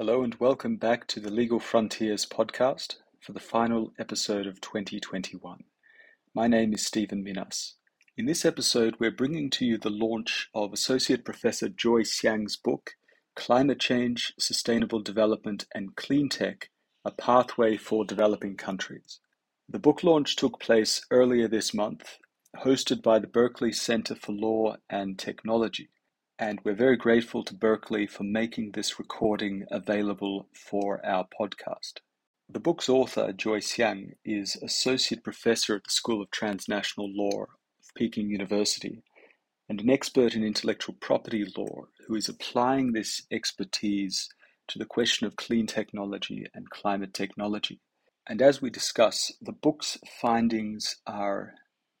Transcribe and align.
Hello 0.00 0.22
and 0.22 0.34
welcome 0.36 0.76
back 0.76 1.06
to 1.08 1.20
the 1.20 1.30
Legal 1.30 1.60
Frontiers 1.60 2.24
podcast 2.24 2.94
for 3.20 3.34
the 3.34 3.38
final 3.38 3.92
episode 3.98 4.46
of 4.46 4.58
2021. 4.62 5.64
My 6.34 6.46
name 6.46 6.72
is 6.72 6.86
Stephen 6.86 7.22
Minas. 7.22 7.74
In 8.16 8.24
this 8.24 8.46
episode, 8.46 8.96
we're 8.98 9.10
bringing 9.10 9.50
to 9.50 9.66
you 9.66 9.76
the 9.76 9.90
launch 9.90 10.48
of 10.54 10.72
Associate 10.72 11.22
Professor 11.22 11.68
Joy 11.68 12.00
Xiang's 12.00 12.56
book, 12.56 12.92
Climate 13.36 13.78
Change, 13.78 14.32
Sustainable 14.38 15.02
Development, 15.02 15.66
and 15.74 15.94
Clean 15.96 16.30
Tech 16.30 16.70
A 17.04 17.10
Pathway 17.10 17.76
for 17.76 18.06
Developing 18.06 18.56
Countries. 18.56 19.20
The 19.68 19.78
book 19.78 20.02
launch 20.02 20.34
took 20.34 20.60
place 20.60 21.04
earlier 21.10 21.46
this 21.46 21.74
month, 21.74 22.16
hosted 22.56 23.02
by 23.02 23.18
the 23.18 23.26
Berkeley 23.26 23.72
Center 23.72 24.14
for 24.14 24.32
Law 24.32 24.76
and 24.88 25.18
Technology 25.18 25.90
and 26.40 26.58
we're 26.64 26.72
very 26.72 26.96
grateful 26.96 27.44
to 27.44 27.52
Berkeley 27.52 28.06
for 28.06 28.24
making 28.24 28.70
this 28.70 28.98
recording 28.98 29.66
available 29.70 30.48
for 30.54 31.04
our 31.04 31.28
podcast. 31.38 31.98
The 32.48 32.58
book's 32.58 32.88
author, 32.88 33.30
Joy 33.34 33.58
Xiang, 33.58 34.14
is 34.24 34.56
Associate 34.56 35.22
Professor 35.22 35.76
at 35.76 35.84
the 35.84 35.90
School 35.90 36.22
of 36.22 36.30
Transnational 36.30 37.10
Law 37.14 37.42
of 37.42 37.94
Peking 37.94 38.30
University 38.30 39.02
and 39.68 39.82
an 39.82 39.90
expert 39.90 40.34
in 40.34 40.42
intellectual 40.42 40.96
property 40.98 41.44
law 41.58 41.84
who 42.08 42.14
is 42.14 42.30
applying 42.30 42.92
this 42.92 43.20
expertise 43.30 44.30
to 44.68 44.78
the 44.78 44.86
question 44.86 45.26
of 45.26 45.36
clean 45.36 45.66
technology 45.66 46.46
and 46.54 46.70
climate 46.70 47.12
technology. 47.12 47.80
And 48.26 48.40
as 48.40 48.62
we 48.62 48.70
discuss, 48.70 49.30
the 49.42 49.52
book's 49.52 49.98
findings 50.22 50.96
are 51.06 51.52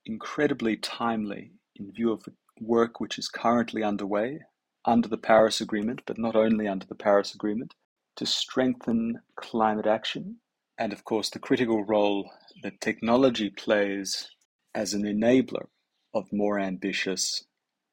incredibly 0.06 0.78
timely 0.78 1.52
in 1.76 1.92
view 1.92 2.10
of 2.10 2.22
the 2.24 2.32
work 2.60 3.00
which 3.00 3.18
is 3.18 3.28
currently 3.28 3.82
underway 3.82 4.40
under 4.84 5.08
the 5.08 5.18
Paris 5.18 5.60
Agreement, 5.60 6.02
but 6.06 6.18
not 6.18 6.36
only 6.36 6.66
under 6.66 6.86
the 6.86 6.94
Paris 6.94 7.34
Agreement, 7.34 7.74
to 8.16 8.26
strengthen 8.26 9.20
climate 9.36 9.86
action, 9.86 10.36
and 10.78 10.92
of 10.92 11.04
course 11.04 11.30
the 11.30 11.38
critical 11.38 11.84
role 11.84 12.30
that 12.62 12.80
technology 12.80 13.50
plays 13.50 14.28
as 14.74 14.94
an 14.94 15.02
enabler 15.02 15.66
of 16.14 16.32
more 16.32 16.58
ambitious 16.58 17.44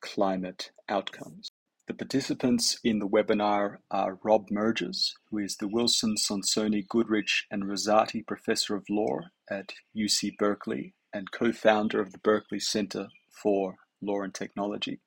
climate 0.01 0.71
outcomes. 0.89 1.49
The 1.87 1.93
participants 1.93 2.79
in 2.83 2.99
the 2.99 3.07
webinar 3.07 3.77
are 3.89 4.19
Rob 4.23 4.49
Merges, 4.51 5.15
who 5.29 5.37
is 5.37 5.55
the 5.55 5.69
Wilson 5.69 6.15
Sonsini 6.17 6.85
Goodrich 6.85 7.45
and 7.49 7.63
Rosati 7.63 8.25
Professor 8.27 8.75
of 8.75 8.83
Law 8.89 9.19
at 9.49 9.73
UC 9.95 10.37
Berkeley 10.37 10.93
and 11.13 11.31
co 11.31 11.53
founder 11.53 12.01
of 12.01 12.11
the 12.11 12.17
Berkeley 12.19 12.59
Center 12.59 13.07
for 13.41 13.77
Law 14.01 14.21
and 14.21 14.33
Technology, 14.33 14.99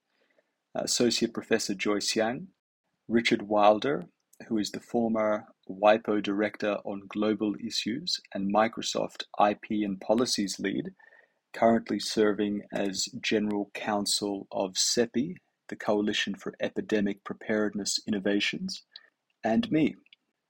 uh, 0.74 0.82
Associate 0.82 1.32
Professor 1.32 1.74
Joy 1.74 1.98
Xiang, 1.98 2.46
Richard 3.08 3.42
Wilder, 3.42 4.06
who 4.48 4.58
is 4.58 4.70
the 4.70 4.80
former 4.80 5.46
WIPO 5.68 6.22
Director 6.22 6.76
on 6.84 7.02
Global 7.08 7.54
Issues 7.64 8.20
and 8.34 8.52
Microsoft 8.54 9.24
IP 9.40 9.84
and 9.84 10.00
Policies 10.00 10.58
Lead, 10.58 10.90
currently 11.52 11.98
serving 11.98 12.62
as 12.72 13.08
General 13.20 13.70
Counsel 13.74 14.46
of 14.52 14.74
CEPI, 14.74 15.34
the 15.68 15.76
Coalition 15.76 16.34
for 16.34 16.54
Epidemic 16.60 17.22
Preparedness 17.24 18.00
Innovations, 18.06 18.84
and 19.44 19.70
me. 19.70 19.96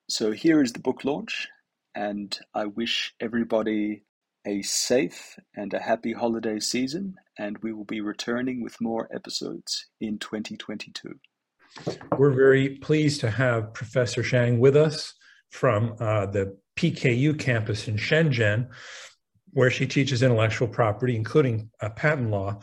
So 0.08 0.32
here 0.32 0.62
is 0.62 0.72
the 0.72 0.80
book 0.80 1.04
launch, 1.04 1.48
and 1.94 2.38
I 2.54 2.66
wish 2.66 3.14
everybody 3.20 4.04
a 4.46 4.62
safe 4.62 5.38
and 5.54 5.72
a 5.74 5.78
happy 5.78 6.12
holiday 6.12 6.58
season, 6.58 7.16
and 7.38 7.58
we 7.58 7.72
will 7.72 7.84
be 7.84 8.00
returning 8.00 8.62
with 8.62 8.80
more 8.80 9.08
episodes 9.14 9.86
in 10.00 10.18
2022. 10.18 11.18
We're 12.16 12.30
very 12.30 12.70
pleased 12.76 13.20
to 13.20 13.30
have 13.30 13.74
Professor 13.74 14.22
Shang 14.22 14.58
with 14.58 14.76
us 14.76 15.14
from 15.50 15.94
uh, 16.00 16.26
the 16.26 16.56
PKU 16.76 17.38
campus 17.38 17.88
in 17.88 17.96
Shenzhen, 17.96 18.68
where 19.52 19.70
she 19.70 19.86
teaches 19.86 20.22
intellectual 20.22 20.68
property, 20.68 21.16
including 21.16 21.70
uh, 21.80 21.90
patent 21.90 22.30
law. 22.30 22.60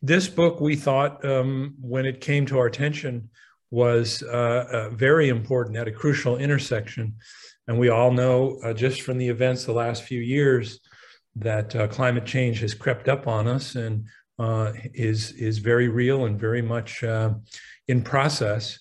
This 0.00 0.28
book, 0.28 0.60
we 0.60 0.76
thought, 0.76 1.24
um, 1.24 1.74
when 1.80 2.06
it 2.06 2.20
came 2.20 2.46
to 2.46 2.58
our 2.58 2.66
attention, 2.66 3.30
was 3.70 4.22
uh, 4.22 4.66
uh 4.72 4.88
very 4.90 5.28
important 5.28 5.76
at 5.76 5.88
a 5.88 5.92
crucial 5.92 6.38
intersection. 6.38 7.16
And 7.66 7.78
we 7.78 7.90
all 7.90 8.10
know, 8.10 8.58
uh, 8.64 8.72
just 8.72 9.02
from 9.02 9.18
the 9.18 9.28
events 9.28 9.64
the 9.64 9.72
last 9.72 10.04
few 10.04 10.20
years, 10.20 10.80
that 11.40 11.74
uh, 11.76 11.86
climate 11.88 12.26
change 12.26 12.60
has 12.60 12.74
crept 12.74 13.08
up 13.08 13.26
on 13.26 13.46
us 13.46 13.74
and 13.74 14.06
uh, 14.38 14.72
is 14.94 15.32
is 15.32 15.58
very 15.58 15.88
real 15.88 16.26
and 16.26 16.38
very 16.38 16.62
much 16.62 17.02
uh, 17.02 17.34
in 17.88 18.02
process. 18.02 18.78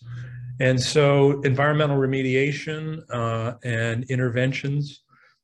And 0.60 0.82
so, 0.82 1.42
environmental 1.42 1.98
remediation 1.98 3.02
uh, 3.12 3.54
and 3.64 4.04
interventions 4.06 5.02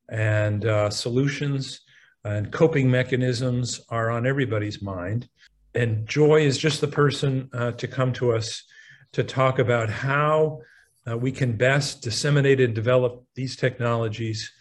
and 0.10 0.66
uh, 0.66 0.90
solutions 0.90 1.82
and 2.26 2.52
coping 2.52 2.90
mechanisms 2.90 3.82
are 3.90 4.10
on 4.10 4.26
everybody's 4.26 4.82
mind. 4.82 5.28
And 5.76 6.08
Joy 6.08 6.42
is 6.42 6.58
just 6.58 6.82
the 6.82 6.88
person 6.88 7.50
uh, 7.54 7.72
to 7.72 7.88
come 7.88 8.14
to 8.14 8.34
us 8.34 8.64
to 9.14 9.24
talk 9.24 9.60
about 9.60 9.90
how 9.90 10.60
we 11.18 11.32
can 11.32 11.58
best 11.58 12.02
disseminate 12.02 12.62
and 12.62 12.74
develop 12.74 13.26
these 13.36 13.58
technologies 13.58 14.52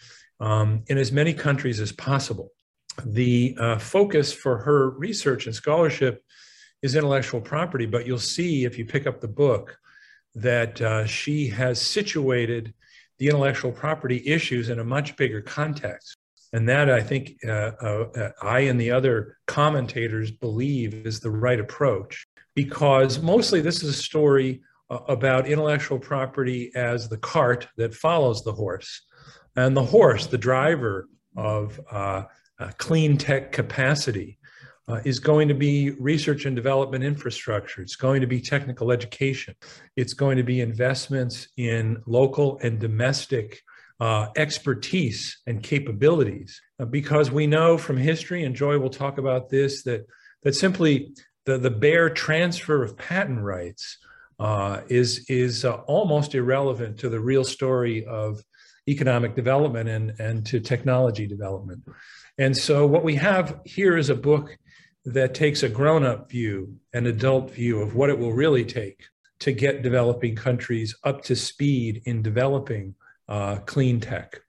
um, 0.43 0.83
in 0.87 0.97
as 0.97 1.11
many 1.11 1.33
countries 1.33 1.79
as 1.79 1.93
possible. 1.93 2.51
The 3.05 3.55
uh, 3.59 3.79
focus 3.79 4.33
for 4.33 4.57
her 4.57 4.91
research 4.91 5.45
and 5.45 5.55
scholarship 5.55 6.21
is 6.81 6.95
intellectual 6.95 7.39
property, 7.39 7.85
but 7.85 8.05
you'll 8.05 8.19
see 8.19 8.65
if 8.65 8.77
you 8.77 8.85
pick 8.85 9.07
up 9.07 9.21
the 9.21 9.27
book 9.27 9.79
that 10.35 10.81
uh, 10.81 11.05
she 11.05 11.47
has 11.47 11.81
situated 11.81 12.73
the 13.19 13.27
intellectual 13.27 13.71
property 13.71 14.21
issues 14.25 14.67
in 14.69 14.79
a 14.79 14.83
much 14.83 15.15
bigger 15.15 15.41
context. 15.41 16.17
And 16.51 16.67
that 16.67 16.89
I 16.89 17.01
think 17.01 17.35
uh, 17.47 17.71
uh, 17.81 18.07
uh 18.15 18.29
I 18.41 18.59
and 18.61 18.79
the 18.79 18.91
other 18.91 19.37
commentators 19.47 20.29
believe 20.29 20.93
is 20.93 21.19
the 21.19 21.31
right 21.31 21.59
approach 21.59 22.27
because 22.53 23.19
mostly 23.21 23.61
this 23.61 23.81
is 23.81 23.89
a 23.89 24.03
story 24.09 24.61
uh, 24.89 24.99
about 25.07 25.47
intellectual 25.47 25.97
property 25.97 26.71
as 26.75 27.07
the 27.07 27.17
cart 27.17 27.67
that 27.77 27.95
follows 27.95 28.43
the 28.43 28.53
horse 28.53 29.01
and 29.55 29.75
the 29.75 29.83
horse, 29.83 30.27
the 30.27 30.37
driver 30.37 31.07
of 31.35 31.79
uh, 31.91 32.23
uh, 32.59 32.71
clean 32.77 33.17
tech 33.17 33.51
capacity, 33.51 34.37
uh, 34.87 34.99
is 35.05 35.19
going 35.19 35.47
to 35.47 35.53
be 35.53 35.91
research 35.91 36.45
and 36.45 36.55
development 36.55 37.03
infrastructure. 37.03 37.81
It's 37.81 37.95
going 37.95 38.21
to 38.21 38.27
be 38.27 38.41
technical 38.41 38.91
education. 38.91 39.55
It's 39.95 40.13
going 40.13 40.37
to 40.37 40.43
be 40.43 40.59
investments 40.59 41.47
in 41.55 42.01
local 42.05 42.59
and 42.59 42.79
domestic 42.79 43.61
uh, 43.99 44.27
expertise 44.35 45.41
and 45.47 45.63
capabilities. 45.63 46.59
Uh, 46.79 46.85
because 46.85 47.31
we 47.31 47.47
know 47.47 47.77
from 47.77 47.95
history, 47.95 48.43
and 48.43 48.55
Joy 48.55 48.77
will 48.77 48.89
talk 48.89 49.17
about 49.17 49.49
this, 49.49 49.83
that, 49.83 50.05
that 50.41 50.55
simply 50.55 51.13
the, 51.45 51.57
the 51.57 51.71
bare 51.71 52.09
transfer 52.09 52.83
of 52.83 52.97
patent 52.97 53.39
rights 53.39 53.97
uh, 54.39 54.81
is, 54.89 55.25
is 55.29 55.63
almost 55.63 56.35
irrelevant 56.35 56.99
to 56.99 57.07
the 57.07 57.19
real 57.19 57.45
story 57.45 58.05
of 58.05 58.43
economic 58.87 59.35
development 59.35 59.89
and, 59.89 60.19
and 60.19 60.45
to 60.45 60.59
technology 60.59 61.27
development. 61.27 61.83
And 62.37 62.55
so, 62.55 62.85
what 62.87 63.03
we 63.03 63.15
have 63.15 63.59
here 63.65 63.97
is 63.97 64.09
a 64.09 64.15
book 64.15 64.57
that 65.05 65.33
takes 65.33 65.63
a 65.63 65.69
grown 65.69 66.05
up 66.05 66.29
view, 66.29 66.75
an 66.93 67.07
adult 67.07 67.51
view 67.51 67.81
of 67.81 67.95
what 67.95 68.09
it 68.09 68.17
will 68.17 68.33
really 68.33 68.65
take 68.65 69.03
to 69.39 69.51
get 69.51 69.83
developing 69.83 70.35
countries 70.35 70.95
up 71.03 71.21
to 71.23 71.35
speed 71.35 72.01
in 72.05 72.21
developing 72.21 72.95
uh, 73.27 73.57
clean 73.65 73.99
tech. 73.99 74.39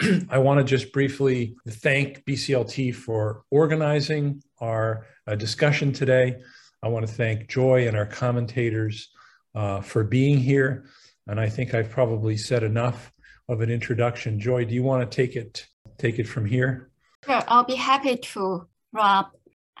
I 0.30 0.38
want 0.38 0.58
to 0.58 0.64
just 0.64 0.92
briefly 0.92 1.56
thank 1.68 2.24
BCLT 2.24 2.94
for 2.94 3.42
organizing 3.50 4.42
our 4.58 5.06
uh, 5.26 5.34
discussion 5.34 5.92
today. 5.92 6.36
I 6.82 6.88
want 6.88 7.06
to 7.06 7.12
thank 7.12 7.48
Joy 7.48 7.88
and 7.88 7.96
our 7.96 8.06
commentators 8.06 9.10
uh, 9.54 9.80
for 9.80 10.04
being 10.04 10.38
here. 10.38 10.86
And 11.26 11.40
I 11.40 11.48
think 11.48 11.74
I've 11.74 11.90
probably 11.90 12.36
said 12.36 12.62
enough 12.62 13.12
of 13.48 13.60
an 13.60 13.70
introduction. 13.70 14.38
Joy, 14.38 14.64
do 14.64 14.74
you 14.74 14.82
want 14.82 15.08
to 15.08 15.16
take 15.16 15.36
it 15.36 15.66
take 15.98 16.18
it 16.18 16.26
from 16.26 16.46
here? 16.46 16.90
Sure, 17.24 17.42
I'll 17.48 17.64
be 17.64 17.76
happy 17.76 18.16
to, 18.16 18.68
Rob. 18.92 19.26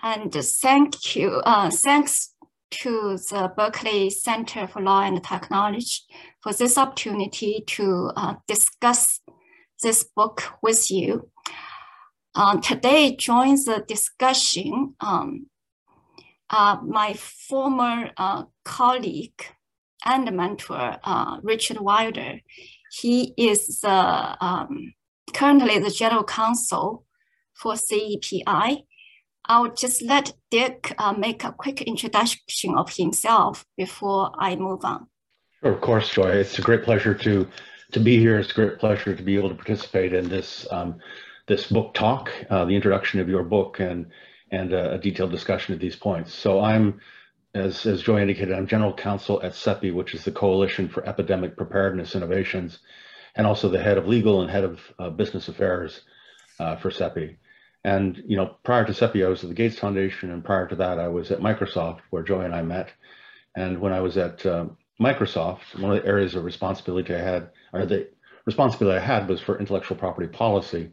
And 0.02 0.32
thank 0.32 1.16
you. 1.16 1.40
Uh, 1.44 1.70
thanks 1.70 2.34
to 2.70 3.16
the 3.30 3.52
Berkeley 3.56 4.10
Center 4.10 4.66
for 4.66 4.82
Law 4.82 5.02
and 5.02 5.22
Technology 5.22 6.02
for 6.42 6.52
this 6.52 6.76
opportunity 6.76 7.64
to 7.66 8.10
uh, 8.16 8.34
discuss 8.46 9.20
this 9.82 10.04
book 10.04 10.42
with 10.62 10.90
you. 10.90 11.30
Uh, 12.34 12.60
today 12.60 13.14
joins 13.16 13.64
the 13.64 13.84
discussion 13.86 14.94
um, 15.00 15.46
uh, 16.50 16.78
my 16.84 17.14
former 17.14 18.10
uh, 18.16 18.44
colleague 18.64 19.42
and 20.04 20.30
mentor, 20.36 20.98
uh, 21.02 21.38
Richard 21.42 21.78
Wilder. 21.78 22.40
He 23.00 23.34
is 23.36 23.80
um, 23.84 24.94
currently 25.32 25.78
the 25.78 25.90
general 25.90 26.24
counsel 26.24 27.04
for 27.54 27.74
CEPI. 27.74 28.84
I'll 29.46 29.74
just 29.74 30.02
let 30.02 30.32
Dick 30.50 30.94
uh, 30.98 31.12
make 31.12 31.44
a 31.44 31.52
quick 31.52 31.82
introduction 31.82 32.74
of 32.76 32.94
himself 32.96 33.64
before 33.76 34.32
I 34.38 34.56
move 34.56 34.84
on. 34.84 35.06
Sure, 35.62 35.72
of 35.72 35.80
course, 35.80 36.08
Joy. 36.10 36.30
It's 36.30 36.58
a 36.58 36.62
great 36.62 36.82
pleasure 36.82 37.14
to 37.14 37.48
to 37.92 38.00
be 38.00 38.18
here. 38.18 38.38
It's 38.38 38.50
a 38.50 38.54
great 38.54 38.78
pleasure 38.78 39.14
to 39.14 39.22
be 39.22 39.36
able 39.36 39.50
to 39.50 39.54
participate 39.54 40.12
in 40.12 40.28
this 40.28 40.66
um, 40.70 40.98
this 41.46 41.66
book 41.70 41.94
talk, 41.94 42.30
uh, 42.50 42.64
the 42.64 42.74
introduction 42.74 43.20
of 43.20 43.28
your 43.28 43.42
book, 43.42 43.80
and 43.80 44.06
and 44.50 44.72
a, 44.72 44.94
a, 44.94 44.98
detailed 44.98 45.30
discussion 45.30 45.74
of 45.74 45.80
these 45.80 45.96
points. 45.96 46.32
So 46.32 46.60
I'm, 46.60 47.00
as 47.54 47.86
as 47.86 48.02
Joy 48.02 48.20
indicated, 48.20 48.54
I'm 48.54 48.66
general 48.66 48.92
counsel 48.92 49.40
at 49.42 49.52
CEPI, 49.52 49.94
which 49.94 50.14
is 50.14 50.24
the 50.24 50.32
Coalition 50.32 50.88
for 50.88 51.06
Epidemic 51.06 51.56
Preparedness 51.56 52.14
Innovations, 52.16 52.78
and 53.36 53.46
also 53.46 53.68
the 53.68 53.82
head 53.82 53.96
of 53.96 54.08
legal 54.08 54.40
and 54.42 54.50
head 54.50 54.64
of 54.64 54.80
uh, 54.98 55.10
business 55.10 55.48
affairs 55.48 56.00
uh, 56.58 56.76
for 56.76 56.90
CEPI. 56.90 57.36
And 57.84 58.22
you 58.26 58.36
know, 58.36 58.56
prior 58.64 58.84
to 58.84 58.92
CEPI, 58.92 59.24
I 59.24 59.28
was 59.28 59.44
at 59.44 59.50
the 59.50 59.54
Gates 59.54 59.78
Foundation, 59.78 60.30
and 60.30 60.44
prior 60.44 60.66
to 60.66 60.76
that, 60.76 60.98
I 60.98 61.08
was 61.08 61.30
at 61.30 61.40
Microsoft, 61.40 62.00
where 62.10 62.22
Joy 62.22 62.40
and 62.40 62.54
I 62.54 62.62
met. 62.62 62.92
And 63.54 63.80
when 63.80 63.92
I 63.92 64.00
was 64.00 64.16
at 64.16 64.44
um, 64.46 64.76
Microsoft, 65.00 65.78
one 65.78 65.94
of 65.94 66.02
the 66.02 66.08
areas 66.08 66.34
of 66.34 66.44
responsibility 66.44 67.14
I 67.14 67.18
had, 67.20 67.50
or 67.72 67.86
the 67.86 68.08
responsibility 68.46 68.98
I 68.98 69.04
had, 69.04 69.28
was 69.28 69.40
for 69.40 69.58
intellectual 69.58 69.96
property 69.96 70.26
policy, 70.26 70.90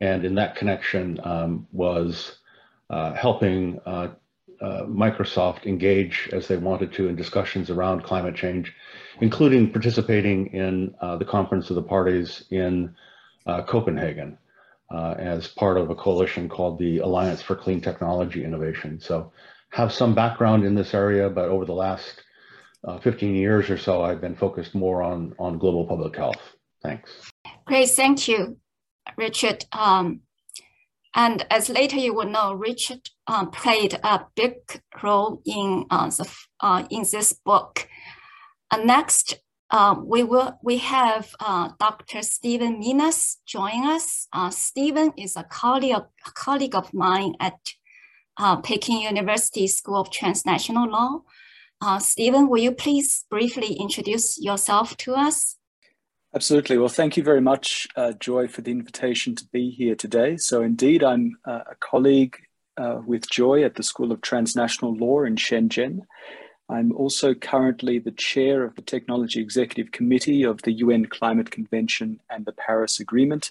and 0.00 0.24
in 0.24 0.36
that 0.36 0.56
connection 0.56 1.18
um, 1.24 1.66
was 1.72 2.38
uh, 2.90 3.14
helping 3.14 3.80
uh, 4.60 4.82
Microsoft 4.84 5.66
engage 5.66 6.28
as 6.32 6.48
they 6.48 6.56
wanted 6.56 6.92
to 6.94 7.08
in 7.08 7.16
discussions 7.16 7.70
around 7.70 8.02
climate 8.02 8.34
change, 8.34 8.72
including 9.20 9.70
participating 9.70 10.46
in 10.48 10.94
uh, 11.00 11.16
the 11.16 11.24
Conference 11.24 11.70
of 11.70 11.76
the 11.76 11.82
Parties 11.82 12.44
in 12.50 12.94
uh, 13.46 13.62
Copenhagen 13.62 14.38
uh, 14.90 15.14
as 15.18 15.48
part 15.48 15.76
of 15.76 15.90
a 15.90 15.94
coalition 15.94 16.48
called 16.48 16.78
the 16.78 16.98
Alliance 16.98 17.42
for 17.42 17.56
Clean 17.56 17.80
Technology 17.80 18.44
Innovation. 18.44 19.00
So 19.00 19.32
have 19.70 19.92
some 19.92 20.14
background 20.14 20.64
in 20.64 20.74
this 20.74 20.94
area, 20.94 21.28
but 21.28 21.48
over 21.48 21.64
the 21.64 21.74
last 21.74 22.22
uh, 22.84 22.98
15 22.98 23.34
years 23.34 23.68
or 23.68 23.78
so, 23.78 24.02
I've 24.02 24.20
been 24.20 24.36
focused 24.36 24.74
more 24.74 25.02
on, 25.02 25.34
on 25.38 25.58
global 25.58 25.86
public 25.86 26.16
health. 26.16 26.40
Thanks. 26.82 27.10
Great, 27.64 27.90
thank 27.90 28.28
you, 28.28 28.58
Richard. 29.16 29.64
Um, 29.72 30.20
and 31.16 31.46
as 31.50 31.70
later 31.70 31.96
you 31.96 32.12
will 32.12 32.28
know, 32.28 32.52
Richard 32.52 33.08
uh, 33.26 33.46
played 33.46 33.94
a 34.04 34.26
big 34.36 34.54
role 35.02 35.40
in, 35.46 35.86
uh, 35.90 36.10
the, 36.10 36.30
uh, 36.60 36.84
in 36.90 37.04
this 37.10 37.32
book. 37.32 37.88
Uh, 38.70 38.76
next, 38.84 39.40
uh, 39.70 39.96
we 39.98 40.22
will 40.22 40.58
we 40.62 40.76
have 40.76 41.34
uh, 41.40 41.70
Dr. 41.80 42.20
Stephen 42.20 42.78
Minas 42.78 43.38
join 43.46 43.86
us. 43.86 44.28
Stephen 44.50 45.12
is 45.16 45.36
a 45.36 45.42
colleague, 45.42 45.96
a 45.96 46.30
colleague 46.34 46.74
of 46.74 46.92
mine 46.92 47.34
at 47.40 47.58
Peking 48.62 49.00
University 49.00 49.66
School 49.66 50.02
of 50.02 50.10
Transnational 50.10 50.88
Law. 50.88 51.22
Stephen, 51.98 52.48
will 52.48 52.62
you 52.62 52.72
please 52.72 53.24
briefly 53.30 53.72
introduce 53.72 54.38
yourself 54.38 54.96
to 54.98 55.14
us? 55.14 55.56
Absolutely. 56.36 56.76
Well, 56.76 56.90
thank 56.90 57.16
you 57.16 57.22
very 57.22 57.40
much, 57.40 57.88
uh, 57.96 58.12
Joy, 58.12 58.46
for 58.46 58.60
the 58.60 58.70
invitation 58.70 59.34
to 59.36 59.44
be 59.46 59.70
here 59.70 59.94
today. 59.94 60.36
So, 60.36 60.60
indeed, 60.60 61.02
I'm 61.02 61.38
uh, 61.46 61.60
a 61.70 61.74
colleague 61.76 62.36
uh, 62.76 63.00
with 63.06 63.30
Joy 63.30 63.64
at 63.64 63.76
the 63.76 63.82
School 63.82 64.12
of 64.12 64.20
Transnational 64.20 64.94
Law 64.94 65.22
in 65.22 65.36
Shenzhen. 65.36 66.00
I'm 66.68 66.92
also 66.92 67.32
currently 67.32 67.98
the 68.00 68.10
chair 68.10 68.64
of 68.64 68.74
the 68.74 68.82
Technology 68.82 69.40
Executive 69.40 69.92
Committee 69.92 70.42
of 70.42 70.60
the 70.60 70.72
UN 70.72 71.06
Climate 71.06 71.50
Convention 71.50 72.20
and 72.28 72.44
the 72.44 72.52
Paris 72.52 73.00
Agreement. 73.00 73.50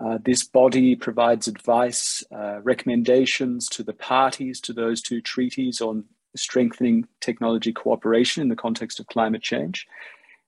Uh, 0.00 0.18
this 0.24 0.44
body 0.44 0.94
provides 0.94 1.48
advice, 1.48 2.22
uh, 2.30 2.60
recommendations 2.62 3.68
to 3.70 3.82
the 3.82 3.92
parties 3.92 4.60
to 4.60 4.72
those 4.72 5.02
two 5.02 5.20
treaties 5.20 5.80
on 5.80 6.04
strengthening 6.36 7.08
technology 7.20 7.72
cooperation 7.72 8.40
in 8.40 8.50
the 8.50 8.54
context 8.54 9.00
of 9.00 9.08
climate 9.08 9.42
change. 9.42 9.88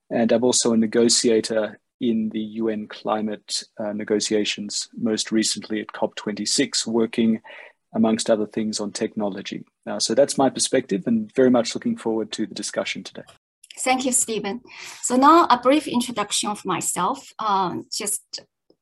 And 0.09 0.31
I'm 0.31 0.43
also 0.43 0.73
a 0.73 0.77
negotiator 0.77 1.79
in 1.99 2.29
the 2.29 2.39
UN 2.39 2.87
climate 2.87 3.63
uh, 3.79 3.93
negotiations, 3.93 4.87
most 4.95 5.31
recently 5.31 5.81
at 5.81 5.87
COP26, 5.87 6.85
working 6.85 7.41
amongst 7.93 8.29
other 8.29 8.45
things 8.45 8.79
on 8.79 8.91
technology. 8.91 9.65
Uh, 9.85 9.99
so 9.99 10.13
that's 10.13 10.37
my 10.37 10.49
perspective 10.49 11.03
and 11.07 11.33
very 11.33 11.49
much 11.49 11.73
looking 11.73 11.97
forward 11.97 12.31
to 12.33 12.45
the 12.45 12.53
discussion 12.53 13.03
today. 13.03 13.23
Thank 13.79 14.05
you, 14.05 14.11
Stephen. 14.11 14.61
So 15.01 15.15
now 15.15 15.45
a 15.49 15.59
brief 15.59 15.87
introduction 15.87 16.49
of 16.49 16.65
myself, 16.65 17.31
um, 17.39 17.85
just 17.91 18.41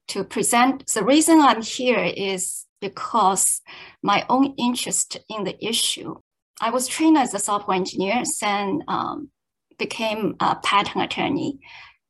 to 0.09 0.23
present. 0.23 0.87
The 0.87 1.03
reason 1.03 1.39
I'm 1.39 1.61
here 1.61 2.03
is 2.03 2.65
because 2.81 3.61
my 4.03 4.25
own 4.29 4.53
interest 4.57 5.17
in 5.29 5.43
the 5.43 5.65
issue 5.65 6.15
I 6.61 6.69
was 6.69 6.87
trained 6.87 7.17
as 7.17 7.33
a 7.33 7.39
software 7.39 7.75
engineer, 7.75 8.23
then 8.41 8.83
um, 8.87 9.29
became 9.77 10.35
a 10.39 10.55
patent 10.55 11.03
attorney. 11.03 11.59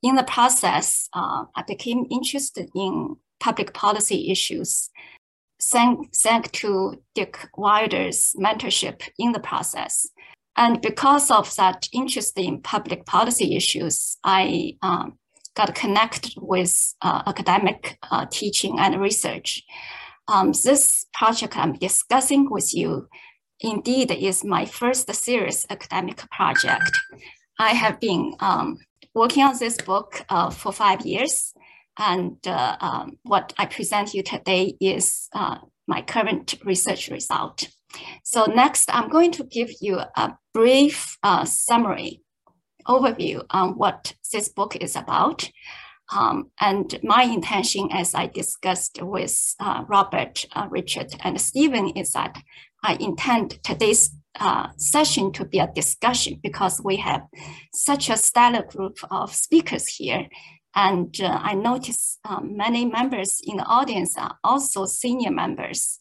In 0.01 0.15
the 0.15 0.23
process, 0.23 1.09
uh, 1.13 1.45
I 1.55 1.63
became 1.67 2.05
interested 2.11 2.69
in 2.75 3.15
public 3.39 3.73
policy 3.73 4.31
issues, 4.31 4.89
thanks 5.61 6.21
thank 6.21 6.51
to 6.51 7.01
Dick 7.13 7.47
Wilder's 7.57 8.35
mentorship 8.37 9.07
in 9.17 9.31
the 9.31 9.39
process. 9.39 10.07
And 10.57 10.81
because 10.81 11.31
of 11.31 11.53
that 11.55 11.87
interest 11.91 12.37
in 12.37 12.61
public 12.61 13.05
policy 13.05 13.55
issues, 13.55 14.17
I 14.23 14.77
um, 14.81 15.17
got 15.55 15.75
connected 15.75 16.33
with 16.37 16.93
uh, 17.01 17.23
academic 17.27 17.97
uh, 18.09 18.25
teaching 18.29 18.79
and 18.79 18.99
research. 19.01 19.63
Um, 20.27 20.53
this 20.63 21.05
project 21.13 21.57
I'm 21.57 21.73
discussing 21.73 22.49
with 22.49 22.73
you 22.73 23.07
indeed 23.59 24.11
is 24.11 24.43
my 24.43 24.65
first 24.65 25.13
serious 25.13 25.65
academic 25.69 26.17
project. 26.31 26.91
I 27.57 27.69
have 27.69 27.99
been 27.99 28.35
um, 28.39 28.77
working 29.13 29.43
on 29.43 29.57
this 29.57 29.77
book 29.77 30.25
uh, 30.29 30.49
for 30.49 30.71
five 30.71 31.05
years, 31.05 31.53
and 31.97 32.37
uh, 32.45 32.75
um, 32.81 33.17
what 33.23 33.53
I 33.57 33.65
present 33.65 34.13
you 34.13 34.23
today 34.23 34.75
is 34.81 35.29
uh, 35.33 35.57
my 35.87 36.01
current 36.01 36.55
research 36.65 37.09
result. 37.09 37.69
So 38.23 38.45
next, 38.45 38.93
I'm 38.93 39.09
going 39.09 39.31
to 39.33 39.43
give 39.43 39.69
you 39.79 39.99
a 40.15 40.37
brief 40.53 41.17
uh, 41.23 41.45
summary 41.45 42.21
overview 42.87 43.45
on 43.49 43.77
what 43.77 44.15
this 44.31 44.49
book 44.49 44.75
is 44.75 44.95
about. 44.95 45.49
Um, 46.15 46.51
and 46.59 46.99
my 47.03 47.23
intention, 47.23 47.89
as 47.91 48.13
I 48.13 48.27
discussed 48.27 49.01
with 49.01 49.55
uh, 49.59 49.85
Robert, 49.87 50.45
uh, 50.55 50.67
Richard, 50.69 51.15
and 51.23 51.39
Stephen, 51.41 51.89
is 51.89 52.11
that 52.11 52.37
I 52.83 52.97
intend 52.99 53.63
today's 53.63 54.11
uh, 54.39 54.69
session 54.77 55.31
to 55.33 55.45
be 55.45 55.59
a 55.59 55.71
discussion 55.73 56.39
because 56.41 56.81
we 56.83 56.97
have 56.97 57.23
such 57.73 58.09
a 58.09 58.17
stellar 58.17 58.63
group 58.63 58.97
of 59.09 59.33
speakers 59.33 59.87
here. 59.87 60.27
And 60.75 61.15
uh, 61.21 61.39
I 61.41 61.53
notice 61.53 62.19
um, 62.25 62.57
many 62.57 62.85
members 62.85 63.39
in 63.43 63.57
the 63.57 63.65
audience 63.65 64.17
are 64.17 64.37
also 64.43 64.85
senior 64.85 65.31
members 65.31 65.99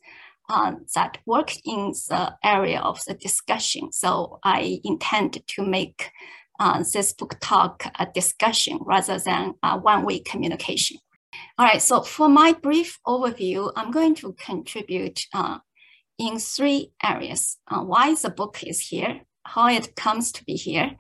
uh, 0.49 0.73
that 0.95 1.19
work 1.27 1.53
in 1.65 1.93
the 2.09 2.35
area 2.43 2.81
of 2.81 3.05
the 3.07 3.15
discussion. 3.15 3.93
So 3.93 4.41
I 4.43 4.81
intend 4.85 5.47
to 5.47 5.63
make 5.65 6.11
uh, 6.61 6.85
this 6.93 7.13
book 7.13 7.37
talk 7.41 7.87
a 7.99 8.07
discussion 8.13 8.79
rather 8.81 9.19
than 9.19 9.55
a 9.63 9.79
one-way 9.79 10.21
communication. 10.21 10.99
All 11.59 11.67
right, 11.67 11.83
so 11.83 12.03
for 12.03 12.29
my 12.29 12.53
brief 12.53 12.99
overview, 13.07 13.73
I'm 13.77 13.91
going 13.91 14.15
to 14.17 14.33
contribute 14.35 15.27
uh, 15.33 15.59
in 16.19 16.39
three 16.39 16.93
areas. 17.03 17.59
Uh, 17.69 17.81
why 17.81 18.15
the 18.15 18.31
book 18.31 18.63
is 18.63 18.81
here, 18.81 19.21
how 19.45 19.69
it 19.69 19.97
comes 19.97 20.33
to 20.33 20.45
be 20.45 20.55
here, 20.55 20.93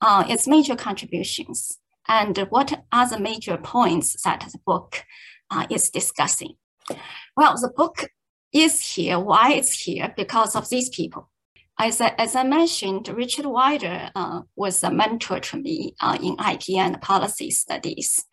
uh, 0.00 0.24
its 0.28 0.46
major 0.46 0.76
contributions, 0.76 1.78
and 2.08 2.36
what 2.50 2.84
are 2.90 3.08
the 3.08 3.20
major 3.20 3.56
points 3.56 4.22
that 4.22 4.48
the 4.52 4.58
book 4.66 5.04
uh, 5.52 5.66
is 5.70 5.90
discussing. 5.90 6.54
Well, 7.36 7.54
the 7.60 7.72
book 7.74 8.10
is 8.52 8.80
here. 8.80 9.18
Why 9.18 9.52
it's 9.52 9.72
here? 9.72 10.12
Because 10.16 10.56
of 10.56 10.68
these 10.68 10.88
people. 10.88 11.28
As 11.78 12.00
I, 12.00 12.14
as 12.18 12.36
I 12.36 12.44
mentioned, 12.44 13.08
Richard 13.08 13.46
Wilder 13.46 14.10
uh, 14.14 14.42
was 14.56 14.82
a 14.82 14.90
mentor 14.90 15.40
to 15.40 15.56
me 15.56 15.94
uh, 16.00 16.18
in 16.22 16.34
IP 16.34 16.76
and 16.76 17.00
policy 17.00 17.50
studies. 17.50 18.24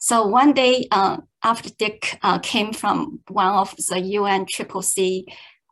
So 0.00 0.26
one 0.26 0.54
day 0.54 0.88
uh, 0.90 1.18
after 1.44 1.70
Dick 1.70 2.18
uh, 2.22 2.38
came 2.38 2.72
from 2.72 3.20
one 3.28 3.54
of 3.54 3.74
the 3.88 4.00
UN 4.00 4.46
Triple 4.46 4.82
C 4.82 5.26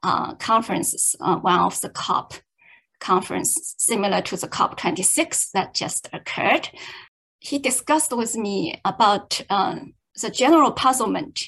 uh, 0.05 0.35
conferences, 0.35 1.17
uh, 1.21 1.37
one 1.37 1.59
of 1.59 1.81
the 1.81 1.89
COP 1.89 2.35
conference 3.01 3.75
similar 3.79 4.21
to 4.23 4.37
the 4.37 4.47
COP26 4.47 5.51
that 5.53 5.75
just 5.75 6.09
occurred. 6.13 6.69
He 7.41 7.59
discussed 7.59 8.17
with 8.17 8.37
me 8.37 8.81
about 8.85 9.41
uh, 9.51 9.81
the 10.21 10.31
general 10.31 10.73
puzzlement 10.73 11.41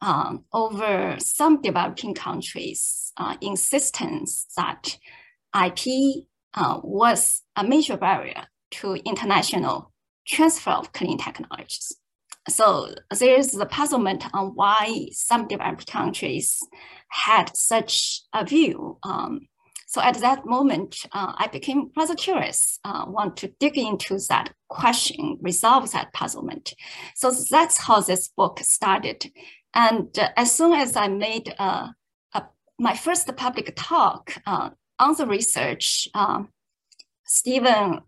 um, 0.00 0.44
over 0.52 1.16
some 1.18 1.60
developing 1.60 2.14
countries' 2.14 3.12
uh, 3.16 3.36
insistence 3.40 4.46
that 4.56 4.96
IP 5.54 6.24
uh, 6.54 6.80
was 6.82 7.42
a 7.56 7.64
major 7.64 7.96
barrier 7.96 8.46
to 8.70 8.94
international 9.04 9.92
transfer 10.26 10.70
of 10.70 10.92
clean 10.92 11.18
technologies. 11.18 11.99
So 12.48 12.94
there 13.18 13.38
is 13.38 13.52
the 13.52 13.66
puzzlement 13.66 14.24
on 14.32 14.52
why 14.54 15.08
some 15.12 15.46
developed 15.46 15.86
countries 15.86 16.58
had 17.08 17.54
such 17.56 18.22
a 18.32 18.44
view. 18.44 18.98
Um, 19.02 19.48
So 19.92 20.00
at 20.00 20.20
that 20.20 20.46
moment, 20.46 20.92
uh, 21.10 21.32
I 21.42 21.48
became 21.48 21.90
rather 21.96 22.14
curious, 22.14 22.78
uh, 22.84 23.04
want 23.08 23.36
to 23.38 23.48
dig 23.58 23.76
into 23.76 24.18
that 24.28 24.54
question, 24.68 25.36
resolve 25.42 25.90
that 25.90 26.12
puzzlement. 26.12 26.74
So 27.16 27.32
that's 27.50 27.78
how 27.86 28.00
this 28.00 28.30
book 28.36 28.60
started. 28.60 29.18
And 29.74 30.16
uh, 30.16 30.28
as 30.36 30.54
soon 30.56 30.72
as 30.72 30.94
I 30.94 31.08
made 31.08 31.54
uh, 31.58 31.88
a, 32.32 32.42
my 32.78 32.94
first 32.94 33.26
public 33.36 33.72
talk 33.74 34.22
uh, 34.46 34.70
on 34.98 35.16
the 35.16 35.26
research, 35.26 36.08
um, 36.14 36.48
Stephen 37.26 38.00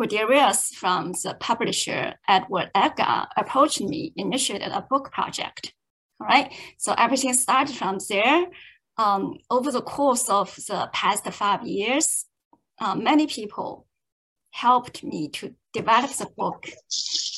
uh, 0.00 0.52
from 0.74 1.12
the 1.12 1.36
publisher 1.40 2.14
Edward 2.28 2.70
Elgar 2.74 3.26
approached 3.36 3.80
me, 3.80 4.12
initiated 4.16 4.72
a 4.72 4.86
book 4.88 5.12
project. 5.12 5.74
All 6.20 6.26
right, 6.26 6.52
so 6.78 6.94
everything 6.96 7.34
started 7.34 7.76
from 7.76 7.98
there. 8.08 8.46
Um, 8.96 9.38
over 9.50 9.70
the 9.70 9.82
course 9.82 10.28
of 10.28 10.54
the 10.56 10.90
past 10.92 11.24
five 11.32 11.66
years, 11.66 12.26
uh, 12.80 12.94
many 12.94 13.26
people 13.26 13.86
helped 14.52 15.02
me 15.04 15.28
to 15.28 15.54
develop 15.72 16.10
the 16.12 16.28
book. 16.36 16.66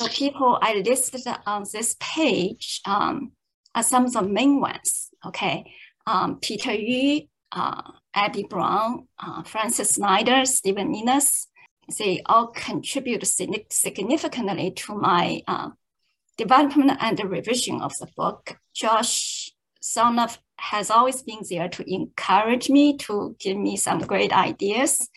The 0.00 0.08
people 0.08 0.58
I 0.60 0.82
listed 0.84 1.22
on 1.46 1.64
this 1.72 1.96
page 2.00 2.80
um, 2.86 3.32
are 3.74 3.82
some 3.82 4.06
of 4.06 4.12
the 4.12 4.22
main 4.22 4.60
ones. 4.60 5.10
Okay, 5.24 5.72
um, 6.06 6.38
Peter 6.40 6.72
Yu, 6.72 7.22
uh, 7.52 7.82
Abby 8.14 8.44
Brown, 8.48 9.06
uh, 9.18 9.42
Francis 9.42 9.90
Snyder, 9.90 10.44
Stephen 10.44 10.90
Minas, 10.90 11.46
they 11.98 12.22
all 12.26 12.48
contribute 12.48 13.26
significantly 13.26 14.70
to 14.70 14.94
my 14.94 15.42
uh, 15.46 15.70
development 16.36 16.92
and 17.00 17.20
revision 17.24 17.80
of 17.80 17.92
the 17.98 18.06
book. 18.16 18.56
Josh 18.74 19.52
Sarnoff 19.82 20.38
has 20.56 20.90
always 20.90 21.22
been 21.22 21.40
there 21.50 21.68
to 21.68 21.92
encourage 21.92 22.70
me, 22.70 22.96
to 22.96 23.36
give 23.38 23.56
me 23.56 23.76
some 23.76 23.98
great 23.98 24.32
ideas. 24.32 25.08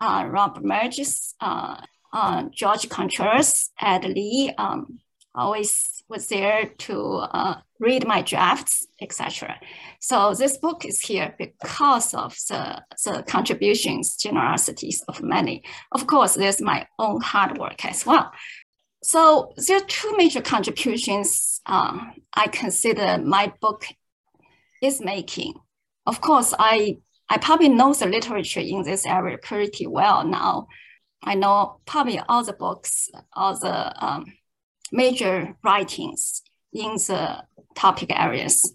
Uh, 0.00 0.26
Rob 0.28 0.62
Merges, 0.62 1.34
uh, 1.40 1.80
uh, 2.12 2.44
George 2.52 2.88
Contreras, 2.88 3.70
Ed 3.80 4.04
Lee, 4.04 4.52
um, 4.56 5.00
always 5.34 5.93
was 6.08 6.26
there 6.28 6.66
to 6.78 6.96
uh, 7.32 7.56
read 7.80 8.06
my 8.06 8.22
drafts, 8.22 8.86
etc. 9.00 9.58
So 10.00 10.34
this 10.34 10.58
book 10.58 10.84
is 10.84 11.00
here 11.00 11.34
because 11.38 12.14
of 12.14 12.36
the, 12.48 12.82
the 13.04 13.24
contributions, 13.26 14.16
generosities 14.16 15.02
of 15.08 15.22
many. 15.22 15.62
Of 15.92 16.06
course, 16.06 16.34
there's 16.34 16.60
my 16.60 16.86
own 16.98 17.20
hard 17.20 17.58
work 17.58 17.84
as 17.84 18.04
well. 18.04 18.30
So 19.02 19.52
there 19.66 19.78
are 19.78 19.86
two 19.86 20.16
major 20.16 20.40
contributions 20.40 21.60
uh, 21.66 21.98
I 22.34 22.48
consider 22.48 23.18
my 23.18 23.52
book 23.60 23.84
is 24.82 25.00
making. 25.00 25.54
Of 26.06 26.20
course, 26.20 26.54
I, 26.58 26.98
I 27.28 27.38
probably 27.38 27.68
know 27.68 27.92
the 27.94 28.06
literature 28.06 28.60
in 28.60 28.82
this 28.82 29.06
area 29.06 29.38
pretty 29.38 29.86
well 29.86 30.24
now. 30.24 30.68
I 31.22 31.34
know 31.34 31.80
probably 31.86 32.20
all 32.28 32.44
the 32.44 32.52
books, 32.52 33.08
all 33.32 33.58
the 33.58 34.04
um, 34.04 34.26
major 34.94 35.56
writings 35.64 36.42
in 36.72 36.94
the 36.94 37.42
topic 37.74 38.10
areas. 38.16 38.74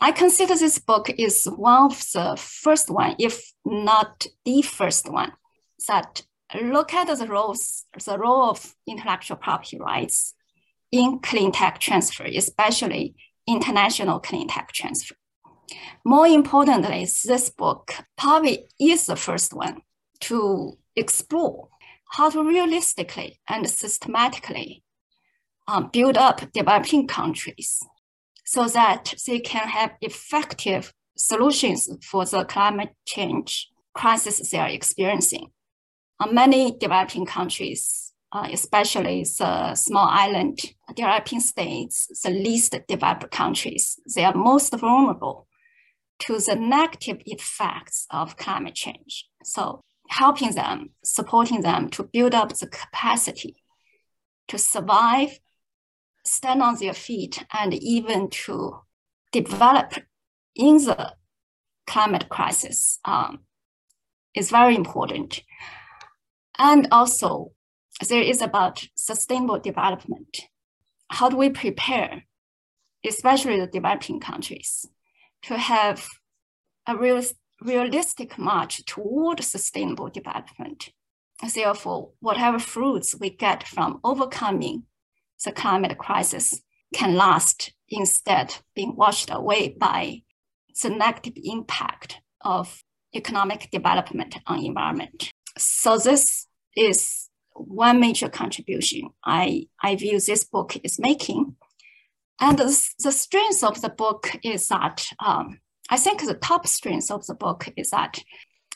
I 0.00 0.10
consider 0.10 0.56
this 0.56 0.78
book 0.78 1.10
is 1.10 1.44
one 1.44 1.84
of 1.92 1.98
the 2.12 2.36
first 2.36 2.90
one, 2.90 3.14
if 3.18 3.52
not 3.64 4.26
the 4.44 4.62
first 4.62 5.08
one, 5.12 5.32
that 5.86 6.22
look 6.60 6.92
at 6.94 7.06
the 7.18 7.26
roles, 7.26 7.84
the 8.04 8.18
role 8.18 8.50
of 8.50 8.74
intellectual 8.86 9.36
property 9.36 9.78
rights 9.78 10.34
in 10.90 11.20
clean 11.20 11.52
tech 11.52 11.78
transfer, 11.78 12.24
especially 12.24 13.14
international 13.46 14.20
clean 14.20 14.48
tech 14.48 14.72
transfer. 14.72 15.14
More 16.04 16.26
importantly, 16.26 17.06
this 17.24 17.50
book 17.50 17.94
probably 18.16 18.66
is 18.80 19.06
the 19.06 19.16
first 19.16 19.54
one 19.54 19.82
to 20.20 20.78
explore 20.96 21.68
how 22.10 22.30
to 22.30 22.42
realistically 22.44 23.40
and 23.48 23.68
systematically 23.68 24.82
um, 25.68 25.90
build 25.92 26.16
up 26.16 26.52
developing 26.52 27.06
countries 27.06 27.80
so 28.44 28.66
that 28.68 29.14
they 29.26 29.40
can 29.40 29.68
have 29.68 29.92
effective 30.00 30.92
solutions 31.16 31.88
for 32.02 32.24
the 32.24 32.44
climate 32.44 32.94
change 33.06 33.68
crisis 33.94 34.50
they 34.50 34.58
are 34.58 34.68
experiencing. 34.68 35.50
Uh, 36.18 36.26
many 36.26 36.76
developing 36.78 37.26
countries, 37.26 38.12
uh, 38.32 38.48
especially 38.50 39.24
the 39.38 39.74
small 39.74 40.08
island 40.08 40.58
developing 40.94 41.40
states, 41.40 42.08
the 42.22 42.30
least 42.30 42.76
developed 42.88 43.30
countries, 43.30 43.98
they 44.14 44.24
are 44.24 44.34
most 44.34 44.74
vulnerable 44.74 45.46
to 46.18 46.38
the 46.38 46.54
negative 46.54 47.18
effects 47.26 48.06
of 48.10 48.36
climate 48.36 48.74
change. 48.74 49.26
So 49.44 49.80
helping 50.08 50.52
them, 50.54 50.90
supporting 51.04 51.62
them 51.62 51.88
to 51.90 52.04
build 52.04 52.34
up 52.34 52.50
the 52.50 52.66
capacity 52.66 53.56
to 54.48 54.58
survive 54.58 55.38
stand 56.24 56.62
on 56.62 56.76
their 56.76 56.94
feet 56.94 57.44
and 57.52 57.74
even 57.74 58.30
to 58.30 58.80
develop 59.32 59.94
in 60.54 60.76
the 60.76 61.14
climate 61.86 62.28
crisis 62.28 62.98
um, 63.04 63.40
is 64.34 64.50
very 64.50 64.74
important. 64.74 65.42
And 66.58 66.86
also, 66.90 67.52
there 68.08 68.22
is 68.22 68.40
about 68.40 68.86
sustainable 68.94 69.58
development. 69.58 70.42
How 71.10 71.28
do 71.28 71.36
we 71.36 71.50
prepare, 71.50 72.24
especially 73.06 73.58
the 73.58 73.66
developing 73.66 74.20
countries, 74.20 74.86
to 75.42 75.58
have 75.58 76.06
a 76.86 76.96
real, 76.96 77.22
realistic 77.60 78.38
march 78.38 78.84
toward 78.84 79.42
sustainable 79.42 80.08
development? 80.08 80.90
Therefore, 81.54 82.10
whatever 82.20 82.58
fruits 82.58 83.16
we 83.18 83.30
get 83.30 83.66
from 83.66 83.98
overcoming 84.04 84.84
the 85.44 85.52
climate 85.52 85.98
crisis 85.98 86.60
can 86.94 87.14
last 87.14 87.72
instead 87.88 88.56
being 88.74 88.96
washed 88.96 89.30
away 89.30 89.76
by 89.78 90.22
the 90.82 90.90
negative 90.90 91.34
impact 91.42 92.18
of 92.40 92.82
economic 93.14 93.68
development 93.70 94.36
on 94.46 94.64
environment. 94.64 95.30
So 95.58 95.98
this 95.98 96.46
is 96.76 97.28
one 97.54 98.00
major 98.00 98.28
contribution 98.28 99.10
I, 99.24 99.66
I 99.82 99.96
view 99.96 100.18
this 100.18 100.44
book 100.44 100.76
is 100.82 100.98
making. 100.98 101.56
And 102.40 102.58
the, 102.58 102.90
the 102.98 103.12
strength 103.12 103.62
of 103.62 103.82
the 103.82 103.90
book 103.90 104.34
is 104.42 104.68
that 104.68 105.06
um, 105.24 105.60
I 105.90 105.96
think 105.98 106.24
the 106.24 106.34
top 106.34 106.66
strength 106.66 107.10
of 107.10 107.26
the 107.26 107.34
book 107.34 107.68
is 107.76 107.90
that, 107.90 108.18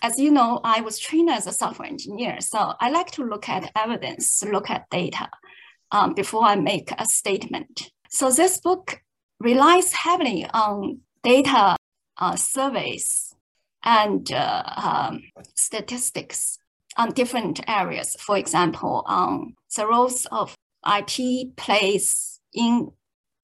as 0.02 0.18
you 0.18 0.30
know, 0.30 0.60
I 0.62 0.82
was 0.82 0.98
trained 0.98 1.30
as 1.30 1.46
a 1.46 1.52
software 1.52 1.88
engineer. 1.88 2.40
So 2.40 2.74
I 2.78 2.90
like 2.90 3.10
to 3.12 3.24
look 3.24 3.48
at 3.48 3.72
evidence, 3.74 4.44
look 4.44 4.68
at 4.70 4.90
data 4.90 5.30
um, 5.90 6.14
before 6.14 6.44
I 6.44 6.56
make 6.56 6.90
a 6.98 7.06
statement. 7.06 7.90
So 8.08 8.30
this 8.30 8.58
book 8.58 9.00
relies 9.40 9.92
heavily 9.92 10.46
on 10.52 11.00
data 11.22 11.76
uh, 12.18 12.36
surveys 12.36 13.34
and 13.82 14.30
uh, 14.32 14.62
um, 14.76 15.22
statistics 15.54 16.58
on 16.96 17.12
different 17.12 17.60
areas. 17.68 18.16
For 18.18 18.36
example, 18.36 19.04
on 19.06 19.54
the 19.76 19.86
roles 19.86 20.26
of 20.26 20.54
IP 20.86 21.56
plays 21.56 22.40
in 22.54 22.90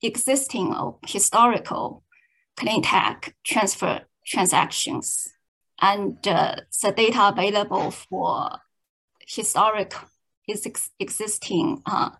existing 0.02 0.74
or 0.74 0.98
historical 1.06 2.02
clean 2.56 2.82
tech 2.82 3.34
transfer 3.44 4.00
transactions 4.26 5.28
and 5.80 6.26
uh, 6.26 6.56
the 6.82 6.92
data 6.92 7.28
available 7.28 7.90
for 7.90 8.50
historic 9.26 9.94
is 10.48 10.66
ex- 10.66 10.90
existing 10.98 11.82
uh, 11.86 12.10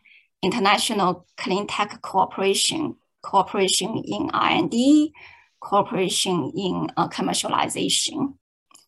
international 0.42 1.26
clean 1.36 1.66
tech 1.66 2.02
cooperation, 2.02 2.96
cooperation 3.22 4.02
in 4.04 4.30
R&D, 4.32 5.12
cooperation 5.60 6.52
in 6.56 6.90
uh, 6.96 7.08
commercialization. 7.08 8.34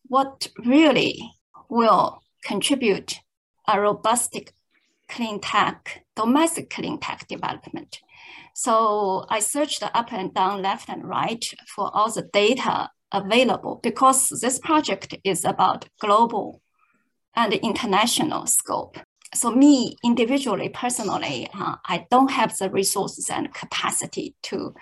What 0.07 0.49
really 0.65 1.31
will 1.69 2.21
contribute 2.43 3.19
a 3.67 3.79
robust 3.79 4.37
clean 5.07 5.39
tech, 5.39 6.03
domestic 6.15 6.69
clean 6.69 6.99
tech 6.99 7.27
development? 7.27 7.99
So 8.53 9.25
I 9.29 9.39
searched 9.39 9.83
up 9.83 10.13
and 10.13 10.33
down, 10.33 10.61
left 10.61 10.89
and 10.89 11.03
right 11.03 11.43
for 11.73 11.89
all 11.93 12.11
the 12.11 12.21
data 12.21 12.89
available 13.11 13.79
because 13.81 14.29
this 14.41 14.59
project 14.59 15.15
is 15.23 15.45
about 15.45 15.87
global 15.99 16.61
and 17.35 17.53
international 17.53 18.45
scope 18.45 18.97
so 19.35 19.51
me 19.51 19.97
individually, 20.03 20.69
personally, 20.69 21.49
uh, 21.53 21.75
I 21.85 22.05
don't 22.09 22.31
have 22.31 22.57
the 22.57 22.69
resources 22.69 23.29
and 23.29 23.53
capacity 23.53 24.35
to 24.43 24.73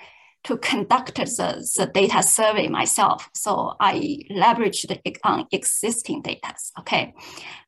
to 0.46 0.58
conduct 0.58 1.16
the, 1.16 1.72
the 1.78 1.86
data 1.86 2.22
survey 2.22 2.68
myself. 2.68 3.30
So 3.34 3.78
I 3.80 4.18
leveraged 4.30 5.00
on 5.24 5.48
existing 5.54 6.22
data. 6.22 6.54
Okay, 6.80 7.14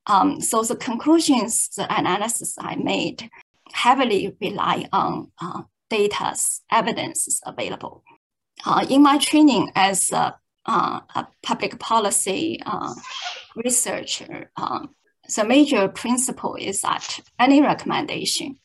um, 0.08 0.42
so 0.42 0.62
the 0.62 0.76
conclusions, 0.76 1.70
the 1.70 1.88
analysis 1.90 2.56
I 2.60 2.76
made 2.76 3.30
heavily 3.72 4.36
rely 4.42 4.88
on 4.92 5.32
uh, 5.42 5.64
data's 5.90 6.62
evidence 6.72 7.40
available. 7.46 8.04
Uh, 8.66 8.86
in 8.90 9.02
my 9.02 9.18
training 9.18 9.72
as 9.76 10.12
a 10.12 10.36
uh, 10.66 11.00
a 11.16 11.28
public 11.44 11.80
policy 11.80 12.60
uh, 12.66 12.94
researcher, 13.56 14.52
um, 14.58 14.90
the 15.34 15.44
major 15.44 15.88
principle 15.88 16.56
is 16.56 16.82
that 16.82 17.20
any 17.40 17.62
recommendation, 17.62 18.58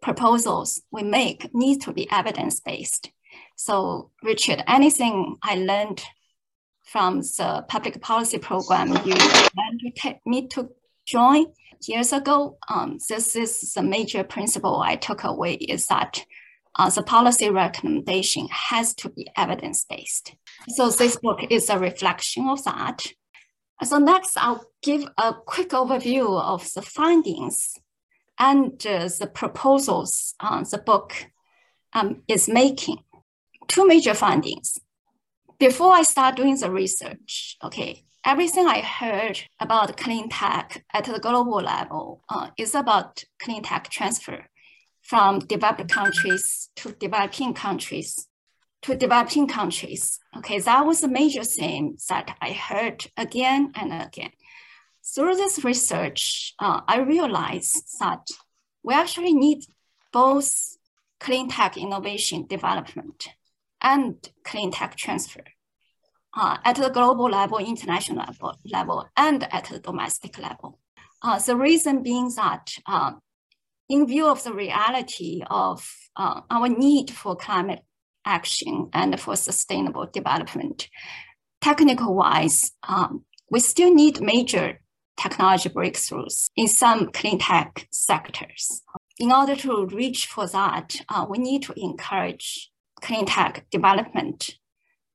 proposals 0.00 0.80
we 0.90 1.02
make 1.02 1.52
need 1.54 1.80
to 1.82 1.92
be 1.92 2.10
evidence-based. 2.10 3.10
So 3.56 4.10
Richard, 4.22 4.62
anything 4.66 5.36
I 5.42 5.56
learned 5.56 6.02
from 6.84 7.20
the 7.20 7.64
public 7.68 8.00
policy 8.00 8.38
program 8.38 8.88
you 9.04 9.14
wanted 9.56 10.20
me 10.24 10.46
to 10.48 10.70
join 11.06 11.46
years 11.86 12.12
ago, 12.12 12.58
um, 12.68 12.98
this 13.08 13.36
is 13.36 13.72
the 13.74 13.82
major 13.82 14.24
principle 14.24 14.80
I 14.80 14.96
took 14.96 15.24
away 15.24 15.54
is 15.54 15.86
that 15.86 16.24
uh, 16.78 16.90
the 16.90 17.02
policy 17.02 17.50
recommendation 17.50 18.46
has 18.50 18.94
to 18.94 19.08
be 19.08 19.26
evidence-based. 19.36 20.34
So 20.68 20.90
this 20.90 21.16
book 21.16 21.40
is 21.50 21.68
a 21.68 21.78
reflection 21.78 22.48
of 22.48 22.62
that. 22.64 23.06
So 23.84 23.98
next, 23.98 24.36
I'll 24.36 24.64
give 24.82 25.08
a 25.16 25.34
quick 25.34 25.70
overview 25.70 26.40
of 26.40 26.72
the 26.74 26.82
findings 26.82 27.78
and 28.38 28.84
uh, 28.86 29.08
the 29.18 29.30
proposals 29.32 30.34
uh, 30.40 30.64
the 30.64 30.78
book 30.78 31.26
um, 31.92 32.22
is 32.28 32.48
making. 32.48 32.98
Two 33.68 33.86
major 33.86 34.14
findings. 34.14 34.78
Before 35.58 35.92
I 35.92 36.02
start 36.02 36.36
doing 36.36 36.56
the 36.58 36.70
research, 36.70 37.56
okay, 37.62 38.04
everything 38.24 38.66
I 38.66 38.80
heard 38.80 39.40
about 39.60 39.96
clean 39.96 40.28
tech 40.28 40.84
at 40.92 41.04
the 41.04 41.18
global 41.18 41.62
level 41.62 42.22
uh, 42.28 42.48
is 42.56 42.74
about 42.74 43.24
clean 43.40 43.62
tech 43.62 43.90
transfer 43.90 44.46
from 45.02 45.40
developed 45.40 45.88
countries 45.90 46.70
to 46.76 46.92
developing 46.92 47.54
countries 47.54 48.28
to 48.82 48.96
developing 48.96 49.48
countries. 49.48 50.18
Okay, 50.36 50.58
that 50.60 50.86
was 50.86 51.02
a 51.02 51.08
major 51.08 51.44
theme 51.44 51.96
that 52.08 52.36
I 52.40 52.52
heard 52.52 53.06
again 53.16 53.72
and 53.74 53.92
again. 53.92 54.30
Through 55.14 55.36
this 55.36 55.64
research, 55.64 56.54
uh, 56.58 56.80
I 56.86 56.98
realized 56.98 57.98
that 58.00 58.26
we 58.82 58.94
actually 58.94 59.34
need 59.34 59.64
both 60.12 60.76
clean 61.18 61.48
tech 61.48 61.76
innovation 61.76 62.46
development 62.46 63.28
and 63.80 64.16
clean 64.44 64.70
tech 64.70 64.96
transfer 64.96 65.44
uh, 66.36 66.58
at 66.64 66.76
the 66.76 66.90
global 66.90 67.30
level, 67.30 67.58
international 67.58 68.24
level, 68.26 68.56
level, 68.64 69.08
and 69.16 69.52
at 69.52 69.64
the 69.64 69.78
domestic 69.78 70.38
level. 70.38 70.78
Uh, 71.22 71.38
the 71.38 71.56
reason 71.56 72.02
being 72.02 72.30
that 72.36 72.72
uh, 72.86 73.12
in 73.88 74.06
view 74.06 74.28
of 74.28 74.44
the 74.44 74.52
reality 74.52 75.42
of 75.50 75.90
uh, 76.16 76.42
our 76.50 76.68
need 76.68 77.10
for 77.10 77.34
climate 77.34 77.82
action 78.28 78.90
and 78.92 79.18
for 79.18 79.34
sustainable 79.34 80.06
development, 80.12 80.88
technical 81.60 82.14
wise, 82.14 82.72
um, 82.88 83.24
we 83.50 83.60
still 83.60 83.92
need 83.92 84.20
major 84.20 84.80
technology 85.18 85.68
breakthroughs 85.68 86.46
in 86.56 86.68
some 86.68 87.10
clean 87.10 87.38
tech 87.38 87.88
sectors. 87.90 88.82
In 89.18 89.32
order 89.32 89.56
to 89.56 89.86
reach 89.86 90.26
for 90.26 90.46
that, 90.46 90.94
uh, 91.08 91.26
we 91.28 91.38
need 91.38 91.62
to 91.64 91.74
encourage 91.76 92.70
clean 93.00 93.26
tech 93.26 93.66
development 93.70 94.58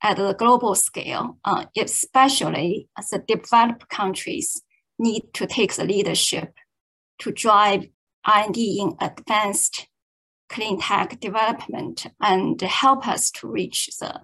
at 0.01 0.17
the 0.17 0.33
global 0.33 0.75
scale, 0.75 1.37
uh, 1.45 1.65
especially 1.77 2.89
as 2.97 3.09
the 3.09 3.19
developed 3.19 3.87
countries 3.89 4.61
need 4.99 5.23
to 5.33 5.47
take 5.47 5.73
the 5.73 5.85
leadership 5.85 6.53
to 7.19 7.31
drive 7.31 7.87
R&D 8.25 8.79
in 8.81 8.95
advanced 8.99 9.87
clean 10.53 10.79
tech 10.79 11.19
development 11.19 12.05
and 12.21 12.61
help 12.61 13.07
us 13.07 13.31
to 13.31 13.47
reach 13.47 13.89
the 13.99 14.21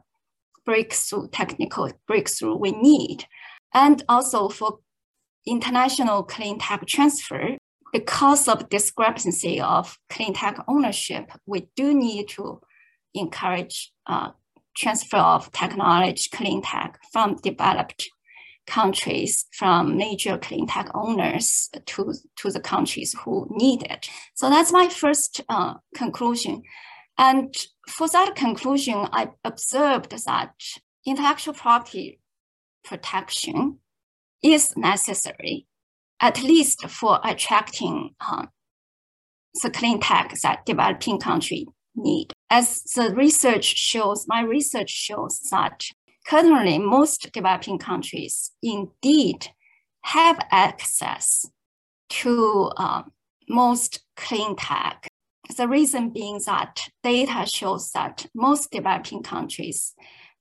breakthrough, 0.64 1.28
technical 1.30 1.92
breakthrough 2.08 2.56
we 2.56 2.72
need. 2.72 3.26
And 3.74 4.04
also 4.08 4.48
for 4.48 4.80
international 5.48 6.22
clean 6.22 6.60
tech 6.60 6.86
transfer, 6.86 7.58
because 7.92 8.48
of 8.48 8.70
discrepancy 8.70 9.60
of 9.60 9.98
clean 10.12 10.36
tech 10.36 10.64
ownership, 10.68 11.32
we 11.48 11.68
do 11.76 11.96
need 11.96 12.30
to 12.30 12.62
encourage 13.16 13.92
uh, 14.06 14.30
transfer 14.78 15.18
of 15.18 15.52
technology, 15.52 16.30
clean 16.32 16.62
tech 16.62 17.00
from 17.12 17.38
developed 17.38 18.08
countries 18.70 19.46
from 19.52 19.98
major 19.98 20.38
clean 20.38 20.68
tech 20.68 20.90
owners 20.94 21.70
to, 21.86 22.14
to 22.38 22.52
the 22.52 22.60
countries 22.60 23.16
who 23.20 23.48
need 23.50 23.84
it. 23.84 24.10
So 24.36 24.50
that's 24.50 24.72
my 24.72 24.88
first 24.88 25.42
uh, 25.50 25.74
conclusion. 25.96 26.64
And 27.18 27.54
for 27.90 28.08
that 28.08 28.36
conclusion, 28.36 29.08
I 29.12 29.30
observed 29.44 30.12
that 30.26 30.54
intellectual 31.06 31.54
property 31.54 32.20
protection 32.86 33.80
is 34.42 34.76
necessary, 34.78 35.68
at 36.22 36.42
least 36.42 36.88
for 36.88 37.20
attracting 37.24 38.16
uh, 38.22 38.46
the 39.62 39.70
clean 39.70 40.00
tech 40.00 40.34
that 40.44 40.66
developing 40.66 41.20
country 41.20 41.68
need. 41.96 42.32
As 42.50 42.84
the 42.96 43.14
research 43.14 43.66
shows, 43.66 44.26
my 44.28 44.42
research 44.42 44.90
shows 44.90 45.40
that 45.52 45.84
Currently, 46.30 46.78
most 46.78 47.32
developing 47.34 47.80
countries 47.80 48.52
indeed 48.62 49.48
have 50.04 50.38
access 50.52 51.48
to 52.10 52.72
uh, 52.78 53.02
most 53.50 54.02
clean 54.16 54.56
tech. 54.56 55.08
The 55.58 55.68
reason 55.68 56.12
being 56.12 56.40
that 56.46 56.90
data 57.02 57.48
shows 57.52 57.90
that 57.94 58.28
most 58.36 58.70
developing 58.70 59.24
countries, 59.24 59.96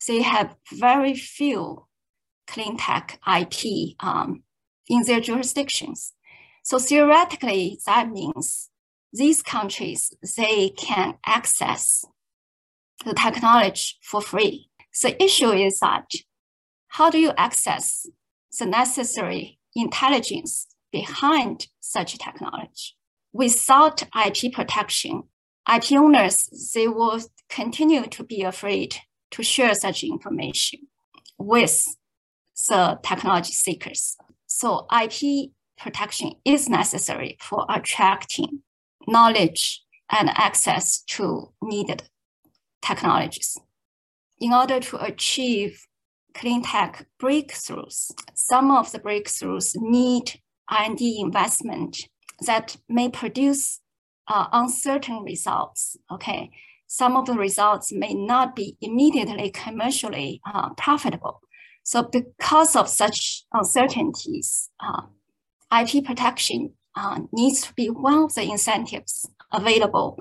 they 0.07 0.21
have 0.21 0.57
very 0.71 1.15
few 1.15 1.87
clean 2.47 2.77
tech 2.77 3.19
IP 3.27 3.97
um, 4.01 4.43
in 4.89 5.05
their 5.05 5.21
jurisdictions. 5.21 6.13
So 6.65 6.79
theoretically, 6.79 7.81
that 7.87 8.11
means 8.11 8.69
these 9.15 9.41
countries, 9.41 10.13
they 10.37 10.69
can 10.69 11.15
access 11.25 12.05
the 13.07 13.15
technology 13.15 13.95
for 14.03 14.21
free. 14.21 14.68
The 15.03 15.23
issue 15.23 15.51
is 15.51 15.79
that 15.81 16.11
how 16.89 17.11
do 17.11 17.19
you 17.19 17.33
access 17.37 18.07
the 18.59 18.67
necessary 18.67 19.59
intelligence 19.77 20.67
behind 20.91 21.69
such 21.81 22.19
technology? 22.19 22.97
Without 23.33 24.03
IP 24.27 24.53
protection, 24.53 25.25
IP 25.73 25.93
owners, 25.93 26.73
they 26.75 26.89
will 26.89 27.21
continue 27.49 28.07
to 28.07 28.25
be 28.25 28.43
afraid 28.43 28.97
to 29.31 29.43
share 29.43 29.75
such 29.75 30.03
information 30.03 30.81
with 31.37 31.85
the 32.69 32.99
technology 33.05 33.53
seekers. 33.53 34.17
So 34.47 34.87
IP 34.91 35.51
protection 35.79 36.33
is 36.45 36.69
necessary 36.69 37.37
for 37.41 37.67
attracting 37.69 38.63
knowledge 39.07 39.83
and 40.11 40.31
access 40.31 41.03
to 41.03 41.53
needed 41.63 42.05
technologies 42.83 43.59
in 44.41 44.53
order 44.53 44.81
to 44.81 45.05
achieve 45.05 45.87
clean 46.35 46.63
tech 46.63 47.07
breakthroughs, 47.21 48.11
some 48.35 48.71
of 48.71 48.93
the 48.93 48.99
breakthroughs 48.99 49.75
need 49.77 50.41
R&D 50.69 51.21
investment 51.21 52.09
that 52.47 52.77
may 52.89 53.09
produce 53.09 53.81
uh, 54.29 54.47
uncertain 54.53 55.23
results. 55.25 55.97
Okay, 56.13 56.51
some 56.87 57.17
of 57.17 57.27
the 57.27 57.35
results 57.35 57.93
may 57.93 58.15
not 58.15 58.55
be 58.55 58.77
immediately 58.81 59.51
commercially 59.51 60.41
uh, 60.47 60.71
profitable. 60.75 61.41
So, 61.83 62.03
because 62.03 62.77
of 62.77 62.89
such 62.89 63.45
uncertainties, 63.53 64.71
uh, 64.81 65.03
IP 65.73 66.05
protection 66.05 66.75
uh, 66.95 67.21
needs 67.33 67.63
to 67.63 67.73
be 67.75 67.89
one 67.89 68.25
of 68.25 68.35
the 68.35 68.43
incentives 68.43 69.27
available 69.53 70.19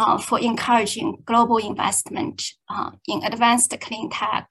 uh, 0.00 0.16
for 0.16 0.40
encouraging 0.40 1.22
global 1.26 1.58
investment 1.58 2.42
uh, 2.70 2.90
in 3.06 3.22
advanced 3.22 3.78
clean 3.80 4.08
tech 4.08 4.48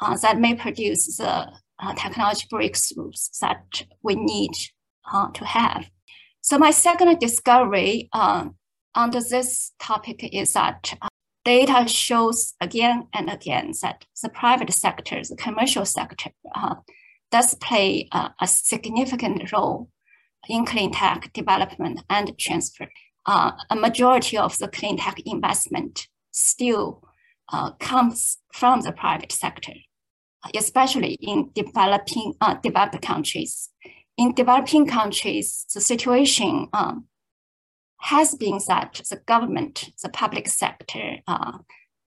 uh, 0.00 0.14
that 0.18 0.38
may 0.38 0.54
produce 0.54 1.16
the 1.16 1.48
uh, 1.78 1.94
technology 1.94 2.46
breakthroughs 2.52 3.30
that 3.40 3.64
we 4.02 4.14
need 4.14 4.50
uh, 5.10 5.30
to 5.30 5.44
have. 5.46 5.88
So 6.42 6.58
my 6.58 6.70
second 6.70 7.18
discovery 7.18 8.10
uh, 8.12 8.48
under 8.94 9.20
this 9.22 9.72
topic 9.78 10.22
is 10.34 10.52
that 10.52 10.94
data 11.46 11.88
shows 11.88 12.52
again 12.60 13.08
and 13.14 13.30
again 13.30 13.72
that 13.80 14.04
the 14.22 14.28
private 14.28 14.72
sector, 14.72 15.22
the 15.26 15.36
commercial 15.36 15.86
sector, 15.86 16.30
does 17.32 17.54
play 17.54 18.08
a 18.12 18.46
significant 18.46 19.50
role 19.50 19.88
in 20.48 20.64
clean 20.64 20.92
tech 20.92 21.32
development 21.32 22.00
and 22.08 22.38
transfer 22.38 22.86
uh, 23.26 23.52
a 23.70 23.76
majority 23.76 24.36
of 24.36 24.58
the 24.58 24.68
clean 24.68 24.98
tech 24.98 25.20
investment 25.24 26.08
still 26.30 27.02
uh, 27.52 27.72
comes 27.72 28.38
from 28.52 28.80
the 28.80 28.92
private 28.92 29.32
sector, 29.32 29.74
especially 30.54 31.14
in 31.20 31.50
developing 31.54 32.34
uh, 32.40 32.54
developed 32.62 33.00
countries. 33.02 33.70
In 34.16 34.34
developing 34.34 34.86
countries, 34.86 35.66
the 35.74 35.80
situation 35.80 36.68
um, 36.72 37.06
has 38.00 38.34
been 38.34 38.60
that 38.68 39.00
the 39.10 39.16
government, 39.26 39.90
the 40.02 40.08
public 40.08 40.48
sector, 40.48 41.16
uh, 41.26 41.58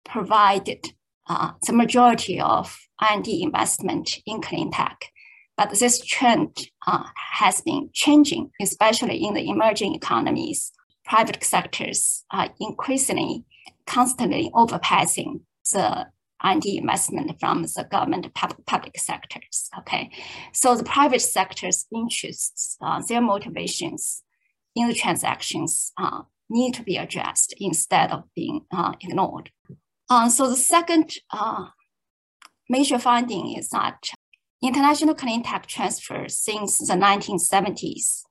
provided 0.05 0.93
uh, 1.29 1.53
the 1.67 1.73
majority 1.73 2.41
of 2.41 2.79
R&D 3.01 3.43
investment 3.43 4.19
in 4.27 4.41
clean 4.41 4.71
tech. 4.71 5.07
But 5.57 5.71
this 5.71 6.05
trend 6.05 6.69
uh, 6.87 7.05
has 7.33 7.61
been 7.63 7.91
changing, 7.93 8.51
especially 8.61 9.25
in 9.25 9.35
the 9.35 9.49
emerging 9.49 9.95
economies. 9.95 10.73
Private 11.07 11.43
sectors 11.43 12.25
are 12.31 12.49
increasingly, 12.61 13.45
constantly 13.87 14.51
overpassing 14.55 15.41
the 15.73 16.07
R&D 16.41 16.79
investment 16.79 17.39
from 17.41 17.63
the 17.63 17.89
government 17.91 18.33
public 18.35 18.99
sectors. 18.99 19.71
Okay, 19.79 20.11
so 20.53 20.77
the 20.77 20.85
private 20.85 21.23
sector's 21.23 21.87
interests, 21.95 22.77
uh, 22.83 23.03
their 23.09 23.21
motivations 23.21 24.23
in 24.75 24.89
the 24.89 24.95
transactions 24.95 25.93
uh, 25.97 26.23
need 26.51 26.75
to 26.75 26.83
be 26.83 26.97
addressed 26.97 27.55
instead 27.59 28.13
of 28.13 28.25
being 28.35 28.63
uh, 28.71 28.93
ignored. 29.01 29.51
Uh, 30.09 30.29
so 30.29 30.49
the 30.49 30.57
second 30.57 31.15
uh, 31.31 31.67
major 32.69 32.99
finding 32.99 33.57
is 33.57 33.71
that 33.71 34.11
international 34.63 35.15
clean 35.15 35.43
tech 35.43 35.67
transfer 35.67 36.29
since 36.29 36.79
the 36.79 36.95
1970s 36.95 38.23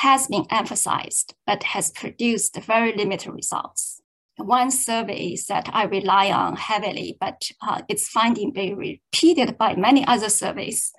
has 0.00 0.28
been 0.28 0.46
emphasized, 0.48 1.34
but 1.46 1.62
has 1.62 1.90
produced 1.90 2.56
very 2.56 2.96
limited 2.96 3.30
results. 3.30 4.00
One 4.38 4.70
survey 4.70 5.36
that 5.48 5.68
I 5.74 5.84
rely 5.84 6.30
on 6.30 6.56
heavily, 6.56 7.18
but 7.20 7.50
uh, 7.60 7.82
its 7.86 8.08
finding 8.08 8.50
being 8.50 8.76
repeated 8.76 9.58
by 9.58 9.76
many 9.76 10.06
other 10.06 10.30
surveys, 10.30 10.90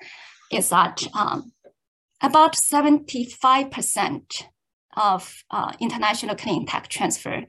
is 0.52 0.70
that 0.70 1.02
um, 1.16 1.52
about 2.22 2.54
75% 2.56 4.44
of 4.96 5.44
uh, 5.50 5.74
international 5.80 6.36
clean 6.36 6.68
tech 6.68 6.88
transfer 6.88 7.46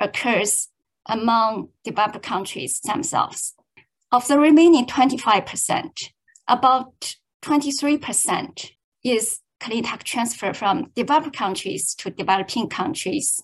occurs 0.00 0.68
among 1.06 1.68
developed 1.84 2.24
countries 2.24 2.80
themselves. 2.80 3.54
Of 4.10 4.26
the 4.26 4.40
remaining 4.40 4.86
25%, 4.86 6.10
about 6.48 7.14
23% 7.44 8.70
is 9.04 9.40
clean 9.60 9.84
tech 9.84 10.04
transfer 10.04 10.52
from 10.52 10.90
developed 10.94 11.36
countries 11.36 11.94
to 11.96 12.10
developing 12.10 12.68
countries 12.68 13.40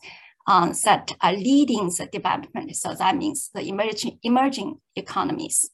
um, 0.46 0.72
that 0.84 1.12
are 1.20 1.32
leading 1.32 1.90
the 1.98 2.08
development. 2.10 2.76
So 2.76 2.94
that 2.94 3.16
means 3.16 3.50
the 3.54 3.62
emerging, 3.62 4.18
emerging 4.22 4.78
economies, 4.94 5.70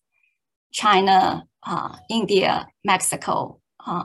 China, 0.72 1.44
uh, 1.66 1.96
India, 2.08 2.66
Mexico, 2.84 3.60
uh, 3.84 4.04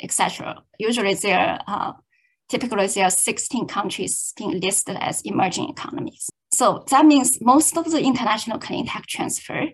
etc. 0.00 0.62
Usually 0.78 1.14
there 1.14 1.58
are 1.66 1.96
typically 2.48 2.86
there 2.86 3.04
are 3.04 3.10
16 3.10 3.66
countries 3.66 4.32
being 4.36 4.60
listed 4.60 4.96
as 5.00 5.20
emerging 5.22 5.68
economies. 5.68 6.28
So 6.52 6.84
that 6.90 7.04
means 7.04 7.38
most 7.40 7.76
of 7.76 7.90
the 7.90 8.00
international 8.00 8.58
clean 8.58 8.86
tech 8.86 9.06
transfer 9.06 9.66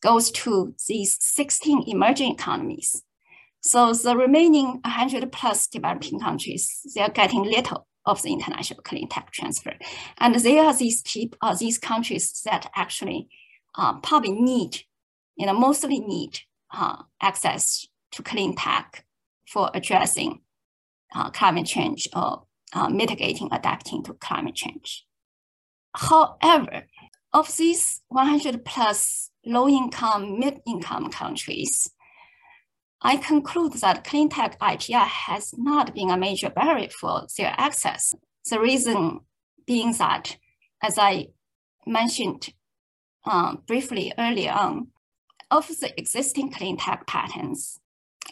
goes 0.00 0.30
to 0.30 0.74
these 0.86 1.16
16 1.20 1.84
emerging 1.88 2.32
economies. 2.32 3.02
So 3.60 3.92
the 3.92 4.16
remaining 4.16 4.80
100 4.84 5.30
plus 5.32 5.66
developing 5.66 6.20
countries, 6.20 6.80
they 6.94 7.00
are 7.00 7.10
getting 7.10 7.42
little 7.42 7.86
of 8.06 8.22
the 8.22 8.32
international 8.32 8.82
clean 8.82 9.08
tech 9.08 9.30
transfer. 9.30 9.74
And 10.18 10.34
they 10.36 10.58
are 10.58 10.74
these 10.74 11.02
people, 11.02 11.38
uh, 11.42 11.54
these 11.54 11.78
countries 11.78 12.40
that 12.44 12.70
actually 12.74 13.28
uh, 13.76 13.98
probably 14.00 14.32
need, 14.32 14.82
you 15.36 15.46
know, 15.46 15.58
mostly 15.58 16.00
need 16.00 16.40
uh, 16.72 17.02
access 17.20 17.86
to 18.12 18.22
clean 18.22 18.54
tech 18.56 19.04
for 19.46 19.70
addressing 19.74 20.40
uh, 21.14 21.30
climate 21.30 21.66
change 21.66 22.08
or 22.14 22.44
uh, 22.72 22.88
mitigating, 22.88 23.48
adapting 23.52 24.02
to 24.04 24.14
climate 24.14 24.54
change. 24.54 25.04
However, 25.94 26.86
of 27.32 27.56
these 27.56 28.00
100 28.08 28.64
plus 28.64 29.30
low 29.44 29.68
income, 29.68 30.38
mid 30.38 30.60
income 30.66 31.10
countries, 31.10 31.90
I 33.00 33.16
conclude 33.16 33.74
that 33.74 34.04
clean 34.04 34.28
tech 34.28 34.58
IPR 34.58 35.06
has 35.06 35.54
not 35.56 35.94
been 35.94 36.10
a 36.10 36.16
major 36.16 36.50
barrier 36.50 36.88
for 36.90 37.26
their 37.36 37.54
access. 37.56 38.12
The 38.50 38.58
reason 38.58 39.20
being 39.66 39.92
that, 39.98 40.36
as 40.82 40.98
I 40.98 41.28
mentioned 41.86 42.52
um, 43.24 43.62
briefly 43.66 44.12
earlier 44.18 44.52
on, 44.52 44.88
of 45.50 45.68
the 45.68 45.92
existing 45.96 46.50
clean 46.50 46.76
tech 46.76 47.06
patents, 47.06 47.78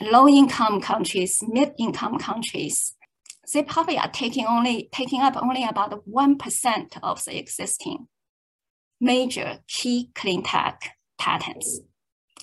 low 0.01 0.29
income 0.29 0.81
countries, 0.81 1.43
mid 1.47 1.73
income 1.79 2.19
countries, 2.19 2.95
they 3.53 3.63
probably 3.63 3.97
are 3.97 4.11
taking 4.11 4.47
only 4.47 4.89
taking 4.93 5.23
up 5.23 5.37
only 5.37 5.65
about 5.65 6.07
one 6.07 6.37
percent 6.37 6.97
of 7.03 7.25
the 7.25 7.39
existing 7.39 8.09
major 9.01 9.61
key 9.69 10.11
clean 10.15 10.43
tech 10.43 10.97
patents. 11.19 11.81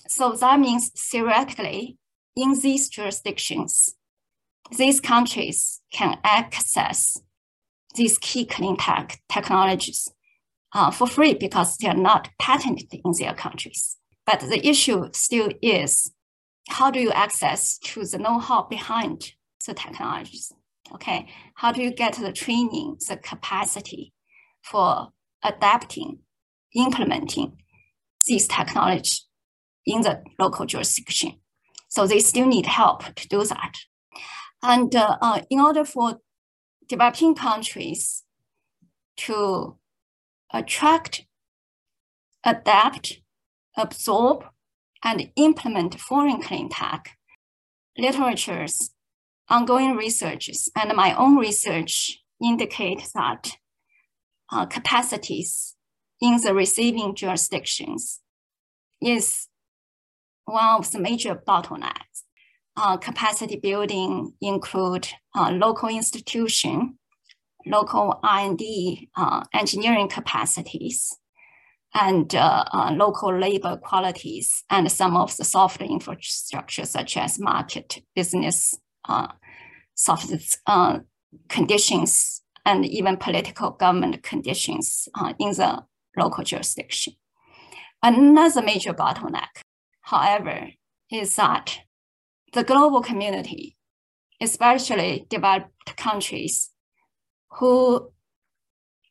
So 0.08 0.32
that 0.34 0.60
means 0.60 0.90
theoretically, 0.90 1.98
in 2.36 2.60
these 2.60 2.90
jurisdictions, 2.90 3.96
these 4.78 5.00
countries 5.00 5.82
can 5.92 6.18
access 6.24 7.18
these 7.96 8.18
key 8.18 8.46
clean 8.46 8.78
tech 8.78 9.22
technologies 9.30 10.10
uh, 10.74 10.90
for 10.90 11.08
free 11.08 11.34
because 11.34 11.78
they 11.78 11.88
are 11.88 11.94
not 11.94 12.30
patented 12.40 12.94
in 13.06 13.12
their 13.20 13.34
countries. 13.34 13.98
But 14.26 14.40
the 14.40 14.66
issue 14.68 15.10
still 15.14 15.50
is 15.62 16.12
how 16.70 16.90
do 16.90 17.00
you 17.00 17.12
access 17.12 17.78
to 17.80 18.06
the 18.06 18.18
know-how 18.18 18.64
behind 18.64 19.34
the 19.68 19.74
technologies? 19.74 20.52
Okay, 20.94 21.28
how 21.56 21.72
do 21.72 21.82
you 21.82 21.92
get 21.92 22.16
the 22.16 22.32
training, 22.32 22.98
the 23.08 23.18
capacity 23.18 24.14
for 24.62 25.10
adapting, 25.44 26.20
implementing 26.76 27.58
these 28.26 28.48
technology 28.48 29.20
in 29.86 30.02
the 30.02 30.24
local 30.40 30.66
jurisdiction? 30.66 31.34
So 31.94 32.08
they 32.08 32.22
still 32.22 32.48
need 32.48 32.66
help 32.66 33.14
to 33.14 33.28
do 33.28 33.46
that. 33.46 33.74
And 34.64 34.96
uh, 34.96 35.18
uh, 35.22 35.42
in 35.52 35.60
order 35.60 35.86
for 35.86 36.18
developing 36.90 37.36
countries 37.36 38.24
to 39.18 39.78
attract, 40.52 41.28
adapt, 42.44 43.22
absorb, 43.78 44.46
and 45.04 45.30
implement 45.36 46.00
foreign 46.00 46.42
clean 46.42 46.70
tech, 46.70 47.12
literatures, 47.96 48.90
ongoing 49.48 49.96
researches, 49.96 50.72
and 50.76 50.98
my 50.98 51.14
own 51.14 51.38
research 51.38 52.24
indicate 52.44 53.08
that 53.14 53.52
uh, 54.52 54.66
capacities 54.66 55.76
in 56.20 56.42
the 56.42 56.56
receiving 56.56 57.14
jurisdictions 57.14 58.20
is 59.00 59.48
one 60.46 60.80
of 60.80 60.92
the 60.92 61.00
major 61.00 61.36
bottlenecks. 61.36 62.24
Uh, 62.76 62.98
capacity 62.98 63.56
building 63.58 64.34
include 64.42 65.08
uh, 65.36 65.52
local 65.52 65.90
institution, 65.90 66.98
local 67.68 68.20
R&D 68.24 69.10
uh, 69.16 69.44
engineering 69.54 70.10
capacities, 70.10 71.16
and 71.94 72.34
uh, 72.34 72.64
uh, 72.74 72.92
local 72.96 73.38
labor 73.38 73.78
qualities, 73.78 74.64
and 74.72 74.92
some 74.92 75.16
of 75.16 75.38
the 75.38 75.44
software 75.44 75.88
infrastructure 75.88 76.86
such 76.86 77.16
as 77.16 77.40
market, 77.40 78.02
business, 78.16 78.76
uh, 79.08 79.28
soft 79.94 80.32
conditions, 81.50 82.42
and 82.66 82.86
even 82.86 83.18
political 83.18 83.70
government 83.70 84.24
conditions 84.24 85.08
in 85.38 85.52
the 85.52 85.84
local 86.18 86.44
jurisdiction. 86.44 87.14
Another 88.02 88.62
major 88.64 88.94
bottleneck 88.94 89.63
however, 90.04 90.70
is 91.12 91.36
that 91.36 91.80
the 92.54 92.64
global 92.64 93.02
community, 93.02 93.76
especially 94.40 95.26
developed 95.30 95.98
countries 95.98 96.72
who 97.60 98.12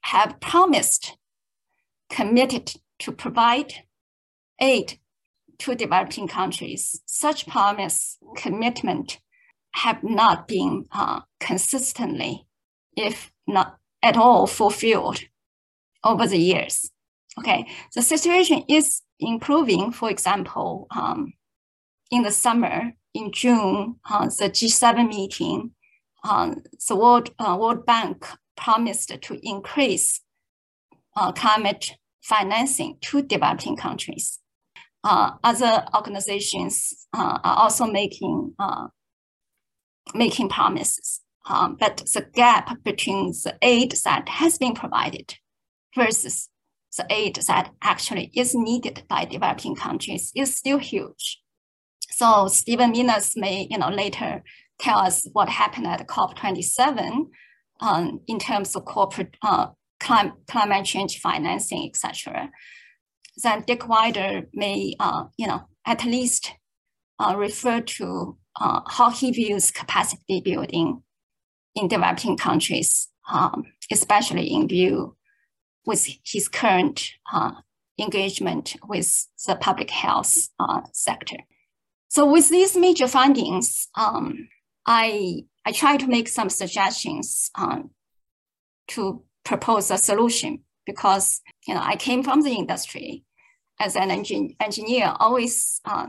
have 0.02 0.40
promised, 0.40 1.16
committed 2.08 2.74
to 2.98 3.12
provide 3.12 3.72
aid 4.60 4.98
to 5.58 5.74
developing 5.74 6.28
countries, 6.28 7.00
such 7.06 7.46
promise, 7.46 8.18
commitment 8.36 9.20
have 9.72 10.02
not 10.02 10.46
been 10.46 10.86
uh, 10.92 11.20
consistently, 11.40 12.46
if 12.96 13.32
not 13.46 13.78
at 14.02 14.16
all, 14.16 14.46
fulfilled 14.46 15.20
over 16.04 16.26
the 16.26 16.38
years. 16.38 16.90
Okay, 17.38 17.66
the 17.94 18.02
situation 18.02 18.64
is 18.68 19.02
improving. 19.22 19.92
For 19.92 20.10
example, 20.10 20.86
um, 20.90 21.32
in 22.10 22.22
the 22.22 22.30
summer, 22.30 22.92
in 23.14 23.32
June, 23.32 23.96
uh, 24.08 24.26
the 24.26 24.50
G7 24.50 25.08
meeting, 25.08 25.72
um, 26.24 26.62
the 26.88 26.96
World, 26.96 27.30
uh, 27.38 27.56
World 27.58 27.84
Bank 27.84 28.26
promised 28.56 29.12
to 29.20 29.40
increase 29.42 30.20
uh, 31.16 31.32
climate 31.32 31.92
financing 32.22 32.96
to 33.00 33.22
developing 33.22 33.76
countries. 33.76 34.38
Uh, 35.04 35.32
other 35.42 35.84
organizations 35.94 37.06
uh, 37.12 37.38
are 37.42 37.56
also 37.56 37.86
making 37.86 38.54
making 40.14 40.48
promises, 40.48 41.20
um, 41.46 41.76
but 41.78 41.98
the 41.98 42.26
gap 42.34 42.82
between 42.82 43.28
the 43.44 43.56
aid 43.62 43.94
that 44.04 44.28
has 44.28 44.58
been 44.58 44.74
provided 44.74 45.34
versus 45.94 46.48
the 46.96 47.06
aid 47.10 47.36
that 47.46 47.72
actually 47.82 48.30
is 48.34 48.54
needed 48.54 49.02
by 49.08 49.24
developing 49.24 49.74
countries 49.74 50.30
is 50.34 50.56
still 50.56 50.78
huge. 50.78 51.40
So 52.10 52.48
Stephen 52.48 52.90
Minas 52.90 53.36
may, 53.36 53.66
you 53.70 53.78
know, 53.78 53.88
later 53.88 54.42
tell 54.78 54.98
us 54.98 55.26
what 55.32 55.48
happened 55.48 55.86
at 55.86 56.06
COP27 56.06 57.28
um, 57.80 58.20
in 58.26 58.38
terms 58.38 58.76
of 58.76 58.84
corporate 58.84 59.36
uh, 59.42 59.68
climate, 60.00 60.34
climate 60.46 60.84
change 60.84 61.18
financing, 61.20 61.88
etc. 61.88 62.50
Then 63.42 63.64
Dick 63.66 63.88
Wilder 63.88 64.48
may, 64.52 64.94
uh, 65.00 65.24
you 65.38 65.46
know, 65.46 65.62
at 65.86 66.04
least 66.04 66.52
uh, 67.18 67.34
refer 67.36 67.80
to 67.80 68.36
uh, 68.60 68.80
how 68.86 69.10
he 69.10 69.30
views 69.30 69.70
capacity 69.70 70.42
building 70.44 71.02
in 71.74 71.88
developing 71.88 72.36
countries, 72.36 73.08
um, 73.32 73.64
especially 73.90 74.52
in 74.52 74.68
view 74.68 75.16
with 75.84 76.08
his 76.24 76.48
current 76.48 77.12
uh, 77.32 77.52
engagement 77.98 78.76
with 78.86 79.26
the 79.46 79.56
public 79.56 79.90
health 79.90 80.34
uh, 80.58 80.82
sector. 80.92 81.38
So 82.08 82.30
with 82.30 82.48
these 82.48 82.76
major 82.76 83.08
findings, 83.08 83.88
um, 83.96 84.48
I, 84.86 85.44
I 85.64 85.72
try 85.72 85.96
to 85.96 86.06
make 86.06 86.28
some 86.28 86.50
suggestions 86.50 87.50
um, 87.54 87.90
to 88.88 89.22
propose 89.44 89.90
a 89.90 89.98
solution 89.98 90.60
because 90.84 91.40
you 91.66 91.74
know 91.74 91.80
I 91.82 91.96
came 91.96 92.22
from 92.22 92.42
the 92.42 92.50
industry 92.50 93.24
as 93.80 93.96
an 93.96 94.10
engin- 94.10 94.56
engineer. 94.60 95.14
Always 95.18 95.80
uh, 95.84 96.08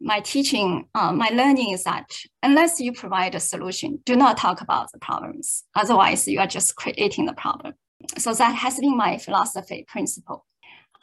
my 0.00 0.20
teaching, 0.20 0.88
uh, 0.94 1.12
my 1.12 1.28
learning 1.28 1.70
is 1.70 1.84
that 1.84 2.10
unless 2.42 2.80
you 2.80 2.92
provide 2.92 3.34
a 3.34 3.40
solution, 3.40 4.00
do 4.04 4.16
not 4.16 4.36
talk 4.36 4.60
about 4.60 4.92
the 4.92 4.98
problems. 4.98 5.64
Otherwise, 5.74 6.28
you 6.28 6.38
are 6.40 6.46
just 6.46 6.76
creating 6.76 7.26
the 7.26 7.32
problem. 7.32 7.74
So 8.18 8.34
that 8.34 8.54
has 8.54 8.78
been 8.78 8.96
my 8.96 9.18
philosophy 9.18 9.84
principle. 9.88 10.44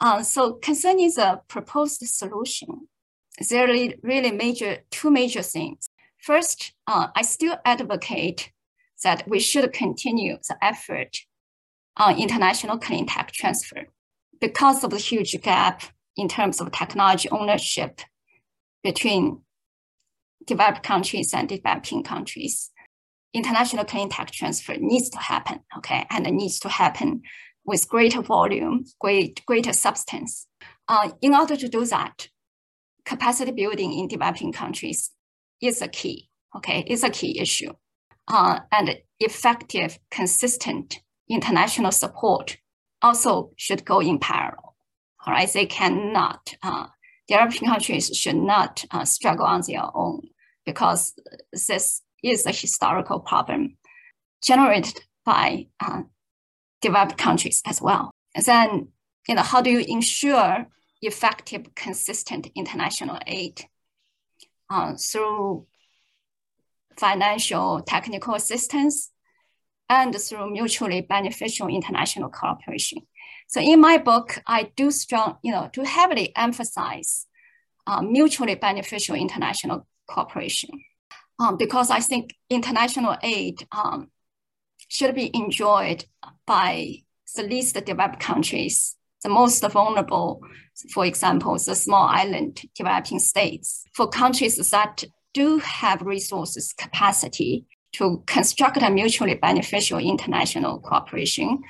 Uh, 0.00 0.22
so 0.22 0.54
concerning 0.54 1.10
the 1.14 1.40
proposed 1.48 2.00
solution, 2.06 2.88
there 3.48 3.64
are 3.64 3.94
really 4.02 4.32
major 4.32 4.78
two 4.90 5.10
major 5.10 5.42
things. 5.42 5.88
First, 6.18 6.72
uh, 6.86 7.08
I 7.14 7.22
still 7.22 7.56
advocate 7.64 8.52
that 9.02 9.28
we 9.28 9.40
should 9.40 9.72
continue 9.72 10.38
the 10.48 10.56
effort 10.62 11.18
on 11.96 12.18
international 12.18 12.78
clean 12.78 13.06
tech 13.06 13.32
transfer 13.32 13.86
because 14.40 14.82
of 14.84 14.90
the 14.90 14.98
huge 14.98 15.40
gap 15.42 15.82
in 16.16 16.28
terms 16.28 16.60
of 16.60 16.72
technology 16.72 17.28
ownership 17.30 18.00
between 18.82 19.42
developed 20.46 20.82
countries 20.82 21.32
and 21.32 21.48
developing 21.48 22.02
countries. 22.02 22.71
International 23.34 23.84
clean 23.84 24.08
tech 24.08 24.30
transfer 24.30 24.76
needs 24.78 25.08
to 25.10 25.18
happen, 25.18 25.60
okay, 25.78 26.06
and 26.10 26.26
it 26.26 26.32
needs 26.32 26.58
to 26.60 26.68
happen 26.68 27.22
with 27.64 27.88
greater 27.88 28.20
volume, 28.20 28.84
great, 29.00 29.44
greater 29.46 29.72
substance. 29.72 30.46
Uh, 30.88 31.10
in 31.22 31.34
order 31.34 31.56
to 31.56 31.68
do 31.68 31.84
that, 31.86 32.28
capacity 33.04 33.52
building 33.52 33.92
in 33.92 34.08
developing 34.08 34.52
countries 34.52 35.10
is 35.60 35.80
a 35.80 35.88
key, 35.88 36.28
okay, 36.56 36.84
is 36.86 37.04
a 37.04 37.10
key 37.10 37.38
issue. 37.38 37.72
Uh, 38.28 38.60
and 38.70 38.98
effective, 39.18 39.98
consistent 40.10 41.00
international 41.28 41.92
support 41.92 42.58
also 43.00 43.50
should 43.56 43.84
go 43.84 44.00
in 44.00 44.18
parallel. 44.18 44.76
All 45.26 45.32
right, 45.32 45.52
they 45.52 45.66
cannot, 45.66 46.54
uh, 46.62 46.86
developing 47.28 47.68
countries 47.68 48.10
should 48.14 48.36
not 48.36 48.84
uh, 48.90 49.04
struggle 49.04 49.46
on 49.46 49.62
their 49.66 49.84
own 49.94 50.28
because 50.64 51.14
this 51.52 52.02
is 52.22 52.46
a 52.46 52.52
historical 52.52 53.20
problem 53.20 53.76
generated 54.42 55.00
by 55.24 55.66
uh, 55.80 56.02
developed 56.80 57.16
countries 57.16 57.62
as 57.66 57.80
well. 57.80 58.10
And 58.34 58.44
then, 58.44 58.88
you 59.28 59.34
know, 59.34 59.42
how 59.42 59.60
do 59.60 59.70
you 59.70 59.84
ensure 59.86 60.66
effective, 61.00 61.74
consistent 61.74 62.48
international 62.54 63.18
aid 63.26 63.64
uh, 64.70 64.94
through 64.94 65.66
financial, 66.96 67.80
technical 67.82 68.34
assistance, 68.34 69.10
and 69.88 70.14
through 70.14 70.50
mutually 70.50 71.00
beneficial 71.00 71.68
international 71.68 72.30
cooperation. 72.30 72.98
So 73.48 73.60
in 73.60 73.80
my 73.80 73.98
book, 73.98 74.40
I 74.46 74.70
do 74.76 74.90
strong, 74.90 75.36
you 75.42 75.52
know, 75.52 75.68
to 75.72 75.84
heavily 75.84 76.32
emphasize 76.36 77.26
uh, 77.86 78.00
mutually 78.00 78.54
beneficial 78.54 79.16
international 79.16 79.86
cooperation 80.08 80.70
um, 81.38 81.56
because 81.56 81.90
I 81.90 82.00
think 82.00 82.34
international 82.50 83.16
aid 83.22 83.66
um, 83.72 84.10
should 84.88 85.14
be 85.14 85.30
enjoyed 85.34 86.04
by 86.46 87.02
the 87.34 87.42
least 87.42 87.74
developed 87.84 88.20
countries 88.20 88.96
the 89.22 89.28
most 89.28 89.62
vulnerable, 89.70 90.42
for 90.92 91.06
example, 91.06 91.56
the 91.58 91.74
small 91.74 92.08
island 92.08 92.62
developing 92.74 93.18
states, 93.18 93.84
for 93.94 94.08
countries 94.08 94.56
that 94.70 95.04
do 95.32 95.58
have 95.58 96.02
resources 96.02 96.72
capacity 96.72 97.66
to 97.92 98.22
construct 98.26 98.78
a 98.82 98.90
mutually 98.90 99.34
beneficial 99.34 99.98
international 99.98 100.80
cooperation, 100.80 101.62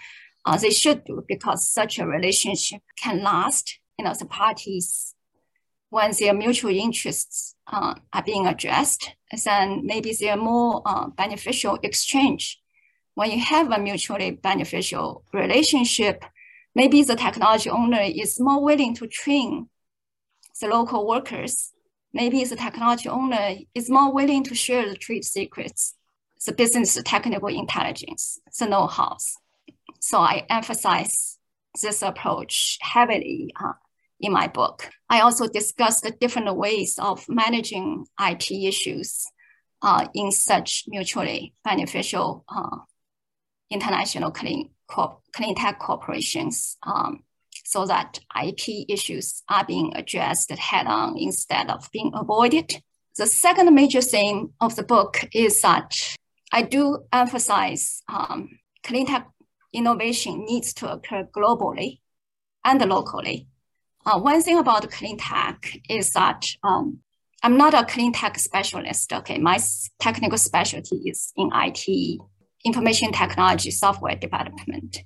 uh, 0.46 0.57
they 0.57 0.70
should 0.70 1.05
do 1.05 1.25
because 1.29 1.68
such 1.68 1.98
a 1.98 2.07
relationship 2.07 2.81
can 2.96 3.22
last. 3.22 3.79
You 3.98 4.07
know, 4.07 4.14
the 4.18 4.25
parties, 4.25 5.12
when 5.92 6.11
their 6.18 6.33
mutual 6.33 6.74
interests 6.74 7.55
uh, 7.70 7.94
are 8.14 8.22
being 8.22 8.46
addressed, 8.46 9.11
then 9.44 9.85
maybe 9.85 10.16
there 10.18 10.33
are 10.33 10.38
more 10.38 10.81
uh, 10.87 11.07
beneficial 11.09 11.78
exchange. 11.83 12.59
When 13.12 13.31
you 13.31 13.38
have 13.44 13.70
a 13.70 13.78
mutually 13.78 14.31
beneficial 14.31 15.22
relationship, 15.35 16.24
maybe 16.74 17.02
the 17.02 17.14
technology 17.14 17.68
owner 17.68 18.00
is 18.00 18.40
more 18.40 18.64
willing 18.64 18.94
to 18.94 19.07
train 19.07 19.68
the 20.62 20.68
local 20.68 21.07
workers. 21.07 21.74
Maybe 22.14 22.42
the 22.42 22.57
technology 22.57 23.11
owner 23.11 23.57
is 23.74 23.90
more 23.90 24.11
willing 24.14 24.44
to 24.44 24.55
share 24.55 24.88
the 24.88 24.96
trade 24.96 25.26
secrets, 25.26 25.94
the 26.46 26.55
business 26.55 26.98
technical 27.05 27.50
intelligence, 27.50 28.40
the 28.59 28.66
know-hows. 28.66 29.37
So 30.00 30.20
I 30.20 30.46
emphasize 30.48 31.37
this 31.83 32.00
approach 32.00 32.78
heavily 32.81 33.52
uh, 33.62 33.72
in 34.22 34.32
my 34.32 34.46
book. 34.46 34.88
I 35.11 35.20
also 35.20 35.48
discuss 35.48 36.00
the 36.00 36.12
different 36.12 36.56
ways 36.56 36.98
of 36.98 37.28
managing 37.28 38.06
IP 38.18 38.52
issues 38.52 39.26
uh, 39.82 40.06
in 40.14 40.30
such 40.30 40.85
mutually 40.87 41.54
beneficial 41.64 42.44
uh, 42.48 42.78
international 43.70 44.30
clean 44.30 44.70
clean 45.32 45.54
tech 45.54 45.78
corporations 45.78 46.76
um, 46.82 47.22
so 47.64 47.87
that 47.87 48.20
IP 48.44 48.85
issues 48.88 49.42
are 49.48 49.64
being 49.64 49.92
addressed 49.96 50.50
head 50.50 50.87
on 50.87 51.16
instead 51.18 51.70
of 51.70 51.88
being 51.92 52.12
avoided. 52.14 52.82
The 53.16 53.26
second 53.26 53.74
major 53.74 54.02
theme 54.02 54.52
of 54.61 54.76
the 54.76 54.82
book 54.82 55.24
is 55.32 55.61
that 55.62 56.16
I 56.52 56.62
do 56.62 57.04
emphasize 57.12 58.02
um, 58.08 58.50
clean 58.82 59.06
tech 59.06 59.28
innovation 59.72 60.44
needs 60.44 60.74
to 60.74 60.92
occur 60.92 61.26
globally 61.35 62.00
and 62.64 62.80
locally. 62.88 63.48
Uh, 64.04 64.18
one 64.18 64.42
thing 64.42 64.58
about 64.58 64.90
clean 64.90 65.16
tech 65.16 65.78
is 65.88 66.10
that 66.10 66.44
um, 66.64 66.98
I'm 67.42 67.56
not 67.56 67.74
a 67.74 67.84
clean 67.84 68.12
tech 68.12 68.38
specialist. 68.38 69.12
Okay, 69.12 69.38
my 69.38 69.58
technical 70.00 70.38
specialty 70.38 70.96
is 71.06 71.32
in 71.36 71.50
IT 71.54 72.20
information 72.64 73.12
technology 73.12 73.70
software 73.70 74.16
development. 74.16 75.04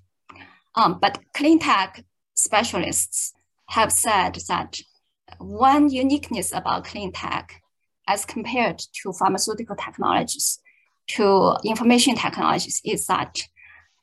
Um, 0.74 0.98
but 1.00 1.18
clean 1.34 1.58
tech 1.58 2.04
specialists 2.34 3.32
have 3.68 3.92
said 3.92 4.38
that 4.48 4.78
one 5.38 5.90
uniqueness 5.90 6.52
about 6.52 6.84
clean 6.84 7.12
tech 7.12 7.62
as 8.06 8.24
compared 8.24 8.78
to 9.02 9.12
pharmaceutical 9.12 9.76
technologies, 9.76 10.58
to 11.08 11.56
information 11.64 12.14
technologies 12.14 12.80
is 12.84 13.06
that 13.06 13.42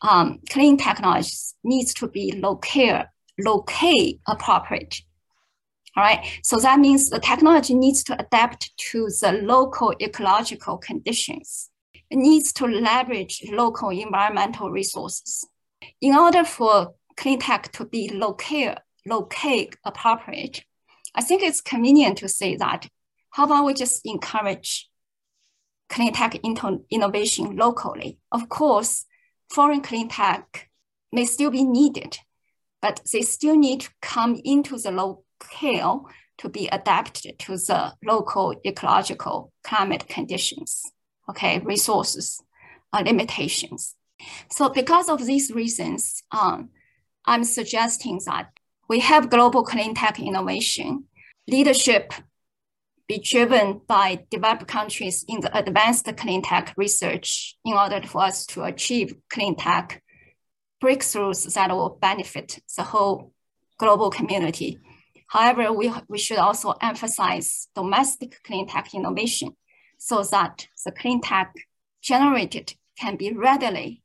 um, 0.01 0.39
clean 0.49 0.77
technologies 0.77 1.55
needs 1.63 1.93
to 1.93 2.07
be 2.07 2.33
locale, 2.37 3.05
locale 3.39 4.19
appropriate. 4.27 5.01
All 5.95 6.03
right, 6.03 6.25
so 6.43 6.57
that 6.57 6.79
means 6.79 7.09
the 7.09 7.19
technology 7.19 7.75
needs 7.75 8.03
to 8.05 8.19
adapt 8.19 8.75
to 8.91 9.09
the 9.21 9.39
local 9.43 9.93
ecological 10.01 10.77
conditions 10.77 11.69
It 12.09 12.17
needs 12.17 12.53
to 12.53 12.67
leverage 12.67 13.43
local 13.51 13.89
environmental 13.89 14.69
resources. 14.69 15.47
In 15.99 16.15
order 16.15 16.43
for 16.43 16.93
clean 17.17 17.39
tech 17.39 17.71
to 17.71 17.85
be 17.85 18.09
locale, 18.13 18.75
locate 19.05 19.75
appropriate, 19.83 20.63
I 21.15 21.21
think 21.21 21.41
it's 21.41 21.59
convenient 21.61 22.19
to 22.19 22.29
say 22.29 22.55
that 22.57 22.87
how 23.31 23.45
about 23.45 23.65
we 23.65 23.73
just 23.73 24.01
encourage 24.05 24.89
clean 25.89 26.13
tech 26.13 26.35
innovation 26.91 27.55
locally? 27.55 28.19
Of 28.31 28.47
course, 28.47 29.05
foreign 29.51 29.81
clean 29.81 30.07
tech 30.07 30.69
may 31.11 31.25
still 31.25 31.49
be 31.49 31.63
needed, 31.63 32.19
but 32.83 32.99
they 33.11 33.23
still 33.23 33.55
need 33.55 33.81
to 33.81 33.89
come 34.01 34.39
into 34.43 34.77
the 34.77 34.91
locale 34.91 36.07
to 36.37 36.49
be 36.49 36.67
adapted 36.67 37.39
to 37.39 37.57
the 37.57 37.93
local 38.03 38.53
ecological 38.65 39.51
climate 39.63 40.07
conditions 40.07 40.83
okay, 41.29 41.59
resources 41.59 42.41
uh, 42.91 43.03
limitations. 43.05 43.95
So 44.51 44.69
because 44.69 45.09
of 45.09 45.25
these 45.25 45.51
reasons, 45.51 46.23
um, 46.31 46.69
I'm 47.25 47.43
suggesting 47.43 48.19
that 48.25 48.49
we 48.87 48.99
have 48.99 49.29
global 49.29 49.63
clean 49.63 49.95
tech 49.95 50.19
innovation 50.19 51.05
leadership 51.47 52.13
be 53.07 53.19
driven 53.19 53.81
by 53.85 54.25
developed 54.29 54.67
countries 54.67 55.25
in 55.27 55.41
the 55.41 55.57
advanced 55.57 56.07
clean 56.15 56.41
tech 56.41 56.73
research 56.77 57.57
in 57.65 57.73
order 57.73 58.01
for 58.05 58.23
us 58.23 58.45
to 58.45 58.63
achieve 58.63 59.15
clean 59.29 59.55
tech 59.55 60.01
breakthroughs 60.83 61.53
that 61.53 61.71
will 61.71 61.97
benefit 62.01 62.59
the 62.75 62.83
whole 62.83 63.31
global 63.77 64.09
community. 64.09 64.79
However, 65.27 65.71
we, 65.71 65.91
we 66.09 66.19
should 66.19 66.37
also 66.37 66.73
emphasize 66.81 67.67
domestic 67.73 68.43
clean 68.43 68.67
tech 68.67 68.93
innovation 68.93 69.55
so 69.97 70.21
that 70.23 70.67
the 70.85 70.91
clean 70.91 71.21
tech 71.21 71.53
generated 72.01 72.73
can 72.99 73.15
be 73.15 73.31
readily 73.31 74.03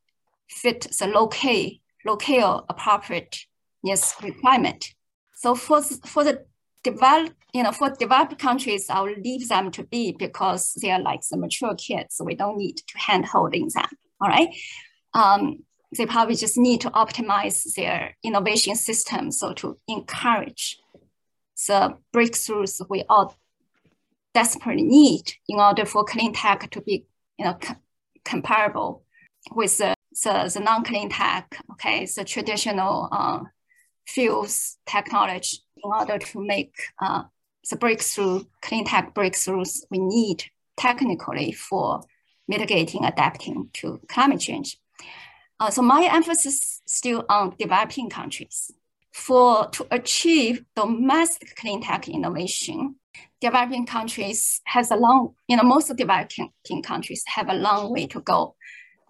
fit 0.48 0.86
the 0.98 1.06
local, 1.08 1.70
local 2.06 2.64
appropriateness 2.68 4.14
requirement. 4.22 4.94
So 5.34 5.54
for, 5.54 5.82
for 5.82 6.24
the 6.24 6.46
develop, 6.84 7.34
you 7.52 7.62
know, 7.64 7.72
for 7.72 7.90
developed 7.90 8.38
countries, 8.38 8.86
I'll 8.88 9.12
leave 9.12 9.48
them 9.48 9.70
to 9.72 9.82
be 9.82 10.12
because 10.12 10.72
they're 10.80 11.00
like 11.00 11.20
the 11.28 11.36
mature 11.36 11.74
kids. 11.74 12.16
So 12.16 12.24
we 12.24 12.36
don't 12.36 12.56
need 12.56 12.76
to 12.76 12.98
hand 12.98 13.26
holding 13.26 13.68
them. 13.74 13.88
All 14.20 14.28
right. 14.28 14.48
Um, 15.14 15.64
they 15.96 16.06
probably 16.06 16.34
just 16.34 16.58
need 16.58 16.80
to 16.82 16.90
optimize 16.90 17.74
their 17.74 18.16
innovation 18.22 18.74
system. 18.74 19.30
So 19.30 19.52
to 19.54 19.78
encourage 19.88 20.78
the 21.66 21.96
breakthroughs 22.14 22.84
we 22.88 23.04
all 23.08 23.36
desperately 24.34 24.82
need 24.82 25.32
in 25.48 25.58
order 25.58 25.84
for 25.84 26.04
clean 26.04 26.32
tech 26.32 26.70
to 26.70 26.80
be, 26.80 27.04
you 27.38 27.44
know, 27.44 27.54
co 27.54 27.74
comparable 28.24 29.02
with 29.52 29.78
the, 29.78 29.94
the, 30.22 30.50
the 30.52 30.60
non-clean 30.60 31.08
tech, 31.08 31.58
okay, 31.72 32.04
the 32.04 32.24
traditional 32.24 33.08
uh, 33.10 33.40
fuels 34.06 34.76
technology 34.86 35.58
in 35.82 35.90
order 35.90 36.18
to 36.18 36.44
make 36.44 36.74
uh, 37.00 37.22
the 37.70 37.76
breakthrough, 37.76 38.44
clean 38.60 38.84
tech 38.84 39.14
breakthroughs 39.14 39.80
we 39.90 39.98
need 39.98 40.44
technically 40.76 41.52
for 41.52 42.02
mitigating, 42.46 43.04
adapting 43.04 43.68
to 43.74 44.00
climate 44.08 44.40
change. 44.40 44.78
Uh, 45.60 45.70
so 45.70 45.82
my 45.82 46.08
emphasis 46.12 46.82
still 46.86 47.24
on 47.28 47.54
developing 47.58 48.08
countries. 48.08 48.70
For 49.12 49.68
to 49.70 49.86
achieve 49.90 50.64
domestic 50.76 51.56
clean 51.56 51.82
tech 51.82 52.08
innovation, 52.08 52.96
developing 53.40 53.86
countries 53.86 54.60
has 54.64 54.90
a 54.90 54.96
long, 54.96 55.34
you 55.48 55.56
know, 55.56 55.64
most 55.64 55.94
developing 55.96 56.52
countries 56.84 57.24
have 57.26 57.48
a 57.48 57.54
long 57.54 57.92
way 57.92 58.06
to 58.06 58.20
go. 58.20 58.54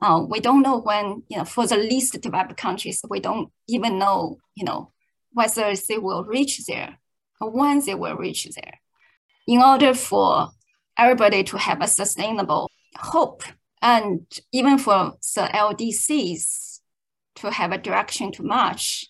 Uh, 0.00 0.24
we 0.26 0.40
don't 0.40 0.62
know 0.62 0.78
when, 0.78 1.22
you 1.28 1.36
know, 1.36 1.44
for 1.44 1.66
the 1.66 1.76
least 1.76 2.18
developed 2.20 2.56
countries, 2.56 3.02
we 3.10 3.20
don't 3.20 3.50
even 3.68 3.98
know, 3.98 4.38
you 4.54 4.64
know, 4.64 4.92
whether 5.32 5.74
they 5.88 5.98
will 5.98 6.24
reach 6.24 6.64
there 6.66 6.98
or 7.40 7.50
when 7.50 7.84
they 7.84 7.94
will 7.94 8.16
reach 8.16 8.48
there. 8.54 8.80
In 9.46 9.60
order 9.60 9.92
for 9.94 10.48
everybody 10.96 11.42
to 11.44 11.58
have 11.58 11.82
a 11.82 11.88
sustainable 11.88 12.70
hope 12.96 13.42
and 13.82 14.26
even 14.52 14.78
for 14.78 15.14
the 15.34 15.42
LDCs 15.42 16.80
to 17.36 17.50
have 17.50 17.72
a 17.72 17.78
direction 17.78 18.32
to 18.32 18.42
march, 18.42 19.06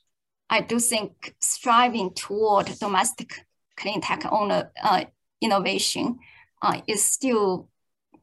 I 0.51 0.61
do 0.61 0.79
think 0.79 1.35
striving 1.41 2.15
toward 2.15 2.67
domestic 2.79 3.47
clean 3.77 4.01
tech 4.01 4.25
owner, 4.31 4.73
uh, 4.83 5.05
innovation 5.41 6.19
uh, 6.63 6.81
is 6.87 7.03
still 7.03 7.69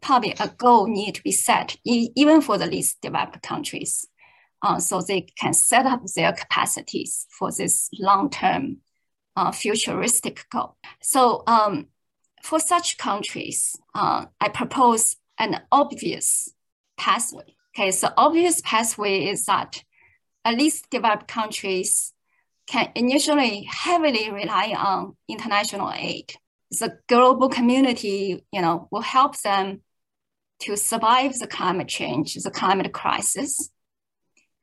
probably 0.01 0.36
a 0.39 0.47
goal 0.49 0.88
need 0.88 1.15
to 1.15 1.23
be 1.23 1.31
set, 1.31 1.77
e 1.84 2.10
even 2.15 2.41
for 2.41 2.58
the 2.58 2.65
least 2.67 3.01
developed 3.01 3.41
countries 3.41 4.05
uh, 4.62 4.79
so 4.79 5.01
they 5.01 5.21
can 5.21 5.53
set 5.53 5.86
up 5.86 6.01
their 6.15 6.34
capacities 6.34 7.27
for 7.29 7.51
this 7.51 7.89
long-term 7.99 8.77
uh, 9.36 9.51
futuristic 9.51 10.45
goal. 10.51 10.75
So 11.01 11.43
um, 11.47 11.88
for 12.43 12.60
such 12.60 12.97
countries, 12.97 13.75
uh, 13.93 14.25
I 14.39 14.49
propose 14.49 15.17
an 15.38 15.62
obvious 15.71 16.50
pathway. 16.98 17.56
Okay, 17.76 17.91
so 17.91 18.10
obvious 18.15 18.62
pathway 18.62 19.26
is 19.26 19.45
that 19.45 19.84
at 20.45 20.56
least 20.56 20.89
developed 20.89 21.28
countries 21.28 22.13
can 22.67 22.89
initially 22.95 23.67
heavily 23.69 24.32
rely 24.32 24.74
on 24.78 25.15
international 25.28 25.91
aid. 25.93 26.34
The 26.71 26.98
global 27.08 27.50
community, 27.50 28.43
you 28.52 28.62
know, 28.62 28.88
will 28.91 29.02
help 29.02 29.39
them 29.41 29.82
to 30.62 30.78
survive 30.78 31.38
the 31.38 31.48
climate 31.48 31.88
change, 31.88 32.36
the 32.36 32.52
climate 32.52 32.93
crisis, 32.93 33.69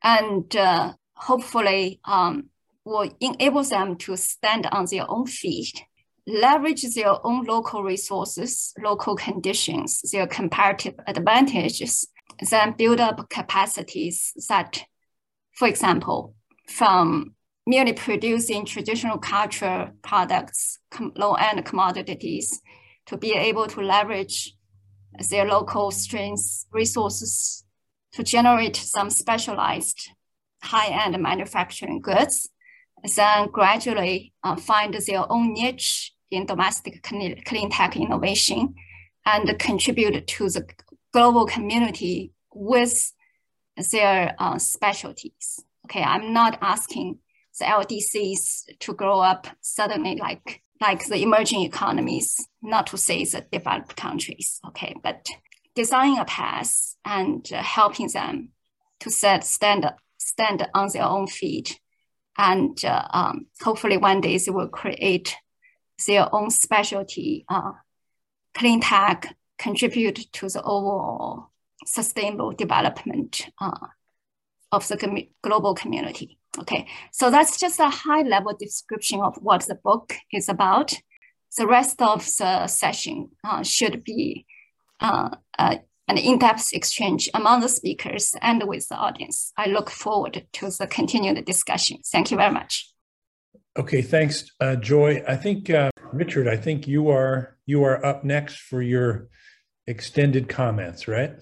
and 0.01 0.53
uh, 0.55 0.93
hopefully 1.15 1.99
um, 2.03 2.49
will 2.83 3.09
enable 3.21 3.63
them 3.63 3.95
to 3.97 4.17
stand 4.17 4.67
on 4.71 4.85
their 4.89 5.09
own 5.09 5.25
feet, 5.25 5.83
leverage 6.25 6.83
their 6.95 7.25
own 7.25 7.43
local 7.45 7.83
resources, 7.83 8.73
local 8.81 9.15
conditions, 9.15 10.01
their 10.11 10.27
comparative 10.27 10.95
advantages, 11.07 12.07
then 12.49 12.73
build 12.77 12.99
up 12.99 13.29
capacities 13.29 14.33
that, 14.49 14.83
for 15.53 15.67
example, 15.67 16.33
from 16.67 17.35
merely 17.65 17.93
producing 17.93 18.65
traditional 18.65 19.17
culture 19.17 19.91
products, 20.01 20.79
low-end 21.15 21.63
commodities, 21.65 22.61
to 23.05 23.17
be 23.17 23.33
able 23.33 23.67
to 23.67 23.81
leverage 23.81 24.55
their 25.29 25.45
local 25.45 25.91
strengths, 25.91 26.65
resources, 26.71 27.63
to 28.13 28.23
generate 28.23 28.75
some 28.75 29.09
specialized 29.09 30.09
high-end 30.61 31.21
manufacturing 31.21 31.99
goods, 31.99 32.49
then 33.15 33.49
gradually 33.49 34.33
uh, 34.43 34.55
find 34.55 34.93
their 34.93 35.29
own 35.31 35.53
niche 35.53 36.12
in 36.33 36.45
domestic 36.45 37.03
clean 37.03 37.69
tech 37.69 37.95
innovation 37.95 38.75
and 39.25 39.57
contribute 39.59 40.27
to 40.27 40.49
the 40.49 40.67
global 41.13 41.45
community 41.45 42.33
with 42.53 43.13
their 43.91 44.35
uh, 44.39 44.57
specialties. 44.57 45.63
Okay, 45.85 46.03
I'm 46.03 46.33
not 46.33 46.57
asking 46.61 47.19
the 47.59 47.65
LDCs 47.65 48.79
to 48.79 48.93
grow 48.93 49.19
up 49.19 49.47
suddenly 49.61 50.15
like 50.15 50.61
like 50.81 51.05
the 51.05 51.21
emerging 51.21 51.61
economies, 51.61 52.35
not 52.61 52.87
to 52.87 52.97
say 52.97 53.23
the 53.23 53.45
developed 53.51 53.95
countries. 53.95 54.59
Okay, 54.67 54.95
but 55.01 55.25
designing 55.75 56.19
a 56.19 56.25
path 56.25 56.95
and 57.05 57.47
uh, 57.53 57.61
helping 57.61 58.09
them 58.09 58.49
to 58.99 59.09
set 59.09 59.43
stand 59.43 59.89
stand 60.17 60.67
on 60.73 60.89
their 60.91 61.03
own 61.03 61.27
feet, 61.27 61.79
and 62.37 62.83
uh, 62.83 63.07
um, 63.11 63.47
hopefully 63.61 63.97
one 63.97 64.21
day 64.21 64.37
they 64.37 64.51
will 64.51 64.69
create 64.69 65.35
their 66.07 66.33
own 66.33 66.49
specialty 66.49 67.45
uh, 67.49 67.73
clean 68.53 68.81
tech, 68.81 69.35
contribute 69.57 70.31
to 70.33 70.47
the 70.49 70.61
overall 70.63 71.51
sustainable 71.85 72.51
development 72.51 73.47
uh, 73.59 73.87
of 74.71 74.87
the 74.87 74.97
com 74.97 75.17
global 75.41 75.73
community. 75.73 76.37
Okay, 76.59 76.87
so 77.11 77.31
that's 77.31 77.59
just 77.59 77.79
a 77.79 77.89
high 77.89 78.21
level 78.21 78.53
description 78.57 79.21
of 79.21 79.35
what 79.41 79.61
the 79.63 79.75
book 79.75 80.13
is 80.31 80.49
about. 80.49 80.93
The 81.57 81.67
rest 81.67 82.01
of 82.01 82.25
the 82.37 82.67
session 82.67 83.29
uh, 83.43 83.63
should 83.63 84.03
be 84.03 84.45
uh, 84.99 85.29
an 85.57 86.17
in-depth 86.17 86.73
exchange 86.73 87.29
among 87.33 87.61
the 87.61 87.69
speakers 87.69 88.35
and 88.41 88.63
with 88.67 88.87
the 88.89 88.95
audience. 88.95 89.51
I 89.57 89.67
look 89.67 89.89
forward 89.89 90.45
to 90.53 90.69
the 90.69 90.87
continued 90.87 91.43
discussion. 91.45 91.97
Thank 92.11 92.31
you 92.31 92.37
very 92.37 92.53
much. 92.53 92.92
Okay, 93.75 94.03
thanks, 94.03 94.45
uh, 94.59 94.75
Joy. 94.75 95.23
I 95.27 95.35
think 95.35 95.71
uh, 95.71 95.89
Richard, 96.11 96.47
I 96.47 96.57
think 96.57 96.87
you 96.87 97.09
are 97.09 97.57
you 97.65 97.83
are 97.83 98.05
up 98.05 98.23
next 98.23 98.59
for 98.59 98.83
your 98.83 99.29
extended 99.87 100.47
comments, 100.47 101.07
right? 101.07 101.33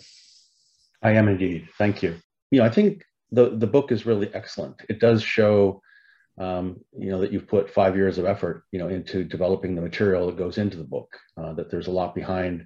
I 1.03 1.11
am 1.11 1.27
indeed. 1.27 1.67
Thank 1.77 2.01
you. 2.01 2.15
You 2.49 2.59
know, 2.59 2.65
I 2.65 2.69
think 2.69 3.03
the 3.31 3.49
the 3.57 3.67
book 3.67 3.91
is 3.91 4.05
really 4.05 4.33
excellent. 4.33 4.81
It 4.87 5.01
does 5.01 5.21
show, 5.21 5.81
um, 6.37 6.79
you 6.97 7.09
know, 7.09 7.19
that 7.19 7.33
you've 7.33 7.49
put 7.49 7.69
five 7.69 7.97
years 7.97 8.17
of 8.17 8.25
effort, 8.25 8.63
you 8.71 8.79
know, 8.79 8.87
into 8.87 9.25
developing 9.25 9.75
the 9.75 9.81
material 9.81 10.27
that 10.27 10.37
goes 10.37 10.57
into 10.57 10.77
the 10.77 10.85
book. 10.85 11.17
Uh, 11.35 11.51
that 11.55 11.69
there's 11.69 11.87
a 11.87 11.91
lot 11.91 12.15
behind 12.15 12.65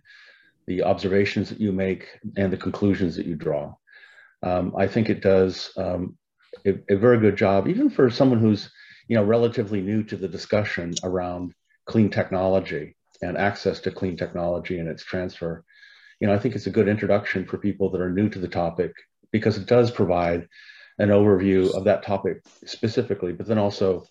the 0.68 0.84
observations 0.84 1.49
that 1.49 1.59
you 1.59 1.72
make 1.72 2.07
and 2.38 2.53
the 2.53 2.57
conclusions 2.57 3.16
that 3.16 3.26
you 3.26 3.36
draw. 3.36 3.74
Um, 4.43 4.76
I 4.78 4.86
think 4.86 5.09
it 5.09 5.22
does 5.22 5.72
um, 5.76 6.18
a, 6.68 6.76
a, 6.89 6.97
very 6.97 7.20
good 7.20 7.36
job, 7.36 7.68
even 7.68 7.89
for 7.89 8.09
someone 8.09 8.39
who's 8.39 8.70
you 9.08 9.16
know 9.16 9.24
relatively 9.24 9.82
new 9.82 10.03
to 10.03 10.18
the 10.18 10.28
discussion 10.28 10.93
around 11.03 11.53
clean 11.86 12.10
technology 12.10 12.95
and 13.22 13.38
access 13.38 13.80
to 13.82 13.91
clean 13.91 14.18
technology 14.18 14.80
and 14.80 14.89
its 14.89 15.03
transfer. 15.03 15.64
You 16.20 16.28
know, 16.28 16.34
I 16.34 16.39
think 16.39 16.56
it's 16.56 16.68
a 16.68 16.72
good 16.72 16.88
introduction 16.88 17.45
for 17.45 17.58
people 17.58 17.89
that 17.91 18.01
are 18.01 18.10
new 18.10 18.30
to 18.30 18.39
the 18.39 18.47
topic 18.47 18.93
because 19.32 19.58
it 19.58 19.68
does 19.68 19.91
provide 19.91 20.47
an 20.97 21.10
overview 21.10 21.74
of 21.76 21.86
that 21.86 22.03
topic 22.03 22.41
specifically, 22.66 23.34
but 23.34 23.47
then 23.47 23.58
also 23.58 24.06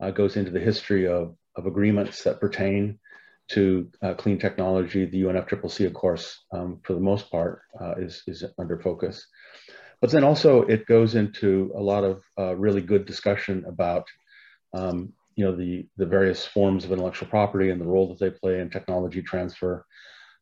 uh, 0.00 0.10
goes 0.10 0.36
into 0.36 0.50
the 0.50 0.60
history 0.60 1.06
of, 1.06 1.36
of 1.56 1.66
agreements 1.66 2.24
that 2.24 2.40
pertain 2.40 2.98
to 3.48 3.90
uh, 4.02 4.14
clean 4.14 4.38
technology, 4.38 5.04
the 5.04 5.22
UNFCCC, 5.22 5.86
of 5.86 5.92
course, 5.92 6.44
um, 6.52 6.80
for 6.84 6.94
the 6.94 7.00
most 7.00 7.30
part, 7.30 7.62
uh, 7.80 7.94
is, 7.98 8.22
is 8.26 8.44
under 8.58 8.78
focus. 8.78 9.26
but 10.00 10.10
then 10.10 10.24
also 10.24 10.62
it 10.62 10.86
goes 10.86 11.14
into 11.14 11.72
a 11.76 11.80
lot 11.80 12.04
of 12.04 12.22
uh, 12.38 12.54
really 12.56 12.80
good 12.80 13.04
discussion 13.04 13.64
about 13.66 14.06
um, 14.72 15.12
you 15.36 15.44
know 15.44 15.54
the 15.54 15.86
the 15.96 16.06
various 16.06 16.46
forms 16.46 16.84
of 16.84 16.92
intellectual 16.92 17.28
property 17.28 17.70
and 17.70 17.80
the 17.80 17.86
role 17.86 18.08
that 18.08 18.18
they 18.18 18.30
play 18.30 18.60
in 18.60 18.70
technology 18.70 19.22
transfer. 19.22 19.84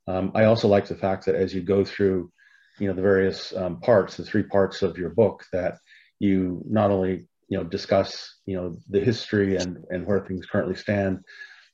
Um, 0.07 0.33
I 0.35 0.45
also 0.45 0.69
like 0.69 0.87
the 0.87 0.97
fact 0.97 1.27
that 1.27 1.35
as 1.35 1.55
you 1.55 1.61
go 1.61 1.85
through 1.85 2.33
you 2.79 2.89
know 2.89 2.95
the 2.95 3.03
various 3.03 3.55
um, 3.55 3.81
parts, 3.81 4.17
the 4.17 4.25
three 4.25 4.43
parts 4.43 4.83
of 4.83 4.99
your 4.99 5.11
book, 5.11 5.45
that 5.53 5.79
you 6.19 6.63
not 6.67 6.91
only 6.91 7.29
you 7.49 7.59
know 7.59 7.65
discuss 7.65 8.41
you 8.47 8.57
know 8.57 8.77
the 8.89 9.01
history 9.01 9.57
and 9.57 9.85
and 9.91 10.07
where 10.07 10.21
things 10.21 10.47
currently 10.47 10.77
stand, 10.77 11.21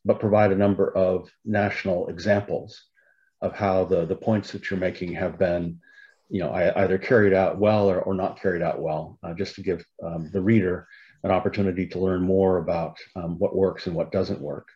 but 0.05 0.21
provide 0.21 0.53
a 0.53 0.57
number 0.57 0.95
of 0.97 1.31
national 1.45 2.09
examples 2.09 2.83
of 3.41 3.53
how 3.55 3.85
the 3.85 4.07
the 4.07 4.17
points 4.17 4.53
that 4.53 4.71
you're 4.71 4.81
making 4.81 5.13
have 5.13 5.39
been 5.39 5.79
you 6.31 6.41
know, 6.41 6.53
either 6.53 6.99
carried 6.99 7.33
out 7.33 7.59
well 7.59 7.89
or, 7.89 8.01
or 8.01 8.15
not 8.15 8.41
carried 8.41 8.63
out 8.63 8.81
well, 8.81 9.19
uh, 9.23 9.35
just 9.35 9.55
to 9.55 9.63
give 9.63 9.85
um, 10.03 10.31
the 10.33 10.41
reader 10.41 10.89
an 11.25 11.31
opportunity 11.31 11.87
to 11.89 11.99
learn 11.99 12.23
more 12.23 12.59
about 12.59 12.99
um, 13.17 13.39
what 13.39 13.57
works 13.57 13.87
and 13.87 13.97
what 13.97 14.13
doesn't 14.13 14.41
work. 14.41 14.69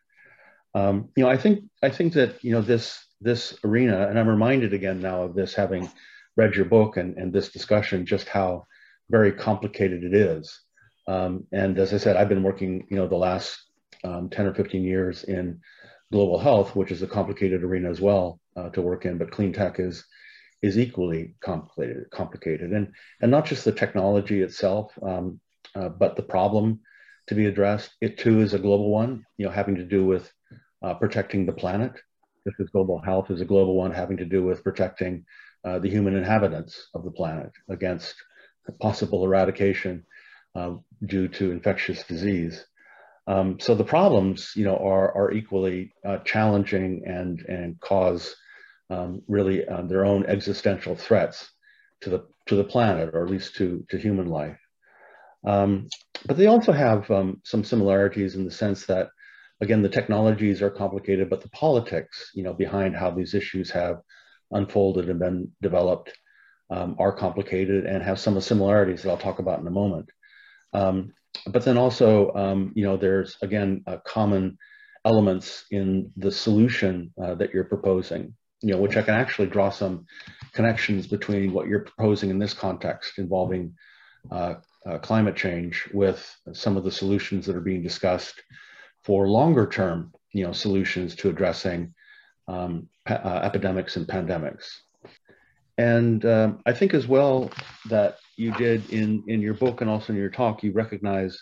Um, 0.75 1.11
you 1.15 1.23
know, 1.23 1.31
I 1.31 1.37
think 1.37 1.65
I 1.83 1.91
think 1.91 2.15
that 2.15 2.43
you 2.43 2.53
know 2.53 2.63
this 2.63 2.99
this 3.21 3.57
arena, 3.65 4.09
and 4.09 4.19
I'm 4.19 4.29
reminded 4.29 4.73
again 4.73 5.01
now 5.01 5.23
of 5.23 5.35
this 5.35 5.55
having 5.55 5.89
read 6.37 6.55
your 6.55 6.65
book 6.65 6.97
and, 6.97 7.17
and 7.17 7.33
this 7.33 7.51
discussion, 7.51 8.07
just 8.07 8.29
how 8.29 8.67
very 9.11 9.33
complicated 9.33 10.05
it 10.05 10.15
is. 10.15 10.61
Um, 11.07 11.45
and 11.53 11.79
as 11.79 11.93
I 11.93 11.97
said, 11.97 12.17
I've 12.17 12.29
been 12.29 12.43
working, 12.43 12.87
you 12.91 12.97
know, 12.97 13.09
the 13.09 13.17
last 13.17 13.59
um, 14.05 14.29
10 14.31 14.47
or 14.47 14.55
15 14.55 14.85
years 14.85 15.25
in 15.25 15.61
global 16.13 16.39
health, 16.39 16.77
which 16.77 16.93
is 16.93 17.03
a 17.03 17.07
complicated 17.07 17.65
arena 17.65 17.91
as 17.91 18.01
well 18.01 18.41
uh, 18.57 18.69
to 18.71 18.83
work 18.83 19.05
in, 19.05 19.19
but 19.19 19.31
clean 19.31 19.53
tech 19.53 19.81
is 19.81 20.05
is 20.61 20.79
equally 20.79 21.37
complicated, 21.41 22.11
complicated, 22.11 22.73
and 22.73 22.93
and 23.21 23.31
not 23.31 23.47
just 23.47 23.65
the 23.65 23.73
technology 23.73 24.43
itself, 24.43 24.93
um, 25.03 25.41
uh, 25.75 25.89
but 25.89 26.16
the 26.16 26.23
problem 26.23 26.81
to 27.29 27.35
be 27.35 27.47
addressed. 27.47 27.91
It 28.01 28.19
too 28.19 28.41
is 28.41 28.55
a 28.55 28.59
global 28.59 28.91
one, 28.91 29.25
you 29.37 29.47
know, 29.47 29.53
having 29.53 29.77
to 29.77 29.85
do 29.85 30.05
with 30.05 30.33
uh, 30.83 30.95
protecting 30.95 31.47
the 31.47 31.53
planet. 31.53 31.93
Just 32.47 32.61
as 32.61 32.69
global 32.71 33.01
health 33.01 33.31
is 33.31 33.41
a 33.41 33.45
global 33.45 33.75
one, 33.75 33.93
having 33.93 34.16
to 34.19 34.25
do 34.25 34.43
with 34.43 34.64
protecting 34.64 35.25
uh, 35.64 35.79
the 35.79 35.91
human 35.91 36.16
inhabitants 36.16 36.89
of 36.95 37.05
the 37.05 37.11
planet 37.11 37.51
against 37.69 38.14
possible 38.81 39.25
eradication 39.25 40.05
um, 40.55 40.85
due 41.05 41.29
to 41.29 41.51
infectious 41.51 42.03
disease. 42.05 42.64
Um, 43.27 43.61
so 43.61 43.75
the 43.75 43.85
problems, 43.85 44.53
you 44.57 44.64
know, 44.64 44.77
are 44.77 45.14
are 45.14 45.33
equally 45.33 45.93
uh, 46.07 46.19
challenging 46.19 47.03
and 47.07 47.41
and 47.41 47.79
cause 47.81 48.35
um, 48.89 49.23
really 49.29 49.66
uh, 49.66 49.83
their 49.83 50.07
own 50.07 50.25
existential 50.27 50.97
threats 50.97 51.51
to 52.01 52.11
the 52.11 52.27
to 52.47 52.57
the 52.57 52.64
planet, 52.64 53.11
or 53.12 53.23
at 53.23 53.31
least 53.31 53.57
to 53.57 53.85
to 53.91 53.99
human 53.99 54.29
life. 54.29 54.59
Um, 55.47 55.89
but 56.26 56.36
they 56.36 56.47
also 56.47 56.72
have 56.72 57.11
um, 57.11 57.41
some 57.45 57.64
similarities 57.64 58.34
in 58.34 58.45
the 58.45 58.51
sense 58.51 58.86
that, 58.86 59.09
again, 59.61 59.82
the 59.82 59.89
technologies 59.89 60.62
are 60.62 60.70
complicated, 60.70 61.30
but 61.30 61.43
the 61.43 61.51
politics, 61.51 62.30
you 62.34 62.43
know, 62.43 62.53
behind 62.53 62.97
how 62.97 63.11
these 63.11 63.34
issues 63.34 63.70
have 63.70 64.01
unfolded 64.51 65.09
and 65.09 65.18
been 65.18 65.53
developed 65.62 66.12
um, 66.70 66.97
are 66.99 67.12
complicated 67.12 67.86
and 67.86 68.03
have 68.03 68.18
some 68.18 68.41
similarities 68.41 69.03
that 69.03 69.11
I'll 69.11 69.16
talk 69.16 69.39
about 69.39 69.61
in 69.61 69.66
a 69.66 69.70
moment. 69.70 70.11
Um, 70.72 71.12
but 71.47 71.64
then 71.64 71.78
also, 71.78 72.32
um, 72.34 72.72
you 72.74 72.84
know, 72.84 72.97
there's 72.97 73.36
again 73.43 73.84
common 74.07 74.59
elements 75.05 75.64
in 75.70 76.12
the 76.16 76.32
solution 76.32 77.12
uh, 77.22 77.34
that 77.36 77.55
you're 77.55 77.64
proposing 77.64 78.34
you 78.62 78.74
know, 78.74 78.80
which 78.80 78.97
I 78.97 79.03
can 79.03 79.14
actually 79.14 79.49
draw 79.49 79.70
some 79.70 80.07
connections 80.53 81.07
between 81.07 81.53
what 81.53 81.68
you're 81.68 81.84
proposing 81.84 82.30
in 82.30 82.39
this 82.39 82.55
context 82.55 83.18
involving 83.18 83.74
uh, 84.30 84.55
uh, 84.89 84.99
climate 84.99 85.36
change 85.36 85.89
with 85.93 86.34
some 86.53 86.76
of 86.76 86.84
the 86.84 86.91
solutions 86.91 87.47
that 87.47 87.57
are 87.57 87.61
being 87.61 87.82
discussed 87.82 88.43
for 89.05 89.28
longer 89.28 89.66
term, 89.66 90.12
you 90.32 90.45
know, 90.45 90.53
solutions 90.53 91.14
to 91.16 91.28
addressing 91.28 91.95
um, 92.47 92.89
uh, 93.09 93.41
epidemics 93.43 93.97
and 93.97 94.07
pandemics. 94.07 94.66
And 95.76 96.24
um, 96.24 96.61
I 96.66 96.72
think 96.72 96.95
as 96.95 97.07
well 97.07 97.51
that 97.89 98.18
you 98.36 98.53
did 98.53 98.91
in, 98.91 99.22
in 99.28 99.41
your 99.41 99.55
book 99.55 99.80
and 99.80 99.91
also 99.91 100.12
in 100.12 100.18
your 100.18 100.30
talk, 100.30 100.62
you 100.62 100.72
recognize 100.72 101.41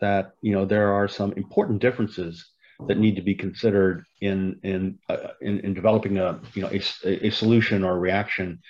that, 0.00 0.32
you 0.42 0.52
know, 0.52 0.64
there 0.64 0.92
are 0.92 1.08
some 1.08 1.32
important 1.32 1.80
differences 1.80 2.50
that 2.86 2.98
need 2.98 3.16
to 3.16 3.22
be 3.22 3.34
considered 3.34 4.04
in 4.20 4.58
in 4.64 4.98
uh, 5.08 5.28
in, 5.40 5.60
in, 5.60 5.74
developing 5.74 6.18
a 6.18 6.40
you 6.54 6.62
know 6.62 6.68
a, 6.68 7.26
a 7.26 7.30
solution 7.30 7.84
or 7.84 7.92
a 7.92 7.98
reaction 7.98 8.60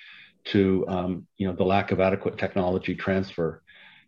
to 0.45 0.85
um, 0.89 1.27
you 1.39 1.47
know 1.47 1.55
the 1.55 1.65
lack 1.65 1.91
of 1.91 2.01
adequate 2.01 2.37
technology 2.37 2.95
transfer 2.95 3.63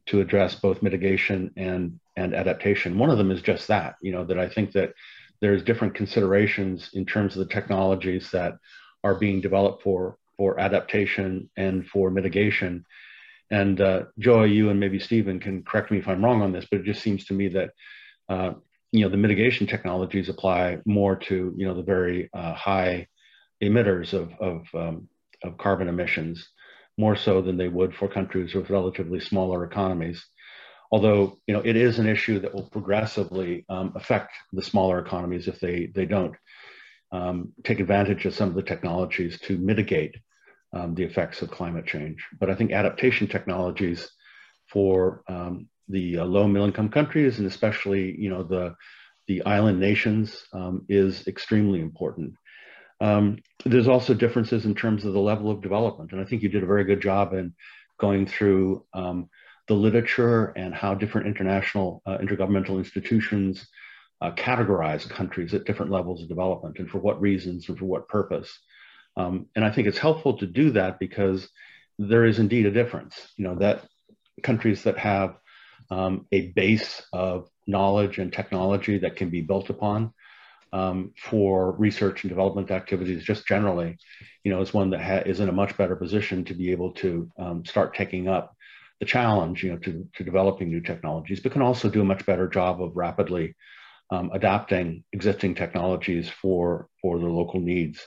to 0.07 0.21
address 0.21 0.55
both 0.55 0.83
mitigation 0.83 1.53
and 1.57 1.99
and 2.17 2.35
adaptation. 2.35 2.99
One 2.99 3.11
of 3.11 3.19
them 3.19 3.31
is 3.31 3.43
just 3.43 3.69
that 3.69 3.97
you 4.01 4.13
know 4.13 4.25
that 4.25 4.39
I 4.39 4.49
think 4.49 4.73
that 4.73 4.93
there's 5.41 5.63
different 5.63 5.95
considerations 5.95 6.91
in 6.95 7.05
terms 7.05 7.37
of 7.37 7.47
the 7.47 7.55
technologies 7.55 8.31
that 8.31 8.59
are 9.05 9.15
being 9.15 9.41
developed 9.41 9.83
for 9.83 10.19
for 10.37 10.59
adaptation 10.61 11.49
and 11.57 11.87
for 11.87 12.11
mitigation. 12.11 12.85
And 13.51 13.81
uh, 13.81 14.05
Joy, 14.19 14.45
you 14.45 14.71
and 14.71 14.81
maybe 14.81 14.99
Stephen 14.99 15.39
can 15.39 15.63
correct 15.63 15.91
me 15.91 15.99
if 15.99 16.09
I'm 16.09 16.25
wrong 16.25 16.43
on 16.43 16.53
this, 16.53 16.67
but 16.71 16.81
it 16.81 16.85
just 16.85 17.03
seems 17.03 17.25
to 17.27 17.35
me 17.35 17.49
that 17.49 17.71
uh, 18.29 18.53
you 18.93 19.05
know 19.05 19.09
the 19.09 19.17
mitigation 19.17 19.67
technologies 19.67 20.29
apply 20.29 20.79
more 20.85 21.17
to 21.17 21.55
you 21.57 21.67
know 21.67 21.75
the 21.75 21.83
very 21.83 22.31
uh, 22.33 22.55
high 22.55 23.07
emitters 23.63 24.13
of 24.13 24.33
of, 24.41 24.67
um, 24.75 25.09
of 25.43 25.59
carbon 25.59 25.89
emissions 25.89 26.49
more 26.99 27.17
so 27.17 27.43
than 27.43 27.57
they 27.57 27.69
would 27.69 27.95
for 27.95 28.09
countries 28.09 28.55
with 28.55 28.71
relatively 28.71 29.21
smaller 29.21 29.65
economies 29.65 30.25
although 30.93 31.39
you 31.47 31.55
know 31.55 31.63
it 31.65 31.77
is 31.77 31.99
an 31.99 32.07
issue 32.07 32.39
that 32.41 32.55
will 32.55 32.69
progressively 32.71 33.65
um, 33.69 33.93
affect 33.97 34.33
the 34.53 34.63
smaller 34.63 34.99
economies 34.99 35.49
if 35.49 35.61
they 35.61 35.87
they 35.95 36.07
don't 36.07 36.35
um, 37.13 37.53
take 37.65 37.81
advantage 37.81 38.25
of 38.27 38.35
some 38.35 38.49
of 38.49 38.55
the 38.55 38.63
technologies 38.63 39.39
to 39.41 39.59
mitigate 39.59 40.17
um, 40.73 40.95
the 40.95 41.05
effects 41.05 41.43
of 41.43 41.51
climate 41.51 41.87
change 41.87 42.25
but 42.39 42.51
i 42.51 42.55
think 42.55 42.73
adaptation 42.73 43.27
technologies 43.27 44.11
for 44.71 45.23
um, 45.29 45.69
the 45.89 46.19
uh, 46.19 46.25
low 46.25 46.49
middle 46.49 46.67
income 46.67 46.89
countries 46.89 47.39
and 47.39 47.47
especially 47.47 48.15
you 48.19 48.31
know 48.31 48.43
the 48.43 48.75
the 49.27 49.43
island 49.45 49.81
nations 49.81 50.45
um, 50.53 50.85
is 50.89 51.27
extremely 51.27 51.81
important. 51.81 52.35
Um, 53.01 53.39
there's 53.65 53.89
also 53.89 54.15
differences 54.15 54.65
in 54.65 54.75
terms 54.75 55.05
of 55.05 55.13
the 55.13 55.21
level 55.21 55.51
of 55.51 55.63
development, 55.63 56.13
and 56.13 56.21
I 56.21 56.25
think 56.25 56.43
you 56.43 56.49
did 56.49 56.63
a 56.63 56.67
very 56.67 56.85
good 56.85 57.01
job 57.01 57.35
in 57.35 57.55
going 57.99 58.27
through 58.27 58.85
um, 58.95 59.29
the 59.69 59.75
literature 59.75 60.47
and 60.57 60.75
how 60.75 60.95
different 60.95 61.27
international 61.27 62.03
uh, 62.07 62.19
intergovernmental 62.19 62.79
institutions 62.79 63.67
uh, 64.21 64.31
categorize 64.33 65.09
countries 65.09 65.53
at 65.55 65.65
different 65.65 65.91
levels 65.91 66.23
of 66.23 66.29
development 66.29 66.79
and 66.79 66.89
for 66.89 66.99
what 66.99 67.21
reasons 67.21 67.69
and 67.69 67.79
for 67.79 67.85
what 67.85 68.09
purpose. 68.09 68.59
Um, 69.17 69.47
and 69.55 69.65
I 69.65 69.71
think 69.71 69.89
it's 69.89 69.99
helpful 69.99 70.39
to 70.39 70.47
do 70.47 70.71
that 70.73 70.99
because 70.99 71.49
there 71.99 72.25
is 72.25 72.39
indeed 72.39 72.67
a 72.67 72.71
difference. 72.71 73.15
You 73.37 73.45
know 73.45 73.55
that 73.57 73.85
countries 74.43 74.85
that 74.85 74.99
have 74.99 75.37
um, 75.91 76.27
a 76.33 76.53
base 76.53 77.03
of 77.13 77.49
knowledge 77.67 78.19
and 78.19 78.33
technology 78.33 78.99
that 78.99 79.17
can 79.17 79.31
be 79.31 79.41
built 79.41 79.71
upon 79.71 80.13
um, 80.73 81.13
for 81.17 81.73
research 81.73 82.25
and 82.25 82.29
development 82.29 82.71
activities 82.71 83.25
just 83.25 83.47
generally, 83.47 83.97
you 84.45 84.51
know, 84.51 84.61
is 84.61 84.75
one 84.75 84.91
that 84.91 85.01
ha- 85.01 85.29
is 85.31 85.41
in 85.41 85.49
a 85.49 85.53
much 85.53 85.77
better 85.77 85.97
position 85.97 86.45
to 86.45 86.55
be 86.55 86.71
able 86.73 86.93
to 86.93 87.31
um, 87.39 87.65
start 87.65 87.95
taking 87.95 88.29
up 88.29 88.55
the 89.01 89.07
challenge, 89.07 89.63
you 89.63 89.73
know, 89.73 89.79
to, 89.79 90.09
to 90.15 90.25
developing 90.25 90.69
new 90.69 90.81
technologies, 90.81 91.41
but 91.41 91.53
can 91.53 91.63
also 91.63 91.89
do 91.89 92.01
a 92.01 92.05
much 92.05 92.25
better 92.27 92.49
job 92.49 92.83
of 92.83 92.97
rapidly 92.97 93.55
um, 94.11 94.31
adapting 94.33 95.05
existing 95.13 95.55
technologies 95.55 96.29
for 96.29 96.89
for 97.03 97.19
the 97.19 97.27
local 97.27 97.61
needs. 97.61 98.07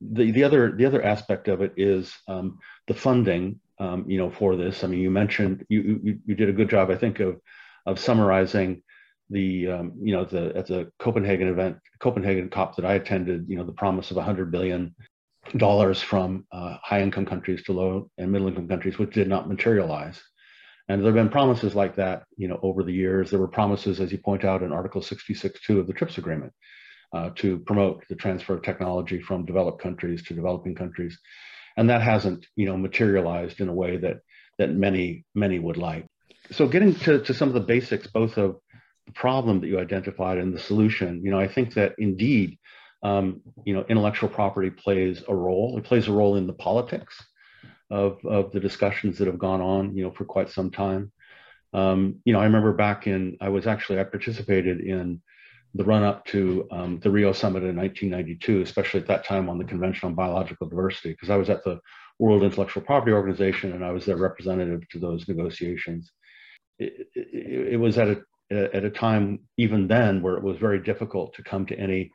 The, 0.00 0.30
the 0.30 0.44
other 0.44 0.72
the 0.72 0.86
other 0.86 1.02
aspect 1.02 1.48
of 1.48 1.60
it 1.60 1.74
is 1.76 2.12
um, 2.28 2.58
the 2.86 2.94
funding 2.94 3.60
um, 3.80 4.04
you 4.08 4.18
know, 4.18 4.30
for 4.30 4.56
this. 4.56 4.82
I 4.82 4.86
mean, 4.88 5.00
you 5.00 5.10
mentioned 5.10 5.64
you, 5.68 6.00
you, 6.02 6.18
you 6.26 6.34
did 6.34 6.48
a 6.48 6.52
good 6.52 6.70
job, 6.70 6.90
I 6.90 6.96
think, 6.96 7.20
of 7.20 7.40
of 7.86 7.98
summarizing 7.98 8.82
the 9.30 9.68
um, 9.68 9.92
you 10.00 10.12
know 10.12 10.24
the 10.24 10.56
at 10.56 10.66
the 10.66 10.90
Copenhagen 10.98 11.48
event, 11.48 11.78
Copenhagen 12.00 12.48
COP 12.50 12.76
that 12.76 12.84
I 12.84 12.94
attended. 12.94 13.46
You 13.48 13.56
know, 13.56 13.64
the 13.64 13.72
promise 13.72 14.10
of 14.10 14.16
100 14.16 14.50
billion 14.50 14.94
dollars 15.56 16.02
from 16.02 16.46
uh, 16.52 16.76
high 16.82 17.00
income 17.00 17.26
countries 17.26 17.62
to 17.64 17.72
low 17.72 18.10
and 18.18 18.30
middle 18.30 18.48
income 18.48 18.68
countries, 18.68 18.98
which 18.98 19.12
did 19.12 19.28
not 19.28 19.48
materialize. 19.48 20.20
And 20.88 21.00
there 21.00 21.12
have 21.12 21.22
been 21.22 21.28
promises 21.28 21.74
like 21.74 21.96
that, 21.96 22.24
you 22.36 22.48
know, 22.48 22.58
over 22.62 22.82
the 22.82 22.92
years. 22.92 23.30
There 23.30 23.38
were 23.38 23.48
promises, 23.48 24.00
as 24.00 24.10
you 24.10 24.18
point 24.18 24.44
out, 24.44 24.62
in 24.62 24.72
Article 24.72 25.02
66.2 25.02 25.78
of 25.78 25.86
the 25.86 25.92
TRIPS 25.92 26.16
agreement 26.16 26.52
uh, 27.12 27.30
to 27.36 27.58
promote 27.58 28.04
the 28.08 28.14
transfer 28.14 28.54
of 28.54 28.62
technology 28.62 29.20
from 29.20 29.44
developed 29.44 29.82
countries 29.82 30.22
to 30.24 30.34
developing 30.34 30.74
countries 30.74 31.18
and 31.78 31.88
that 31.88 32.02
hasn't 32.02 32.46
you 32.56 32.66
know 32.66 32.76
materialized 32.76 33.60
in 33.60 33.68
a 33.68 33.72
way 33.72 33.96
that 33.96 34.18
that 34.58 34.74
many 34.74 35.24
many 35.34 35.58
would 35.58 35.78
like 35.78 36.04
so 36.50 36.66
getting 36.66 36.94
to, 36.94 37.20
to 37.20 37.32
some 37.32 37.48
of 37.48 37.54
the 37.54 37.60
basics 37.60 38.06
both 38.08 38.36
of 38.36 38.56
the 39.08 39.12
problem 39.12 39.60
that 39.60 39.66
you 39.66 39.78
identified 39.80 40.38
and 40.38 40.54
the 40.54 40.58
solution 40.58 41.20
you 41.24 41.30
know 41.30 41.40
i 41.40 41.48
think 41.48 41.74
that 41.74 41.94
indeed 41.98 42.58
um, 43.02 43.40
you 43.64 43.74
know 43.74 43.84
intellectual 43.88 44.28
property 44.28 44.70
plays 44.70 45.22
a 45.28 45.34
role 45.34 45.76
it 45.78 45.84
plays 45.84 46.08
a 46.08 46.12
role 46.12 46.36
in 46.36 46.46
the 46.46 46.52
politics 46.52 47.14
of, 47.90 48.24
of 48.24 48.52
the 48.52 48.60
discussions 48.60 49.18
that 49.18 49.26
have 49.26 49.38
gone 49.38 49.60
on, 49.60 49.96
you 49.96 50.04
know, 50.04 50.10
for 50.10 50.24
quite 50.24 50.50
some 50.50 50.70
time. 50.70 51.12
Um, 51.72 52.20
you 52.24 52.32
know, 52.32 52.40
I 52.40 52.44
remember 52.44 52.72
back 52.72 53.06
in, 53.06 53.36
I 53.40 53.48
was 53.48 53.66
actually, 53.66 54.00
I 54.00 54.04
participated 54.04 54.80
in 54.80 55.20
the 55.74 55.84
run 55.84 56.02
up 56.02 56.24
to 56.26 56.66
um, 56.70 56.98
the 57.00 57.10
Rio 57.10 57.32
Summit 57.32 57.62
in 57.62 57.76
1992, 57.76 58.62
especially 58.62 59.00
at 59.00 59.06
that 59.08 59.24
time 59.24 59.48
on 59.48 59.58
the 59.58 59.64
Convention 59.64 60.06
on 60.06 60.14
Biological 60.14 60.68
Diversity, 60.68 61.10
because 61.10 61.30
I 61.30 61.36
was 61.36 61.50
at 61.50 61.64
the 61.64 61.78
World 62.18 62.42
Intellectual 62.42 62.82
Property 62.82 63.12
Organization 63.12 63.72
and 63.72 63.84
I 63.84 63.92
was 63.92 64.06
their 64.06 64.16
representative 64.16 64.88
to 64.90 64.98
those 64.98 65.28
negotiations. 65.28 66.10
It, 66.78 67.08
it, 67.14 67.72
it 67.74 67.76
was 67.76 67.98
at 67.98 68.08
a, 68.08 68.22
at 68.50 68.84
a 68.84 68.90
time, 68.90 69.40
even 69.56 69.88
then, 69.88 70.22
where 70.22 70.36
it 70.36 70.42
was 70.42 70.56
very 70.56 70.78
difficult 70.78 71.34
to 71.34 71.42
come 71.42 71.66
to 71.66 71.78
any 71.78 72.10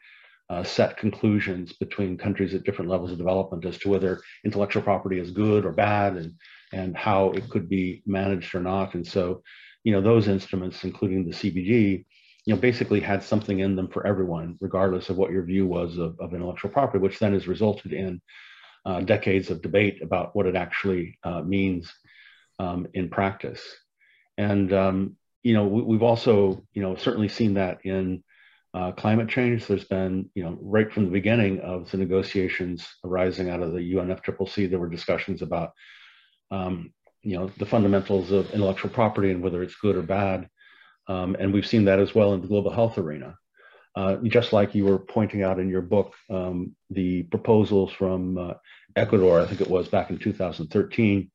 uh, 0.50 0.64
set 0.64 0.98
conclusions 0.98 1.74
between 1.74 2.18
countries 2.18 2.54
at 2.54 2.64
different 2.64 2.90
levels 2.90 3.12
of 3.12 3.18
development 3.18 3.66
as 3.66 3.78
to 3.78 3.90
whether 3.90 4.22
intellectual 4.44 4.82
property 4.82 5.20
is 5.20 5.32
good 5.32 5.66
or 5.66 5.72
bad 5.72 6.16
and, 6.18 6.34
and 6.72 6.98
how 6.98 7.32
it 7.32 7.50
could 7.50 7.70
be 7.70 8.02
managed 8.06 8.54
or 8.54 8.60
not. 8.60 8.94
And 8.94 9.06
so, 9.06 9.42
you 9.84 9.92
know, 9.92 10.02
those 10.02 10.28
instruments, 10.28 10.84
including 10.84 11.26
the 11.26 11.36
CBD, 11.36 12.06
you 12.46 12.54
know, 12.54 12.60
basically 12.60 13.00
had 13.00 13.24
something 13.24 13.60
in 13.60 13.76
them 13.76 13.88
for 13.88 14.06
everyone, 14.06 14.58
regardless 14.60 15.10
of 15.10 15.18
what 15.18 15.32
your 15.32 15.44
view 15.44 15.66
was 15.66 15.98
of, 15.98 16.20
of 16.20 16.34
intellectual 16.34 16.72
property, 16.72 17.00
which 17.00 17.20
then 17.20 17.34
has 17.34 17.48
resulted 17.48 17.94
in 17.94 18.22
uh, 18.86 19.00
decades 19.00 19.50
of 19.50 19.62
debate 19.62 20.02
about 20.02 20.36
what 20.36 20.46
it 20.46 20.56
actually 20.56 21.18
uh, 21.24 21.42
means 21.42 21.94
um, 22.60 22.88
in 22.94 23.10
practice. 23.10 23.62
And, 24.38 24.74
um, 24.74 25.16
you 25.44 25.54
know, 25.54 25.66
we, 25.68 25.96
have 25.96 26.04
also, 26.04 26.66
you 26.74 26.82
know, 26.82 26.96
certainly 26.96 27.28
seen 27.28 27.56
that 27.56 27.86
in 27.86 28.24
uh, 28.74 28.92
climate 28.94 29.30
change. 29.30 29.68
There's 29.68 29.84
been, 29.84 30.30
you 30.34 30.44
know, 30.44 30.58
right 30.62 30.92
from 30.92 31.06
the 31.06 31.12
beginning 31.12 31.60
of 31.60 31.92
the 31.92 31.98
negotiations 31.98 32.88
arising 33.04 33.50
out 33.50 33.62
of 33.62 33.74
the 33.74 33.94
UNFCCC, 33.94 34.70
there 34.70 34.80
were 34.80 34.90
discussions 34.90 35.42
about, 35.42 35.74
um, 36.50 36.94
you 37.22 37.38
know, 37.38 37.52
the 37.58 37.66
fundamentals 37.66 38.32
of 38.32 38.52
intellectual 38.52 38.90
property 38.90 39.32
and 39.32 39.44
whether 39.44 39.62
it's 39.62 39.76
good 39.76 39.96
or 39.96 40.02
bad. 40.02 40.50
Um, 41.08 41.36
and 41.38 41.54
we've 41.54 41.68
seen 41.68 41.86
that 41.86 42.00
as 42.00 42.16
well 42.16 42.34
in 42.34 42.42
the 42.42 42.48
global 42.48 42.72
health 42.72 42.98
arena. 42.98 43.38
Uh, 43.96 44.16
just 44.24 44.54
like 44.54 44.74
you 44.74 44.86
were 44.86 44.98
pointing 44.98 45.44
out 45.44 45.60
in 45.60 45.70
your 45.70 45.82
book, 45.82 46.14
um, 46.30 46.76
the 46.90 47.24
proposals 47.24 47.92
from 47.92 48.38
uh, 48.38 48.54
Ecuador, 48.96 49.40
I 49.40 49.46
think 49.46 49.62
it 49.62 49.70
was 49.70 49.88
back 49.88 50.10
in 50.10 50.18
2013, 50.18 51.30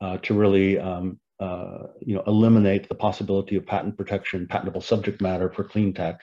uh, 0.00 0.16
to 0.18 0.34
really 0.34 0.78
um, 0.78 1.20
uh, 1.42 1.88
you 2.00 2.14
know, 2.14 2.22
eliminate 2.28 2.88
the 2.88 2.94
possibility 2.94 3.56
of 3.56 3.66
patent 3.66 3.96
protection, 3.96 4.46
patentable 4.46 4.80
subject 4.80 5.20
matter 5.20 5.50
for 5.50 5.64
clean 5.64 5.92
tech, 5.92 6.20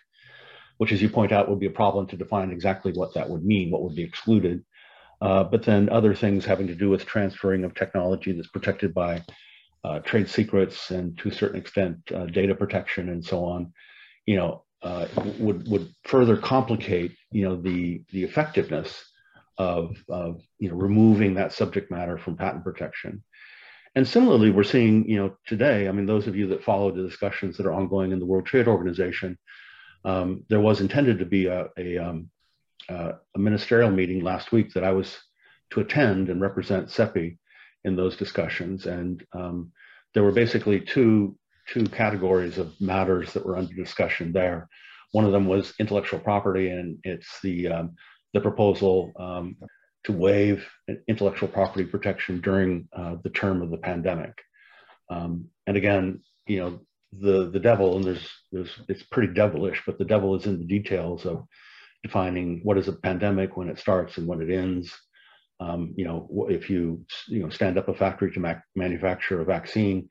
which 0.77 0.93
as 0.93 1.01
you 1.01 1.09
point 1.09 1.33
out 1.33 1.49
would 1.49 1.59
be 1.59 1.65
a 1.65 1.81
problem 1.81 2.07
to 2.07 2.15
define 2.15 2.51
exactly 2.51 2.93
what 2.93 3.13
that 3.13 3.29
would 3.29 3.43
mean, 3.43 3.69
what 3.69 3.83
would 3.83 3.95
be 3.95 4.03
excluded. 4.03 4.63
Uh, 5.19 5.43
but 5.43 5.63
then 5.63 5.89
other 5.89 6.15
things 6.15 6.45
having 6.45 6.67
to 6.67 6.75
do 6.75 6.89
with 6.89 7.05
transferring 7.05 7.65
of 7.65 7.75
technology 7.75 8.31
that's 8.31 8.47
protected 8.47 8.93
by 8.93 9.21
uh, 9.83 9.99
trade 9.99 10.29
secrets 10.29 10.91
and 10.91 11.17
to 11.17 11.27
a 11.27 11.33
certain 11.33 11.59
extent 11.59 11.97
uh, 12.15 12.25
data 12.25 12.55
protection 12.55 13.09
and 13.09 13.25
so 13.25 13.43
on, 13.43 13.73
you 14.25 14.37
know, 14.37 14.63
uh, 14.83 15.05
would 15.39 15.67
would 15.67 15.93
further 16.05 16.37
complicate, 16.37 17.11
you 17.31 17.43
know, 17.43 17.57
the 17.57 18.01
the 18.13 18.23
effectiveness 18.23 19.03
of, 19.57 20.01
of 20.07 20.41
you 20.57 20.69
know 20.69 20.75
removing 20.75 21.33
that 21.33 21.51
subject 21.51 21.91
matter 21.91 22.17
from 22.17 22.37
patent 22.37 22.63
protection. 22.63 23.21
And 23.99 24.07
similarly, 24.07 24.49
we're 24.49 24.63
seeing, 24.63 25.09
you 25.09 25.17
know, 25.17 25.35
today, 25.45 25.89
I 25.89 25.91
mean, 25.91 26.05
those 26.05 26.25
of 26.25 26.33
you 26.33 26.47
that 26.47 26.63
follow 26.63 26.89
the 26.89 27.03
discussions 27.03 27.57
that 27.57 27.65
are 27.65 27.73
ongoing 27.73 28.13
in 28.13 28.19
the 28.19 28.25
World 28.25 28.45
Trade 28.45 28.65
Organization, 28.65 29.37
um, 30.05 30.45
there 30.47 30.61
was 30.61 30.79
intended 30.79 31.19
to 31.19 31.25
be 31.25 31.47
a, 31.47 31.67
a, 31.77 31.97
um, 31.97 32.29
uh, 32.87 33.11
a, 33.35 33.37
ministerial 33.37 33.91
meeting 33.91 34.23
last 34.23 34.53
week 34.53 34.71
that 34.71 34.85
I 34.85 34.93
was 34.93 35.17
to 35.71 35.81
attend 35.81 36.29
and 36.29 36.39
represent 36.39 36.87
CEPI 36.87 37.37
in 37.83 37.97
those 37.97 38.15
discussions. 38.15 38.85
And 38.85 39.21
um, 39.33 39.73
there 40.13 40.23
were 40.23 40.31
basically 40.31 40.79
two, 40.79 41.37
two 41.67 41.83
categories 41.83 42.57
of 42.57 42.79
matters 42.79 43.33
that 43.33 43.45
were 43.45 43.57
under 43.57 43.73
discussion 43.73 44.31
there. 44.31 44.69
One 45.11 45.25
of 45.25 45.33
them 45.33 45.45
was 45.45 45.73
intellectual 45.77 46.21
property, 46.21 46.69
and 46.69 46.99
it's 47.03 47.41
the, 47.43 47.67
um, 47.67 47.95
the 48.33 48.39
proposal 48.39 49.11
um, 49.19 49.57
to 50.05 50.13
waive 50.13 50.65
intellectual 51.07 51.49
property 51.49 51.85
protection 51.85 52.41
during 52.41 52.87
uh, 52.93 53.15
the 53.23 53.29
term 53.29 53.61
of 53.61 53.69
the 53.69 53.77
pandemic. 53.77 54.33
Um, 55.09 55.45
and 55.67 55.75
again, 55.77 56.21
you 56.47 56.59
know, 56.59 56.79
the 57.11 57.49
the 57.49 57.59
devil, 57.59 57.95
and 57.95 58.05
there's 58.05 58.29
there's 58.51 58.71
it's 58.87 59.03
pretty 59.03 59.33
devilish, 59.33 59.81
but 59.85 59.97
the 59.97 60.05
devil 60.05 60.35
is 60.35 60.45
in 60.45 60.59
the 60.59 60.65
details 60.65 61.25
of 61.25 61.43
defining 62.03 62.61
what 62.63 62.77
is 62.77 62.87
a 62.87 62.93
pandemic, 62.93 63.57
when 63.57 63.69
it 63.69 63.79
starts, 63.79 64.17
and 64.17 64.27
when 64.27 64.41
it 64.41 64.53
ends. 64.53 64.93
Um, 65.59 65.93
you 65.97 66.05
know, 66.05 66.47
if 66.49 66.69
you 66.69 67.05
you 67.27 67.41
know 67.41 67.49
stand 67.49 67.77
up 67.77 67.87
a 67.87 67.93
factory 67.93 68.31
to 68.31 68.39
ma- 68.39 68.61
manufacture 68.75 69.41
a 69.41 69.45
vaccine 69.45 70.09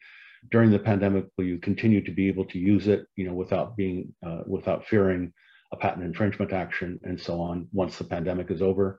during 0.50 0.70
the 0.70 0.78
pandemic, 0.78 1.26
will 1.36 1.44
you 1.44 1.58
continue 1.58 2.04
to 2.04 2.10
be 2.10 2.28
able 2.28 2.44
to 2.46 2.58
use 2.58 2.88
it, 2.88 3.06
you 3.16 3.26
know, 3.26 3.34
without 3.34 3.76
being 3.76 4.14
uh, 4.26 4.42
without 4.46 4.86
fearing 4.86 5.32
a 5.72 5.76
patent 5.76 6.04
infringement 6.04 6.52
action 6.52 6.98
and 7.04 7.20
so 7.20 7.40
on 7.40 7.68
once 7.72 7.96
the 7.96 8.04
pandemic 8.04 8.50
is 8.50 8.62
over? 8.62 8.98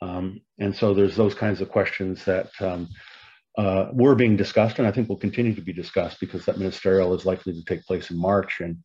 Um, 0.00 0.40
and 0.58 0.74
so 0.74 0.94
there's 0.94 1.16
those 1.16 1.34
kinds 1.34 1.60
of 1.60 1.70
questions 1.70 2.24
that 2.24 2.50
um, 2.60 2.88
uh, 3.56 3.86
were 3.92 4.14
being 4.14 4.36
discussed, 4.36 4.78
and 4.78 4.86
I 4.86 4.92
think 4.92 5.08
will 5.08 5.16
continue 5.16 5.54
to 5.54 5.60
be 5.60 5.72
discussed 5.72 6.20
because 6.20 6.44
that 6.44 6.58
ministerial 6.58 7.14
is 7.14 7.26
likely 7.26 7.52
to 7.54 7.64
take 7.64 7.84
place 7.84 8.10
in 8.10 8.18
March, 8.18 8.60
and 8.60 8.78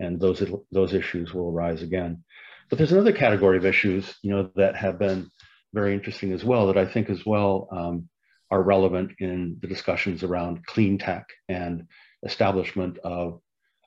and 0.00 0.20
those 0.20 0.42
those 0.72 0.94
issues 0.94 1.34
will 1.34 1.50
arise 1.50 1.82
again. 1.82 2.24
But 2.70 2.78
there's 2.78 2.92
another 2.92 3.12
category 3.12 3.58
of 3.58 3.66
issues, 3.66 4.14
you 4.22 4.30
know, 4.30 4.50
that 4.56 4.76
have 4.76 4.98
been 4.98 5.30
very 5.74 5.92
interesting 5.92 6.32
as 6.32 6.44
well 6.44 6.68
that 6.68 6.78
I 6.78 6.86
think 6.86 7.10
as 7.10 7.26
well 7.26 7.68
um, 7.70 8.08
are 8.50 8.62
relevant 8.62 9.12
in 9.18 9.58
the 9.60 9.66
discussions 9.66 10.22
around 10.22 10.64
clean 10.64 10.96
tech 10.98 11.26
and 11.48 11.86
establishment 12.24 12.98
of 13.04 13.40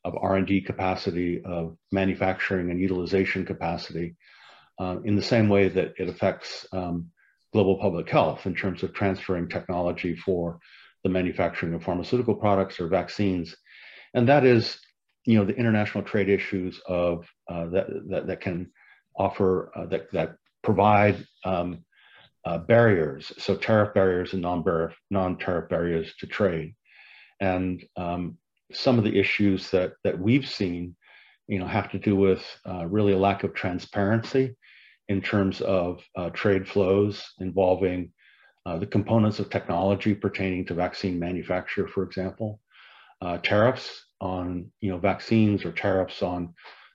of 0.05 0.15
R&D 0.21 0.61
capacity, 0.61 1.41
of 1.43 1.75
manufacturing 1.91 2.71
and 2.71 2.79
utilization 2.79 3.45
capacity, 3.45 4.15
uh, 4.79 4.97
in 5.03 5.15
the 5.15 5.21
same 5.21 5.49
way 5.49 5.69
that 5.69 5.93
it 5.97 6.09
affects 6.09 6.65
um, 6.71 7.09
global 7.53 7.77
public 7.77 8.09
health 8.09 8.45
in 8.45 8.55
terms 8.55 8.83
of 8.83 8.93
transferring 8.93 9.47
technology 9.47 10.15
for 10.15 10.59
the 11.03 11.09
manufacturing 11.09 11.73
of 11.73 11.83
pharmaceutical 11.83 12.35
products 12.35 12.79
or 12.79 12.87
vaccines. 12.87 13.55
And 14.13 14.27
that 14.27 14.45
is, 14.45 14.79
you 15.25 15.37
know, 15.37 15.45
the 15.45 15.55
international 15.55 16.03
trade 16.03 16.29
issues 16.29 16.81
of 16.87 17.25
uh, 17.49 17.67
that, 17.67 17.87
that, 18.09 18.27
that 18.27 18.41
can 18.41 18.71
offer, 19.15 19.71
uh, 19.75 19.85
that, 19.87 20.11
that 20.11 20.35
provide 20.63 21.25
um, 21.45 21.85
uh, 22.45 22.57
barriers, 22.57 23.31
so 23.37 23.55
tariff 23.55 23.93
barriers 23.93 24.33
and 24.33 24.41
non-tariff 24.41 24.95
non 25.09 25.37
barriers 25.69 26.13
to 26.19 26.27
trade. 26.27 26.75
And 27.39 27.83
um, 27.95 28.37
some 28.71 28.97
of 28.97 29.03
the 29.03 29.17
issues 29.17 29.69
that, 29.71 29.93
that 30.03 30.19
we've 30.19 30.47
seen, 30.47 30.95
you 31.47 31.59
know, 31.59 31.67
have 31.67 31.91
to 31.91 31.99
do 31.99 32.15
with 32.15 32.43
uh, 32.67 32.85
really 32.85 33.13
a 33.13 33.17
lack 33.17 33.43
of 33.43 33.53
transparency 33.53 34.55
in 35.09 35.21
terms 35.21 35.61
of 35.61 36.03
uh, 36.15 36.29
trade 36.31 36.67
flows 36.67 37.23
involving 37.39 38.11
uh, 38.65 38.77
the 38.77 38.85
components 38.85 39.39
of 39.39 39.49
technology 39.49 40.13
pertaining 40.13 40.65
to 40.65 40.73
vaccine 40.73 41.17
manufacture, 41.17 41.87
for 41.87 42.03
example, 42.03 42.59
uh, 43.21 43.37
tariffs 43.37 44.05
on 44.19 44.69
you 44.81 44.91
know 44.91 44.97
vaccines 44.97 45.63
or 45.63 45.71
tariffs 45.71 46.21
on 46.21 46.53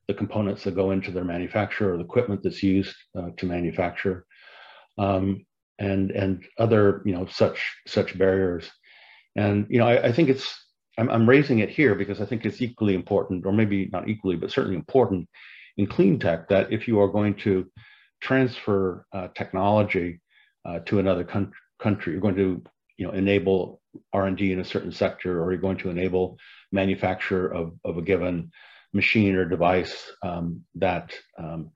the 0.09 0.15
components 0.15 0.65
that 0.65 0.75
go 0.75 0.91
into 0.91 1.11
their 1.11 1.25
manufacture 1.25 1.95
or 1.95 1.97
the 1.97 2.05
equipment 2.05 2.43
that's 2.43 2.63
used 2.63 2.95
uh, 3.19 3.31
to 3.37 3.47
manufacture, 3.47 4.27
um, 4.99 5.45
and 5.79 6.11
and 6.11 6.45
other 6.59 7.03
you 7.07 7.13
know 7.15 7.27
such 7.27 7.73
such 7.87 8.19
barriers. 8.19 8.71
And 9.37 9.67
you 9.71 9.79
know 9.79 9.87
I, 9.87 10.09
I 10.09 10.13
think 10.13 10.29
it's 10.29 10.47
I'm, 10.99 11.09
I'm 11.09 11.29
raising 11.29 11.61
it 11.61 11.71
here 11.71 11.95
because 11.95 12.21
I 12.21 12.27
think 12.27 12.45
it's 12.45 12.61
equally 12.61 12.95
important, 12.95 13.47
or 13.47 13.53
maybe 13.53 13.89
not 13.93 14.09
equally, 14.09 14.37
but 14.37 14.51
certainly 14.51 14.77
important 14.77 15.29
in 15.79 15.87
clean 15.87 16.19
tech 16.19 16.49
that 16.49 16.71
if 16.71 16.87
you 16.87 17.01
are 17.01 17.09
going 17.09 17.35
to 17.37 17.67
transfer 18.23 19.05
uh, 19.13 19.29
technology 19.35 20.21
uh, 20.65 20.79
to 20.87 20.99
another 20.99 21.25
country, 21.25 22.13
you're 22.13 22.23
going 22.23 22.37
to 22.37 22.63
you 22.97 23.07
know, 23.07 23.13
enable 23.13 23.83
R&D 24.13 24.53
in 24.53 24.61
a 24.61 24.65
certain 24.65 24.93
sector, 24.93 25.43
or 25.43 25.53
you're 25.53 25.61
going 25.61 25.79
to 25.79 25.91
enable 25.91 26.39
manufacture 26.71 27.53
of, 27.53 27.73
of 27.85 27.99
a 27.99 28.03
given 28.03 28.51
machine 28.95 29.35
or 29.35 29.45
device 29.45 30.13
um, 30.23 30.63
that 30.77 31.13
um, 31.39 31.71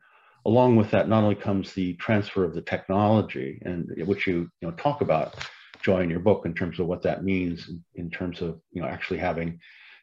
along 0.45 0.77
with 0.77 0.91
that 0.93 1.09
not 1.09 1.25
only 1.25 1.35
comes 1.35 1.73
the 1.73 1.95
transfer 1.95 2.45
of 2.45 2.55
the 2.55 2.63
technology 2.63 3.61
and 3.65 3.91
which 4.07 4.27
you, 4.27 4.49
you 4.61 4.69
know, 4.69 4.71
talk 4.73 5.01
about 5.01 5.35
joy 5.83 6.01
in 6.01 6.11
your 6.11 6.21
book 6.21 6.47
in 6.47 6.55
terms 6.55 6.79
of 6.79 6.87
what 6.87 7.03
that 7.03 7.25
means 7.25 7.69
in, 7.69 7.85
in 7.95 8.11
terms 8.11 8.41
of 8.41 8.61
you 8.73 8.81
know 8.81 8.89
actually 8.89 9.19
having 9.19 9.59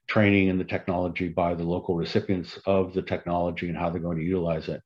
training 0.07 0.47
in 0.47 0.57
the 0.57 0.63
technology 0.63 1.29
by 1.29 1.53
the 1.53 1.63
local 1.63 1.95
recipients 1.95 2.59
of 2.65 2.93
the 2.93 3.01
technology 3.01 3.69
and 3.69 3.77
how 3.77 3.89
they're 3.89 4.01
going 4.01 4.17
to 4.17 4.23
utilize 4.23 4.67
it 4.67 4.81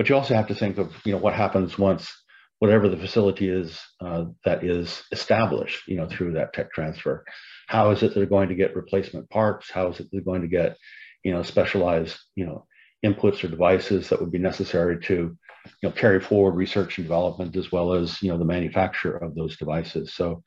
but 0.00 0.08
you 0.08 0.16
also 0.16 0.32
have 0.32 0.46
to 0.46 0.54
think 0.54 0.78
of 0.78 0.94
you 1.04 1.12
know 1.12 1.18
what 1.18 1.34
happens 1.34 1.78
once 1.78 2.10
whatever 2.58 2.88
the 2.88 2.96
facility 2.96 3.50
is 3.50 3.78
uh, 4.00 4.24
that 4.46 4.64
is 4.64 5.02
established 5.12 5.86
you 5.86 5.96
know 5.98 6.08
through 6.08 6.32
that 6.32 6.54
tech 6.54 6.72
transfer 6.72 7.22
how 7.66 7.90
is 7.90 8.02
it 8.02 8.14
they're 8.14 8.24
going 8.24 8.48
to 8.48 8.54
get 8.54 8.74
replacement 8.74 9.28
parts 9.28 9.70
how 9.70 9.88
is 9.88 10.00
it 10.00 10.06
they're 10.10 10.22
going 10.22 10.40
to 10.40 10.48
get 10.48 10.78
you 11.22 11.30
know 11.30 11.42
specialized 11.42 12.16
you 12.34 12.46
know 12.46 12.66
inputs 13.04 13.44
or 13.44 13.48
devices 13.48 14.08
that 14.08 14.18
would 14.18 14.32
be 14.32 14.38
necessary 14.38 14.98
to 14.98 15.36
you 15.82 15.88
know, 15.88 15.90
carry 15.90 16.18
forward 16.18 16.54
research 16.54 16.96
and 16.96 17.06
development 17.06 17.54
as 17.54 17.70
well 17.70 17.92
as 17.92 18.22
you 18.22 18.30
know 18.30 18.38
the 18.38 18.44
manufacture 18.56 19.18
of 19.18 19.34
those 19.34 19.58
devices. 19.58 20.14
So, 20.14 20.42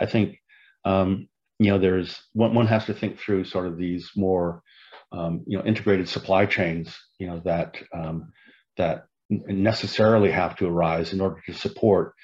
I 0.00 0.06
think 0.06 0.38
um, 0.86 1.28
you 1.58 1.70
know 1.70 1.78
there's 1.78 2.18
one 2.32 2.54
one 2.54 2.68
has 2.68 2.86
to 2.86 2.94
think 2.94 3.18
through 3.18 3.44
sort 3.44 3.66
of 3.66 3.76
these 3.76 4.10
more 4.16 4.62
um, 5.12 5.44
you 5.46 5.58
know 5.58 5.64
integrated 5.64 6.08
supply 6.08 6.46
chains 6.46 6.96
you 7.18 7.26
know 7.26 7.42
that 7.44 7.76
um, 7.92 8.32
that 8.76 9.06
necessarily 9.30 10.30
have 10.30 10.56
to 10.56 10.66
arise 10.66 11.12
in 11.12 11.20
order 11.20 11.40
to 11.46 11.52
support 11.54 12.14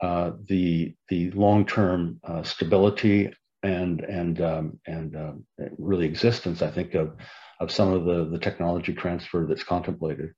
uh, 0.00 0.32
the 0.48 0.94
the 1.08 1.30
long 1.32 1.66
term 1.66 2.20
uh, 2.24 2.42
stability 2.42 3.32
and 3.62 4.00
and 4.00 4.40
um, 4.40 4.80
and 4.86 5.16
uh, 5.16 5.32
really 5.78 6.06
existence, 6.06 6.62
I 6.62 6.70
think, 6.70 6.94
of 6.94 7.16
of 7.60 7.70
some 7.70 7.92
of 7.92 8.04
the 8.04 8.28
the 8.30 8.38
technology 8.38 8.92
transfer 8.92 9.46
that's 9.48 9.64
contemplated. 9.64 10.32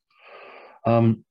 Um, 0.87 1.25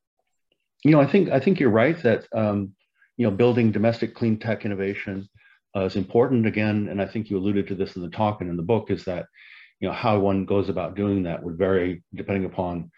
you 0.84 0.92
know, 0.92 1.02
I 1.02 1.08
think 1.08 1.30
I 1.30 1.40
think 1.40 1.60
you're 1.60 1.70
right 1.70 2.02
that 2.04 2.26
um, 2.34 2.74
you 3.16 3.26
know 3.26 3.32
building 3.32 3.72
domestic 3.72 4.14
clean 4.14 4.38
tech 4.40 4.66
innovation 4.66 5.30
uh, 5.76 5.86
is 5.86 5.96
important. 5.96 6.46
Again, 6.46 6.88
and 6.90 7.02
I 7.02 7.06
think 7.06 7.30
you 7.30 7.38
alluded 7.38 7.68
to 7.68 7.76
this 7.76 7.96
in 7.96 8.02
the 8.02 8.10
talk 8.10 8.42
and 8.42 8.50
in 8.50 8.58
the 8.58 8.64
book, 8.64 8.92
is 8.92 9.06
that 9.06 9.26
you 9.80 9.88
know 9.88 9.94
how 9.94 10.20
one 10.20 10.46
goes 10.46 10.70
about 10.70 10.96
doing 10.96 11.24
that 11.24 11.44
would 11.44 11.58
vary 11.58 12.04
depending 12.14 12.46
upon 12.46 12.92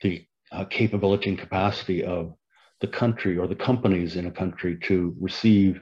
the 0.00 0.26
uh, 0.54 0.64
capability 0.64 1.28
and 1.30 1.38
capacity 1.38 2.04
of 2.04 2.34
the 2.80 2.86
country 2.86 3.38
or 3.38 3.46
the 3.46 3.54
companies 3.54 4.16
in 4.16 4.26
a 4.26 4.30
country 4.30 4.78
to 4.88 5.14
receive 5.20 5.80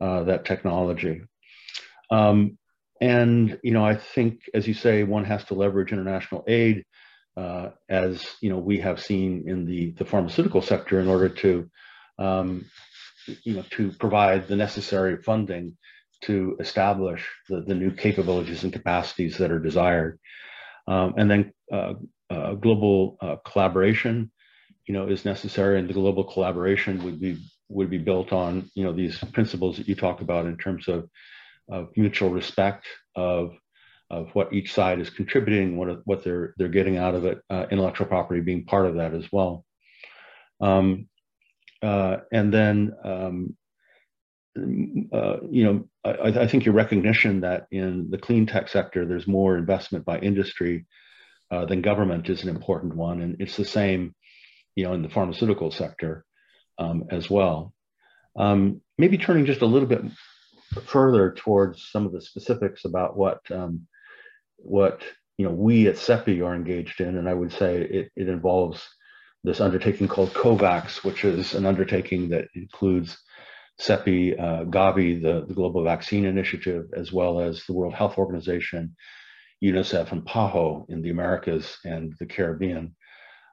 uh, 0.00 0.24
that 0.24 0.44
technology. 0.44 1.22
Um, 2.10 2.58
and 3.00 3.58
you 3.62 3.72
know, 3.72 3.84
I 3.84 3.96
think, 3.96 4.40
as 4.54 4.66
you 4.68 4.74
say, 4.74 5.02
one 5.02 5.24
has 5.24 5.44
to 5.46 5.54
leverage 5.54 5.92
international 5.92 6.44
aid, 6.46 6.84
uh, 7.36 7.70
as 7.88 8.24
you 8.40 8.50
know, 8.50 8.58
we 8.58 8.78
have 8.80 9.00
seen 9.00 9.44
in 9.46 9.64
the 9.64 9.92
the 9.92 10.04
pharmaceutical 10.04 10.62
sector, 10.62 11.00
in 11.00 11.08
order 11.08 11.28
to, 11.28 11.70
um, 12.18 12.64
you 13.44 13.54
know, 13.54 13.64
to 13.70 13.92
provide 13.92 14.46
the 14.46 14.56
necessary 14.56 15.16
funding 15.22 15.76
to 16.22 16.56
establish 16.60 17.26
the, 17.48 17.62
the 17.62 17.74
new 17.74 17.90
capabilities 17.90 18.62
and 18.62 18.72
capacities 18.72 19.38
that 19.38 19.50
are 19.50 19.58
desired. 19.58 20.18
Um, 20.86 21.14
and 21.16 21.30
then 21.30 21.52
uh, 21.72 21.94
uh, 22.32 22.54
global 22.54 23.16
uh, 23.20 23.36
collaboration, 23.44 24.30
you 24.86 24.94
know, 24.94 25.06
is 25.06 25.24
necessary, 25.24 25.78
and 25.78 25.88
the 25.88 25.92
global 25.92 26.24
collaboration 26.24 27.04
would 27.04 27.20
be 27.20 27.38
would 27.68 27.90
be 27.90 27.98
built 27.98 28.32
on 28.32 28.70
you 28.74 28.84
know 28.84 28.92
these 28.92 29.18
principles 29.32 29.76
that 29.76 29.88
you 29.88 29.94
talk 29.94 30.20
about 30.20 30.46
in 30.46 30.56
terms 30.56 30.88
of 30.88 31.08
of 31.70 31.88
mutual 31.96 32.30
respect 32.30 32.86
of 33.14 33.52
of 34.10 34.28
what 34.34 34.52
each 34.52 34.72
side 34.72 35.00
is 35.00 35.10
contributing, 35.10 35.76
what 35.76 36.00
what 36.06 36.24
they're 36.24 36.54
they're 36.56 36.68
getting 36.68 36.96
out 36.96 37.14
of 37.14 37.24
it, 37.24 37.38
uh, 37.50 37.66
intellectual 37.70 38.06
property 38.06 38.40
being 38.40 38.64
part 38.64 38.86
of 38.86 38.96
that 38.96 39.14
as 39.14 39.26
well. 39.30 39.64
Um, 40.60 41.08
uh, 41.82 42.18
and 42.30 42.52
then 42.52 42.92
um, 43.04 43.56
uh, 45.12 45.36
you 45.50 45.64
know 45.64 45.88
I, 46.04 46.42
I, 46.42 46.46
think 46.46 46.64
your 46.64 46.74
recognition 46.74 47.40
that 47.40 47.66
in 47.70 48.08
the 48.10 48.18
clean 48.18 48.46
tech 48.46 48.68
sector 48.68 49.04
there's 49.04 49.26
more 49.26 49.56
investment 49.56 50.04
by 50.04 50.18
industry 50.18 50.86
uh, 51.52 51.66
than 51.66 51.82
government 51.82 52.30
is 52.30 52.42
an 52.42 52.48
important 52.48 52.96
one, 52.96 53.20
and 53.20 53.36
it's 53.40 53.56
the 53.56 53.64
same 53.64 54.14
you 54.74 54.84
know 54.84 54.94
in 54.94 55.02
the 55.02 55.10
pharmaceutical 55.10 55.70
sector 55.70 56.24
um, 56.78 57.04
as 57.10 57.28
well. 57.28 57.74
Um, 58.36 58.80
maybe 58.96 59.18
turning 59.18 59.44
just 59.44 59.60
a 59.60 59.66
little 59.66 59.88
bit 59.88 60.02
further 60.86 61.32
towards 61.32 61.90
some 61.90 62.06
of 62.06 62.12
the 62.12 62.22
specifics 62.22 62.86
about 62.86 63.16
what 63.16 63.40
um, 63.50 63.86
what 64.56 65.02
you 65.36 65.44
know 65.44 65.52
we 65.52 65.88
at 65.88 65.96
CEPI 65.96 66.44
are 66.44 66.54
engaged 66.54 67.00
in, 67.00 67.18
and 67.18 67.28
I 67.28 67.34
would 67.34 67.52
say 67.52 67.82
it, 67.82 68.10
it 68.16 68.28
involves 68.28 68.82
this 69.44 69.60
undertaking 69.60 70.08
called 70.08 70.32
COVAX, 70.32 71.04
which 71.04 71.24
is 71.24 71.54
an 71.54 71.66
undertaking 71.66 72.30
that 72.30 72.48
includes 72.54 73.18
CEPI, 73.80 74.38
uh, 74.38 74.64
Gavi, 74.64 75.20
the, 75.20 75.44
the 75.46 75.54
Global 75.54 75.82
Vaccine 75.82 76.24
Initiative, 76.24 76.86
as 76.96 77.12
well 77.12 77.40
as 77.40 77.64
the 77.64 77.72
World 77.72 77.94
Health 77.94 78.18
Organization, 78.18 78.94
UNICEF, 79.62 80.12
and 80.12 80.24
PAHO 80.24 80.86
in 80.88 81.02
the 81.02 81.10
Americas 81.10 81.78
and 81.84 82.14
the 82.18 82.26
Caribbean. 82.26 82.96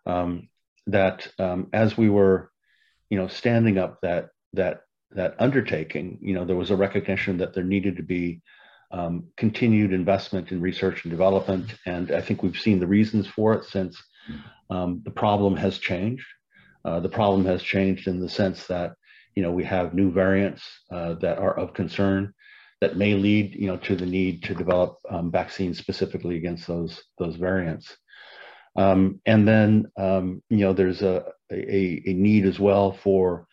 Um, 0.06 0.50
that 0.88 1.28
um, 1.38 1.68
as 1.72 1.98
we 1.98 2.10
were, 2.10 2.52
you 3.10 3.18
know, 3.18 3.28
standing 3.28 3.78
up 3.78 4.00
that 4.02 4.30
that 4.54 4.82
that 5.12 5.36
undertaking, 5.40 6.18
you 6.22 6.34
know, 6.34 6.46
there 6.46 6.56
was 6.56 6.72
a 6.72 6.76
recognition 6.76 7.38
that 7.38 7.54
there 7.54 7.64
needed 7.64 7.98
to 7.98 8.04
be 8.04 8.42
um, 8.92 9.26
continued 9.38 9.94
investment 9.94 10.52
in 10.52 10.62
research 10.62 11.04
and 11.04 11.12
development. 11.12 11.76
And 11.86 12.12
I 12.12 12.22
think 12.22 12.42
we've 12.42 12.60
seen 12.60 12.80
the 12.80 12.88
reasons 12.88 13.28
for 13.28 13.54
it 13.54 13.66
since 13.66 14.02
um, 14.70 15.02
the 15.04 15.12
problem 15.12 15.56
has 15.58 15.78
changed. 15.78 16.26
Uh, 16.86 17.00
the 17.00 17.10
problem 17.10 17.46
has 17.46 17.62
changed 17.62 18.08
in 18.08 18.20
the 18.20 18.30
sense 18.30 18.68
that, 18.68 18.94
you 19.36 19.44
know, 19.44 19.52
we 19.52 19.64
have 19.64 19.94
new 19.94 20.12
variants 20.12 20.64
uh, 20.92 21.14
that 21.16 21.38
are 21.38 21.58
of 21.58 21.74
concern 21.74 22.34
that 22.82 22.98
may 22.98 23.14
lead, 23.14 23.56
you 23.56 23.68
know, 23.68 23.78
to 23.78 23.96
the 23.96 24.06
need 24.06 24.44
to 24.44 24.56
develop 24.56 24.98
um, 25.10 25.32
vaccines 25.32 25.78
specifically 25.78 26.38
against 26.38 26.68
those 26.68 27.02
those 27.18 27.36
variants. 27.36 27.96
Um, 28.76 29.20
and 29.26 29.48
then, 29.48 29.92
um, 29.98 30.42
you 30.50 30.60
know, 30.60 30.74
there's 30.74 31.02
a, 31.02 31.26
a, 31.52 32.02
a 32.06 32.14
need 32.14 32.46
as 32.46 32.60
well 32.60 32.94
for 32.94 33.48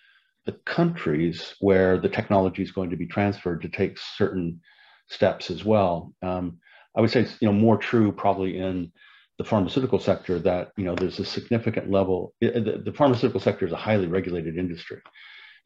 the 0.44 0.52
countries 0.64 1.54
where 1.60 1.98
the 1.98 2.08
technology 2.08 2.62
is 2.62 2.70
going 2.70 2.90
to 2.90 2.96
be 2.96 3.06
transferred 3.06 3.62
to 3.62 3.68
take 3.68 3.98
certain 3.98 4.60
steps 5.08 5.50
as 5.50 5.64
well. 5.64 6.12
Um, 6.22 6.58
I 6.96 7.00
would 7.00 7.10
say 7.10 7.20
it's 7.20 7.36
you 7.40 7.48
know 7.48 7.52
more 7.52 7.76
true 7.76 8.12
probably 8.12 8.58
in 8.58 8.92
the 9.38 9.44
pharmaceutical 9.44 9.98
sector 9.98 10.38
that 10.40 10.70
you 10.76 10.84
know 10.84 10.94
there's 10.94 11.18
a 11.18 11.24
significant 11.24 11.90
level. 11.90 12.34
the, 12.40 12.80
the, 12.84 12.92
pharmaceutical 12.92 13.40
sector 13.40 13.66
is 13.66 13.72
a 13.72 13.76
highly 13.76 14.06
regulated 14.06 14.56
industry, 14.56 15.00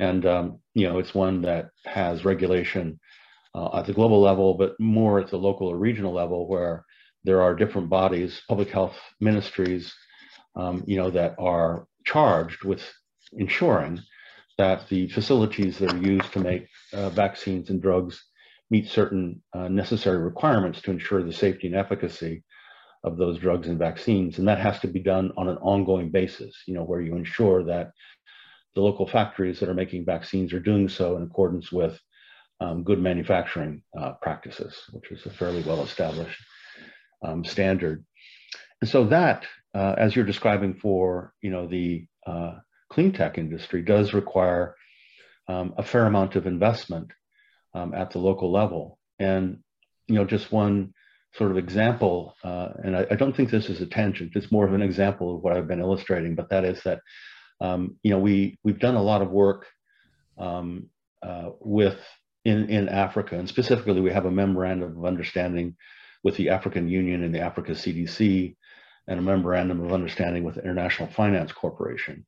and 0.01 0.27
um, 0.27 0.59
you 0.75 0.89
know 0.89 0.99
it's 0.99 1.15
one 1.15 1.43
that 1.43 1.71
has 1.85 2.25
regulation 2.25 2.99
uh, 3.55 3.78
at 3.78 3.86
the 3.86 3.92
global 3.92 4.20
level, 4.20 4.55
but 4.55 4.78
more 4.78 5.20
at 5.20 5.28
the 5.28 5.36
local 5.36 5.68
or 5.68 5.76
regional 5.76 6.12
level 6.12 6.48
where 6.48 6.84
there 7.24 7.42
are 7.42 7.55
different 7.55 7.88
bodies, 7.88 8.40
public 8.48 8.70
health 8.70 8.96
ministries, 9.20 9.92
um, 10.57 10.82
you 10.86 10.96
know 10.96 11.11
that 11.11 11.34
are 11.38 11.86
charged 12.05 12.64
with 12.64 12.82
ensuring 13.32 14.01
that 14.59 14.88
the 14.88 15.09
facilities 15.09 15.78
that 15.78 15.92
are 15.92 16.03
used 16.03 16.32
to 16.32 16.40
make 16.40 16.66
uh, 16.92 17.09
vaccines 17.11 17.70
and 17.70 17.80
drugs 17.80 18.22
meet 18.70 18.88
certain 18.88 19.42
uh, 19.55 19.68
necessary 19.68 20.18
requirements 20.18 20.80
to 20.82 20.90
ensure 20.90 21.22
the 21.22 21.32
safety 21.32 21.66
and 21.66 21.76
efficacy 21.76 22.42
of 23.03 23.16
those 23.16 23.38
drugs 23.38 23.68
and 23.68 23.78
vaccines. 23.78 24.38
And 24.38 24.46
that 24.48 24.59
has 24.59 24.78
to 24.80 24.86
be 24.86 25.01
done 25.01 25.32
on 25.36 25.48
an 25.48 25.57
ongoing 25.59 26.11
basis, 26.11 26.55
you 26.66 26.74
know, 26.74 26.84
where 26.84 27.01
you 27.01 27.16
ensure 27.16 27.64
that 27.64 27.92
the 28.74 28.80
local 28.80 29.07
factories 29.07 29.59
that 29.61 29.68
are 29.68 29.74
making 29.74 30.05
vaccines 30.05 30.53
are 30.53 30.61
doing 30.61 30.88
so 30.88 31.16
in 31.16 31.22
accordance 31.22 31.72
with 31.72 31.98
um, 32.61 32.83
good 32.83 33.01
manufacturing 33.01 33.83
uh, 33.99 34.13
practices, 34.21 34.75
which 34.93 35.11
is 35.11 35.25
a 35.27 35.31
fairly 35.31 35.63
well 35.63 35.83
established 35.83 36.39
um, 37.23 37.45
standard. 37.45 38.05
And 38.81 38.91
so 38.91 39.07
that, 39.07 39.47
uh, 39.75 39.95
as 39.97 40.15
you're 40.15 40.25
describing 40.25 40.75
for, 40.75 41.33
you 41.43 41.51
know, 41.51 41.67
the 41.67 42.07
uh, 42.27 42.59
clean 42.91 43.13
tech 43.13 43.39
industry 43.39 43.83
does 43.83 44.13
require 44.13 44.75
um, 45.49 45.75
a 45.77 45.83
fair 45.83 46.07
amount 46.07 46.37
of 46.37 46.47
investment 46.47 47.11
um, 47.75 47.95
at 47.95 48.11
the 48.11 48.19
local 48.19 48.53
level. 48.53 48.99
And, 49.19 49.59
you 50.07 50.15
know, 50.15 50.25
just 50.25 50.53
one 50.53 50.93
sort 51.35 51.51
of 51.51 51.59
example, 51.59 52.35
uh, 52.43 52.69
and 52.83 52.97
I, 52.97 53.07
I, 53.11 53.15
don't 53.15 53.37
think 53.37 53.51
this 53.51 53.69
is 53.69 53.81
a 53.81 53.87
tangent, 53.87 54.33
it's 54.35 54.51
more 54.51 54.67
of 54.67 54.75
an 54.75 54.83
example 54.83 55.37
of 55.37 55.43
what 55.43 55.57
I've 55.57 55.69
been 55.69 55.81
illustrating, 55.81 56.35
but 56.35 56.51
that 56.51 56.65
is 56.65 56.83
that, 56.83 57.01
um, 57.61 57.97
you 58.03 58.11
know, 58.11 58.19
we, 58.19 58.59
we've 58.65 58.81
done 58.81 58.97
a 58.97 59.03
lot 59.03 59.23
of 59.23 59.31
work 59.31 59.67
um, 60.39 60.89
uh, 61.23 61.51
with 61.61 61.99
in, 62.45 62.68
in 62.68 62.88
Africa, 62.88 63.38
and 63.38 63.49
specifically 63.49 64.01
we 64.01 64.12
have 64.12 64.26
a 64.26 64.30
memorandum 64.30 64.97
of 64.97 65.05
understanding 65.05 65.76
with 66.22 66.36
the 66.36 66.51
African 66.51 66.88
Union 66.88 67.22
and 67.22 67.34
the 67.34 67.41
Africa 67.41 67.72
CDC, 67.72 68.57
and 69.07 69.18
a 69.18 69.22
memorandum 69.22 69.80
of 69.80 69.93
understanding 69.93 70.45
with 70.45 70.55
the 70.55 70.62
International 70.62 71.09
Finance 71.09 71.53
Corporation. 71.53 72.26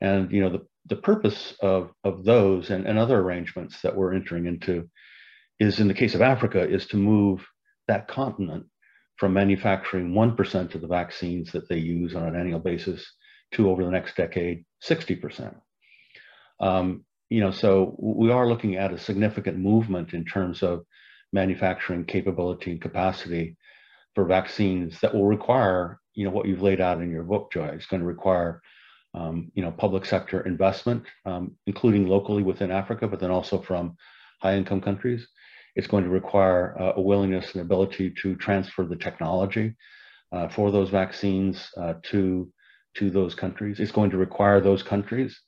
And 0.00 0.30
you 0.30 0.40
know, 0.40 0.50
the, 0.50 0.66
the 0.86 0.96
purpose 0.96 1.54
of, 1.60 1.90
of 2.04 2.24
those 2.24 2.70
and, 2.70 2.86
and 2.86 2.98
other 2.98 3.18
arrangements 3.18 3.80
that 3.82 3.96
we're 3.96 4.14
entering 4.14 4.46
into 4.46 4.88
is 5.58 5.80
in 5.80 5.88
the 5.88 5.94
case 5.94 6.14
of 6.14 6.22
Africa, 6.22 6.68
is 6.68 6.86
to 6.86 6.96
move 6.96 7.44
that 7.88 8.06
continent 8.08 8.66
from 9.16 9.32
manufacturing 9.32 10.12
1% 10.12 10.74
of 10.74 10.80
the 10.80 10.86
vaccines 10.86 11.50
that 11.50 11.68
they 11.68 11.78
use 11.78 12.14
on 12.14 12.24
an 12.24 12.36
annual 12.36 12.60
basis 12.60 13.04
to 13.52 13.68
over 13.68 13.84
the 13.84 13.90
next 13.90 14.16
decade, 14.16 14.64
60%. 14.84 15.54
Um, 16.60 17.04
you 17.28 17.40
know, 17.40 17.50
so 17.50 17.94
we 17.98 18.30
are 18.30 18.48
looking 18.48 18.76
at 18.76 18.92
a 18.92 18.98
significant 18.98 19.58
movement 19.58 20.14
in 20.14 20.24
terms 20.24 20.62
of 20.62 20.84
manufacturing 21.32 22.04
capability 22.04 22.70
and 22.70 22.80
capacity 22.80 23.56
for 24.14 24.24
vaccines 24.24 24.98
that 25.00 25.14
will 25.14 25.26
require, 25.26 26.00
you 26.14 26.24
know, 26.24 26.30
what 26.30 26.46
you've 26.46 26.62
laid 26.62 26.80
out 26.80 27.00
in 27.00 27.10
your 27.10 27.22
book, 27.22 27.52
Joy. 27.52 27.66
It's 27.66 27.86
going 27.86 28.00
to 28.00 28.06
require 28.06 28.62
um, 29.14 29.50
you 29.54 29.62
know, 29.62 29.70
public 29.70 30.04
sector 30.04 30.40
investment, 30.42 31.04
um, 31.24 31.56
including 31.66 32.06
locally 32.06 32.42
within 32.42 32.70
Africa, 32.70 33.08
but 33.08 33.20
then 33.20 33.30
also 33.30 33.60
from 33.60 33.96
high 34.40 34.56
income 34.56 34.80
countries. 34.80 35.26
It's 35.74 35.86
going 35.86 36.04
to 36.04 36.10
require 36.10 36.76
uh, 36.80 36.92
a 36.96 37.00
willingness 37.00 37.52
and 37.52 37.62
ability 37.62 38.14
to 38.22 38.36
transfer 38.36 38.84
the 38.84 38.96
technology 38.96 39.74
uh, 40.32 40.48
for 40.48 40.70
those 40.70 40.90
vaccines 40.90 41.68
uh, 41.76 41.94
to, 42.04 42.50
to 42.96 43.10
those 43.10 43.34
countries. 43.34 43.80
It's 43.80 43.92
going 43.92 44.10
to 44.10 44.18
require 44.18 44.60
those 44.60 44.82
countries, 44.82 45.40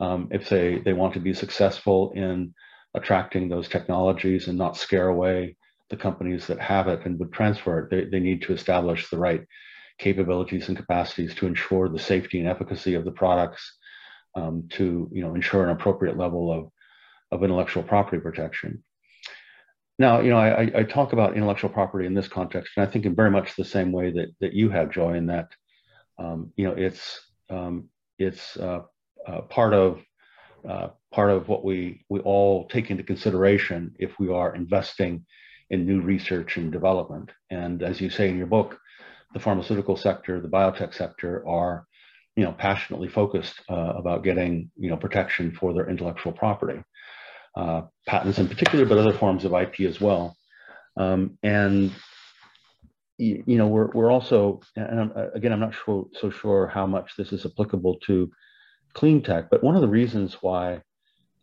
um, 0.00 0.28
if 0.30 0.48
they, 0.48 0.78
they 0.78 0.92
want 0.92 1.14
to 1.14 1.20
be 1.20 1.34
successful 1.34 2.12
in 2.14 2.54
attracting 2.94 3.48
those 3.48 3.68
technologies 3.68 4.48
and 4.48 4.56
not 4.56 4.76
scare 4.76 5.08
away 5.08 5.56
the 5.90 5.96
companies 5.96 6.46
that 6.46 6.60
have 6.60 6.88
it 6.88 7.04
and 7.04 7.18
would 7.18 7.32
transfer 7.32 7.80
it, 7.80 7.90
they, 7.90 8.04
they 8.04 8.20
need 8.20 8.42
to 8.42 8.52
establish 8.52 9.08
the 9.10 9.18
right 9.18 9.42
capabilities 9.98 10.68
and 10.68 10.76
capacities 10.76 11.34
to 11.34 11.46
ensure 11.46 11.88
the 11.88 11.98
safety 11.98 12.38
and 12.38 12.48
efficacy 12.48 12.94
of 12.94 13.04
the 13.04 13.10
products 13.10 13.76
um, 14.34 14.68
to 14.70 15.08
you 15.12 15.22
know 15.22 15.34
ensure 15.34 15.64
an 15.64 15.70
appropriate 15.70 16.16
level 16.16 16.52
of, 16.52 16.70
of 17.32 17.42
intellectual 17.42 17.82
property 17.82 18.20
protection. 18.20 18.84
Now, 19.98 20.20
you 20.20 20.30
know, 20.30 20.36
I, 20.36 20.70
I 20.76 20.82
talk 20.84 21.12
about 21.12 21.36
intellectual 21.36 21.70
property 21.70 22.06
in 22.06 22.14
this 22.14 22.28
context, 22.28 22.74
and 22.76 22.86
I 22.86 22.90
think 22.90 23.04
in 23.04 23.16
very 23.16 23.32
much 23.32 23.56
the 23.56 23.64
same 23.64 23.90
way 23.90 24.12
that 24.12 24.28
that 24.40 24.52
you 24.52 24.70
have, 24.70 24.92
Joy, 24.92 25.14
in 25.14 25.26
that 25.26 25.48
um, 26.18 26.52
you 26.56 26.66
know 26.68 26.74
it's 26.74 27.20
um, 27.50 27.88
it's 28.18 28.56
uh, 28.56 28.82
uh, 29.26 29.42
part 29.42 29.74
of 29.74 30.00
uh, 30.68 30.88
part 31.12 31.30
of 31.30 31.48
what 31.48 31.64
we 31.64 32.04
we 32.08 32.20
all 32.20 32.66
take 32.68 32.90
into 32.90 33.02
consideration 33.02 33.94
if 33.98 34.18
we 34.18 34.28
are 34.28 34.54
investing 34.54 35.24
in 35.70 35.86
new 35.86 36.00
research 36.00 36.56
and 36.56 36.72
development. 36.72 37.30
And 37.50 37.82
as 37.82 38.00
you 38.00 38.10
say 38.10 38.28
in 38.28 38.38
your 38.38 38.46
book, 38.46 38.78
the 39.34 39.40
pharmaceutical 39.40 39.96
sector, 39.96 40.40
the 40.40 40.48
biotech 40.48 40.94
sector 40.94 41.46
are, 41.46 41.86
you 42.36 42.44
know, 42.44 42.52
passionately 42.52 43.08
focused 43.08 43.60
uh, 43.68 43.92
about 43.96 44.24
getting, 44.24 44.70
you 44.76 44.90
know, 44.90 44.96
protection 44.96 45.52
for 45.52 45.74
their 45.74 45.88
intellectual 45.88 46.32
property, 46.32 46.82
uh, 47.56 47.82
patents 48.06 48.38
in 48.38 48.48
particular, 48.48 48.86
but 48.86 48.98
other 48.98 49.12
forms 49.12 49.44
of 49.44 49.52
IP 49.52 49.80
as 49.80 50.00
well. 50.00 50.36
Um, 50.96 51.38
and 51.42 51.92
you, 53.18 53.42
you, 53.46 53.58
know, 53.58 53.66
we're 53.66 53.90
we're 53.92 54.10
also, 54.10 54.60
and 54.76 55.00
I'm, 55.00 55.12
again, 55.34 55.52
I'm 55.52 55.60
not 55.60 55.74
sure, 55.74 56.06
so 56.14 56.30
sure 56.30 56.66
how 56.66 56.86
much 56.86 57.12
this 57.16 57.32
is 57.32 57.44
applicable 57.44 57.98
to 58.06 58.30
clean 58.94 59.22
tech, 59.22 59.50
but 59.50 59.62
one 59.62 59.74
of 59.74 59.80
the 59.80 59.88
reasons 59.88 60.38
why 60.40 60.82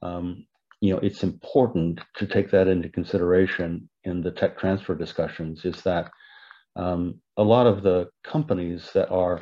um, 0.01 0.45
you 0.81 0.93
know 0.93 0.99
it's 0.99 1.23
important 1.23 2.01
to 2.17 2.27
take 2.27 2.51
that 2.51 2.67
into 2.67 2.89
consideration 2.89 3.89
in 4.03 4.21
the 4.21 4.31
tech 4.31 4.57
transfer 4.57 4.95
discussions 4.95 5.65
is 5.65 5.81
that 5.83 6.11
um, 6.75 7.19
a 7.37 7.43
lot 7.43 7.67
of 7.67 7.83
the 7.83 8.09
companies 8.23 8.91
that 8.93 9.09
are 9.09 9.41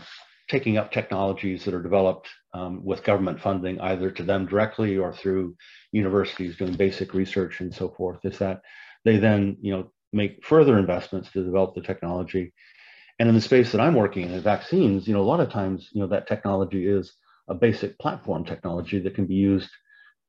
taking 0.49 0.77
up 0.77 0.91
technologies 0.91 1.65
that 1.65 1.73
are 1.73 1.81
developed 1.81 2.29
um, 2.53 2.83
with 2.83 3.03
government 3.03 3.41
funding, 3.41 3.79
either 3.81 4.11
to 4.11 4.23
them 4.23 4.45
directly 4.45 4.97
or 4.97 5.13
through 5.13 5.55
universities 5.91 6.57
doing 6.57 6.75
basic 6.75 7.13
research 7.13 7.61
and 7.61 7.73
so 7.73 7.89
forth, 7.89 8.19
is 8.23 8.37
that 8.39 8.61
they 9.05 9.17
then, 9.17 9.57
you 9.61 9.75
know, 9.75 9.91
make 10.11 10.45
further 10.45 10.77
investments 10.77 11.31
to 11.31 11.43
develop 11.43 11.73
the 11.73 11.81
technology. 11.81 12.53
And 13.19 13.29
in 13.29 13.35
the 13.35 13.41
space 13.41 13.71
that 13.71 13.81
I'm 13.81 13.95
working 13.95 14.23
in, 14.23 14.33
in 14.33 14.41
vaccines, 14.41 15.07
you 15.07 15.13
know, 15.13 15.21
a 15.21 15.23
lot 15.23 15.39
of 15.39 15.49
times, 15.49 15.89
you 15.93 16.01
know, 16.01 16.07
that 16.07 16.27
technology 16.27 16.87
is 16.87 17.13
a 17.47 17.53
basic 17.53 17.97
platform 17.99 18.43
technology 18.45 18.99
that 18.99 19.15
can 19.15 19.25
be 19.25 19.35
used 19.35 19.69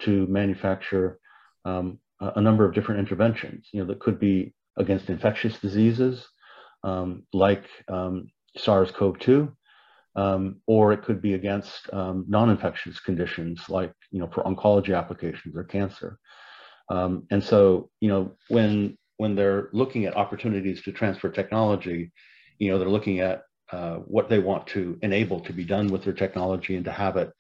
to 0.00 0.26
manufacture 0.26 1.18
um, 1.64 1.98
a 2.20 2.40
number 2.40 2.64
of 2.64 2.74
different 2.74 3.00
interventions, 3.00 3.68
you 3.72 3.80
know, 3.80 3.86
that 3.86 4.00
could 4.00 4.18
be 4.18 4.54
against 4.76 5.10
infectious 5.10 5.58
diseases, 5.58 6.26
um, 6.82 7.24
like 7.32 7.64
um, 7.88 8.28
SARS-CoV-2, 8.56 9.52
um, 10.16 10.60
or 10.66 10.92
it 10.92 11.02
could 11.02 11.20
be 11.20 11.34
against 11.34 11.92
um, 11.92 12.24
non-infectious 12.28 13.00
conditions 13.00 13.68
like, 13.68 13.92
you 14.10 14.20
know, 14.20 14.28
for 14.32 14.44
oncology 14.44 14.96
applications 14.96 15.56
or 15.56 15.64
cancer. 15.64 16.18
Um, 16.88 17.26
and 17.30 17.42
so, 17.42 17.90
you 18.00 18.08
know, 18.08 18.32
when 18.48 18.98
when 19.16 19.36
they're 19.36 19.68
looking 19.72 20.06
at 20.06 20.16
opportunities 20.16 20.82
to 20.82 20.92
transfer 20.92 21.28
technology, 21.28 22.12
you 22.58 22.70
know, 22.70 22.78
they're 22.78 22.88
looking 22.88 23.20
at 23.20 23.42
uh, 23.72 23.96
what 23.96 24.28
they 24.28 24.38
want 24.38 24.66
to 24.68 24.98
enable 25.02 25.40
to 25.40 25.52
be 25.52 25.64
done 25.64 25.88
with 25.88 26.04
their 26.04 26.12
technology 26.12 26.76
and 26.76 26.84
to 26.84 26.92
have 26.92 27.16
it 27.16 27.32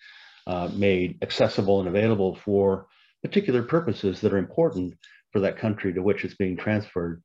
uh, 0.46 0.68
made 0.74 1.18
accessible 1.22 1.80
and 1.80 1.88
available 1.88 2.38
for 2.44 2.86
particular 3.22 3.62
purposes 3.62 4.20
that 4.20 4.32
are 4.32 4.38
important 4.38 4.94
for 5.32 5.40
that 5.40 5.58
country 5.58 5.92
to 5.92 6.02
which 6.02 6.24
it's 6.24 6.34
being 6.34 6.56
transferred 6.56 7.22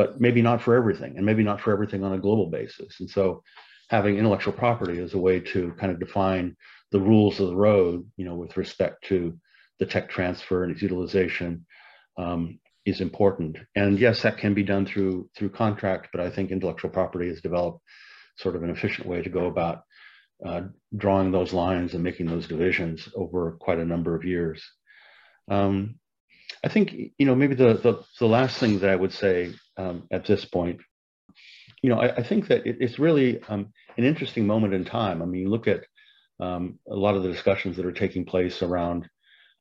but 0.00 0.18
maybe 0.18 0.40
not 0.40 0.62
for 0.62 0.74
everything 0.74 1.18
and 1.18 1.26
maybe 1.26 1.42
not 1.42 1.60
for 1.60 1.74
everything 1.74 2.02
on 2.04 2.14
a 2.14 2.18
global 2.18 2.46
basis. 2.46 3.00
And 3.00 3.10
so 3.10 3.42
having 3.90 4.16
intellectual 4.16 4.54
property 4.54 4.98
is 4.98 5.12
a 5.12 5.18
way 5.18 5.40
to 5.40 5.72
kind 5.78 5.92
of 5.92 6.00
define 6.00 6.56
the 6.90 7.00
rules 7.00 7.38
of 7.38 7.48
the 7.48 7.54
road, 7.54 8.10
you 8.16 8.24
know, 8.24 8.34
with 8.34 8.56
respect 8.56 9.04
to 9.08 9.38
the 9.78 9.84
tech 9.84 10.08
transfer 10.08 10.64
and 10.64 10.72
its 10.72 10.80
utilization 10.80 11.66
um, 12.16 12.58
is 12.86 13.02
important. 13.02 13.58
And 13.76 13.98
yes, 13.98 14.22
that 14.22 14.38
can 14.38 14.54
be 14.54 14.62
done 14.62 14.86
through 14.86 15.28
through 15.36 15.50
contract, 15.50 16.08
but 16.12 16.22
I 16.22 16.30
think 16.30 16.50
intellectual 16.50 16.90
property 16.90 17.28
has 17.28 17.42
developed 17.42 17.82
sort 18.40 18.56
of 18.56 18.62
an 18.62 18.70
efficient 18.70 19.06
way 19.06 19.22
to 19.22 19.30
go 19.30 19.46
about 19.46 19.82
uh, 20.44 20.62
drawing 20.96 21.30
those 21.30 21.52
lines 21.52 21.94
and 21.94 22.02
making 22.02 22.26
those 22.26 22.48
divisions 22.48 23.08
over 23.14 23.52
quite 23.60 23.78
a 23.78 23.84
number 23.84 24.14
of 24.14 24.24
years. 24.24 24.62
Um, 25.50 25.96
I 26.64 26.68
think 26.68 26.94
you 27.18 27.26
know 27.26 27.34
maybe 27.34 27.54
the, 27.54 27.74
the, 27.74 28.04
the 28.18 28.26
last 28.26 28.58
thing 28.58 28.78
that 28.80 28.90
I 28.90 28.96
would 28.96 29.12
say 29.12 29.54
um, 29.76 30.06
at 30.10 30.26
this 30.26 30.44
point, 30.44 30.80
you 31.82 31.90
know, 31.90 32.00
I, 32.00 32.16
I 32.16 32.22
think 32.22 32.48
that 32.48 32.66
it, 32.66 32.78
it's 32.80 32.98
really 32.98 33.42
um, 33.48 33.72
an 33.96 34.04
interesting 34.04 34.46
moment 34.46 34.74
in 34.74 34.84
time. 34.84 35.22
I 35.22 35.26
mean, 35.26 35.42
you 35.42 35.48
look 35.48 35.68
at 35.68 35.84
um, 36.38 36.78
a 36.90 36.94
lot 36.94 37.16
of 37.16 37.22
the 37.22 37.32
discussions 37.32 37.76
that 37.76 37.86
are 37.86 37.92
taking 37.92 38.24
place 38.24 38.62
around 38.62 39.08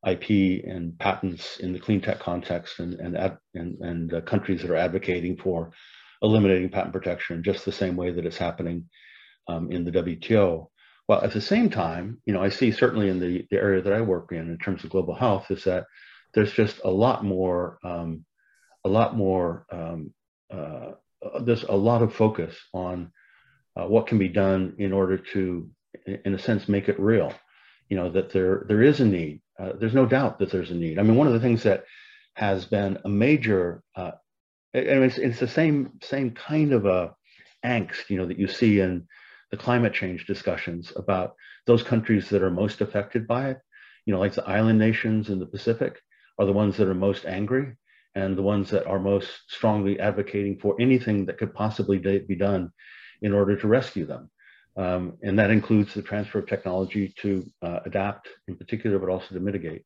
IP 0.07 0.63
and 0.65 0.97
patents 0.97 1.57
in 1.57 1.73
the 1.73 1.79
clean 1.79 1.99
tech 1.99 2.19
context, 2.19 2.79
and 2.79 2.93
and 2.93 3.37
and, 3.53 3.77
and 3.81 4.13
uh, 4.13 4.21
countries 4.21 4.61
that 4.61 4.71
are 4.71 4.77
advocating 4.77 5.37
for 5.37 5.71
eliminating 6.21 6.69
patent 6.69 6.93
protection, 6.93 7.43
just 7.43 7.65
the 7.65 7.71
same 7.71 7.95
way 7.95 8.11
that 8.11 8.25
it's 8.25 8.37
happening 8.37 8.89
um, 9.47 9.71
in 9.71 9.85
the 9.85 9.91
WTO. 9.91 10.67
Well, 11.07 11.21
at 11.23 11.33
the 11.33 11.41
same 11.41 11.69
time, 11.69 12.21
you 12.25 12.33
know, 12.33 12.43
I 12.43 12.49
see 12.49 12.71
certainly 12.71 13.09
in 13.09 13.19
the, 13.19 13.45
the 13.49 13.57
area 13.57 13.81
that 13.81 13.93
I 13.93 14.01
work 14.01 14.31
in, 14.31 14.49
in 14.49 14.57
terms 14.57 14.83
of 14.83 14.91
global 14.91 15.15
health, 15.15 15.49
is 15.49 15.63
that 15.63 15.85
there's 16.33 16.51
just 16.51 16.79
a 16.83 16.89
lot 16.89 17.23
more, 17.23 17.79
um, 17.83 18.25
a 18.85 18.89
lot 18.89 19.15
more, 19.15 19.65
um, 19.71 20.13
uh, 20.51 20.91
there's 21.41 21.63
a 21.63 21.75
lot 21.75 22.01
of 22.01 22.13
focus 22.13 22.55
on 22.73 23.11
uh, 23.75 23.87
what 23.87 24.07
can 24.07 24.19
be 24.19 24.29
done 24.29 24.75
in 24.77 24.93
order 24.93 25.17
to, 25.17 25.69
in 26.05 26.35
a 26.35 26.39
sense, 26.39 26.69
make 26.69 26.89
it 26.89 26.99
real. 26.99 27.33
You 27.89 27.97
know, 27.97 28.11
that 28.11 28.31
there, 28.31 28.65
there 28.67 28.83
is 28.83 28.99
a 28.99 29.05
need. 29.05 29.41
Uh, 29.59 29.73
there's 29.79 29.95
no 29.95 30.05
doubt 30.05 30.39
that 30.39 30.51
there's 30.51 30.69
a 30.69 30.75
need. 30.75 30.99
I 30.99 31.03
mean, 31.03 31.15
one 31.15 31.27
of 31.27 31.33
the 31.33 31.39
things 31.39 31.63
that 31.63 31.85
has 32.35 32.65
been 32.65 32.99
a 33.03 33.09
major, 33.09 33.81
uh, 33.95 34.11
and 34.73 35.03
it's, 35.03 35.17
it's 35.17 35.39
the 35.39 35.47
same, 35.47 35.93
same 36.01 36.31
kind 36.31 36.73
of 36.73 36.85
a 36.85 37.13
angst, 37.65 38.09
you 38.09 38.17
know, 38.17 38.25
that 38.25 38.39
you 38.39 38.47
see 38.47 38.79
in 38.79 39.07
the 39.51 39.57
climate 39.57 39.93
change 39.93 40.25
discussions 40.25 40.93
about 40.95 41.35
those 41.65 41.83
countries 41.83 42.29
that 42.29 42.43
are 42.43 42.51
most 42.51 42.81
affected 42.81 43.27
by 43.27 43.49
it, 43.49 43.57
you 44.05 44.13
know, 44.13 44.19
like 44.19 44.33
the 44.33 44.47
island 44.47 44.79
nations 44.79 45.29
in 45.29 45.39
the 45.39 45.45
Pacific, 45.45 45.99
are 46.37 46.45
the 46.45 46.53
ones 46.53 46.77
that 46.77 46.87
are 46.87 46.93
most 46.93 47.25
angry 47.25 47.75
and 48.15 48.37
the 48.37 48.41
ones 48.41 48.69
that 48.71 48.87
are 48.87 48.99
most 48.99 49.29
strongly 49.47 49.99
advocating 49.99 50.57
for 50.59 50.75
anything 50.79 51.25
that 51.25 51.37
could 51.37 51.53
possibly 51.53 51.99
be 51.99 52.35
done 52.35 52.71
in 53.21 53.33
order 53.33 53.55
to 53.57 53.67
rescue 53.67 54.05
them. 54.05 54.29
Um, 54.77 55.17
and 55.21 55.37
that 55.39 55.51
includes 55.51 55.93
the 55.93 56.01
transfer 56.01 56.39
of 56.39 56.47
technology 56.47 57.13
to 57.21 57.45
uh, 57.61 57.79
adapt 57.85 58.29
in 58.47 58.55
particular, 58.55 58.97
but 58.97 59.09
also 59.09 59.33
to 59.33 59.39
mitigate. 59.41 59.83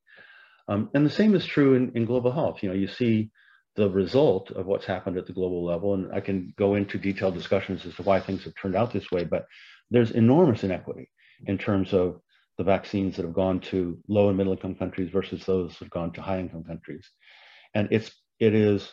Um, 0.67 0.89
and 0.93 1.05
the 1.05 1.09
same 1.09 1.35
is 1.35 1.45
true 1.45 1.73
in, 1.73 1.91
in 1.95 2.05
global 2.05 2.31
health. 2.31 2.61
You 2.61 2.69
know, 2.69 2.75
you 2.75 2.87
see 2.87 3.31
the 3.75 3.89
result 3.89 4.51
of 4.51 4.65
what's 4.65 4.85
happened 4.85 5.17
at 5.17 5.25
the 5.25 5.33
global 5.33 5.65
level, 5.65 5.93
and 5.93 6.13
I 6.13 6.19
can 6.19 6.53
go 6.57 6.75
into 6.75 6.97
detailed 6.97 7.33
discussions 7.33 7.85
as 7.85 7.95
to 7.95 8.03
why 8.03 8.19
things 8.19 8.43
have 8.43 8.53
turned 8.55 8.75
out 8.75 8.93
this 8.93 9.09
way, 9.11 9.23
but 9.23 9.45
there's 9.89 10.11
enormous 10.11 10.63
inequity 10.63 11.09
in 11.45 11.57
terms 11.57 11.93
of 11.93 12.19
the 12.57 12.63
vaccines 12.63 13.15
that 13.15 13.25
have 13.25 13.33
gone 13.33 13.59
to 13.59 13.97
low 14.07 14.27
and 14.27 14.37
middle 14.37 14.53
income 14.53 14.75
countries 14.75 15.09
versus 15.09 15.43
those 15.45 15.71
that 15.71 15.85
have 15.85 15.89
gone 15.89 16.11
to 16.13 16.21
high 16.21 16.39
income 16.39 16.63
countries. 16.63 17.09
And 17.73 17.89
it's 17.91 18.11
it 18.39 18.53
is 18.53 18.91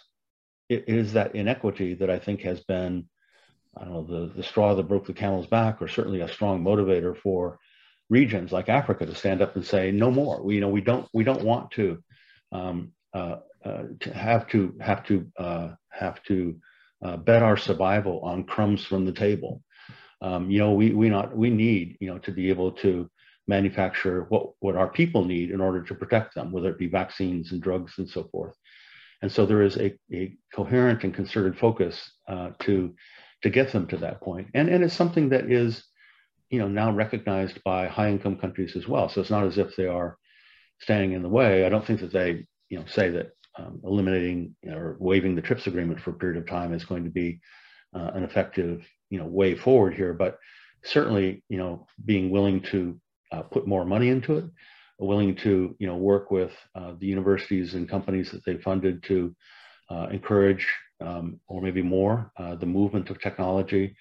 it 0.69 0.85
is 0.89 1.13
that 1.13 1.35
inequity 1.35 1.95
that 1.95 2.11
I 2.11 2.19
think 2.19 2.43
has 2.43 2.61
been 2.61 3.09
I 3.77 3.85
don't 3.85 3.93
know 3.93 4.03
the, 4.05 4.33
the 4.35 4.43
straw 4.43 4.75
that 4.75 4.89
broke 4.89 5.07
the 5.07 5.13
camel's 5.13 5.47
back, 5.47 5.81
or 5.81 5.89
certainly 5.89 6.21
a 6.21 6.29
strong 6.29 6.65
motivator 6.65 7.17
for 7.17 7.59
regions 8.09 8.51
like 8.51 8.69
Africa 8.69 9.07
to 9.07 9.15
stand 9.15 9.43
up 9.43 9.55
and 9.57 9.65
say 9.65 9.93
no 9.93 10.11
more. 10.11 10.43
We 10.43 10.55
you 10.55 10.61
know 10.61 10.69
we 10.69 10.81
don't 10.81 11.07
we 11.13 11.25
don't 11.25 11.45
want 11.45 11.73
to 11.73 12.03
um, 12.53 12.93
uh, 13.13 13.37
uh, 13.65 13.85
to 14.01 14.13
have 14.13 14.49
to 14.49 14.75
have 14.81 15.05
to 15.07 15.27
uh, 15.39 15.69
have 15.91 16.23
to 16.25 16.57
uh, 17.05 17.17
bet 17.17 17.43
our 17.43 17.57
survival 17.57 18.21
on 18.21 18.45
crumbs 18.45 18.85
from 18.85 19.05
the 19.05 19.13
table. 19.13 19.63
Um, 20.23 20.51
you 20.51 20.59
know 20.59 20.73
we 20.73 20.93
we 20.93 21.09
not 21.09 21.37
we 21.37 21.51
need 21.51 21.97
you 22.01 22.11
know 22.11 22.19
to 22.19 22.33
be 22.33 22.51
able 22.51 22.73
to 22.73 23.11
manufacture 23.51 24.27
what, 24.29 24.53
what 24.61 24.77
our 24.77 24.89
people 24.89 25.25
need 25.25 25.51
in 25.51 25.61
order 25.61 25.83
to 25.83 25.95
protect 25.95 26.35
them, 26.35 26.53
whether 26.53 26.71
it 26.71 26.79
be 26.79 26.87
vaccines 26.87 27.53
and 27.53 27.61
drugs 27.61 27.95
and 27.99 28.09
so 28.09 28.25
forth. 28.33 28.55
And 29.23 29.31
so 29.31 29.45
there 29.45 29.63
is 29.63 29.77
a, 29.77 29.95
a 30.13 30.35
coherent 30.55 31.05
and 31.05 31.13
concerted 31.13 31.59
focus 31.59 32.13
uh, 32.29 32.51
to, 32.61 32.95
to 33.43 33.51
get 33.51 33.73
them 33.73 33.87
to 33.89 33.99
that 33.99 34.23
point. 34.23 34.49
And, 34.55 34.69
and 34.71 34.83
it's 34.83 34.95
something 34.95 35.31
that 35.31 35.51
is, 35.51 35.85
you 36.49 36.59
know, 36.59 36.69
now 36.69 36.91
recognized 36.93 37.63
by 37.65 37.89
high 37.89 38.09
income 38.09 38.39
countries 38.39 38.77
as 38.77 38.89
well. 38.89 39.09
So 39.09 39.21
it's 39.21 39.31
not 39.31 39.47
as 39.47 39.59
if 39.59 39.77
they 39.77 39.87
are 39.87 40.17
standing 40.81 41.13
in 41.13 41.23
the 41.23 41.29
way. 41.29 41.67
I 41.67 41.69
don't 41.69 41.87
think 41.87 42.01
that 42.01 42.13
they, 42.13 42.47
you 42.71 42.79
know, 42.79 42.87
say 42.87 43.11
that 43.11 43.33
um, 43.61 43.81
eliminating 43.85 44.55
or 44.67 44.97
waiving 44.99 45.35
the 45.35 45.43
TRIPS 45.43 45.67
agreement 45.67 46.01
for 46.01 46.11
a 46.11 46.15
period 46.15 46.41
of 46.41 46.49
time 46.49 46.73
is 46.73 46.85
going 46.85 47.05
to 47.05 47.11
be 47.11 47.41
uh, 47.95 48.11
an 48.15 48.23
effective, 48.23 48.87
you 49.11 49.19
know, 49.19 49.27
way 49.27 49.55
forward 49.55 49.95
here. 49.95 50.15
But 50.15 50.39
certainly, 50.85 51.43
you 51.49 51.59
know, 51.59 51.87
being 52.05 52.31
willing 52.31 52.63
to 52.73 53.01
uh, 53.33 53.43
put 53.43 53.67
more 53.67 53.85
money 53.85 54.09
into 54.09 54.39
it, 54.39 54.45
willing 54.99 55.35
to, 55.37 55.75
you 55.79 55.87
know, 55.87 55.97
work 55.97 56.31
with 56.31 56.53
uh, 56.75 56.93
the 56.99 57.07
universities 57.07 57.75
and 57.75 57.89
companies 57.89 58.31
that 58.31 58.45
they 58.45 58.57
funded 58.57 59.03
to 59.05 59.35
uh, 59.91 60.07
encourage, 60.11 60.67
um, 61.01 61.41
or 61.49 61.61
maybe 61.63 61.83
more, 61.83 62.31
uh, 62.37 62.55
the 62.55 62.67
movement 62.67 63.11
of 63.11 63.21
technology 63.21 63.97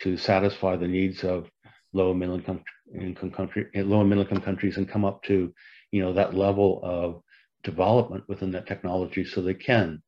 to 0.00 0.16
satisfy 0.16 0.76
the 0.76 0.88
needs 0.88 1.24
of 1.24 1.48
low 1.92 2.10
and 2.10 2.20
middle 2.20 2.36
income, 2.36 2.62
income 3.00 3.30
country, 3.30 3.66
low 3.74 4.00
and 4.00 4.08
middle 4.08 4.24
income 4.24 4.40
countries, 4.40 4.76
and 4.76 4.88
come 4.88 5.04
up 5.04 5.22
to, 5.22 5.52
you 5.92 6.02
know, 6.02 6.12
that 6.12 6.34
level 6.34 6.80
of 6.82 7.22
development 7.64 8.24
within 8.28 8.52
that 8.52 8.66
technology, 8.66 9.24
so 9.24 9.40
they 9.40 9.54
can, 9.54 10.02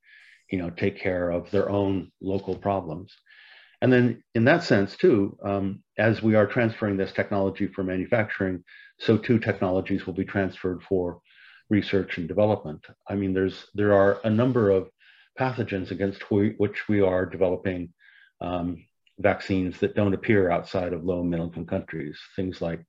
you 0.51 0.59
know, 0.59 0.71
take 0.71 0.99
care 0.99 1.31
of 1.31 1.51
their 1.51 1.69
own 1.69 2.11
local 2.21 2.57
problems. 2.57 3.13
And 3.83 3.93
then 3.93 4.23
in 4.35 4.45
that 4.45 4.63
sense 4.63 4.97
too, 4.97 5.37
um, 5.45 5.83
as 5.99 6.23
we 6.23 6.35
are 6.35 6.47
transferring 6.47 6.97
this 6.97 7.13
technology 7.13 7.67
for 7.67 7.83
manufacturing, 7.83 8.65
so 8.99 9.19
too 9.19 9.39
technologies 9.39 10.07
will 10.07 10.15
be 10.15 10.25
transferred 10.25 10.83
for 10.83 11.21
research 11.69 12.19
and 12.19 12.29
development. 12.29 12.87
I 13.09 13.15
mean, 13.17 13.35
there's 13.35 13.67
there 13.75 13.93
are 13.93 14.21
a 14.25 14.31
number 14.31 14.71
of 14.71 14.89
pathogens 15.39 15.91
against 15.91 16.23
which 16.31 16.89
we 16.89 17.01
are 17.01 17.27
developing 17.27 17.93
um, 18.41 18.85
vaccines 19.19 19.79
that 19.81 19.95
don't 19.95 20.15
appear 20.15 20.51
outside 20.51 20.93
of 20.93 21.05
low 21.05 21.21
and 21.21 21.31
middle 21.31 21.47
income 21.47 21.67
countries. 21.67 22.19
Things 22.35 22.61
like 22.61 22.81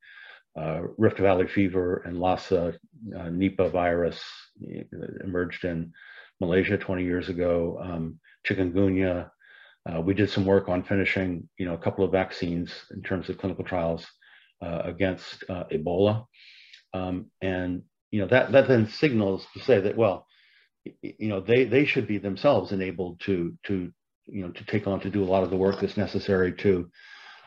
uh, 0.57 0.81
Rift 0.97 1.19
Valley 1.19 1.47
fever 1.47 2.01
and 2.05 2.19
Lassa 2.19 2.73
uh, 3.15 3.29
Nipah 3.29 3.71
virus 3.71 4.21
emerged 5.23 5.65
in 5.65 5.93
Malaysia 6.39 6.77
20 6.77 7.03
years 7.03 7.29
ago. 7.29 7.79
Um, 7.81 8.19
chikungunya, 8.47 9.29
uh, 9.89 10.01
we 10.01 10.13
did 10.13 10.29
some 10.29 10.45
work 10.45 10.67
on 10.67 10.83
finishing, 10.83 11.47
you 11.57 11.65
know, 11.65 11.73
a 11.73 11.77
couple 11.77 12.03
of 12.03 12.11
vaccines 12.11 12.71
in 12.91 13.01
terms 13.01 13.29
of 13.29 13.37
clinical 13.37 13.63
trials 13.63 14.05
uh, 14.61 14.81
against 14.83 15.43
uh, 15.49 15.65
Ebola, 15.71 16.25
um, 16.93 17.27
and 17.41 17.83
you 18.11 18.21
know 18.21 18.27
that 18.27 18.51
that 18.51 18.67
then 18.67 18.87
signals 18.87 19.45
to 19.53 19.59
say 19.59 19.79
that 19.79 19.95
well, 19.95 20.25
you 21.01 21.29
know, 21.29 21.39
they 21.39 21.65
they 21.65 21.85
should 21.85 22.07
be 22.07 22.17
themselves 22.17 22.71
enabled 22.71 23.19
to 23.21 23.55
to 23.63 23.91
you 24.25 24.41
know 24.41 24.51
to 24.51 24.65
take 24.65 24.87
on 24.87 24.99
to 25.01 25.09
do 25.09 25.23
a 25.23 25.25
lot 25.31 25.43
of 25.43 25.49
the 25.49 25.55
work 25.55 25.79
that's 25.79 25.97
necessary 25.97 26.53
to 26.53 26.89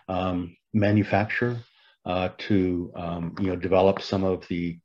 um, 0.09 0.57
manufacture, 0.73 1.59
uh, 2.07 2.31
to 2.39 2.93
um, 2.97 3.35
you 3.41 3.49
know 3.49 3.57
develop 3.57 4.01
some 4.01 4.25
of 4.25 4.47
the 4.49 4.79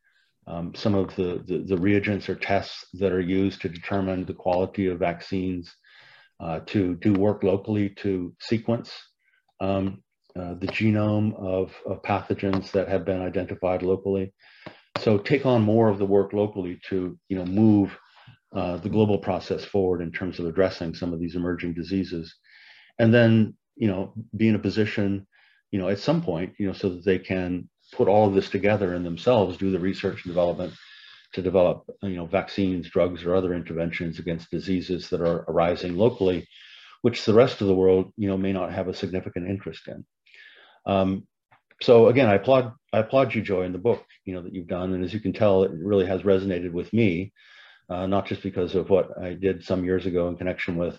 um, 0.48 0.74
some 0.76 0.94
of 0.94 1.16
the, 1.16 1.44
the, 1.48 1.66
the 1.68 1.78
reagents 1.78 2.30
or 2.30 2.36
tests 2.36 2.86
that 2.94 3.12
are 3.12 3.22
used 3.22 3.62
to 3.62 3.70
determine 3.70 4.26
the 4.26 4.34
quality 4.34 4.88
of 4.88 5.00
vaccines 5.00 5.74
uh, 6.40 6.60
to 6.68 6.96
do 6.96 7.14
work 7.14 7.44
locally 7.44 7.90
to 7.90 8.34
sequence 8.40 8.94
um, 9.60 10.04
uh, 10.38 10.54
the 10.56 10.68
genome 10.68 11.34
of, 11.40 11.74
of, 11.86 12.02
pathogens 12.04 12.72
that 12.72 12.90
have 12.90 13.06
been 13.06 13.22
identified 13.22 13.82
locally. 13.82 14.34
So 15.00 15.18
take 15.18 15.46
on 15.46 15.62
more 15.62 15.88
of 15.88 15.98
the 15.98 16.06
work 16.06 16.34
locally 16.34 16.80
to 16.90 17.18
you 17.30 17.38
know 17.38 17.46
move 17.46 17.98
uh, 18.54 18.78
the 18.78 18.90
global 18.90 19.18
process 19.18 19.66
forward 19.66 20.02
in 20.02 20.12
terms 20.12 20.40
of 20.40 20.46
addressing 20.46 20.94
some 20.94 21.14
of 21.14 21.20
these 21.20 21.36
emerging 21.36 21.74
diseases, 21.74 22.36
and 23.00 23.14
then 23.14 23.56
you 23.76 23.88
know 23.88 24.14
be 24.36 24.48
in 24.48 24.56
a 24.56 24.60
position 24.60 25.26
you 25.76 25.82
know 25.82 25.90
at 25.90 26.00
some 26.00 26.22
point 26.22 26.54
you 26.58 26.66
know 26.66 26.72
so 26.72 26.88
that 26.88 27.04
they 27.04 27.20
can 27.20 27.68
put 27.92 28.08
all 28.08 28.30
of 28.30 28.34
this 28.34 28.50
together 28.50 28.94
and 28.94 29.06
themselves 29.06 29.58
do 29.58 29.72
the 29.72 29.80
research 29.80 30.24
and 30.24 30.34
development 30.34 30.74
to 31.34 31.42
develop 31.42 31.84
you 32.02 32.16
know 32.16 32.26
vaccines 32.26 32.90
drugs 32.90 33.26
or 33.26 33.36
other 33.36 33.54
interventions 33.54 34.18
against 34.18 34.50
diseases 34.50 35.10
that 35.10 35.20
are 35.20 35.44
arising 35.50 35.98
locally 35.98 36.48
which 37.02 37.26
the 37.26 37.34
rest 37.34 37.60
of 37.60 37.68
the 37.68 37.76
world 37.76 38.14
you 38.16 38.30
know 38.30 38.38
may 38.38 38.54
not 38.54 38.72
have 38.72 38.88
a 38.88 38.94
significant 38.94 39.50
interest 39.50 39.90
in. 39.90 40.06
Um, 40.86 41.28
so 41.82 42.08
again 42.08 42.30
i 42.30 42.36
applaud 42.36 42.72
i 42.94 43.00
applaud 43.00 43.36
you 43.36 43.42
joy 43.42 43.64
in 43.64 43.74
the 43.74 43.86
book 43.90 44.06
you 44.24 44.34
know 44.34 44.44
that 44.44 44.54
you've 44.54 44.74
done. 44.78 44.94
And 44.94 45.04
as 45.04 45.14
you 45.14 45.20
can 45.20 45.34
tell 45.34 45.64
it 45.64 45.72
really 45.74 46.06
has 46.06 46.22
resonated 46.22 46.72
with 46.72 46.94
me 46.94 47.34
uh, 47.90 48.08
not 48.08 48.28
just 48.28 48.42
because 48.44 48.76
of 48.76 48.90
what 48.90 49.10
i 49.22 49.34
did 49.34 49.66
some 49.66 49.84
years 49.84 50.06
ago 50.06 50.30
in 50.30 50.38
connection 50.38 50.78
with 50.78 50.98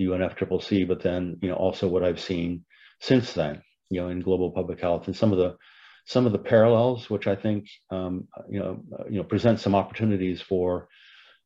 the 0.00 0.06
unfccc 0.06 0.88
but 0.88 1.00
then 1.00 1.38
you 1.42 1.48
know 1.48 1.54
also 1.54 1.86
what 1.86 2.02
i've 2.02 2.18
seen 2.32 2.64
since 2.98 3.34
then 3.34 3.62
you 3.90 4.00
know 4.00 4.08
in 4.08 4.20
global 4.20 4.50
public 4.50 4.80
health 4.80 5.06
and 5.06 5.16
some 5.16 5.32
of 5.32 5.38
the 5.38 5.56
some 6.06 6.26
of 6.26 6.32
the 6.32 6.38
parallels, 6.38 7.10
which 7.10 7.26
I 7.26 7.36
think 7.36 7.68
um, 7.90 8.26
you 8.48 8.58
know 8.58 8.82
you 9.08 9.18
know 9.18 9.24
present 9.24 9.60
some 9.60 9.74
opportunities 9.74 10.40
for 10.40 10.88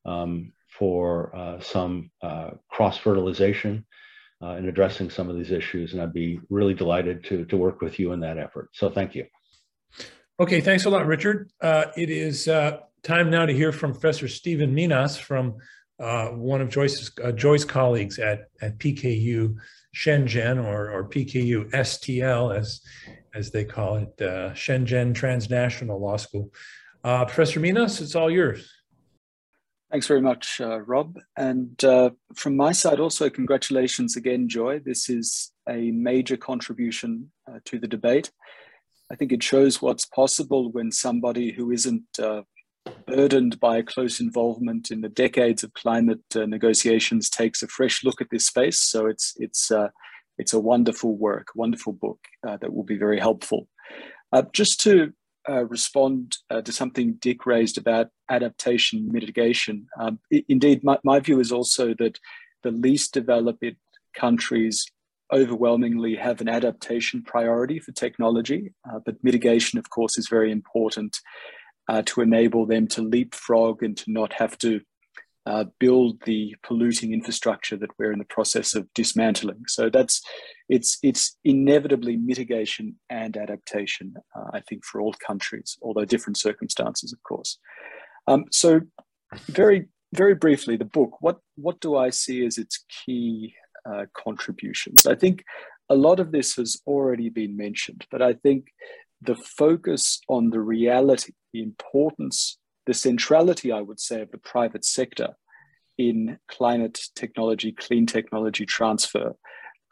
um, 0.04 0.52
for 0.78 1.34
uh, 1.34 1.60
some 1.60 2.10
uh, 2.22 2.50
cross 2.70 2.96
fertilization 2.98 3.84
uh, 4.42 4.56
in 4.56 4.68
addressing 4.68 5.10
some 5.10 5.30
of 5.30 5.36
these 5.36 5.50
issues, 5.50 5.92
and 5.92 6.02
I'd 6.02 6.12
be 6.12 6.40
really 6.50 6.74
delighted 6.74 7.24
to 7.24 7.44
to 7.46 7.56
work 7.56 7.80
with 7.80 7.98
you 7.98 8.12
in 8.12 8.20
that 8.20 8.38
effort. 8.38 8.70
So 8.72 8.90
thank 8.90 9.14
you. 9.14 9.26
Okay, 10.40 10.60
thanks 10.60 10.84
a 10.84 10.90
lot, 10.90 11.06
Richard. 11.06 11.50
Uh, 11.60 11.86
it 11.96 12.10
is 12.10 12.48
uh, 12.48 12.78
time 13.02 13.30
now 13.30 13.46
to 13.46 13.52
hear 13.52 13.70
from 13.70 13.92
Professor 13.92 14.26
Stephen 14.28 14.74
Minas 14.74 15.16
from 15.16 15.56
uh, 16.00 16.28
one 16.28 16.60
of 16.60 16.68
Joyce's 16.68 17.64
colleagues 17.64 18.18
at 18.18 18.48
at 18.60 18.78
PKU 18.78 19.56
Shenzhen 19.94 20.62
or, 20.62 20.90
or 20.90 21.08
PKU 21.08 21.70
STL 21.70 22.56
as 22.56 22.80
as 23.34 23.50
they 23.50 23.64
call 23.64 23.96
it, 23.96 24.14
uh, 24.20 24.52
Shenzhen 24.52 25.12
Transnational 25.14 26.00
Law 26.00 26.16
School. 26.16 26.52
Uh, 27.02 27.24
Professor 27.24 27.60
Minas, 27.60 28.00
it's 28.00 28.14
all 28.14 28.30
yours. 28.30 28.70
Thanks 29.90 30.06
very 30.06 30.20
much, 30.20 30.60
uh, 30.60 30.80
Rob. 30.80 31.18
And 31.36 31.82
uh, 31.84 32.10
from 32.34 32.56
my 32.56 32.72
side, 32.72 33.00
also, 33.00 33.28
congratulations 33.28 34.16
again, 34.16 34.48
Joy. 34.48 34.80
This 34.80 35.08
is 35.08 35.52
a 35.68 35.90
major 35.90 36.36
contribution 36.36 37.30
uh, 37.48 37.58
to 37.66 37.78
the 37.78 37.88
debate. 37.88 38.30
I 39.10 39.16
think 39.16 39.32
it 39.32 39.42
shows 39.42 39.82
what's 39.82 40.06
possible 40.06 40.72
when 40.72 40.90
somebody 40.90 41.52
who 41.52 41.70
isn't 41.70 42.04
uh, 42.20 42.42
burdened 43.06 43.60
by 43.60 43.82
close 43.82 44.20
involvement 44.20 44.90
in 44.90 45.00
the 45.00 45.08
decades 45.08 45.62
of 45.62 45.72
climate 45.74 46.22
uh, 46.34 46.46
negotiations 46.46 47.30
takes 47.30 47.62
a 47.62 47.68
fresh 47.68 48.04
look 48.04 48.20
at 48.20 48.30
this 48.30 48.46
space. 48.46 48.80
So 48.80 49.06
it's 49.06 49.34
it's 49.36 49.70
uh, 49.70 49.88
it's 50.38 50.52
a 50.52 50.60
wonderful 50.60 51.16
work, 51.16 51.48
wonderful 51.54 51.92
book 51.92 52.18
uh, 52.46 52.56
that 52.58 52.72
will 52.72 52.84
be 52.84 52.96
very 52.96 53.20
helpful. 53.20 53.68
Uh, 54.32 54.42
just 54.52 54.80
to 54.80 55.12
uh, 55.48 55.64
respond 55.66 56.38
uh, 56.50 56.62
to 56.62 56.72
something 56.72 57.14
Dick 57.20 57.46
raised 57.46 57.78
about 57.78 58.08
adaptation 58.30 59.12
mitigation, 59.12 59.86
um, 60.00 60.18
indeed, 60.48 60.82
my, 60.82 60.98
my, 61.04 61.20
view 61.20 61.38
is 61.38 61.52
also 61.52 61.94
that 61.98 62.18
the 62.62 62.70
least 62.70 63.12
developed 63.12 63.76
countries 64.14 64.86
overwhelmingly 65.32 66.16
have 66.16 66.40
an 66.40 66.48
adaptation 66.48 67.22
priority 67.22 67.78
for 67.78 67.92
technology, 67.92 68.72
but 69.04 69.22
mitigation, 69.22 69.78
of 69.78 69.90
course, 69.90 70.18
is 70.18 70.28
very 70.28 70.50
important 70.50 71.20
uh, 71.88 72.02
to 72.06 72.20
enable 72.20 72.66
them 72.66 72.86
to 72.88 73.02
leapfrog 73.02 73.82
and 73.82 73.96
to 73.96 74.04
not 74.08 74.32
have 74.34 74.56
to 74.58 74.80
uh, 75.46 75.64
build 75.78 76.22
the 76.24 76.54
polluting 76.62 77.12
infrastructure 77.12 77.76
that 77.76 77.90
we're 77.98 78.12
in 78.12 78.18
the 78.18 78.24
process 78.24 78.74
of 78.74 78.92
dismantling. 78.94 79.62
So 79.68 79.90
that's 79.90 80.22
it's 80.68 80.98
it's 81.02 81.36
inevitably 81.44 82.16
mitigation 82.16 82.96
and 83.10 83.36
adaptation. 83.36 84.14
Uh, 84.34 84.50
I 84.54 84.60
think 84.60 84.84
for 84.84 85.00
all 85.00 85.14
countries, 85.26 85.76
although 85.82 86.06
different 86.06 86.38
circumstances, 86.38 87.12
of 87.12 87.22
course. 87.22 87.58
Um, 88.26 88.46
so 88.50 88.80
very 89.46 89.88
very 90.14 90.34
briefly, 90.34 90.76
the 90.76 90.86
book. 90.86 91.20
What 91.20 91.40
what 91.56 91.80
do 91.80 91.96
I 91.96 92.10
see 92.10 92.46
as 92.46 92.56
its 92.56 92.84
key 92.88 93.54
uh, 93.86 94.06
contributions? 94.16 95.06
I 95.06 95.14
think 95.14 95.44
a 95.90 95.94
lot 95.94 96.20
of 96.20 96.32
this 96.32 96.56
has 96.56 96.80
already 96.86 97.28
been 97.28 97.56
mentioned, 97.56 98.06
but 98.10 98.22
I 98.22 98.32
think 98.32 98.68
the 99.24 99.36
focus 99.36 100.20
on 100.28 100.50
the 100.50 100.60
reality, 100.60 101.32
the 101.52 101.62
importance 101.62 102.58
the 102.86 102.94
centrality, 102.94 103.72
I 103.72 103.80
would 103.80 104.00
say, 104.00 104.20
of 104.20 104.30
the 104.30 104.38
private 104.38 104.84
sector 104.84 105.34
in 105.96 106.38
climate 106.48 107.00
technology, 107.14 107.72
clean 107.72 108.06
technology 108.06 108.66
transfer 108.66 109.34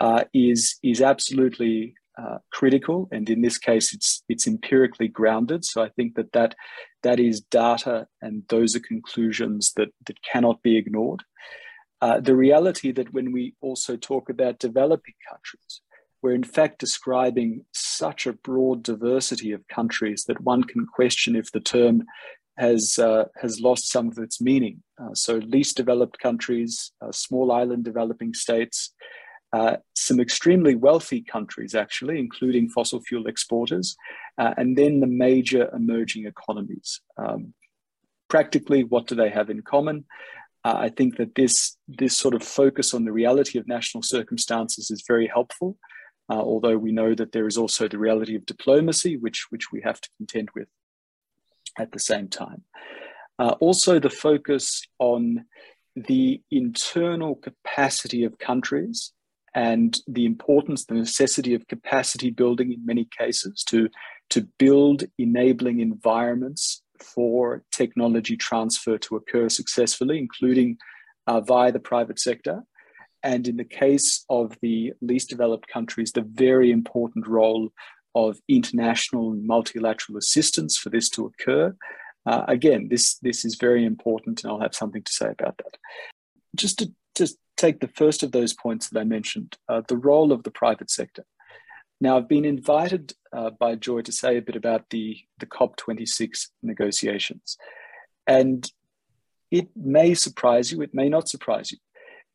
uh, 0.00 0.24
is, 0.34 0.78
is 0.82 1.00
absolutely 1.00 1.94
uh, 2.20 2.38
critical. 2.52 3.08
And 3.12 3.30
in 3.30 3.40
this 3.40 3.56
case, 3.56 3.94
it's, 3.94 4.22
it's 4.28 4.46
empirically 4.46 5.08
grounded. 5.08 5.64
So 5.64 5.82
I 5.82 5.88
think 5.90 6.16
that, 6.16 6.32
that 6.32 6.54
that 7.02 7.18
is 7.18 7.40
data 7.40 8.06
and 8.20 8.42
those 8.48 8.76
are 8.76 8.80
conclusions 8.80 9.72
that, 9.76 9.88
that 10.06 10.22
cannot 10.22 10.62
be 10.62 10.76
ignored. 10.76 11.22
Uh, 12.00 12.20
the 12.20 12.34
reality 12.34 12.90
that 12.92 13.12
when 13.12 13.32
we 13.32 13.54
also 13.60 13.96
talk 13.96 14.28
about 14.28 14.58
developing 14.58 15.14
countries, 15.30 15.80
we're 16.22 16.34
in 16.34 16.44
fact 16.44 16.78
describing 16.78 17.64
such 17.72 18.26
a 18.26 18.32
broad 18.32 18.82
diversity 18.82 19.52
of 19.52 19.66
countries 19.68 20.24
that 20.28 20.40
one 20.40 20.62
can 20.62 20.86
question 20.86 21.34
if 21.34 21.50
the 21.52 21.60
term 21.60 22.04
has 22.56 22.98
uh, 22.98 23.24
has 23.40 23.60
lost 23.60 23.90
some 23.90 24.08
of 24.08 24.18
its 24.18 24.40
meaning. 24.40 24.82
Uh, 25.02 25.14
so, 25.14 25.36
least 25.36 25.76
developed 25.76 26.18
countries, 26.18 26.92
uh, 27.00 27.10
small 27.10 27.50
island 27.50 27.84
developing 27.84 28.34
states, 28.34 28.94
uh, 29.52 29.76
some 29.94 30.20
extremely 30.20 30.74
wealthy 30.74 31.22
countries, 31.22 31.74
actually, 31.74 32.18
including 32.18 32.68
fossil 32.68 33.00
fuel 33.00 33.26
exporters, 33.26 33.96
uh, 34.38 34.54
and 34.56 34.76
then 34.76 35.00
the 35.00 35.06
major 35.06 35.70
emerging 35.74 36.26
economies. 36.26 37.00
Um, 37.16 37.54
practically, 38.28 38.84
what 38.84 39.06
do 39.06 39.14
they 39.14 39.30
have 39.30 39.50
in 39.50 39.62
common? 39.62 40.04
Uh, 40.64 40.76
I 40.76 40.88
think 40.90 41.16
that 41.16 41.34
this 41.34 41.76
this 41.88 42.16
sort 42.16 42.34
of 42.34 42.42
focus 42.42 42.94
on 42.94 43.04
the 43.04 43.12
reality 43.12 43.58
of 43.58 43.66
national 43.66 44.02
circumstances 44.02 44.90
is 44.90 45.04
very 45.06 45.26
helpful. 45.26 45.76
Uh, 46.32 46.40
although 46.40 46.78
we 46.78 46.92
know 46.92 47.14
that 47.14 47.32
there 47.32 47.46
is 47.46 47.58
also 47.58 47.86
the 47.86 47.98
reality 47.98 48.34
of 48.34 48.46
diplomacy, 48.46 49.18
which, 49.18 49.46
which 49.50 49.70
we 49.70 49.82
have 49.82 50.00
to 50.00 50.08
contend 50.16 50.48
with 50.54 50.68
at 51.78 51.92
the 51.92 51.98
same 51.98 52.26
time. 52.26 52.64
Uh, 53.38 53.54
also, 53.60 53.98
the 53.98 54.08
focus 54.08 54.82
on 54.98 55.44
the 55.94 56.40
internal 56.50 57.34
capacity 57.34 58.24
of 58.24 58.38
countries 58.38 59.12
and 59.54 60.00
the 60.06 60.24
importance, 60.24 60.86
the 60.86 60.94
necessity 60.94 61.52
of 61.52 61.68
capacity 61.68 62.30
building 62.30 62.72
in 62.72 62.86
many 62.86 63.06
cases 63.18 63.62
to, 63.68 63.90
to 64.30 64.48
build 64.58 65.04
enabling 65.18 65.80
environments 65.80 66.82
for 66.98 67.62
technology 67.70 68.38
transfer 68.38 68.96
to 68.96 69.16
occur 69.16 69.50
successfully, 69.50 70.18
including 70.18 70.78
uh, 71.26 71.42
via 71.42 71.72
the 71.72 71.80
private 71.80 72.18
sector. 72.18 72.62
And 73.22 73.46
in 73.46 73.56
the 73.56 73.64
case 73.64 74.24
of 74.28 74.56
the 74.62 74.92
least 75.00 75.30
developed 75.30 75.68
countries, 75.68 76.12
the 76.12 76.22
very 76.22 76.70
important 76.70 77.26
role 77.26 77.72
of 78.14 78.38
international 78.48 79.32
and 79.32 79.46
multilateral 79.46 80.18
assistance 80.18 80.76
for 80.76 80.90
this 80.90 81.08
to 81.10 81.26
occur. 81.26 81.74
Uh, 82.26 82.44
again, 82.48 82.88
this, 82.88 83.16
this 83.18 83.44
is 83.44 83.56
very 83.56 83.84
important, 83.84 84.42
and 84.42 84.52
I'll 84.52 84.60
have 84.60 84.74
something 84.74 85.02
to 85.02 85.12
say 85.12 85.26
about 85.26 85.58
that. 85.58 85.76
Just 86.54 86.78
to, 86.78 86.92
to 87.16 87.28
take 87.56 87.80
the 87.80 87.88
first 87.88 88.22
of 88.22 88.32
those 88.32 88.52
points 88.52 88.88
that 88.88 89.00
I 89.00 89.04
mentioned, 89.04 89.56
uh, 89.68 89.82
the 89.88 89.96
role 89.96 90.32
of 90.32 90.42
the 90.42 90.50
private 90.50 90.90
sector. 90.90 91.24
Now, 92.00 92.16
I've 92.16 92.28
been 92.28 92.44
invited 92.44 93.14
uh, 93.32 93.50
by 93.50 93.76
Joy 93.76 94.02
to 94.02 94.12
say 94.12 94.36
a 94.36 94.42
bit 94.42 94.56
about 94.56 94.90
the, 94.90 95.18
the 95.38 95.46
COP26 95.46 96.48
negotiations. 96.62 97.56
And 98.26 98.70
it 99.50 99.68
may 99.76 100.14
surprise 100.14 100.72
you, 100.72 100.82
it 100.82 100.94
may 100.94 101.08
not 101.08 101.28
surprise 101.28 101.70
you, 101.70 101.78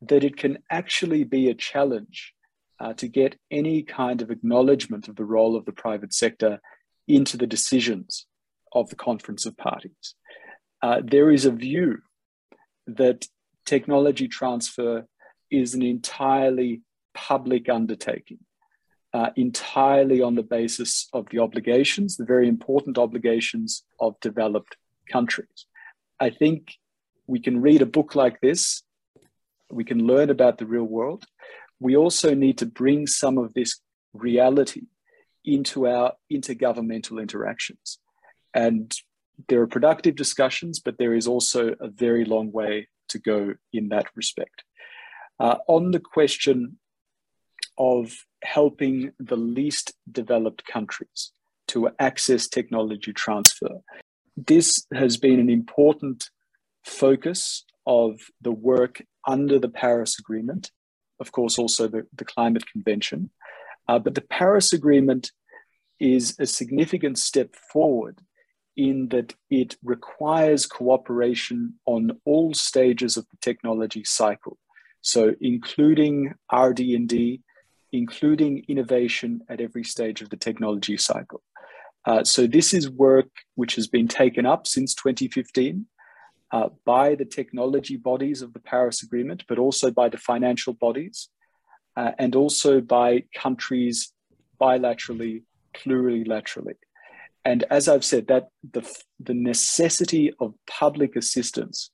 that 0.02 0.24
it 0.24 0.38
can 0.38 0.60
actually 0.70 1.24
be 1.24 1.50
a 1.50 1.56
challenge 1.56 2.34
uh, 2.80 2.94
to 2.94 3.08
get 3.08 3.36
any 3.50 3.82
kind 3.84 4.22
of 4.22 4.30
acknowledgement 4.30 5.08
of 5.08 5.16
the 5.16 5.26
role 5.26 5.56
of 5.56 5.66
the 5.66 5.72
private 5.72 6.14
sector 6.14 6.60
into 7.08 7.38
the 7.38 7.48
decisions 7.48 8.28
of 8.74 8.90
the 8.90 8.96
Conference 8.96 9.46
of 9.46 9.58
Parties. 9.58 10.16
Uh, 10.82 11.02
there 11.04 11.32
is 11.32 11.46
a 11.46 11.52
view 11.52 11.98
that 12.86 13.26
technology 13.66 14.28
transfer 14.28 15.06
is 15.50 15.74
an 15.74 15.82
entirely 15.82 16.82
public 17.14 17.68
undertaking, 17.70 18.40
uh, 19.14 19.32
entirely 19.36 20.22
on 20.22 20.36
the 20.36 20.44
basis 20.44 21.08
of 21.14 21.28
the 21.32 21.40
obligations, 21.40 22.16
the 22.16 22.26
very 22.26 22.48
important 22.48 22.98
obligations 22.98 23.84
of 24.00 24.20
developed 24.20 24.78
countries. 25.12 25.66
I 26.20 26.30
think 26.30 26.74
we 27.26 27.40
can 27.40 27.62
read 27.62 27.82
a 27.82 27.88
book 27.88 28.16
like 28.16 28.40
this, 28.42 28.84
we 29.72 29.84
can 29.84 30.06
learn 30.06 30.30
about 30.30 30.58
the 30.58 30.66
real 30.66 30.84
world. 30.84 31.26
We 31.80 31.96
also 31.96 32.34
need 32.34 32.58
to 32.60 32.66
bring 32.66 33.08
some 33.08 33.38
of 33.38 33.54
this 33.54 33.80
reality 34.14 34.84
into 35.46 35.88
our 35.88 36.14
intergovernmental 36.32 37.22
interactions. 37.22 38.00
And 38.54 38.94
there 39.48 39.62
are 39.62 39.68
productive 39.68 40.16
discussions, 40.16 40.80
but 40.80 40.98
there 40.98 41.14
is 41.14 41.28
also 41.28 41.76
a 41.80 41.88
very 41.88 42.26
long 42.26 42.52
way 42.52 42.88
to 43.10 43.20
go 43.20 43.54
in 43.72 43.90
that 43.90 44.08
respect. 44.16 44.64
Uh, 45.40 45.58
on 45.68 45.92
the 45.92 46.00
question 46.00 46.80
of 47.78 48.14
helping 48.44 49.12
the 49.20 49.38
least 49.38 49.94
developed 50.12 50.66
countries 50.66 51.32
to 51.68 51.90
access 52.00 52.48
technology 52.48 53.14
transfer, 53.14 53.82
this 54.36 54.86
has 54.94 55.18
been 55.18 55.40
an 55.40 55.50
important 55.50 56.30
focus 56.84 57.66
of 57.88 58.20
the 58.42 58.52
work 58.52 59.02
under 59.26 59.58
the 59.58 59.70
Paris 59.70 60.20
Agreement, 60.20 60.70
of 61.20 61.32
course, 61.32 61.58
also 61.58 61.88
the, 61.88 62.06
the 62.14 62.26
Climate 62.26 62.66
Convention. 62.72 63.32
Uh, 63.88 63.98
but 63.98 64.14
the 64.14 64.22
Paris 64.22 64.74
Agreement 64.74 65.32
is 66.00 66.36
a 66.40 66.46
significant 66.46 67.18
step 67.18 67.56
forward 67.56 68.22
in 68.76 69.08
that 69.08 69.34
it 69.50 69.76
requires 69.84 70.68
cooperation 70.68 71.74
on 71.86 72.12
all 72.26 72.54
stages 72.54 73.18
of 73.18 73.26
the 73.32 73.38
technology 73.42 74.04
cycle. 74.04 74.58
So 75.02 75.34
including 75.42 76.34
RD&D, 76.54 77.42
including 77.92 78.66
innovation 78.68 79.42
at 79.50 79.62
every 79.62 79.84
stage 79.84 80.22
of 80.22 80.30
the 80.30 80.38
technology 80.38 80.98
cycle. 80.98 81.42
Uh, 82.06 82.24
so 82.24 82.46
this 82.46 82.74
is 82.74 82.90
work 82.90 83.30
which 83.56 83.76
has 83.76 83.88
been 83.88 84.08
taken 84.08 84.46
up 84.46 84.68
since 84.68 84.94
2015 84.94 85.86
uh, 86.52 86.70
by 86.86 87.16
the 87.16 87.26
technology 87.26 87.98
bodies 87.98 88.42
of 88.42 88.54
the 88.54 88.60
Paris 88.60 89.04
Agreement, 89.04 89.44
but 89.48 89.60
also 89.60 89.92
by 89.92 90.10
the 90.10 90.18
financial 90.18 90.74
bodies, 90.74 91.30
uh, 91.96 92.12
and 92.18 92.36
also 92.36 92.80
by 92.80 93.24
countries 93.36 94.14
bilaterally, 94.60 95.44
plurilaterally. 95.76 96.76
And 97.44 97.64
as 97.70 97.88
I've 97.88 98.06
said, 98.06 98.28
that 98.28 98.50
the, 98.74 98.82
the 99.20 99.34
necessity 99.34 100.34
of 100.40 100.54
public 100.70 101.16
assistance 101.16 101.92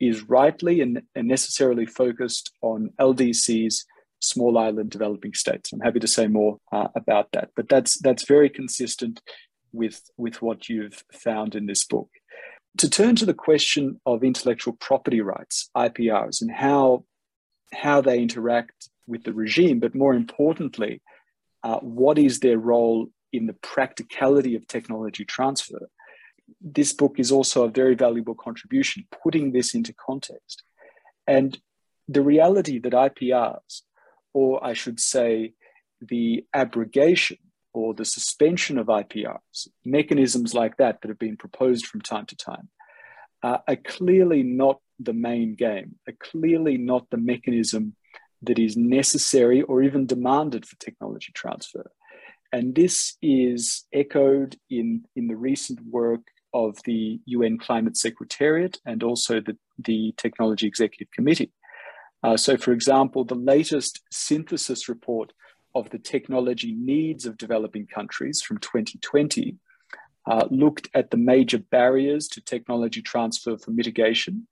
is 0.00 0.28
rightly 0.28 0.80
and, 0.80 1.02
and 1.14 1.28
necessarily 1.28 1.86
focused 1.86 2.52
on 2.62 2.90
LDCs, 2.98 3.84
small 4.20 4.58
island 4.58 4.90
developing 4.90 5.34
states. 5.34 5.72
I'm 5.72 5.80
happy 5.80 6.00
to 6.00 6.08
say 6.08 6.26
more 6.26 6.58
uh, 6.72 6.88
about 6.96 7.32
that, 7.32 7.50
but 7.54 7.68
that's 7.68 8.00
that's 8.00 8.26
very 8.26 8.48
consistent 8.48 9.20
with 9.72 10.00
with 10.16 10.40
what 10.40 10.68
you've 10.68 11.04
found 11.12 11.54
in 11.54 11.66
this 11.66 11.84
book. 11.84 12.08
To 12.78 12.90
turn 12.90 13.16
to 13.16 13.26
the 13.26 13.34
question 13.34 14.00
of 14.04 14.24
intellectual 14.24 14.74
property 14.74 15.20
rights, 15.20 15.70
IPRs, 15.76 16.42
and 16.42 16.50
how 16.50 17.04
how 17.72 18.00
they 18.00 18.20
interact 18.20 18.88
with 19.06 19.24
the 19.24 19.32
regime, 19.32 19.80
but 19.80 19.94
more 19.94 20.14
importantly, 20.14 21.02
uh, 21.62 21.78
what 21.80 22.18
is 22.18 22.40
their 22.40 22.58
role 22.58 23.08
in 23.32 23.46
the 23.46 23.52
practicality 23.54 24.54
of 24.54 24.66
technology 24.66 25.24
transfer, 25.24 25.88
this 26.60 26.92
book 26.92 27.14
is 27.18 27.32
also 27.32 27.64
a 27.64 27.70
very 27.70 27.94
valuable 27.94 28.34
contribution, 28.34 29.06
putting 29.22 29.52
this 29.52 29.74
into 29.74 29.94
context. 29.94 30.62
And 31.26 31.58
the 32.06 32.22
reality 32.22 32.78
that 32.80 32.92
IPRs, 32.92 33.82
or 34.32 34.64
I 34.64 34.74
should 34.74 35.00
say, 35.00 35.54
the 36.00 36.44
abrogation 36.52 37.38
or 37.74 37.92
the 37.92 38.04
suspension 38.04 38.78
of 38.78 38.86
IPRs, 38.86 39.68
mechanisms 39.84 40.54
like 40.54 40.76
that 40.78 41.02
that 41.02 41.08
have 41.08 41.18
been 41.18 41.36
proposed 41.36 41.86
from 41.86 42.00
time 42.00 42.24
to 42.26 42.36
time, 42.36 42.68
uh, 43.42 43.58
are 43.68 43.76
clearly 43.76 44.42
not 44.42 44.78
the 44.98 45.12
main 45.12 45.54
game, 45.54 45.96
are 46.08 46.14
clearly 46.20 46.78
not 46.78 47.10
the 47.10 47.16
mechanism 47.16 47.94
that 48.42 48.58
is 48.58 48.76
necessary 48.76 49.62
or 49.62 49.82
even 49.82 50.06
demanded 50.06 50.64
for 50.66 50.76
technology 50.76 51.32
transfer. 51.34 51.90
And 52.52 52.74
this 52.74 53.16
is 53.20 53.84
echoed 53.92 54.56
in, 54.70 55.04
in 55.16 55.26
the 55.26 55.36
recent 55.36 55.80
work 55.84 56.20
of 56.52 56.78
the 56.84 57.20
UN 57.26 57.58
Climate 57.58 57.96
Secretariat 57.96 58.78
and 58.86 59.02
also 59.02 59.40
the, 59.40 59.56
the 59.78 60.14
Technology 60.16 60.68
Executive 60.68 61.10
Committee. 61.10 61.52
Uh, 62.22 62.36
so, 62.36 62.56
for 62.56 62.72
example, 62.72 63.24
the 63.24 63.34
latest 63.34 64.00
synthesis 64.10 64.88
report 64.88 65.32
of 65.74 65.90
the 65.90 65.98
technology 65.98 66.72
needs 66.72 67.26
of 67.26 67.36
developing 67.36 67.86
countries 67.86 68.42
from 68.42 68.58
2020 68.58 69.56
uh, 70.26 70.46
looked 70.50 70.88
at 70.94 71.10
the 71.10 71.16
major 71.16 71.58
barriers 71.58 72.28
to 72.28 72.40
technology 72.40 73.02
transfer 73.02 73.58
for 73.58 73.70
mitigation. 73.70 74.46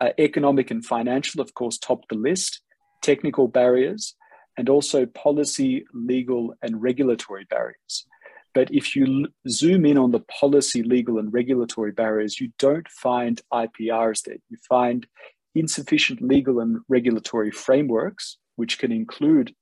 Uh, 0.00 0.10
economic 0.18 0.70
and 0.70 0.84
financial, 0.84 1.40
of 1.40 1.54
course, 1.54 1.78
topped 1.78 2.08
the 2.08 2.14
list, 2.14 2.60
technical 3.02 3.48
barriers, 3.48 4.14
and 4.56 4.68
also 4.68 5.06
policy, 5.06 5.84
legal, 5.92 6.54
and 6.62 6.80
regulatory 6.80 7.44
barriers. 7.48 8.06
But 8.54 8.72
if 8.72 8.96
you 8.96 9.28
zoom 9.48 9.84
in 9.84 9.98
on 9.98 10.10
the 10.10 10.20
policy, 10.20 10.82
legal, 10.82 11.18
and 11.18 11.32
regulatory 11.32 11.92
barriers, 11.92 12.40
you 12.40 12.50
don't 12.58 12.88
find 12.88 13.40
IPRs 13.52 14.22
there. 14.22 14.38
You 14.48 14.56
find 14.68 15.06
insufficient 15.54 16.22
legal 16.22 16.60
and 16.60 16.78
regulatory 16.88 17.50
frameworks, 17.50 18.38
which 18.56 18.78
can 18.78 18.92
include 18.92 19.54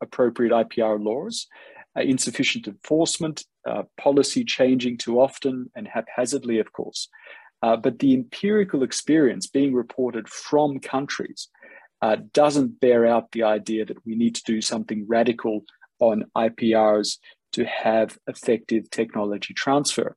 appropriate 0.00 0.52
IPR 0.52 1.02
laws, 1.02 1.46
uh, 1.96 2.02
insufficient 2.02 2.66
enforcement, 2.66 3.44
uh, 3.68 3.82
policy 3.98 4.44
changing 4.44 4.98
too 4.98 5.20
often 5.20 5.70
and 5.76 5.86
haphazardly, 5.86 6.58
of 6.58 6.72
course. 6.72 7.08
Uh, 7.62 7.76
but 7.76 7.98
the 7.98 8.14
empirical 8.14 8.82
experience 8.82 9.46
being 9.46 9.72
reported 9.72 10.28
from 10.28 10.78
countries 10.80 11.48
doesn't 12.32 12.80
bear 12.80 13.06
out 13.06 13.32
the 13.32 13.42
idea 13.42 13.82
that 13.82 14.04
we 14.04 14.14
need 14.14 14.34
to 14.34 14.42
do 14.44 14.60
something 14.60 15.06
radical 15.08 15.64
on 16.00 16.22
IPRs 16.36 17.16
to 17.52 17.64
have 17.64 18.18
effective 18.26 18.90
technology 18.90 19.54
transfer. 19.54 20.14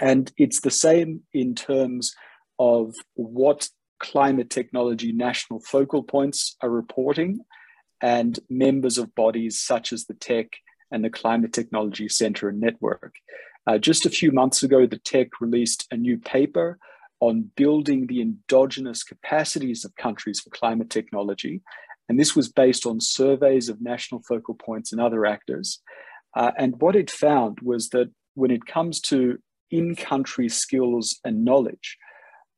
And 0.00 0.30
it's 0.36 0.60
the 0.60 0.70
same 0.70 1.22
in 1.32 1.54
terms 1.54 2.14
of 2.58 2.94
what 3.14 3.68
climate 4.00 4.50
technology 4.50 5.12
national 5.12 5.60
focal 5.60 6.02
points 6.02 6.56
are 6.62 6.70
reporting 6.70 7.38
and 8.00 8.38
members 8.48 8.98
of 8.98 9.14
bodies 9.14 9.60
such 9.60 9.92
as 9.92 10.04
the 10.04 10.14
TEC 10.14 10.56
and 10.90 11.04
the 11.04 11.10
Climate 11.10 11.52
Technology 11.52 12.08
Center 12.08 12.48
and 12.48 12.60
Network. 12.60 13.14
Uh, 13.66 13.78
just 13.78 14.06
a 14.06 14.10
few 14.10 14.32
months 14.32 14.62
ago, 14.62 14.86
the 14.86 14.98
TEC 14.98 15.40
released 15.40 15.86
a 15.90 15.96
new 15.96 16.18
paper 16.18 16.78
on 17.20 17.50
building 17.54 18.06
the 18.06 18.22
endogenous 18.22 19.02
capacities 19.02 19.84
of 19.84 19.94
countries 19.96 20.40
for 20.40 20.50
climate 20.50 20.90
technology. 20.90 21.60
And 22.08 22.18
this 22.18 22.34
was 22.34 22.48
based 22.48 22.86
on 22.86 23.00
surveys 23.00 23.68
of 23.68 23.80
national 23.80 24.22
focal 24.26 24.54
points 24.54 24.90
and 24.90 25.00
other 25.00 25.26
actors. 25.26 25.80
Uh, 26.34 26.52
and 26.56 26.80
what 26.80 26.96
it 26.96 27.10
found 27.10 27.58
was 27.62 27.90
that 27.90 28.10
when 28.34 28.50
it 28.50 28.64
comes 28.64 29.00
to 29.02 29.38
in 29.70 29.94
country 29.94 30.48
skills 30.48 31.20
and 31.24 31.44
knowledge, 31.44 31.98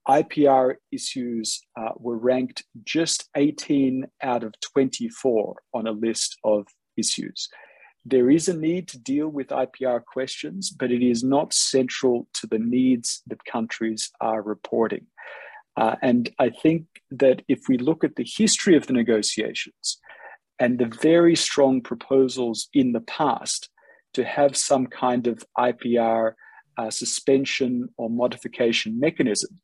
IPR 0.09 0.75
issues 0.91 1.61
uh, 1.79 1.91
were 1.97 2.19
ranked 2.19 2.65
just 2.85 3.29
18 3.37 4.07
out 4.23 4.43
of 4.43 4.55
24 4.73 5.57
on 5.75 5.87
a 5.87 5.93
list 5.93 6.37
of 6.45 6.67
issues. 6.97 7.49
There 8.05 8.31
is 8.31 8.49
a 8.49 8.57
need 8.57 8.89
to 8.89 8.99
deal 8.99 9.29
with 9.29 9.49
IPR 9.49 10.05
questions, 10.05 10.71
but 10.71 10.91
it 10.91 11.03
is 11.03 11.23
not 11.23 11.53
central 11.53 12.27
to 12.35 12.49
the 12.49 12.59
needs 12.59 13.23
that 13.29 13.45
countries 13.45 14.11
are 14.21 14.43
reporting. 14.43 15.07
Uh, 15.77 15.95
and 16.03 16.31
I 16.39 16.51
think 16.51 16.87
that 17.13 17.43
if 17.49 17.61
we 17.69 17.79
look 17.79 18.03
at 18.03 18.17
the 18.17 18.27
history 18.27 18.77
of 18.77 18.87
the 18.87 18.93
negotiations 18.93 19.99
and 20.59 20.79
the 20.79 20.93
very 21.01 21.37
strong 21.37 21.81
proposals 21.81 22.69
in 22.75 22.93
the 22.93 23.01
past 23.01 23.71
to 24.15 24.25
have 24.25 24.57
some 24.57 24.87
kind 24.87 25.27
of 25.27 25.45
IPR 25.57 26.33
uh, 26.77 26.91
suspension 26.91 27.89
or 27.97 28.11
modification 28.11 28.99
mechanism, 28.99 29.61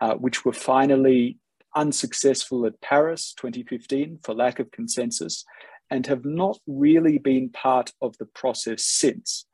uh, 0.00 0.14
which 0.14 0.44
were 0.44 0.52
finally 0.52 1.38
unsuccessful 1.74 2.66
at 2.66 2.80
Paris 2.80 3.34
2015 3.36 4.18
for 4.22 4.34
lack 4.34 4.58
of 4.58 4.70
consensus, 4.70 5.44
and 5.90 6.06
have 6.06 6.24
not 6.24 6.58
really 6.66 7.18
been 7.18 7.48
part 7.50 7.92
of 8.02 8.16
the 8.18 8.26
process 8.26 8.84
since. 8.84 9.46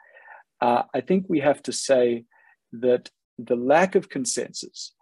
Uh, 0.61 0.85
I 0.95 1.01
think 1.01 1.27
we 1.29 1.41
have 1.41 1.63
to 1.65 1.73
say 1.73 2.25
that 2.73 3.11
the 3.39 3.57
lack 3.57 3.95
of 3.95 4.09
consensus 4.09 4.95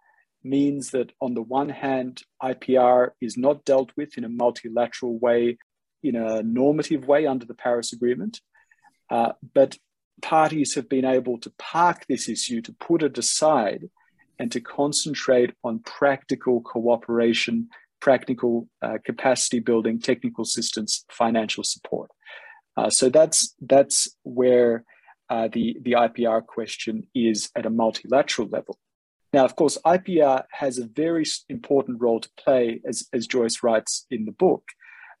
means 0.43 0.89
that, 0.91 1.11
on 1.21 1.35
the 1.35 1.41
one 1.41 1.69
hand, 1.69 2.23
IPR 2.41 3.11
is 3.21 3.37
not 3.37 3.63
dealt 3.63 3.91
with 3.95 4.17
in 4.17 4.23
a 4.23 4.29
multilateral 4.29 5.17
way, 5.19 5.57
in 6.01 6.15
a 6.15 6.41
normative 6.41 7.07
way 7.07 7.27
under 7.27 7.45
the 7.45 7.53
Paris 7.53 7.93
Agreement, 7.93 8.41
uh, 9.09 9.33
but 9.53 9.77
parties 10.21 10.75
have 10.75 10.89
been 10.89 11.05
able 11.05 11.37
to 11.39 11.51
park 11.59 12.05
this 12.07 12.27
issue, 12.27 12.61
to 12.61 12.73
put 12.73 13.03
it 13.03 13.17
aside, 13.17 13.89
and 14.41 14.51
to 14.51 14.59
concentrate 14.59 15.51
on 15.63 15.79
practical 15.79 16.59
cooperation 16.61 17.69
practical 18.01 18.67
uh, 18.81 18.97
capacity 19.05 19.59
building, 19.59 19.99
technical 19.99 20.41
assistance, 20.41 21.05
financial 21.09 21.63
support. 21.63 22.09
Uh, 22.75 22.89
so 22.89 23.09
that's 23.09 23.55
that's 23.61 24.09
where 24.23 24.83
uh, 25.29 25.47
the 25.53 25.77
the 25.83 25.93
IPR 25.93 26.45
question 26.45 27.03
is 27.15 27.49
at 27.55 27.65
a 27.65 27.69
multilateral 27.69 28.49
level. 28.49 28.77
Now, 29.33 29.45
of 29.45 29.55
course, 29.55 29.77
IPR 29.85 30.43
has 30.51 30.77
a 30.77 30.87
very 30.87 31.23
important 31.47 32.01
role 32.01 32.19
to 32.19 32.29
play, 32.43 32.81
as 32.85 33.07
as 33.13 33.27
Joyce 33.27 33.63
writes 33.63 34.05
in 34.09 34.25
the 34.25 34.31
book, 34.31 34.63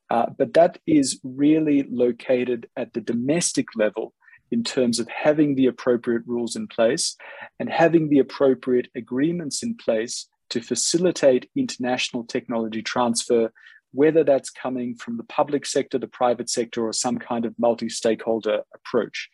uh, 0.09 0.27
but 0.37 0.53
that 0.53 0.79
is 0.87 1.19
really 1.23 1.83
located 1.89 2.67
at 2.75 2.93
the 2.93 3.01
domestic 3.01 3.67
level 3.75 4.13
in 4.51 4.63
terms 4.63 4.99
of 4.99 5.07
having 5.07 5.55
the 5.55 5.65
appropriate 5.65 6.23
rules 6.25 6.55
in 6.55 6.67
place 6.67 7.15
and 7.59 7.69
having 7.69 8.09
the 8.09 8.19
appropriate 8.19 8.89
agreements 8.95 9.63
in 9.63 9.75
place 9.75 10.27
to 10.49 10.61
facilitate 10.61 11.49
international 11.55 12.25
technology 12.25 12.81
transfer, 12.81 13.51
whether 13.93 14.23
that's 14.23 14.49
coming 14.49 14.95
from 14.95 15.17
the 15.17 15.23
public 15.23 15.65
sector, 15.65 15.97
the 15.97 16.07
private 16.07 16.49
sector, 16.49 16.85
or 16.85 16.93
some 16.93 17.17
kind 17.17 17.45
of 17.45 17.57
multi 17.57 17.89
stakeholder 17.89 18.61
approach. 18.75 19.29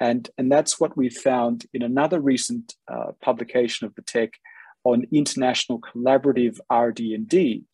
And, 0.00 0.28
and 0.36 0.50
that's 0.50 0.80
what 0.80 0.96
we 0.96 1.10
found 1.10 1.66
in 1.72 1.82
another 1.82 2.20
recent 2.20 2.74
uh, 2.90 3.12
publication 3.22 3.86
of 3.86 3.94
the 3.94 4.02
TEC 4.02 4.32
on 4.84 5.06
international 5.12 5.80
collaborative 5.80 6.58
RD&D, 6.72 7.64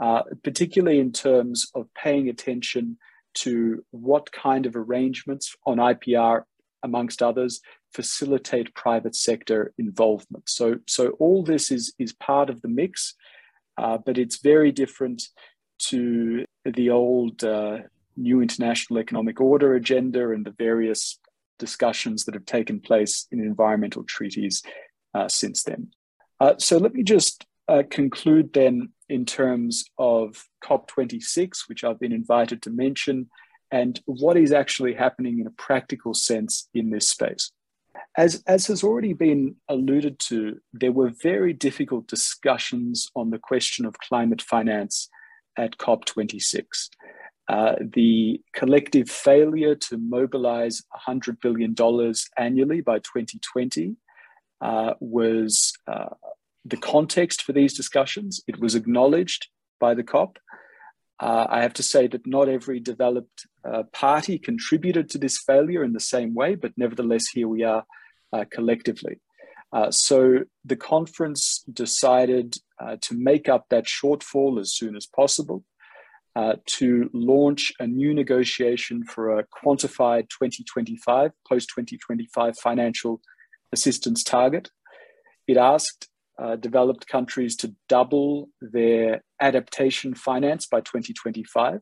uh, 0.00 0.22
particularly 0.42 1.00
in 1.00 1.12
terms 1.12 1.70
of 1.74 1.92
paying 1.94 2.28
attention 2.28 2.96
to 3.36 3.84
what 3.90 4.32
kind 4.32 4.66
of 4.66 4.76
arrangements 4.76 5.54
on 5.66 5.78
IPR, 5.78 6.42
amongst 6.82 7.22
others, 7.22 7.60
facilitate 7.92 8.74
private 8.74 9.14
sector 9.16 9.72
involvement. 9.78 10.48
So, 10.48 10.76
so 10.86 11.10
all 11.18 11.42
this 11.42 11.70
is, 11.70 11.94
is 11.98 12.12
part 12.12 12.50
of 12.50 12.60
the 12.62 12.68
mix, 12.68 13.14
uh, 13.78 13.98
but 13.98 14.18
it's 14.18 14.40
very 14.40 14.72
different 14.72 15.22
to 15.78 16.44
the 16.64 16.90
old 16.90 17.44
uh, 17.44 17.78
new 18.16 18.40
international 18.40 18.98
economic 18.98 19.40
order 19.40 19.74
agenda 19.74 20.30
and 20.30 20.44
the 20.44 20.54
various 20.58 21.18
discussions 21.58 22.24
that 22.24 22.34
have 22.34 22.46
taken 22.46 22.80
place 22.80 23.26
in 23.30 23.40
environmental 23.40 24.04
treaties 24.04 24.62
uh, 25.14 25.28
since 25.28 25.62
then. 25.62 25.88
Uh, 26.40 26.54
so 26.58 26.78
let 26.78 26.94
me 26.94 27.02
just 27.02 27.46
uh, 27.68 27.82
conclude 27.90 28.52
then 28.52 28.90
in 29.08 29.24
terms 29.24 29.84
of 29.98 30.44
COP26, 30.64 31.68
which 31.68 31.84
I've 31.84 32.00
been 32.00 32.12
invited 32.12 32.62
to 32.62 32.70
mention, 32.70 33.28
and 33.70 34.00
what 34.06 34.36
is 34.36 34.52
actually 34.52 34.94
happening 34.94 35.40
in 35.40 35.46
a 35.46 35.50
practical 35.50 36.14
sense 36.14 36.68
in 36.74 36.90
this 36.90 37.08
space. 37.08 37.50
As, 38.16 38.42
as 38.46 38.66
has 38.68 38.82
already 38.82 39.12
been 39.12 39.56
alluded 39.68 40.18
to, 40.20 40.58
there 40.72 40.92
were 40.92 41.12
very 41.22 41.52
difficult 41.52 42.06
discussions 42.06 43.10
on 43.14 43.30
the 43.30 43.38
question 43.38 43.84
of 43.84 43.98
climate 43.98 44.40
finance 44.40 45.08
at 45.56 45.78
COP26. 45.78 46.88
Uh, 47.48 47.74
the 47.80 48.40
collective 48.54 49.08
failure 49.08 49.74
to 49.74 49.98
mobilize 49.98 50.82
$100 51.08 51.40
billion 51.40 51.74
annually 52.36 52.80
by 52.80 52.98
2020 52.98 53.96
uh, 54.60 54.94
was 55.00 55.72
uh, 55.86 56.06
the 56.66 56.76
context 56.76 57.42
for 57.42 57.52
these 57.52 57.74
discussions. 57.74 58.40
It 58.46 58.60
was 58.60 58.74
acknowledged 58.74 59.48
by 59.78 59.94
the 59.94 60.02
COP. 60.02 60.38
Uh, 61.18 61.46
I 61.48 61.62
have 61.62 61.72
to 61.74 61.82
say 61.82 62.06
that 62.08 62.26
not 62.26 62.48
every 62.48 62.78
developed 62.80 63.46
uh, 63.64 63.84
party 63.92 64.38
contributed 64.38 65.08
to 65.10 65.18
this 65.18 65.38
failure 65.38 65.82
in 65.82 65.92
the 65.92 66.00
same 66.00 66.34
way, 66.34 66.56
but 66.56 66.72
nevertheless, 66.76 67.28
here 67.32 67.48
we 67.48 67.62
are 67.62 67.84
uh, 68.32 68.44
collectively. 68.50 69.20
Uh, 69.72 69.90
so 69.90 70.40
the 70.64 70.76
conference 70.76 71.64
decided 71.72 72.56
uh, 72.80 72.96
to 73.00 73.14
make 73.14 73.48
up 73.48 73.66
that 73.70 73.86
shortfall 73.86 74.60
as 74.60 74.74
soon 74.74 74.94
as 74.96 75.06
possible, 75.06 75.64
uh, 76.36 76.56
to 76.66 77.08
launch 77.14 77.72
a 77.80 77.86
new 77.86 78.12
negotiation 78.12 79.02
for 79.04 79.38
a 79.38 79.44
quantified 79.44 80.28
2025, 80.28 81.30
post 81.48 81.68
2025 81.70 82.58
financial 82.58 83.22
assistance 83.72 84.22
target. 84.22 84.70
It 85.46 85.56
asked 85.56 86.08
uh, 86.38 86.56
developed 86.56 87.06
countries 87.06 87.56
to 87.56 87.74
double 87.88 88.48
their 88.60 89.22
adaptation 89.40 90.14
finance 90.14 90.66
by 90.66 90.80
2025. 90.80 91.80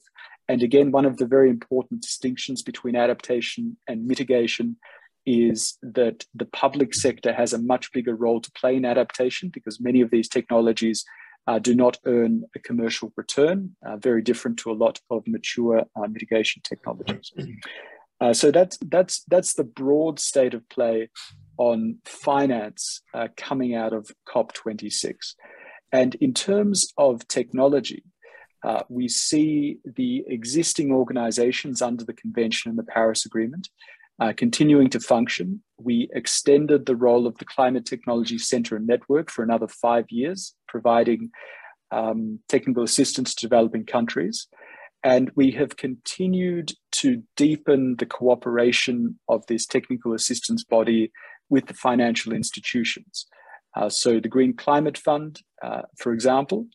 And 0.49 0.63
again, 0.63 0.91
one 0.91 1.07
of 1.07 1.17
the 1.17 1.27
very 1.27 1.51
important 1.51 2.03
distinctions 2.03 2.63
between 2.63 2.97
adaptation 2.97 3.77
and 3.89 4.07
mitigation 4.07 4.77
is 5.27 5.79
that 5.83 6.25
the 6.35 6.45
public 6.45 6.95
sector 6.95 7.33
has 7.33 7.53
a 7.53 7.59
much 7.59 7.93
bigger 7.93 8.15
role 8.15 8.41
to 8.41 8.53
play 8.53 8.77
in 8.77 8.85
adaptation 8.85 9.49
because 9.49 9.81
many 9.81 10.03
of 10.03 10.11
these 10.11 10.29
technologies 10.29 11.05
uh, 11.47 11.59
do 11.59 11.75
not 11.75 11.99
earn 12.07 12.45
a 12.55 12.59
commercial 12.59 13.13
return, 13.17 13.77
uh, 13.87 13.97
very 13.97 14.23
different 14.23 14.59
to 14.59 14.71
a 14.71 14.75
lot 14.75 15.01
of 15.11 15.27
mature 15.27 15.85
uh, 15.97 16.07
mitigation 16.09 16.63
technologies. 16.63 17.33
Uh, 18.21 18.33
so 18.33 18.51
that's 18.51 18.79
that's 18.87 19.25
that's 19.29 19.55
the 19.55 19.65
broad 19.65 20.19
state 20.19 20.55
of 20.55 20.67
play 20.69 21.11
on 21.57 21.99
finance 22.05 23.03
uh, 23.13 23.29
coming 23.37 23.75
out 23.75 23.93
of 23.93 24.11
COP26. 24.29 25.35
And 25.93 26.15
in 26.17 26.35
terms 26.35 26.93
of 26.99 27.27
technology, 27.29 28.03
uh, 28.65 28.83
we 28.89 29.09
see 29.09 29.79
the 29.85 30.25
existing 30.27 30.91
organizations 30.91 31.83
under 31.83 32.05
the 32.05 32.15
Convention 32.15 32.71
and 32.71 32.79
the 32.79 32.85
Paris 32.85 33.27
Agreement 33.27 33.69
uh, 34.21 34.33
continuing 34.37 34.89
to 34.91 35.01
function. 35.01 35.63
We 35.79 36.09
extended 36.15 36.87
the 36.87 36.97
role 36.97 37.27
of 37.27 37.37
the 37.39 37.45
Climate 37.45 37.85
Technology 37.85 38.39
Center 38.39 38.77
and 38.77 38.87
Network 38.87 39.31
for 39.31 39.43
another 39.43 39.69
five 39.69 40.07
years, 40.11 40.55
providing 40.69 41.31
um, 41.91 42.41
technical 42.49 42.83
assistance 42.83 43.35
to 43.35 43.47
developing 43.47 43.85
countries. 43.85 44.49
And 45.03 45.31
we 45.35 45.51
have 45.53 45.77
continued 45.77 46.73
to 46.93 47.23
deepen 47.37 47.97
the 47.99 48.07
cooperation 48.07 49.19
of 49.29 49.45
this 49.47 49.67
technical 49.67 50.15
assistance 50.15 50.65
body 50.65 51.13
with 51.49 51.67
the 51.67 51.75
financial 51.75 52.33
institutions. 52.33 53.27
Uh, 53.77 53.89
so 53.89 54.21
the 54.21 54.29
Green 54.29 54.55
Climate 54.55 54.97
Fund, 54.97 55.41
uh, 55.63 55.83
for 55.99 56.13
example, 56.13 56.67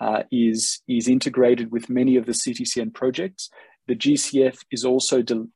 uh, 0.00 0.24
is, 0.30 0.82
is 0.88 1.08
integrated 1.08 1.70
with 1.70 1.88
many 1.88 2.16
of 2.16 2.26
the 2.26 2.32
CTCN 2.32 2.92
projects. 2.92 3.50
The 3.88 3.96
GCF 3.96 4.58
is 4.70 4.84
also 4.84 5.22
de 5.22 5.46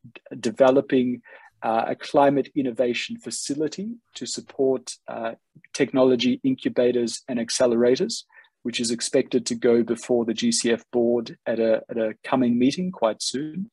developing 0.40 1.22
uh, 1.62 1.84
a 1.88 1.96
climate 1.96 2.50
innovation 2.54 3.18
facility 3.18 3.96
to 4.14 4.26
support 4.26 4.92
uh, 5.08 5.32
technology 5.72 6.40
incubators 6.44 7.22
and 7.28 7.38
accelerators, 7.38 8.24
which 8.62 8.80
is 8.80 8.90
expected 8.90 9.46
to 9.46 9.54
go 9.54 9.82
before 9.82 10.24
the 10.24 10.34
GCF 10.34 10.82
board 10.92 11.36
at 11.46 11.58
a, 11.58 11.82
at 11.88 11.96
a 11.96 12.14
coming 12.24 12.58
meeting 12.58 12.90
quite 12.92 13.22
soon. 13.22 13.70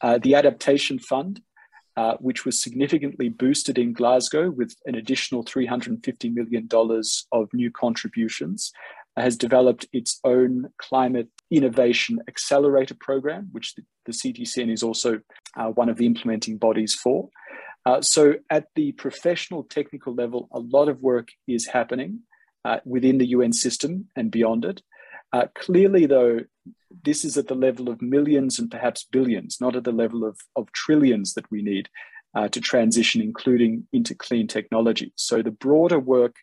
Uh, 0.00 0.18
the 0.18 0.34
Adaptation 0.34 0.98
Fund 0.98 1.42
uh, 2.00 2.16
which 2.18 2.46
was 2.46 2.62
significantly 2.62 3.28
boosted 3.28 3.76
in 3.76 3.92
Glasgow 3.92 4.48
with 4.48 4.74
an 4.86 4.94
additional 4.94 5.44
$350 5.44 6.32
million 6.32 6.66
of 7.30 7.52
new 7.52 7.70
contributions, 7.70 8.72
has 9.18 9.36
developed 9.36 9.86
its 9.92 10.18
own 10.24 10.70
climate 10.78 11.28
innovation 11.50 12.18
accelerator 12.26 12.96
program, 12.98 13.50
which 13.52 13.74
the, 13.74 13.82
the 14.06 14.12
CTCN 14.12 14.72
is 14.72 14.82
also 14.82 15.20
uh, 15.58 15.66
one 15.66 15.90
of 15.90 15.98
the 15.98 16.06
implementing 16.06 16.56
bodies 16.56 16.94
for. 16.94 17.28
Uh, 17.84 18.00
so, 18.00 18.32
at 18.48 18.68
the 18.76 18.92
professional 18.92 19.64
technical 19.64 20.14
level, 20.14 20.48
a 20.52 20.58
lot 20.58 20.88
of 20.88 21.02
work 21.02 21.28
is 21.46 21.66
happening 21.66 22.20
uh, 22.64 22.78
within 22.86 23.18
the 23.18 23.28
UN 23.28 23.52
system 23.52 24.06
and 24.16 24.30
beyond 24.30 24.64
it. 24.64 24.80
Uh, 25.34 25.48
clearly, 25.54 26.06
though, 26.06 26.40
this 27.04 27.24
is 27.24 27.36
at 27.36 27.48
the 27.48 27.54
level 27.54 27.88
of 27.88 28.02
millions 28.02 28.58
and 28.58 28.70
perhaps 28.70 29.04
billions, 29.04 29.58
not 29.60 29.76
at 29.76 29.84
the 29.84 29.92
level 29.92 30.24
of, 30.24 30.38
of 30.56 30.70
trillions 30.72 31.34
that 31.34 31.50
we 31.50 31.62
need 31.62 31.88
uh, 32.34 32.48
to 32.48 32.60
transition, 32.60 33.20
including 33.20 33.86
into 33.92 34.14
clean 34.14 34.46
technology. 34.46 35.12
So, 35.16 35.42
the 35.42 35.50
broader 35.50 35.98
work 35.98 36.36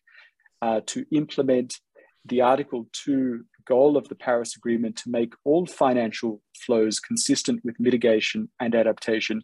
uh, 0.61 0.82
to 0.88 1.06
implement 1.11 1.80
the 2.26 2.41
Article 2.41 2.88
2 2.94 3.44
goal 3.65 3.98
of 3.98 4.07
the 4.07 4.15
Paris 4.15 4.56
Agreement 4.56 4.95
to 4.98 5.10
make 5.10 5.34
all 5.44 5.65
financial 5.65 6.41
flows 6.65 6.99
consistent 6.99 7.64
with 7.64 7.80
mitigation 7.80 8.49
and 8.60 8.74
adaptation 8.74 9.44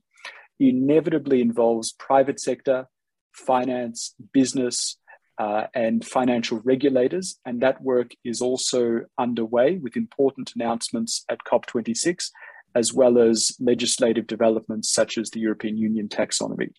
inevitably 0.60 1.42
involves 1.42 1.94
private 1.94 2.40
sector, 2.40 2.88
finance, 3.34 4.16
business, 4.34 4.98
uh, 5.38 5.66
and 5.74 6.06
financial 6.06 6.62
regulators. 6.64 7.40
And 7.46 7.62
that 7.62 7.82
work 7.82 8.12
is 8.24 8.42
also 8.42 9.02
underway 9.18 9.78
with 9.78 9.98
important 9.98 10.52
announcements 10.56 11.26
at 11.30 11.40
COP26, 11.52 12.30
as 12.76 12.94
well 12.94 13.18
as 13.18 13.56
legislative 13.60 14.28
developments 14.28 14.94
such 14.94 15.18
as 15.18 15.30
the 15.30 15.40
European 15.40 15.78
Union 15.78 16.08
taxonomy. 16.08 16.70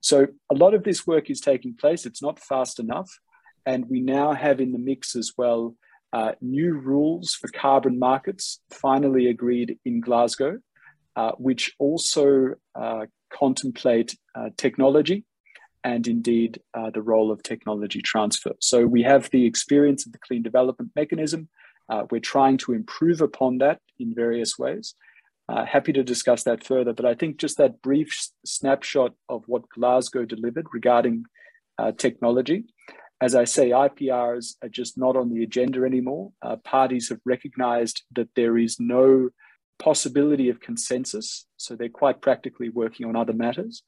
So 0.00 0.26
a 0.50 0.54
lot 0.54 0.74
of 0.74 0.84
this 0.84 1.06
work 1.06 1.30
is 1.30 1.40
taking 1.40 1.74
place. 1.74 2.06
It's 2.06 2.22
not 2.22 2.38
fast 2.38 2.78
enough. 2.78 3.10
And 3.64 3.88
we 3.88 4.00
now 4.00 4.32
have 4.32 4.60
in 4.60 4.72
the 4.72 4.78
mix 4.78 5.14
as 5.14 5.32
well 5.36 5.74
uh, 6.12 6.32
new 6.40 6.74
rules 6.74 7.34
for 7.34 7.48
carbon 7.48 7.98
markets 7.98 8.60
finally 8.70 9.28
agreed 9.28 9.78
in 9.84 10.00
Glasgow, 10.00 10.58
uh, 11.16 11.32
which 11.38 11.74
also 11.78 12.54
uh, 12.74 13.06
contemplate 13.32 14.14
uh, 14.34 14.50
technology 14.58 15.24
and 15.84 16.06
indeed 16.06 16.60
uh, 16.74 16.90
the 16.90 17.02
role 17.02 17.30
of 17.30 17.42
technology 17.42 18.00
transfer. 18.00 18.52
So 18.60 18.86
we 18.86 19.02
have 19.02 19.30
the 19.30 19.46
experience 19.46 20.06
of 20.06 20.12
the 20.12 20.18
clean 20.18 20.42
development 20.42 20.92
mechanism. 20.94 21.48
Uh, 21.88 22.04
we're 22.10 22.20
trying 22.20 22.56
to 22.58 22.72
improve 22.72 23.20
upon 23.20 23.58
that 23.58 23.80
in 23.98 24.14
various 24.14 24.58
ways. 24.58 24.94
Uh, 25.48 25.64
happy 25.64 25.92
to 25.92 26.04
discuss 26.04 26.44
that 26.44 26.64
further, 26.64 26.92
but 26.92 27.04
I 27.04 27.14
think 27.14 27.36
just 27.36 27.58
that 27.58 27.82
brief 27.82 28.16
snapshot 28.46 29.12
of 29.28 29.42
what 29.46 29.68
Glasgow 29.68 30.24
delivered 30.24 30.66
regarding 30.72 31.24
uh, 31.78 31.92
technology. 31.92 32.64
As 33.20 33.34
I 33.34 33.44
say, 33.44 33.70
IPRs 33.70 34.54
are 34.62 34.68
just 34.68 34.96
not 34.96 35.16
on 35.16 35.32
the 35.32 35.42
agenda 35.42 35.84
anymore. 35.84 36.32
Uh, 36.42 36.56
parties 36.56 37.08
have 37.08 37.20
recognized 37.24 38.02
that 38.12 38.28
there 38.34 38.56
is 38.56 38.78
no 38.80 39.30
possibility 39.78 40.48
of 40.48 40.60
consensus, 40.60 41.46
so 41.56 41.74
they're 41.74 41.88
quite 41.88 42.20
practically 42.20 42.68
working 42.68 43.06
on 43.06 43.16
other 43.16 43.32
matters. 43.32 43.82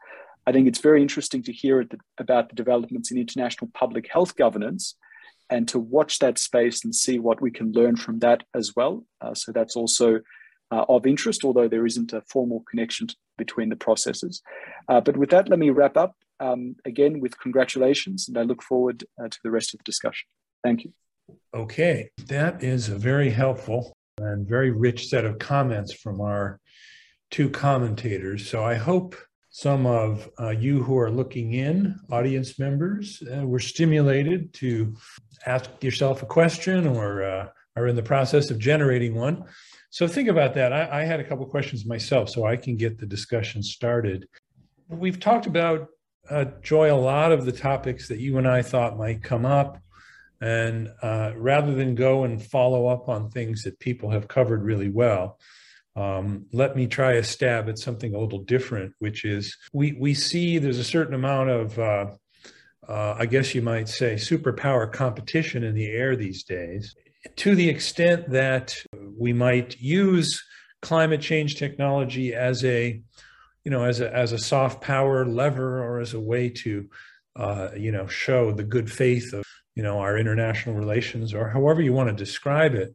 I 0.46 0.52
think 0.52 0.68
it's 0.68 0.80
very 0.80 1.00
interesting 1.02 1.42
to 1.44 1.52
hear 1.52 1.84
about 2.18 2.48
the 2.48 2.54
developments 2.54 3.10
in 3.10 3.18
international 3.18 3.70
public 3.74 4.08
health 4.10 4.36
governance 4.36 4.96
and 5.50 5.68
to 5.68 5.78
watch 5.78 6.18
that 6.18 6.38
space 6.38 6.84
and 6.84 6.94
see 6.94 7.18
what 7.18 7.40
we 7.40 7.50
can 7.50 7.72
learn 7.72 7.96
from 7.96 8.18
that 8.20 8.44
as 8.54 8.72
well. 8.74 9.04
Uh, 9.20 9.34
so 9.34 9.52
that's 9.52 9.76
also 9.76 10.20
uh, 10.70 10.84
of 10.88 11.06
interest, 11.06 11.44
although 11.44 11.68
there 11.68 11.86
isn't 11.86 12.12
a 12.12 12.22
formal 12.22 12.64
connection 12.70 13.08
between 13.36 13.68
the 13.68 13.76
processes. 13.76 14.42
Uh, 14.88 15.00
but 15.00 15.16
with 15.16 15.30
that, 15.30 15.48
let 15.48 15.58
me 15.58 15.70
wrap 15.70 15.96
up 15.96 16.14
um, 16.40 16.76
again 16.84 17.20
with 17.20 17.38
congratulations, 17.38 18.28
and 18.28 18.38
I 18.38 18.42
look 18.42 18.62
forward 18.62 19.04
uh, 19.22 19.28
to 19.28 19.38
the 19.44 19.50
rest 19.50 19.74
of 19.74 19.78
the 19.78 19.84
discussion. 19.84 20.26
Thank 20.62 20.84
you. 20.84 20.92
Okay, 21.54 22.10
that 22.26 22.62
is 22.62 22.88
a 22.88 22.96
very 22.96 23.30
helpful 23.30 23.92
and 24.18 24.46
very 24.46 24.70
rich 24.70 25.08
set 25.08 25.24
of 25.24 25.38
comments 25.38 25.92
from 25.92 26.20
our 26.20 26.60
two 27.30 27.50
commentators. 27.50 28.48
So 28.48 28.64
I 28.64 28.74
hope 28.74 29.16
some 29.54 29.86
of 29.86 30.28
uh, 30.40 30.50
you 30.50 30.82
who 30.82 30.98
are 30.98 31.12
looking 31.12 31.52
in, 31.52 31.96
audience 32.10 32.58
members, 32.58 33.22
uh, 33.32 33.46
were 33.46 33.60
stimulated 33.60 34.52
to 34.52 34.96
ask 35.46 35.70
yourself 35.80 36.24
a 36.24 36.26
question 36.26 36.88
or 36.88 37.22
uh, 37.22 37.46
are 37.76 37.86
in 37.86 37.94
the 37.94 38.02
process 38.02 38.50
of 38.50 38.58
generating 38.58 39.14
one. 39.14 39.44
So 39.90 40.08
think 40.08 40.28
about 40.28 40.54
that. 40.54 40.72
I, 40.72 41.02
I 41.02 41.04
had 41.04 41.20
a 41.20 41.24
couple 41.24 41.46
questions 41.46 41.86
myself, 41.86 42.30
so 42.30 42.44
I 42.44 42.56
can 42.56 42.76
get 42.76 42.98
the 42.98 43.06
discussion 43.06 43.62
started. 43.62 44.26
We've 44.88 45.20
talked 45.20 45.46
about, 45.46 45.86
uh, 46.28 46.46
Joy, 46.60 46.92
a 46.92 46.98
lot 46.98 47.30
of 47.30 47.44
the 47.44 47.52
topics 47.52 48.08
that 48.08 48.18
you 48.18 48.38
and 48.38 48.48
I 48.48 48.60
thought 48.60 48.98
might 48.98 49.22
come 49.22 49.46
up. 49.46 49.78
And 50.40 50.88
uh, 51.00 51.30
rather 51.36 51.76
than 51.76 51.94
go 51.94 52.24
and 52.24 52.44
follow 52.44 52.88
up 52.88 53.08
on 53.08 53.30
things 53.30 53.62
that 53.62 53.78
people 53.78 54.10
have 54.10 54.26
covered 54.26 54.64
really 54.64 54.90
well, 54.90 55.38
um, 55.96 56.46
let 56.52 56.76
me 56.76 56.86
try 56.86 57.12
a 57.12 57.22
stab 57.22 57.68
at 57.68 57.78
something 57.78 58.14
a 58.14 58.18
little 58.18 58.40
different, 58.40 58.94
which 58.98 59.24
is 59.24 59.56
we 59.72 59.92
we 59.92 60.14
see 60.14 60.58
there's 60.58 60.78
a 60.78 60.84
certain 60.84 61.14
amount 61.14 61.50
of 61.50 61.78
uh, 61.78 62.06
uh, 62.88 63.14
I 63.18 63.26
guess 63.26 63.54
you 63.54 63.62
might 63.62 63.88
say 63.88 64.14
superpower 64.14 64.90
competition 64.92 65.62
in 65.62 65.74
the 65.74 65.86
air 65.86 66.16
these 66.16 66.42
days. 66.42 66.94
To 67.36 67.54
the 67.54 67.68
extent 67.68 68.28
that 68.30 68.76
we 69.18 69.32
might 69.32 69.80
use 69.80 70.42
climate 70.82 71.20
change 71.20 71.56
technology 71.56 72.34
as 72.34 72.64
a 72.64 73.00
you 73.64 73.70
know 73.70 73.84
as 73.84 74.00
a 74.00 74.14
as 74.14 74.32
a 74.32 74.38
soft 74.38 74.82
power 74.82 75.24
lever 75.24 75.82
or 75.82 76.00
as 76.00 76.12
a 76.12 76.20
way 76.20 76.50
to 76.50 76.88
uh, 77.36 77.70
you 77.76 77.90
know 77.90 78.06
show 78.06 78.52
the 78.52 78.64
good 78.64 78.90
faith 78.90 79.32
of 79.32 79.44
you 79.74 79.82
know 79.82 79.98
our 80.00 80.18
international 80.18 80.74
relations 80.74 81.32
or 81.32 81.48
however 81.48 81.80
you 81.80 81.92
want 81.92 82.08
to 82.10 82.14
describe 82.14 82.74
it 82.74 82.94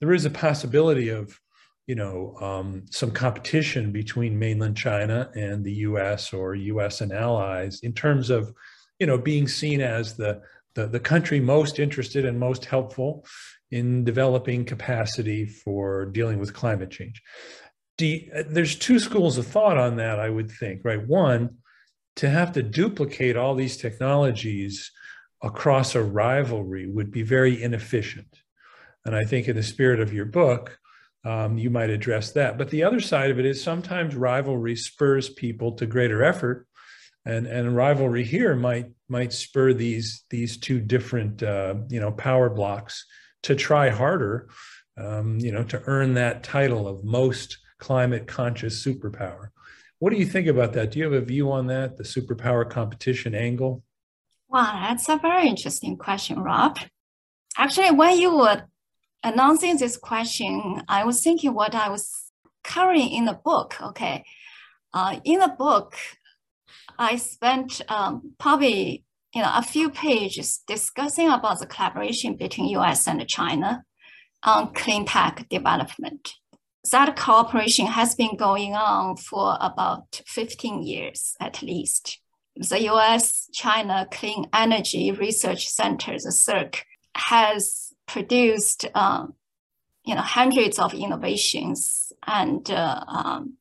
there 0.00 0.12
is 0.12 0.24
a 0.24 0.30
possibility 0.30 1.10
of 1.10 1.38
you 1.86 1.94
know, 1.94 2.36
um, 2.40 2.84
some 2.90 3.10
competition 3.10 3.92
between 3.92 4.38
mainland 4.38 4.76
China 4.76 5.30
and 5.34 5.64
the 5.64 5.72
U.S. 5.72 6.32
or 6.32 6.54
U.S. 6.54 7.00
and 7.00 7.12
allies 7.12 7.80
in 7.80 7.92
terms 7.92 8.30
of, 8.30 8.52
you 8.98 9.06
know, 9.06 9.18
being 9.18 9.46
seen 9.46 9.80
as 9.80 10.16
the 10.16 10.40
the, 10.76 10.86
the 10.86 11.00
country 11.00 11.40
most 11.40 11.78
interested 11.80 12.24
and 12.24 12.38
most 12.38 12.66
helpful 12.66 13.26
in 13.72 14.04
developing 14.04 14.64
capacity 14.64 15.44
for 15.44 16.06
dealing 16.06 16.38
with 16.38 16.54
climate 16.54 16.90
change. 16.90 17.20
You, 17.98 18.30
there's 18.48 18.76
two 18.76 18.98
schools 18.98 19.38
of 19.38 19.46
thought 19.46 19.78
on 19.78 19.96
that, 19.96 20.20
I 20.20 20.28
would 20.28 20.50
think, 20.50 20.82
right? 20.84 21.04
One, 21.04 21.56
to 22.16 22.28
have 22.28 22.52
to 22.52 22.62
duplicate 22.62 23.36
all 23.36 23.54
these 23.54 23.78
technologies 23.78 24.92
across 25.42 25.94
a 25.94 26.02
rivalry 26.02 26.86
would 26.86 27.10
be 27.10 27.22
very 27.22 27.60
inefficient. 27.62 28.42
And 29.04 29.16
I 29.16 29.24
think, 29.24 29.48
in 29.48 29.56
the 29.56 29.62
spirit 29.62 30.00
of 30.00 30.12
your 30.12 30.24
book, 30.26 30.78
um, 31.26 31.58
you 31.58 31.70
might 31.70 31.90
address 31.90 32.30
that. 32.32 32.56
But 32.56 32.70
the 32.70 32.84
other 32.84 33.00
side 33.00 33.30
of 33.30 33.38
it 33.40 33.46
is 33.46 33.62
sometimes 33.62 34.14
rivalry 34.14 34.76
spurs 34.76 35.28
people 35.28 35.72
to 35.72 35.86
greater 35.86 36.22
effort, 36.22 36.66
and 37.24 37.46
and 37.46 37.74
rivalry 37.74 38.22
here 38.22 38.54
might 38.54 38.92
might 39.08 39.32
spur 39.32 39.72
these 39.72 40.24
these 40.30 40.56
two 40.56 40.80
different 40.80 41.42
uh, 41.42 41.74
you 41.88 41.98
know 41.98 42.12
power 42.12 42.48
blocks 42.48 43.04
to 43.42 43.56
try 43.56 43.90
harder, 43.90 44.48
um, 44.96 45.38
you 45.40 45.50
know, 45.50 45.64
to 45.64 45.82
earn 45.86 46.14
that 46.14 46.44
title 46.44 46.86
of 46.86 47.04
most 47.04 47.58
climate 47.78 48.26
conscious 48.26 48.84
superpower. 48.84 49.48
What 49.98 50.10
do 50.10 50.16
you 50.18 50.26
think 50.26 50.46
about 50.46 50.74
that? 50.74 50.92
Do 50.92 50.98
you 50.98 51.04
have 51.04 51.22
a 51.22 51.24
view 51.24 51.50
on 51.50 51.66
that, 51.66 51.96
the 51.96 52.04
superpower 52.04 52.68
competition 52.68 53.34
angle? 53.34 53.82
Wow, 54.48 54.86
that's 54.88 55.08
a 55.08 55.16
very 55.16 55.48
interesting 55.48 55.96
question, 55.96 56.38
Rob. 56.38 56.78
Actually, 57.56 57.90
when 57.90 58.18
you 58.18 58.36
were 58.36 58.62
announcing 59.26 59.76
this 59.76 59.96
question, 59.96 60.82
I 60.88 61.04
was 61.04 61.22
thinking 61.22 61.52
what 61.52 61.74
I 61.74 61.88
was 61.88 62.32
covering 62.62 63.10
in 63.10 63.24
the 63.24 63.38
book. 63.44 63.74
Okay, 63.82 64.24
uh, 64.94 65.20
in 65.24 65.40
the 65.40 65.54
book, 65.58 65.96
I 66.98 67.16
spent 67.16 67.82
um, 67.88 68.32
probably 68.38 69.04
you 69.34 69.42
know 69.42 69.52
a 69.54 69.62
few 69.62 69.90
pages 69.90 70.60
discussing 70.66 71.28
about 71.28 71.58
the 71.58 71.66
collaboration 71.66 72.36
between 72.36 72.68
U.S. 72.68 73.06
and 73.08 73.26
China 73.28 73.84
on 74.44 74.72
clean 74.72 75.04
tech 75.04 75.48
development. 75.48 76.34
That 76.92 77.16
cooperation 77.16 77.86
has 77.86 78.14
been 78.14 78.36
going 78.36 78.74
on 78.74 79.16
for 79.16 79.58
about 79.60 80.22
15 80.26 80.84
years 80.84 81.34
at 81.40 81.60
least. 81.60 82.20
The 82.54 82.84
US 82.92 83.50
China 83.52 84.06
Clean 84.10 84.46
Energy 84.54 85.10
Research 85.10 85.66
Center, 85.66 86.12
the 86.12 86.30
CERC, 86.30 86.76
has 87.16 87.85
produced 88.06 88.86
um, 88.94 89.34
you 90.04 90.14
know 90.14 90.22
hundreds 90.22 90.78
of 90.78 90.94
innovations 90.94 92.12
and 92.26 92.70
uh, 92.70 93.04
um, 93.06 93.54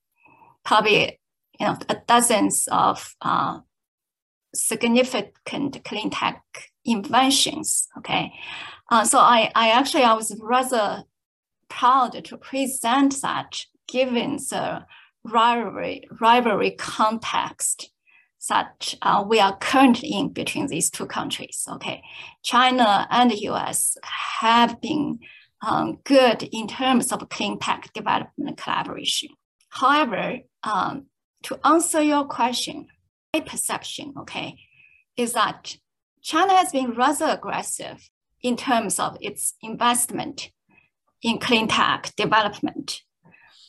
probably 0.64 1.20
you 1.60 1.66
know 1.66 1.78
dozens 2.08 2.68
of 2.72 3.16
uh, 3.22 3.60
significant 4.54 5.84
clean 5.84 6.10
tech 6.10 6.42
inventions. 6.86 7.88
Okay, 7.98 8.32
uh, 8.92 9.04
so 9.04 9.20
I, 9.20 9.52
I 9.56 9.70
actually 9.70 10.04
I 10.04 10.14
was 10.14 10.36
rather 10.40 11.04
proud 11.70 12.24
to 12.24 12.38
present 12.38 13.22
that 13.22 13.66
given 13.88 14.38
the 14.38 14.86
rivalry 15.24 16.08
rivalry 16.22 16.72
context 16.72 17.92
that 18.48 18.94
uh, 19.02 19.24
we 19.28 19.40
are 19.40 19.58
currently 19.58 20.10
in 20.10 20.30
between 20.30 20.68
these 20.68 20.90
two 20.90 21.06
countries. 21.06 21.66
Okay, 21.70 22.02
China 22.44 23.08
and 23.10 23.32
the 23.32 23.42
U.S. 23.44 23.98
have 24.04 24.82
been 24.82 25.20
um, 25.66 26.00
good 26.04 26.44
in 26.52 26.68
terms 26.68 27.12
of 27.12 27.28
clean 27.30 27.60
tech 27.60 27.92
development 27.94 28.58
collaboration. 28.58 29.30
However, 29.70 30.40
um, 30.64 31.08
to 31.44 31.60
answer 31.66 32.02
your 32.02 32.26
question, 32.26 32.88
my 33.34 33.42
perception, 33.42 34.14
okay, 34.20 34.56
is 35.18 35.34
that 35.34 35.78
China 36.22 36.54
has 36.56 36.72
been 36.72 36.92
rather 36.94 37.26
aggressive 37.26 38.10
in 38.42 38.56
terms 38.56 39.00
of 39.00 39.18
its 39.22 39.54
investment 39.62 40.52
in 41.22 41.40
clean 41.40 41.68
tech 41.68 42.14
development, 42.16 43.02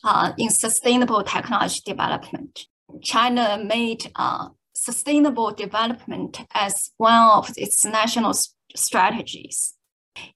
uh, 0.03 0.33
in 0.37 0.49
sustainable 0.49 1.23
technology 1.23 1.81
development. 1.85 2.65
China 3.01 3.63
made 3.63 4.11
uh, 4.15 4.49
sustainable 4.87 5.51
development 5.51 6.39
as 6.53 6.91
one 6.95 7.23
of 7.39 7.51
its 7.57 7.83
national 7.83 8.33
strategies. 8.73 9.73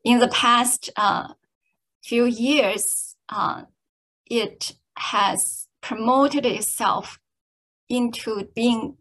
In 0.03 0.19
the 0.19 0.27
past 0.27 0.89
uh, 0.97 1.27
few 2.03 2.25
years, 2.25 3.15
uh, 3.29 3.61
it 4.25 4.73
has 4.97 5.67
promoted 5.79 6.45
itself 6.45 7.17
into 7.87 8.49
being 8.53 8.97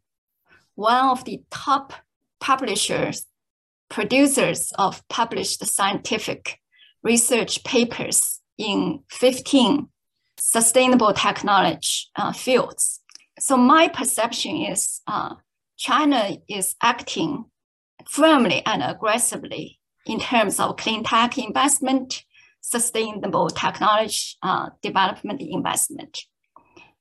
one 0.76 1.08
of 1.08 1.24
the 1.24 1.42
top 1.50 1.94
publishers, 2.38 3.26
producers 3.88 4.72
of 4.78 5.02
published 5.08 5.66
scientific 5.66 6.60
research 7.02 7.64
papers 7.64 8.40
in 8.56 9.00
15 9.10 9.88
sustainable 10.38 11.12
technology 11.12 12.06
uh, 12.14 12.32
fields. 12.32 12.99
So 13.40 13.56
my 13.56 13.88
perception 13.88 14.56
is 14.56 15.00
uh, 15.06 15.34
China 15.78 16.36
is 16.46 16.76
acting 16.82 17.46
firmly 18.06 18.62
and 18.66 18.82
aggressively 18.82 19.80
in 20.04 20.20
terms 20.20 20.60
of 20.60 20.76
clean 20.76 21.04
tech 21.04 21.38
investment, 21.38 22.22
sustainable 22.60 23.48
technology 23.48 24.36
uh, 24.42 24.68
development 24.82 25.40
investment. 25.40 26.18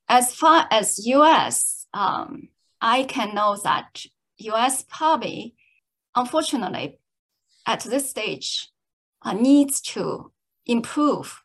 As 0.08 0.34
far 0.34 0.66
as 0.70 1.06
US, 1.06 1.86
um, 1.92 2.48
I 2.80 3.04
can 3.04 3.34
know 3.34 3.58
that 3.62 4.04
US 4.38 4.82
probably, 4.88 5.54
unfortunately, 6.16 6.98
at 7.66 7.80
this 7.80 8.08
stage, 8.08 8.70
uh, 9.22 9.34
needs 9.34 9.82
to 9.82 10.32
improve 10.64 11.42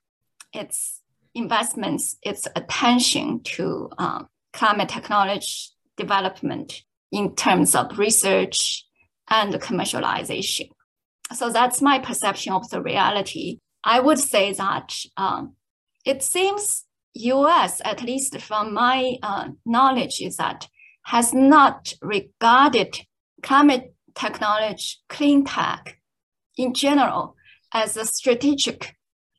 its 0.54 1.02
investments, 1.34 2.16
its 2.24 2.48
attention 2.56 3.42
to 3.44 3.90
uh, 3.98 4.24
climate 4.56 4.90
technology 4.90 5.70
development 5.98 6.84
in 7.12 7.36
terms 7.36 7.76
of 7.76 8.00
research 8.00 8.86
and 9.30 9.54
commercialization. 9.56 10.70
So 11.34 11.50
that's 11.50 11.82
my 11.82 12.00
perception 12.00 12.54
of 12.54 12.70
the 12.70 12.82
reality. 12.82 13.60
I 13.84 14.00
would 14.00 14.20
say 14.20 14.54
that 14.54 14.96
um, 15.18 15.56
it 16.06 16.24
seems 16.24 16.86
US, 17.14 17.82
at 17.84 18.02
least 18.02 18.40
from 18.42 18.74
my 18.74 19.16
uh, 19.22 19.50
knowledge, 19.66 20.22
is 20.22 20.38
that 20.38 20.68
has 21.06 21.34
not 21.34 21.94
regarded 22.02 23.00
climate 23.44 23.94
technology, 24.16 24.98
clean 25.10 25.46
tech 25.46 25.98
in 26.58 26.74
general 26.74 27.36
as 27.74 27.98
a 27.98 28.06
strategic 28.06 28.96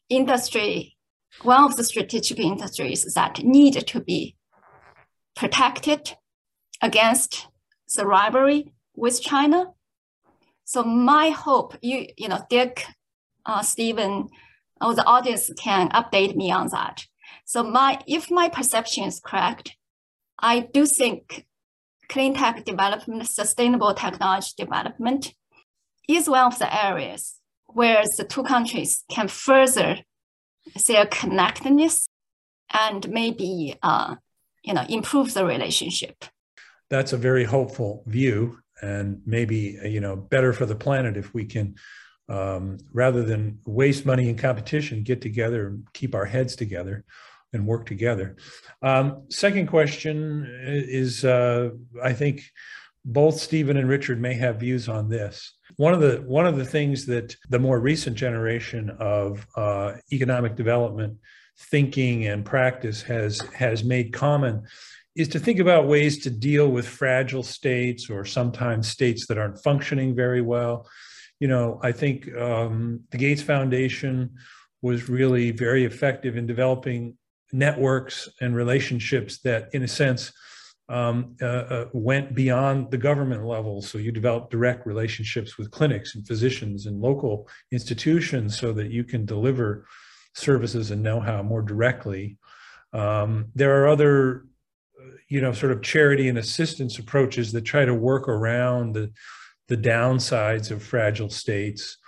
industry, 0.09 0.97
one 1.43 1.65
of 1.65 1.77
the 1.77 1.85
strategic 1.85 2.39
industries 2.39 3.15
that 3.15 3.43
need 3.43 3.87
to 3.87 4.01
be 4.01 4.36
protected 5.37 6.17
against 6.83 7.47
the 7.95 8.07
rivalry 8.07 8.73
with 8.97 9.23
China. 9.23 9.73
So 10.65 10.83
my 10.83 11.29
hope, 11.29 11.77
you 11.83 12.09
you 12.17 12.29
know, 12.29 12.45
Dick, 12.51 12.85
uh, 13.45 13.63
Stephen, 13.63 14.29
or 14.81 14.95
the 14.95 15.05
audience 15.05 15.51
can 15.57 15.91
update 15.91 16.35
me 16.35 16.51
on 16.51 16.69
that. 16.69 17.05
So 17.45 17.63
my 17.63 18.01
if 18.07 18.31
my 18.31 18.49
perception 18.49 19.05
is 19.05 19.21
correct, 19.21 19.77
I 20.39 20.61
do 20.61 20.87
think 20.87 21.47
clean 22.09 22.35
tech 22.35 22.65
development, 22.65 23.29
sustainable 23.29 23.95
technology 23.95 24.53
development 24.57 25.35
is 26.09 26.29
one 26.29 26.47
of 26.47 26.59
the 26.59 26.85
areas 26.87 27.41
where 27.67 28.03
the 28.17 28.25
two 28.25 28.43
countries 28.43 29.05
can 29.11 29.29
further 29.29 29.99
their 30.87 31.07
connectedness 31.07 32.09
and 32.73 33.09
maybe 33.09 33.77
uh, 33.83 34.17
you 34.67 34.75
know 34.75 34.85
improve 34.89 35.33
the 35.33 35.47
relationship. 35.47 36.25
That's 36.91 37.13
a 37.13 37.17
very 37.17 37.45
hopeful 37.45 38.03
view, 38.07 38.59
and 38.83 39.23
maybe 39.25 39.79
you 39.85 40.01
know 40.01 40.17
better 40.17 40.53
for 40.53 40.67
the 40.67 40.77
planet 40.77 41.17
if 41.17 41.33
we 41.33 41.47
can. 41.47 41.77
Um, 42.29 42.79
rather 42.93 43.23
than 43.23 43.61
waste 43.67 44.05
money 44.05 44.29
in 44.29 44.37
competition, 44.37 45.05
get 45.05 45.21
together 45.21 45.69
and 45.69 45.87
keep 45.93 46.13
our 46.13 46.25
heads 46.25 46.57
together 46.57 47.05
and 47.53 47.65
work 47.65 47.87
together. 47.87 48.35
Um, 48.83 49.27
second 49.31 49.69
question 49.69 50.45
is, 50.61 51.25
uh, 51.25 51.71
I 52.03 52.13
think 52.13 52.43
both 53.05 53.41
Stephen 53.41 53.77
and 53.77 53.89
Richard 53.89 54.21
may 54.21 54.35
have 54.35 54.59
views 54.59 54.89
on 54.89 55.09
this. 55.09 55.55
One 55.77 55.95
of 55.95 56.01
the 56.01 56.17
one 56.27 56.47
of 56.47 56.57
the 56.57 56.65
things 56.65 57.07
that 57.07 57.37
the 57.49 57.61
more 57.61 57.79
recent 57.79 58.17
generation 58.17 58.91
of 58.99 59.47
uh, 59.55 59.93
economic 60.13 60.57
development 60.57 61.19
thinking 61.59 62.27
and 62.27 62.45
practice 62.45 63.03
has 63.03 63.41
has 63.55 63.83
made 63.83 64.13
common 64.13 64.67
is 65.17 65.29
to 65.29 65.39
think 65.39 65.59
about 65.59 65.89
ways 65.89 66.19
to 66.19 66.31
deal 66.31 66.69
with 66.69 66.87
fragile 66.87 67.43
states 67.43 68.11
or 68.11 68.25
sometimes 68.25 68.87
states 68.87 69.27
that 69.27 69.39
aren't 69.39 69.63
functioning 69.63 70.15
very 70.15 70.43
well. 70.43 70.87
You 71.41 71.49
know, 71.49 71.81
I 71.83 71.93
think 71.93 72.35
um, 72.37 73.01
the 73.11 73.19
Gates 73.19 73.43
Foundation 73.43 74.35
was 74.83 75.09
really 75.09 75.51
very 75.53 75.85
effective 75.85 76.37
in 76.37 76.47
developing 76.47 77.17
networks 77.53 78.29
and 78.43 78.55
relationships 78.55 79.39
that, 79.41 79.71
in 79.73 79.83
a 79.83 79.89
sense, 79.89 80.33
um, 80.89 81.35
uh, 81.41 81.47
uh, 81.47 81.85
went 81.93 82.35
beyond 82.35 82.91
the 82.91 82.99
government 82.99 83.45
level. 83.45 83.83
So 83.83 83.99
you 83.99 84.13
develop 84.13 84.51
direct 84.51 84.87
relationships 84.87 85.59
with 85.59 85.71
clinics 85.71 86.15
and 86.15 86.27
physicians 86.27 86.87
and 86.87 87.01
local 87.01 87.49
institutions 87.73 88.59
so 88.59 88.73
that 88.75 88.91
you 88.91 89.03
can 89.03 89.25
deliver 89.25 89.87
services 90.37 90.91
and 90.91 91.03
know-how 91.03 91.43
more 91.43 91.63
directly. 91.63 92.39
Um, 92.93 93.47
there 93.55 93.83
are 93.83 93.89
other, 93.89 94.45
you 95.29 95.41
know, 95.41 95.53
sort 95.53 95.73
of 95.73 95.83
charity 95.83 96.29
and 96.29 96.39
assistance 96.39 96.99
approaches 96.99 97.53
that 97.53 97.63
try 97.63 97.85
to 97.85 97.95
work 97.95 98.29
around 98.29 98.95
the, 98.95 99.13
the 99.69 99.77
downsides 99.77 100.71
of 100.71 100.83
fragile 100.83 101.31
states. 101.31 101.99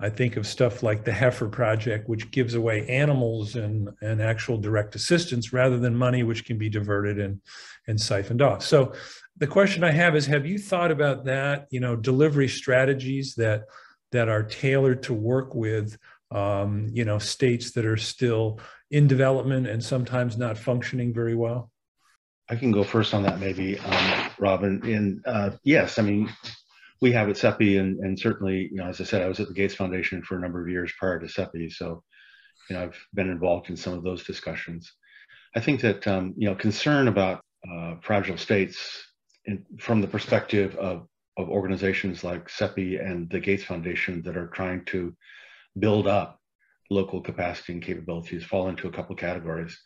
I 0.00 0.10
think 0.10 0.36
of 0.36 0.46
stuff 0.46 0.82
like 0.82 1.04
the 1.04 1.12
Heifer 1.12 1.48
Project, 1.48 2.08
which 2.08 2.30
gives 2.30 2.54
away 2.54 2.86
animals 2.88 3.54
and, 3.56 3.88
and 4.00 4.20
actual 4.22 4.58
direct 4.58 4.94
assistance 4.94 5.52
rather 5.52 5.78
than 5.78 5.94
money, 5.94 6.22
which 6.22 6.44
can 6.44 6.58
be 6.58 6.68
diverted 6.68 7.20
and, 7.20 7.40
and 7.86 8.00
siphoned 8.00 8.42
off. 8.42 8.64
So 8.64 8.94
the 9.36 9.46
question 9.46 9.84
I 9.84 9.92
have 9.92 10.16
is, 10.16 10.26
have 10.26 10.46
you 10.46 10.58
thought 10.58 10.90
about 10.90 11.24
that, 11.26 11.66
you 11.70 11.80
know, 11.80 11.94
delivery 11.94 12.48
strategies 12.48 13.34
that, 13.36 13.64
that 14.10 14.28
are 14.28 14.42
tailored 14.42 15.02
to 15.04 15.14
work 15.14 15.54
with, 15.54 15.96
um, 16.34 16.88
you 16.92 17.04
know, 17.04 17.18
states 17.18 17.72
that 17.72 17.84
are 17.84 17.96
still 17.96 18.60
in 18.90 19.06
development 19.06 19.66
and 19.66 19.82
sometimes 19.82 20.36
not 20.36 20.58
functioning 20.58 21.12
very 21.12 21.34
well? 21.34 21.70
I 22.48 22.56
can 22.56 22.72
go 22.72 22.84
first 22.84 23.14
on 23.14 23.22
that, 23.22 23.40
maybe, 23.40 23.78
um, 23.78 24.30
Robin. 24.38 24.80
And 24.84 25.22
uh, 25.26 25.50
yes, 25.64 25.98
I 25.98 26.02
mean, 26.02 26.28
we 27.00 27.12
have 27.12 27.28
at 27.28 27.36
CEPI, 27.36 27.80
and, 27.80 27.98
and 28.00 28.18
certainly, 28.18 28.68
you 28.70 28.76
know, 28.76 28.86
as 28.86 29.00
I 29.00 29.04
said, 29.04 29.22
I 29.22 29.28
was 29.28 29.40
at 29.40 29.48
the 29.48 29.54
Gates 29.54 29.74
Foundation 29.74 30.22
for 30.22 30.36
a 30.36 30.40
number 30.40 30.60
of 30.62 30.68
years 30.68 30.92
prior 30.98 31.18
to 31.18 31.26
CEPI, 31.26 31.72
so 31.72 32.02
you 32.68 32.76
know, 32.76 32.82
I've 32.84 33.06
been 33.14 33.30
involved 33.30 33.70
in 33.70 33.76
some 33.76 33.94
of 33.94 34.04
those 34.04 34.24
discussions. 34.24 34.92
I 35.54 35.60
think 35.60 35.80
that 35.80 36.06
um, 36.06 36.34
you 36.36 36.48
know, 36.48 36.54
concern 36.54 37.08
about 37.08 37.42
uh, 37.68 37.96
fragile 38.00 38.38
states, 38.38 39.04
in, 39.44 39.64
from 39.78 40.00
the 40.00 40.06
perspective 40.06 40.76
of 40.76 41.06
of 41.38 41.48
organizations 41.48 42.22
like 42.22 42.48
CEPI 42.48 43.04
and 43.04 43.30
the 43.30 43.40
Gates 43.40 43.64
Foundation 43.64 44.22
that 44.22 44.36
are 44.36 44.48
trying 44.48 44.84
to 44.86 45.14
build 45.78 46.06
up 46.06 46.38
local 46.90 47.20
capacity 47.20 47.72
and 47.72 47.82
capabilities, 47.82 48.44
fall 48.44 48.68
into 48.68 48.88
a 48.88 48.92
couple 48.92 49.16
categories. 49.16 49.78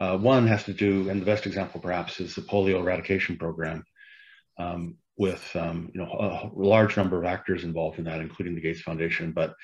Uh, 0.00 0.16
one 0.16 0.46
has 0.46 0.64
to 0.64 0.72
do, 0.72 1.08
and 1.08 1.20
the 1.20 1.26
best 1.26 1.46
example 1.46 1.80
perhaps 1.80 2.20
is 2.20 2.34
the 2.34 2.42
polio 2.42 2.80
eradication 2.80 3.36
program. 3.36 3.84
Um, 4.58 4.96
with 5.18 5.54
um, 5.56 5.90
you 5.94 6.00
know 6.00 6.10
a 6.10 6.50
large 6.54 6.96
number 6.96 7.18
of 7.18 7.24
actors 7.24 7.64
involved 7.64 7.98
in 7.98 8.04
that, 8.04 8.20
including 8.20 8.54
the 8.54 8.60
Gates 8.60 8.82
Foundation. 8.82 9.32
But 9.32 9.54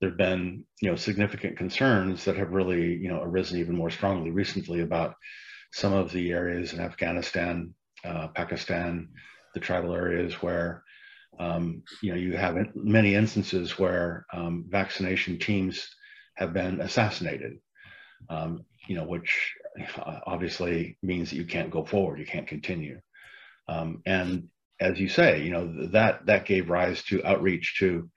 there 0.00 0.10
have 0.10 0.18
been 0.18 0.64
you 0.80 0.90
know 0.90 0.96
significant 0.96 1.56
concerns 1.56 2.24
that 2.24 2.36
have 2.36 2.50
really 2.50 2.94
you 2.96 3.08
know 3.08 3.22
arisen 3.22 3.58
even 3.58 3.76
more 3.76 3.90
strongly 3.90 4.30
recently 4.30 4.80
about 4.80 5.14
some 5.72 5.92
of 5.92 6.12
the 6.12 6.32
areas 6.32 6.72
in 6.72 6.80
Afghanistan, 6.80 7.74
uh, 8.04 8.28
Pakistan, 8.28 9.08
the 9.54 9.60
tribal 9.60 9.94
areas 9.94 10.34
where 10.34 10.82
um, 11.40 11.82
you 12.02 12.12
know 12.12 12.18
you 12.18 12.36
have 12.36 12.56
many 12.74 13.14
instances 13.14 13.78
where 13.78 14.26
um, 14.32 14.66
vaccination 14.68 15.38
teams 15.38 15.88
have 16.36 16.52
been 16.52 16.80
assassinated. 16.80 17.58
Um, 18.28 18.64
you 18.86 18.94
know, 18.96 19.04
which 19.04 19.54
uh, 19.96 20.20
obviously 20.26 20.98
means 21.02 21.30
that 21.30 21.36
you 21.36 21.46
can't 21.46 21.70
go 21.70 21.84
forward, 21.84 22.18
you 22.18 22.26
can't 22.26 22.46
continue. 22.46 23.00
Um, 23.68 24.02
and 24.04 24.48
as 24.80 25.00
you 25.00 25.08
say, 25.08 25.42
you 25.42 25.50
know 25.50 25.88
that 25.88 26.26
that 26.26 26.44
gave 26.44 26.68
rise 26.68 27.02
to 27.04 27.24
outreach 27.24 27.76
to 27.78 28.10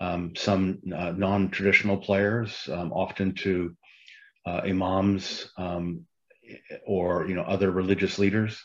um, 0.00 0.34
some 0.36 0.78
uh, 0.94 1.12
non-traditional 1.12 1.96
players, 1.96 2.68
um, 2.70 2.92
often 2.92 3.34
to 3.36 3.74
uh, 4.46 4.60
imams 4.64 5.50
or 6.86 7.26
you 7.28 7.34
know 7.34 7.42
other 7.42 7.70
religious 7.70 8.18
leaders. 8.18 8.62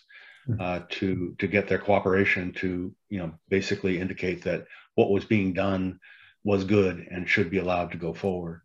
Uh, 0.59 0.81
to 0.89 1.35
to 1.39 1.47
get 1.47 1.67
their 1.67 1.79
cooperation 1.79 2.51
to 2.53 2.93
you 3.09 3.19
know 3.19 3.31
basically 3.49 3.99
indicate 3.99 4.43
that 4.43 4.65
what 4.95 5.09
was 5.09 5.25
being 5.25 5.53
done 5.53 5.99
was 6.43 6.63
good 6.63 7.07
and 7.09 7.29
should 7.29 7.49
be 7.49 7.59
allowed 7.59 7.91
to 7.91 7.97
go 7.97 8.13
forward. 8.13 8.61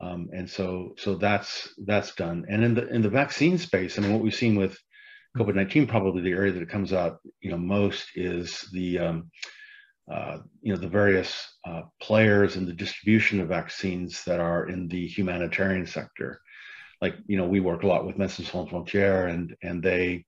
Um, 0.00 0.30
and 0.32 0.50
so 0.50 0.94
so 0.98 1.14
that's 1.14 1.72
that's 1.86 2.14
done. 2.14 2.44
And 2.48 2.64
in 2.64 2.74
the 2.74 2.88
in 2.88 3.02
the 3.02 3.08
vaccine 3.08 3.58
space, 3.58 3.98
I 3.98 4.02
mean, 4.02 4.12
what 4.12 4.22
we've 4.22 4.34
seen 4.34 4.56
with 4.56 4.76
COVID 5.36 5.54
nineteen, 5.54 5.86
probably 5.86 6.22
the 6.22 6.32
area 6.32 6.52
that 6.52 6.62
it 6.62 6.68
comes 6.68 6.92
out 6.92 7.20
you 7.40 7.50
know 7.50 7.58
most 7.58 8.08
is 8.16 8.68
the 8.72 8.98
um, 8.98 9.30
uh, 10.10 10.38
you 10.60 10.74
know 10.74 10.80
the 10.80 10.88
various 10.88 11.56
uh, 11.64 11.82
players 12.00 12.56
in 12.56 12.66
the 12.66 12.72
distribution 12.72 13.38
of 13.40 13.48
vaccines 13.48 14.24
that 14.24 14.40
are 14.40 14.68
in 14.68 14.88
the 14.88 15.06
humanitarian 15.06 15.86
sector. 15.86 16.40
Like 17.00 17.14
you 17.26 17.36
know, 17.36 17.46
we 17.46 17.60
work 17.60 17.84
a 17.84 17.86
lot 17.86 18.04
with 18.04 18.16
Médecins 18.16 18.50
Sans 18.50 18.68
Frontières, 18.68 19.30
and 19.30 19.54
and 19.62 19.80
they 19.80 20.24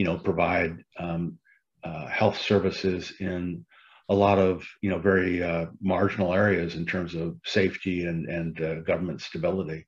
you 0.00 0.06
know 0.06 0.16
provide 0.16 0.82
um, 0.98 1.38
uh, 1.84 2.06
health 2.06 2.38
services 2.40 3.12
in 3.20 3.66
a 4.08 4.14
lot 4.14 4.38
of 4.38 4.66
you 4.80 4.88
know 4.88 4.98
very 4.98 5.42
uh, 5.42 5.66
marginal 5.82 6.32
areas 6.32 6.74
in 6.74 6.86
terms 6.86 7.14
of 7.14 7.36
safety 7.44 8.06
and 8.06 8.26
and 8.26 8.62
uh, 8.62 8.80
government 8.80 9.20
stability. 9.20 9.86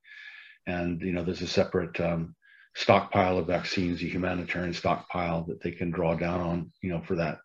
And 0.66 1.00
you 1.00 1.12
know, 1.12 1.24
there's 1.24 1.40
a 1.40 1.46
separate 1.46 1.98
um, 1.98 2.34
stockpile 2.74 3.38
of 3.38 3.46
vaccines, 3.46 4.02
a 4.02 4.04
humanitarian 4.04 4.74
stockpile 4.74 5.44
that 5.48 5.62
they 5.62 5.70
can 5.70 5.90
draw 5.90 6.14
down 6.14 6.40
on, 6.42 6.72
you 6.82 6.90
know, 6.90 7.00
for 7.00 7.16
that 7.16 7.38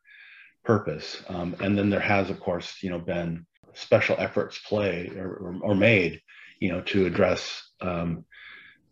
purpose. 0.65 1.23
Um, 1.29 1.55
and 1.61 1.77
then 1.77 1.89
there 1.89 2.01
has, 2.01 2.29
of 2.29 2.41
course, 2.41 2.83
you 2.83 2.89
know, 2.89 2.99
been 2.99 3.45
special 3.75 4.17
efforts 4.19 4.59
played 4.59 5.15
or, 5.15 5.55
or, 5.63 5.73
made, 5.73 6.21
you 6.59 6.69
know, 6.69 6.81
to 6.81 7.05
address 7.05 7.71
um, 7.79 8.25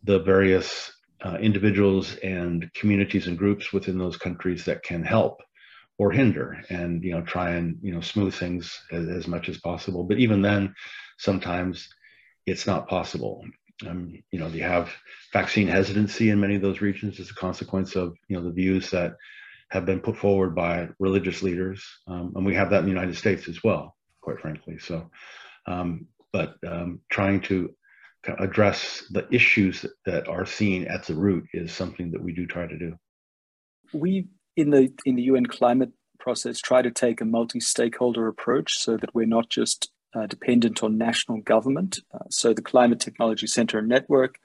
the 0.05 0.19
various 0.19 0.94
uh, 1.23 1.37
individuals 1.39 2.15
and 2.17 2.69
communities 2.73 3.27
and 3.27 3.37
groups 3.37 3.71
within 3.71 3.97
those 3.97 4.17
countries 4.17 4.65
that 4.65 4.83
can 4.83 5.03
help 5.03 5.41
or 5.97 6.11
hinder 6.11 6.61
and 6.69 7.03
you 7.03 7.11
know 7.11 7.21
try 7.21 7.51
and 7.51 7.77
you 7.81 7.93
know 7.93 8.01
smooth 8.01 8.33
things 8.33 8.77
as, 8.91 9.07
as 9.07 9.27
much 9.27 9.49
as 9.49 9.57
possible. 9.59 10.03
But 10.03 10.19
even 10.19 10.41
then 10.41 10.75
sometimes 11.17 11.87
it's 12.45 12.67
not 12.67 12.87
possible. 12.87 13.43
Um, 13.85 14.13
you 14.31 14.39
know 14.39 14.47
you 14.47 14.63
have 14.63 14.91
vaccine 15.33 15.67
hesitancy 15.67 16.29
in 16.29 16.39
many 16.39 16.55
of 16.55 16.61
those 16.61 16.81
regions 16.81 17.19
as 17.19 17.29
a 17.29 17.35
consequence 17.35 17.95
of 17.95 18.15
you 18.27 18.37
know 18.37 18.43
the 18.43 18.51
views 18.51 18.91
that 18.91 19.13
have 19.71 19.85
been 19.85 19.99
put 19.99 20.17
forward 20.17 20.55
by 20.55 20.89
religious 20.99 21.41
leaders. 21.41 21.83
Um, 22.07 22.33
and 22.35 22.45
we 22.45 22.55
have 22.55 22.69
that 22.69 22.79
in 22.79 22.85
the 22.85 22.91
united 22.91 23.17
states 23.17 23.47
as 23.47 23.63
well 23.63 23.95
quite 24.21 24.39
frankly. 24.39 24.79
So 24.79 25.09
um, 25.67 26.07
but 26.33 26.55
um, 26.67 26.99
trying 27.09 27.41
to 27.41 27.73
address 28.39 29.03
the 29.11 29.27
issues 29.33 29.85
that 30.05 30.27
are 30.27 30.45
seen 30.45 30.85
at 30.87 31.05
the 31.05 31.13
root 31.13 31.45
is 31.53 31.71
something 31.71 32.11
that 32.11 32.21
we 32.21 32.33
do 32.33 32.45
try 32.45 32.67
to 32.67 32.77
do 32.77 32.95
we 33.93 34.27
in 34.55 34.69
the 34.69 34.91
in 35.05 35.15
the 35.15 35.23
UN 35.23 35.45
climate 35.45 35.91
process 36.19 36.59
try 36.59 36.81
to 36.81 36.91
take 36.91 37.21
a 37.21 37.25
multi-stakeholder 37.25 38.27
approach 38.27 38.73
so 38.77 38.97
that 38.97 39.13
we're 39.13 39.25
not 39.25 39.49
just 39.49 39.91
uh, 40.15 40.25
dependent 40.27 40.81
on 40.81 40.97
national 40.97 41.41
government. 41.41 41.99
Uh, 42.13 42.19
so 42.29 42.53
the 42.53 42.61
Climate 42.61 42.99
Technology 42.99 43.47
Center 43.47 43.81
Network 43.81 44.39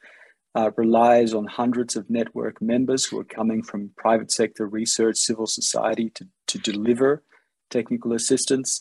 uh, 0.56 0.70
relies 0.76 1.32
on 1.32 1.46
hundreds 1.46 1.94
of 1.94 2.10
network 2.10 2.60
members 2.60 3.04
who 3.04 3.18
are 3.20 3.24
coming 3.24 3.62
from 3.62 3.92
private 3.96 4.32
sector 4.32 4.66
research, 4.66 5.16
civil 5.16 5.46
society 5.46 6.10
to, 6.10 6.26
to 6.48 6.58
deliver 6.58 7.22
technical 7.70 8.12
assistance. 8.12 8.80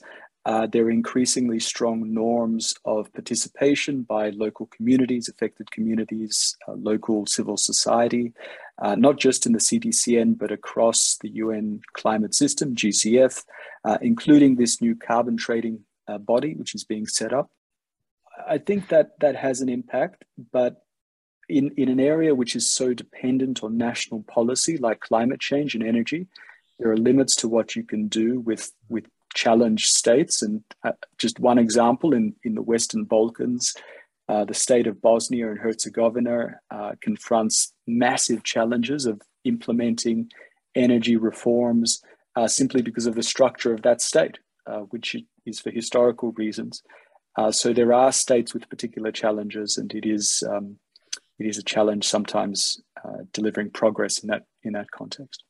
Uh, 0.49 0.65
there 0.65 0.85
are 0.85 0.89
increasingly 0.89 1.59
strong 1.59 2.11
norms 2.11 2.73
of 2.83 3.13
participation 3.13 4.01
by 4.01 4.31
local 4.31 4.65
communities, 4.65 5.29
affected 5.29 5.69
communities, 5.69 6.57
uh, 6.67 6.71
local 6.71 7.27
civil 7.27 7.55
society, 7.55 8.33
uh, 8.81 8.95
not 8.95 9.19
just 9.19 9.45
in 9.45 9.51
the 9.51 9.59
CTCN, 9.59 10.35
but 10.39 10.51
across 10.51 11.19
the 11.21 11.29
UN 11.35 11.81
climate 11.93 12.33
system, 12.33 12.73
GCF, 12.73 13.43
uh, 13.85 13.99
including 14.01 14.55
this 14.55 14.81
new 14.81 14.95
carbon 14.95 15.37
trading 15.37 15.81
uh, 16.07 16.17
body, 16.17 16.55
which 16.55 16.73
is 16.73 16.83
being 16.83 17.05
set 17.05 17.31
up. 17.31 17.51
I 18.47 18.57
think 18.57 18.87
that 18.87 19.19
that 19.19 19.35
has 19.35 19.61
an 19.61 19.69
impact, 19.69 20.25
but 20.51 20.81
in, 21.47 21.69
in 21.77 21.89
an 21.89 21.99
area 21.99 22.33
which 22.33 22.55
is 22.55 22.67
so 22.67 22.95
dependent 22.95 23.63
on 23.63 23.77
national 23.77 24.23
policy 24.23 24.77
like 24.77 24.99
climate 24.99 25.41
change 25.41 25.75
and 25.75 25.83
energy, 25.83 26.25
there 26.79 26.89
are 26.89 26.97
limits 26.97 27.35
to 27.35 27.47
what 27.47 27.75
you 27.75 27.83
can 27.83 28.07
do 28.07 28.39
with, 28.39 28.71
with 28.87 29.05
challenged 29.33 29.87
states. 29.87 30.41
And 30.41 30.63
uh, 30.83 30.91
just 31.17 31.39
one 31.39 31.57
example 31.57 32.13
in, 32.13 32.35
in 32.43 32.55
the 32.55 32.61
Western 32.61 33.03
Balkans, 33.03 33.75
uh, 34.27 34.45
the 34.45 34.53
state 34.53 34.87
of 34.87 35.01
Bosnia 35.01 35.49
and 35.49 35.59
Herzegovina 35.59 36.59
uh, 36.69 36.93
confronts 37.01 37.73
massive 37.87 38.43
challenges 38.43 39.05
of 39.05 39.21
implementing 39.43 40.29
energy 40.75 41.17
reforms 41.17 42.01
uh, 42.35 42.47
simply 42.47 42.81
because 42.81 43.07
of 43.07 43.15
the 43.15 43.23
structure 43.23 43.73
of 43.73 43.81
that 43.81 44.01
state, 44.01 44.37
uh, 44.67 44.81
which 44.91 45.15
is 45.45 45.59
for 45.59 45.71
historical 45.71 46.31
reasons. 46.33 46.83
So 47.51 47.71
there 47.71 47.93
are 47.93 48.11
states 48.11 48.53
with 48.53 48.69
particular 48.69 49.13
challenges, 49.13 49.77
and 49.77 49.93
it 49.93 50.05
is 50.05 50.43
um, 50.51 50.75
it 51.39 51.45
is 51.45 51.57
a 51.57 51.63
challenge 51.63 52.03
sometimes 52.03 52.81
delivering 53.31 53.69
progress 53.69 54.19
in 54.19 54.27
that 54.27 54.43
in 54.63 54.73
that 54.73 54.91
context. 54.91 55.45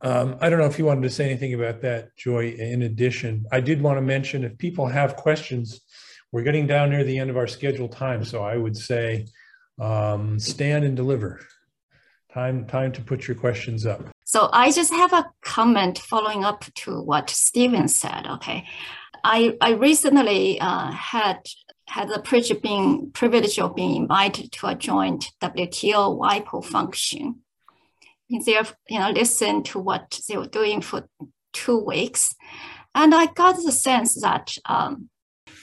Um, 0.00 0.36
I 0.40 0.48
don't 0.48 0.58
know 0.60 0.66
if 0.66 0.78
you 0.78 0.84
wanted 0.84 1.02
to 1.02 1.10
say 1.10 1.24
anything 1.24 1.54
about 1.54 1.80
that, 1.82 2.16
Joy. 2.16 2.50
In 2.50 2.82
addition, 2.82 3.46
I 3.50 3.60
did 3.60 3.82
want 3.82 3.96
to 3.98 4.02
mention 4.02 4.44
if 4.44 4.56
people 4.58 4.86
have 4.86 5.16
questions, 5.16 5.80
we're 6.30 6.44
getting 6.44 6.66
down 6.66 6.90
near 6.90 7.04
the 7.04 7.18
end 7.18 7.30
of 7.30 7.36
our 7.36 7.46
scheduled 7.46 7.92
time. 7.92 8.24
So 8.24 8.42
I 8.42 8.56
would 8.56 8.76
say 8.76 9.26
um, 9.78 10.38
stand 10.38 10.84
and 10.84 10.96
deliver. 10.96 11.40
Time, 12.32 12.66
time 12.66 12.92
to 12.92 13.00
put 13.00 13.26
your 13.26 13.36
questions 13.36 13.86
up. 13.86 14.06
So 14.24 14.50
I 14.52 14.70
just 14.70 14.92
have 14.92 15.12
a 15.14 15.30
comment 15.40 15.98
following 15.98 16.44
up 16.44 16.64
to 16.76 17.00
what 17.00 17.30
Stephen 17.30 17.88
said. 17.88 18.26
Okay, 18.26 18.66
I 19.24 19.56
I 19.62 19.70
recently 19.70 20.60
uh, 20.60 20.90
had 20.90 21.40
had 21.86 22.10
the 22.10 22.20
privilege 22.20 22.60
being 22.60 23.10
privilege 23.12 23.58
of 23.58 23.74
being 23.74 23.96
invited 23.96 24.52
to 24.52 24.66
a 24.66 24.74
joint 24.74 25.30
WTO 25.40 26.18
WIPO 26.18 26.64
function 26.64 27.40
there, 28.44 28.64
you 28.88 28.98
know, 28.98 29.10
listen 29.10 29.62
to 29.64 29.78
what 29.78 30.20
they 30.28 30.36
were 30.36 30.46
doing 30.46 30.80
for 30.80 31.08
two 31.52 31.78
weeks. 31.78 32.34
And 32.94 33.14
I 33.14 33.26
got 33.26 33.56
the 33.56 33.72
sense 33.72 34.20
that, 34.20 34.54
um, 34.64 35.08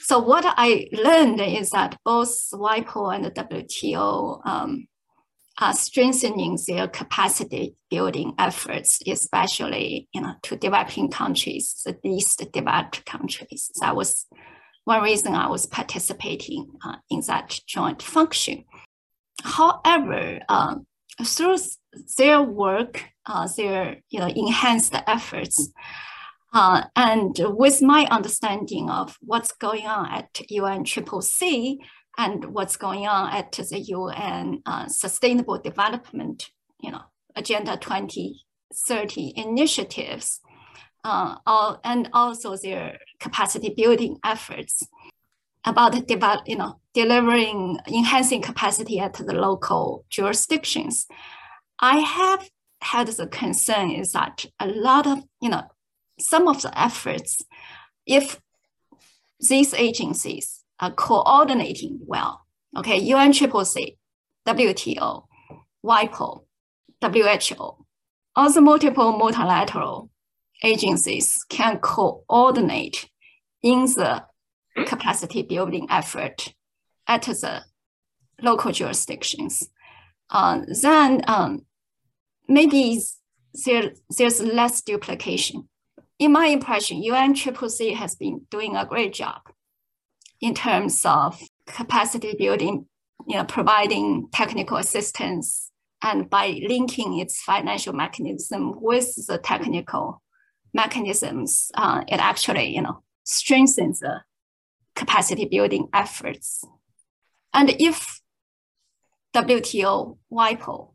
so 0.02 0.18
what 0.18 0.44
I 0.46 0.88
learned 0.92 1.40
is 1.40 1.70
that 1.70 1.98
both 2.04 2.34
WIPO 2.52 3.14
and 3.14 3.24
the 3.24 3.30
WTO 3.30 4.46
um, 4.46 4.86
are 5.58 5.72
strengthening 5.72 6.58
their 6.66 6.86
capacity 6.86 7.74
building 7.90 8.34
efforts, 8.38 9.00
especially, 9.06 10.08
you 10.12 10.20
know, 10.20 10.34
to 10.42 10.56
developing 10.56 11.10
countries, 11.10 11.82
the 11.84 11.96
least 12.04 12.44
developed 12.52 13.04
countries. 13.06 13.70
That 13.80 13.96
was 13.96 14.26
one 14.84 15.02
reason 15.02 15.34
I 15.34 15.48
was 15.48 15.66
participating 15.66 16.70
uh, 16.84 16.96
in 17.10 17.20
that 17.26 17.58
joint 17.66 18.02
function. 18.02 18.64
However, 19.42 20.40
um, 20.48 20.86
through 21.24 21.58
their 22.16 22.42
work, 22.42 23.04
uh, 23.26 23.48
their 23.56 24.02
you 24.10 24.20
know 24.20 24.28
enhanced 24.28 24.94
efforts, 25.06 25.72
uh, 26.52 26.84
and 26.96 27.36
with 27.38 27.82
my 27.82 28.06
understanding 28.10 28.88
of 28.88 29.16
what's 29.20 29.52
going 29.52 29.86
on 29.86 30.10
at 30.10 30.32
UNCCC 30.34 31.78
and 32.18 32.44
what's 32.46 32.76
going 32.76 33.06
on 33.06 33.32
at 33.32 33.52
the 33.52 33.80
UN 33.80 34.62
uh, 34.64 34.88
Sustainable 34.88 35.58
Development, 35.58 36.50
you 36.80 36.90
know, 36.90 37.02
Agenda 37.34 37.76
2030 37.76 39.34
initiatives, 39.36 40.40
uh, 41.04 41.36
all, 41.46 41.80
and 41.84 42.08
also 42.12 42.56
their 42.56 42.98
capacity 43.20 43.74
building 43.76 44.18
efforts 44.24 44.82
about 45.64 46.06
develop, 46.06 46.42
you 46.46 46.56
know, 46.56 46.80
delivering, 46.94 47.78
enhancing 47.88 48.40
capacity 48.40 48.98
at 48.98 49.14
the 49.14 49.34
local 49.34 50.04
jurisdictions. 50.08 51.06
I 51.80 51.98
have 51.98 52.48
had 52.80 53.08
the 53.08 53.26
concern 53.26 53.90
is 53.90 54.12
that 54.12 54.46
a 54.60 54.66
lot 54.66 55.06
of, 55.06 55.24
you 55.40 55.50
know, 55.50 55.64
some 56.18 56.48
of 56.48 56.62
the 56.62 56.78
efforts, 56.78 57.42
if 58.06 58.40
these 59.40 59.74
agencies 59.74 60.64
are 60.80 60.92
coordinating 60.92 61.98
well, 62.06 62.46
okay, 62.76 63.00
UNCCC, 63.00 63.96
WTO, 64.46 65.24
WIPO, 65.84 66.44
WHO, 67.02 67.86
all 68.36 68.52
the 68.52 68.60
multiple 68.60 69.12
multilateral 69.12 70.10
agencies 70.62 71.44
can 71.48 71.78
coordinate 71.78 73.08
in 73.62 73.84
the 73.84 74.24
capacity 74.86 75.42
building 75.42 75.86
effort 75.90 76.54
at 77.06 77.22
the 77.22 77.62
local 78.42 78.72
jurisdictions, 78.72 79.68
uh, 80.30 80.60
then 80.82 81.22
um, 81.28 81.64
maybe 82.48 83.00
there, 83.64 83.92
there's 84.16 84.42
less 84.42 84.82
duplication. 84.82 85.68
In 86.18 86.32
my 86.32 86.46
impression, 86.46 87.02
UNCCC 87.02 87.94
has 87.94 88.14
been 88.14 88.46
doing 88.50 88.76
a 88.76 88.86
great 88.86 89.12
job 89.12 89.42
in 90.40 90.54
terms 90.54 91.04
of 91.04 91.40
capacity 91.66 92.34
building, 92.38 92.86
you 93.26 93.36
know, 93.36 93.44
providing 93.44 94.28
technical 94.32 94.76
assistance, 94.76 95.70
and 96.02 96.28
by 96.28 96.60
linking 96.68 97.18
its 97.18 97.42
financial 97.42 97.92
mechanism 97.92 98.80
with 98.80 99.26
the 99.26 99.38
technical 99.38 100.22
mechanisms, 100.74 101.70
uh, 101.74 102.02
it 102.06 102.20
actually, 102.20 102.74
you 102.74 102.82
know, 102.82 103.02
strengthens 103.24 104.00
the 104.00 104.20
capacity 104.94 105.46
building 105.46 105.88
efforts. 105.92 106.64
And 107.52 107.70
if 107.78 108.20
WTO, 109.36 110.16
WIPO, 110.32 110.94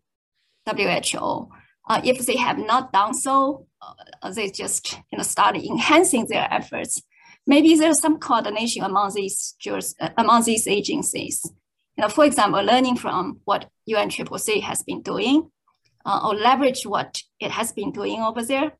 WHO, 0.66 1.50
uh, 1.88 2.02
if 2.04 2.26
they 2.26 2.38
have 2.38 2.58
not 2.58 2.92
done 2.92 3.14
so, 3.14 3.68
uh, 3.82 4.32
they 4.32 4.50
just 4.50 4.94
you 5.12 5.18
know 5.18 5.24
start 5.24 5.56
enhancing 5.56 6.26
their 6.28 6.48
efforts. 6.52 7.04
Maybe 7.46 7.76
there's 7.76 8.00
some 8.00 8.18
coordination 8.18 8.84
among 8.84 9.14
these 9.14 9.56
uh, 9.70 10.10
among 10.18 10.44
these 10.46 10.68
agencies. 10.68 11.42
You 11.96 12.02
know, 12.02 12.10
for 12.10 12.26
example, 12.26 12.64
learning 12.64 12.98
from 12.98 13.42
what 13.46 13.70
UNCCC 13.88 14.62
has 14.64 14.82
been 14.82 15.04
doing, 15.04 15.52
uh, 16.04 16.22
or 16.26 16.34
leverage 16.34 16.84
what 16.84 17.22
it 17.40 17.52
has 17.52 17.72
been 17.72 17.92
doing 17.92 18.22
over 18.22 18.44
there, 18.44 18.74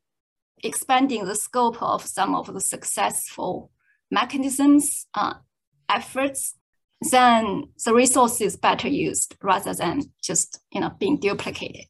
expanding 0.64 1.24
the 1.24 1.36
scope 1.36 1.80
of 1.80 2.04
some 2.04 2.34
of 2.34 2.52
the 2.52 2.60
successful 2.60 3.70
mechanisms, 4.10 5.06
uh, 5.14 5.34
efforts, 5.88 6.56
then 7.10 7.64
the 7.84 7.94
resource 7.94 8.40
is 8.40 8.56
better 8.56 8.88
used 8.88 9.36
rather 9.42 9.74
than 9.74 10.02
just 10.22 10.60
you 10.72 10.80
know 10.80 10.90
being 10.98 11.18
duplicated 11.18 11.86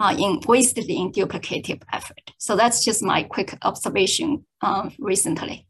uh, 0.00 0.14
in 0.18 0.40
wasted 0.46 0.88
in 0.88 1.12
duplicative 1.12 1.82
effort. 1.92 2.32
So 2.38 2.56
that's 2.56 2.84
just 2.84 3.02
my 3.02 3.22
quick 3.22 3.56
observation 3.62 4.44
uh, 4.60 4.90
recently. 4.98 5.66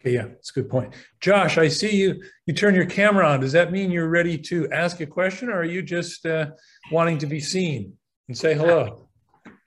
Okay, 0.00 0.14
yeah, 0.14 0.26
that's 0.26 0.50
a 0.50 0.54
good 0.54 0.68
point. 0.68 0.94
Josh, 1.20 1.58
I 1.58 1.68
see 1.68 1.96
you. 1.96 2.22
You 2.46 2.54
turn 2.54 2.74
your 2.74 2.86
camera 2.86 3.26
on. 3.26 3.40
Does 3.40 3.52
that 3.52 3.70
mean 3.70 3.90
you're 3.90 4.08
ready 4.08 4.36
to 4.36 4.68
ask 4.72 5.00
a 5.00 5.06
question, 5.06 5.48
or 5.48 5.60
are 5.60 5.64
you 5.64 5.80
just 5.80 6.26
uh, 6.26 6.46
wanting 6.90 7.18
to 7.18 7.26
be 7.26 7.38
seen 7.38 7.92
and 8.28 8.36
say 8.36 8.54
hello? 8.54 9.08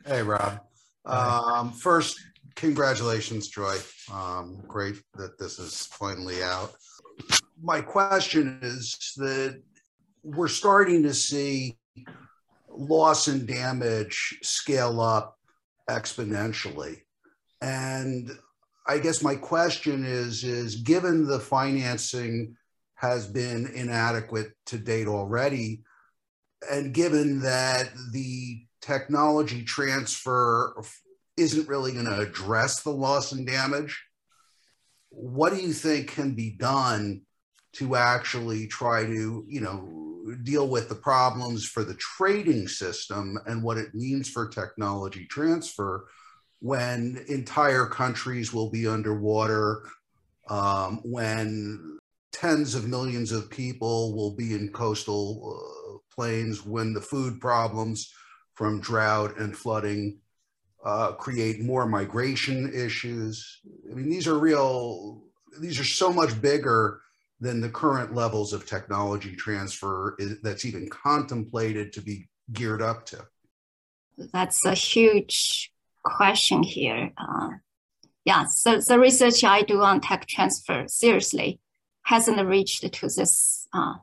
Hey, 0.06 0.22
Rob. 0.22 0.60
Um, 1.06 1.72
first, 1.72 2.20
congratulations, 2.56 3.48
Joy. 3.48 3.78
Um, 4.12 4.62
great 4.68 4.96
that 5.14 5.40
this 5.40 5.58
is 5.58 5.86
finally 5.86 6.44
out. 6.44 6.74
My 7.62 7.82
question 7.82 8.60
is 8.62 9.14
that 9.18 9.62
we're 10.24 10.48
starting 10.48 11.04
to 11.04 11.14
see 11.14 11.78
loss 12.70 13.28
and 13.28 13.48
damage 13.48 14.38
scale 14.42 15.00
up 15.00 15.38
exponentially. 15.90 17.02
And 17.62 18.32
I 18.88 19.00
guess 19.00 19.22
my 19.22 19.36
question 19.36 20.06
is, 20.06 20.44
is 20.44 20.78
given 20.78 21.26
the 21.26 21.40
financing 21.40 22.58
has 22.96 23.28
been 23.28 23.68
inadequate 23.74 24.54
to 24.68 24.78
date 24.78 25.08
already, 25.08 25.84
and 26.72 26.94
given 26.94 27.42
that 27.42 27.90
the 28.12 28.66
technology 28.82 29.64
transfer 29.64 30.76
isn't 31.38 31.68
really 31.68 31.92
going 31.92 32.06
to 32.06 32.20
address 32.20 32.82
the 32.82 32.92
loss 32.92 33.32
and 33.32 33.46
damage, 33.46 34.04
what 35.10 35.54
do 35.54 35.60
you 35.60 35.74
think 35.74 36.12
can 36.12 36.34
be 36.34 36.52
done 36.52 37.22
to 37.78 37.96
actually 37.96 38.68
try 38.68 39.06
to, 39.06 39.46
you 39.48 39.62
know, 39.62 40.34
deal 40.44 40.68
with 40.68 40.90
the 40.90 40.96
problems 40.96 41.66
for 41.66 41.84
the 41.84 41.94
trading 41.96 42.68
system 42.68 43.38
and 43.46 43.62
what 43.62 43.78
it 43.78 43.94
means 43.94 44.30
for 44.30 44.48
technology 44.48 45.26
transfer 45.26 46.08
when 46.60 47.24
entire 47.28 47.86
countries 47.86 48.54
will 48.54 48.72
be 48.72 48.88
underwater, 48.88 49.84
um, 50.50 51.00
when 51.04 52.00
tens 52.32 52.76
of 52.76 52.88
millions 52.88 53.32
of 53.32 53.50
people 53.50 54.16
will 54.16 54.36
be 54.36 54.54
in 54.54 54.70
coastal 54.70 55.60
uh, 55.60 55.98
plains, 56.16 56.66
when 56.66 56.94
the 56.94 57.02
food 57.02 57.40
problems 57.40 58.12
from 58.56 58.80
drought 58.80 59.38
and 59.38 59.56
flooding 59.56 60.18
uh, 60.84 61.12
create 61.12 61.62
more 61.62 61.86
migration 61.86 62.72
issues. 62.74 63.60
I 63.92 63.94
mean, 63.94 64.10
these 64.10 64.28
are 64.28 64.40
real, 64.40 65.24
these 65.60 65.80
are 65.80 65.84
so 65.84 66.12
much 66.12 66.42
bigger 66.42 67.02
than 67.40 67.62
the 67.62 67.70
current 67.70 68.14
levels 68.14 68.54
of 68.54 68.66
technology 68.66 69.36
transfer 69.36 70.16
is, 70.20 70.40
that's 70.42 70.66
even 70.66 70.90
contemplated 70.90 71.94
to 71.94 72.02
be 72.02 72.30
geared 72.54 72.82
up 72.82 73.06
to? 73.08 73.26
That's 74.32 74.66
a 74.66 74.74
huge 74.74 75.72
question 76.04 76.64
here. 76.64 77.12
Uh, 77.18 77.50
yeah, 78.24 78.46
so 78.46 78.80
the 78.80 79.00
research 79.00 79.44
I 79.44 79.62
do 79.62 79.82
on 79.82 80.02
tech 80.02 80.26
transfer 80.28 80.86
seriously 80.88 81.60
hasn't 82.04 82.44
reached 82.48 82.82
to 82.82 83.08
this 83.08 83.68
uh, 83.74 83.96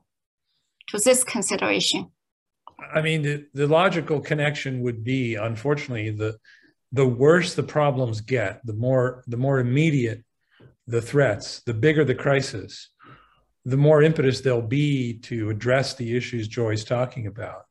to 0.89 0.99
this 0.99 1.25
consideration. 1.25 2.11
I 2.95 3.01
mean, 3.01 3.23
the, 3.23 3.47
the 3.55 3.67
logical 3.67 4.21
connection 4.21 4.81
would 4.83 5.03
be, 5.03 5.37
unfortunately, 5.37 6.11
the 6.11 6.37
the 6.93 7.07
worse 7.07 7.55
the 7.55 7.63
problems 7.63 8.21
get, 8.21 8.61
the 8.67 8.75
more 8.75 9.25
the 9.27 9.37
more 9.37 9.59
immediate 9.59 10.25
the 10.87 11.01
threats, 11.01 11.63
the 11.63 11.75
bigger 11.75 12.05
the 12.05 12.15
crisis, 12.15 12.91
the 13.65 13.77
more 13.77 14.03
impetus 14.03 14.41
there'll 14.41 14.63
be 14.63 15.15
to 15.15 15.51
address 15.51 15.95
the 15.95 16.17
issues 16.17 16.49
Joy's 16.49 16.85
talking 16.85 17.27
about. 17.27 17.67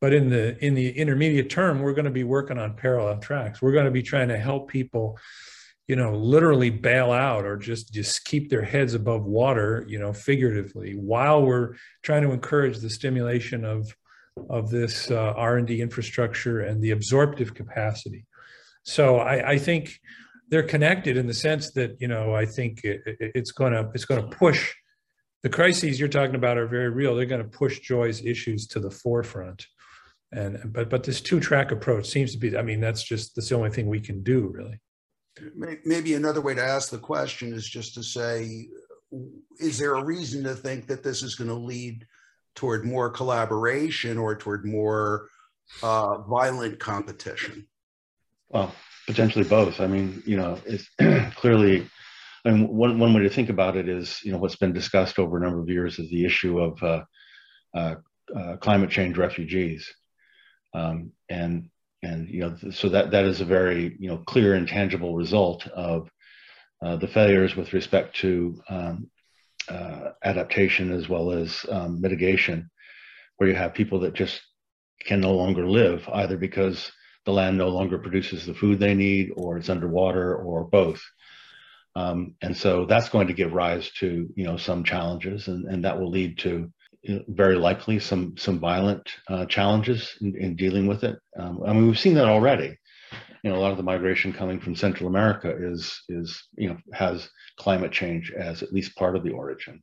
But 0.00 0.14
in 0.14 0.30
the 0.30 0.56
in 0.64 0.74
the 0.74 0.90
intermediate 0.90 1.50
term, 1.50 1.80
we're 1.80 1.92
going 1.92 2.04
to 2.04 2.10
be 2.10 2.24
working 2.24 2.58
on 2.58 2.76
parallel 2.76 3.18
tracks. 3.18 3.60
We're 3.60 3.72
going 3.72 3.84
to 3.84 3.90
be 3.90 4.02
trying 4.02 4.28
to 4.28 4.38
help 4.38 4.70
people, 4.70 5.18
you 5.88 5.96
know, 5.96 6.14
literally 6.14 6.70
bail 6.70 7.10
out 7.10 7.44
or 7.44 7.56
just 7.56 7.92
just 7.92 8.24
keep 8.24 8.48
their 8.48 8.62
heads 8.62 8.94
above 8.94 9.24
water, 9.24 9.84
you 9.88 9.98
know, 9.98 10.12
figuratively, 10.12 10.92
while 10.92 11.42
we're 11.42 11.74
trying 12.02 12.22
to 12.22 12.30
encourage 12.30 12.78
the 12.78 12.90
stimulation 12.90 13.64
of 13.64 13.92
of 14.48 14.70
this 14.70 15.10
uh, 15.10 15.34
R&D 15.36 15.80
infrastructure 15.80 16.60
and 16.60 16.80
the 16.80 16.92
absorptive 16.92 17.54
capacity. 17.54 18.24
So 18.84 19.18
I, 19.18 19.50
I 19.50 19.58
think 19.58 19.98
they're 20.48 20.62
connected 20.62 21.16
in 21.16 21.26
the 21.26 21.34
sense 21.34 21.72
that 21.72 22.00
you 22.00 22.08
know 22.08 22.34
I 22.34 22.46
think 22.46 22.84
it, 22.84 23.00
it, 23.04 23.32
it's 23.34 23.50
going 23.50 23.72
to 23.72 23.90
it's 23.94 24.04
going 24.04 24.22
to 24.22 24.36
push 24.36 24.74
the 25.42 25.48
crises 25.48 26.00
you're 26.00 26.08
talking 26.08 26.34
about 26.34 26.58
are 26.58 26.66
very 26.66 26.90
real. 26.90 27.14
They're 27.14 27.26
going 27.26 27.42
to 27.42 27.48
push 27.48 27.80
Joy's 27.80 28.24
issues 28.24 28.66
to 28.68 28.80
the 28.80 28.90
forefront. 28.90 29.66
And 30.32 30.72
but 30.72 30.90
but 30.90 31.04
this 31.04 31.20
two 31.20 31.40
track 31.40 31.70
approach 31.70 32.06
seems 32.06 32.32
to 32.32 32.38
be. 32.38 32.56
I 32.56 32.62
mean, 32.62 32.80
that's 32.80 33.02
just 33.02 33.34
that's 33.34 33.48
the 33.48 33.56
only 33.56 33.70
thing 33.70 33.86
we 33.86 34.00
can 34.00 34.22
do, 34.22 34.52
really. 34.52 34.78
Maybe 35.84 36.14
another 36.14 36.40
way 36.40 36.54
to 36.54 36.62
ask 36.62 36.90
the 36.90 36.98
question 36.98 37.52
is 37.52 37.68
just 37.68 37.94
to 37.94 38.02
say, 38.02 38.68
is 39.60 39.78
there 39.78 39.94
a 39.94 40.04
reason 40.04 40.42
to 40.44 40.54
think 40.54 40.88
that 40.88 41.04
this 41.04 41.22
is 41.22 41.36
going 41.36 41.48
to 41.48 41.54
lead 41.54 42.06
toward 42.56 42.84
more 42.84 43.08
collaboration 43.08 44.18
or 44.18 44.36
toward 44.36 44.66
more 44.66 45.28
uh, 45.82 46.18
violent 46.22 46.80
competition? 46.80 47.68
Well, 48.48 48.74
potentially 49.06 49.44
both. 49.44 49.80
I 49.80 49.86
mean, 49.86 50.22
you 50.26 50.36
know, 50.36 50.58
it's 50.66 50.88
clearly 51.36 51.88
and 52.44 52.68
one, 52.68 52.98
one 52.98 53.14
way 53.14 53.22
to 53.22 53.30
think 53.30 53.48
about 53.48 53.76
it 53.76 53.88
is, 53.88 54.20
you 54.22 54.32
know, 54.32 54.38
what's 54.38 54.56
been 54.56 54.72
discussed 54.72 55.18
over 55.18 55.36
a 55.36 55.40
number 55.40 55.60
of 55.60 55.68
years 55.68 55.98
is 55.98 56.10
the 56.10 56.24
issue 56.24 56.60
of 56.60 56.82
uh, 56.82 57.04
uh, 57.74 57.94
uh, 58.34 58.56
climate 58.56 58.90
change 58.90 59.16
refugees, 59.18 59.92
um, 60.74 61.12
and 61.28 61.68
and 62.02 62.28
you 62.28 62.40
know, 62.40 62.70
so 62.70 62.88
that 62.90 63.10
that 63.10 63.24
is 63.24 63.40
a 63.40 63.44
very 63.44 63.96
you 63.98 64.08
know 64.08 64.18
clear 64.18 64.54
and 64.54 64.68
tangible 64.68 65.14
result 65.14 65.66
of 65.68 66.08
uh, 66.84 66.96
the 66.96 67.08
failures 67.08 67.56
with 67.56 67.72
respect 67.72 68.16
to 68.16 68.60
um, 68.68 69.10
uh, 69.68 70.10
adaptation 70.22 70.92
as 70.92 71.08
well 71.08 71.32
as 71.32 71.64
um, 71.70 72.00
mitigation, 72.00 72.70
where 73.36 73.48
you 73.48 73.56
have 73.56 73.74
people 73.74 74.00
that 74.00 74.14
just 74.14 74.40
can 75.00 75.20
no 75.20 75.34
longer 75.34 75.68
live 75.68 76.08
either 76.12 76.36
because 76.36 76.90
the 77.24 77.32
land 77.32 77.58
no 77.58 77.68
longer 77.68 77.98
produces 77.98 78.46
the 78.46 78.54
food 78.54 78.78
they 78.78 78.94
need, 78.94 79.30
or 79.36 79.58
it's 79.58 79.68
underwater, 79.68 80.36
or 80.36 80.64
both. 80.64 81.02
Um, 81.98 82.36
and 82.40 82.56
so 82.56 82.86
that's 82.86 83.08
going 83.08 83.26
to 83.26 83.32
give 83.32 83.52
rise 83.52 83.90
to 83.98 84.28
you 84.36 84.44
know 84.44 84.56
some 84.56 84.84
challenges, 84.84 85.48
and, 85.48 85.66
and 85.66 85.84
that 85.84 85.98
will 85.98 86.10
lead 86.10 86.38
to 86.38 86.72
very 87.26 87.56
likely 87.56 87.98
some 87.98 88.36
some 88.36 88.60
violent 88.60 89.10
uh, 89.28 89.46
challenges 89.46 90.14
in, 90.20 90.36
in, 90.36 90.54
dealing 90.54 90.86
with 90.86 91.02
it. 91.02 91.16
Um, 91.36 91.60
I 91.66 91.72
mean, 91.72 91.88
we've 91.88 91.98
seen 91.98 92.14
that 92.14 92.28
already. 92.28 92.78
You 93.42 93.50
know, 93.50 93.56
a 93.56 93.62
lot 93.62 93.72
of 93.72 93.78
the 93.78 93.82
migration 93.82 94.32
coming 94.32 94.60
from 94.60 94.76
Central 94.76 95.08
America 95.08 95.52
is 95.58 96.00
is 96.08 96.40
you 96.56 96.68
know 96.68 96.76
has 96.92 97.28
climate 97.58 97.90
change 97.90 98.30
as 98.30 98.62
at 98.62 98.72
least 98.72 98.96
part 98.96 99.16
of 99.16 99.24
the 99.24 99.32
origin, 99.32 99.82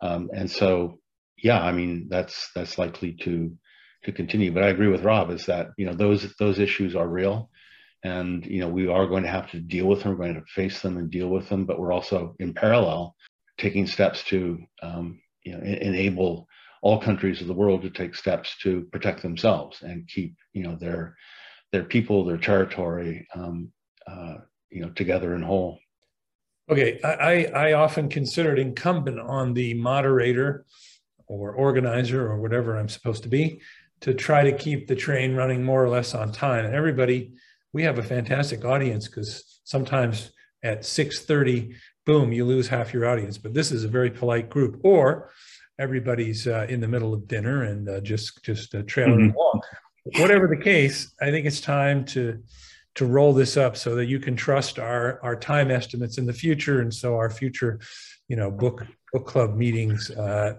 um, 0.00 0.30
and 0.34 0.50
so 0.50 0.98
yeah, 1.40 1.62
I 1.62 1.70
mean 1.70 2.08
that's 2.10 2.50
that's 2.52 2.78
likely 2.78 3.12
to 3.22 3.56
to 4.04 4.12
continue. 4.12 4.50
But 4.50 4.64
I 4.64 4.68
agree 4.70 4.88
with 4.88 5.04
Rob 5.04 5.30
is 5.30 5.46
that 5.46 5.68
you 5.76 5.86
know 5.86 5.94
those 5.94 6.34
those 6.40 6.58
issues 6.58 6.96
are 6.96 7.06
real 7.06 7.48
and 8.04 8.46
you 8.46 8.60
know 8.60 8.68
we 8.68 8.86
are 8.86 9.06
going 9.06 9.22
to 9.22 9.28
have 9.28 9.50
to 9.50 9.60
deal 9.60 9.86
with 9.86 10.02
them 10.02 10.12
we're 10.12 10.24
going 10.24 10.34
to 10.34 10.42
face 10.46 10.80
them 10.80 10.98
and 10.98 11.10
deal 11.10 11.28
with 11.28 11.48
them 11.48 11.64
but 11.64 11.78
we're 11.78 11.92
also 11.92 12.34
in 12.38 12.54
parallel 12.54 13.14
taking 13.58 13.86
steps 13.86 14.22
to 14.22 14.58
um, 14.82 15.20
you 15.42 15.52
know 15.52 15.58
enable 15.58 16.46
all 16.80 17.00
countries 17.00 17.40
of 17.40 17.48
the 17.48 17.54
world 17.54 17.82
to 17.82 17.90
take 17.90 18.14
steps 18.14 18.56
to 18.62 18.82
protect 18.92 19.20
themselves 19.22 19.82
and 19.82 20.06
keep 20.08 20.36
you 20.52 20.62
know 20.62 20.76
their 20.76 21.16
their 21.72 21.84
people, 21.84 22.24
their 22.24 22.38
territory, 22.38 23.26
um, 23.34 23.70
uh, 24.06 24.36
you 24.70 24.82
know, 24.82 24.90
together 24.90 25.34
and 25.34 25.44
whole. 25.44 25.78
Okay, 26.70 27.00
I, 27.02 27.46
I 27.46 27.72
often 27.72 28.08
consider 28.08 28.52
it 28.52 28.58
incumbent 28.58 29.18
on 29.18 29.54
the 29.54 29.74
moderator 29.74 30.66
or 31.26 31.52
organizer 31.52 32.30
or 32.30 32.38
whatever 32.40 32.76
I'm 32.76 32.88
supposed 32.88 33.22
to 33.22 33.28
be 33.28 33.60
to 34.00 34.14
try 34.14 34.44
to 34.44 34.52
keep 34.52 34.86
the 34.86 34.94
train 34.94 35.34
running 35.34 35.64
more 35.64 35.82
or 35.82 35.88
less 35.88 36.14
on 36.14 36.30
time. 36.30 36.66
And 36.66 36.74
everybody, 36.74 37.32
we 37.72 37.82
have 37.82 37.98
a 37.98 38.02
fantastic 38.02 38.64
audience 38.64 39.08
because 39.08 39.60
sometimes 39.64 40.32
at 40.62 40.80
6:30, 40.84 41.74
boom, 42.06 42.32
you 42.32 42.44
lose 42.44 42.68
half 42.68 42.92
your 42.92 43.06
audience. 43.06 43.38
But 43.38 43.54
this 43.54 43.70
is 43.70 43.84
a 43.84 43.88
very 43.88 44.10
polite 44.10 44.48
group. 44.48 44.80
Or 44.82 45.30
everybody's 45.78 46.46
uh, 46.46 46.66
in 46.68 46.80
the 46.80 46.88
middle 46.88 47.14
of 47.14 47.28
dinner 47.28 47.64
and 47.64 47.88
uh, 47.88 48.00
just 48.00 48.42
just 48.44 48.74
uh, 48.74 48.82
trailing 48.86 49.30
mm-hmm. 49.30 49.36
along. 49.36 49.60
Whatever 50.18 50.48
the 50.48 50.56
case, 50.62 51.12
I 51.20 51.30
think 51.30 51.46
it's 51.46 51.60
time 51.60 52.04
to 52.06 52.42
to 52.94 53.06
roll 53.06 53.32
this 53.32 53.56
up 53.56 53.76
so 53.76 53.94
that 53.94 54.06
you 54.06 54.18
can 54.18 54.34
trust 54.34 54.78
our 54.78 55.20
our 55.22 55.36
time 55.36 55.70
estimates 55.70 56.18
in 56.18 56.26
the 56.26 56.32
future, 56.32 56.80
and 56.80 56.92
so 56.92 57.16
our 57.16 57.30
future, 57.30 57.78
you 58.28 58.36
know, 58.36 58.50
book 58.50 58.86
book 59.12 59.26
club 59.26 59.56
meetings 59.56 60.10
uh, 60.10 60.54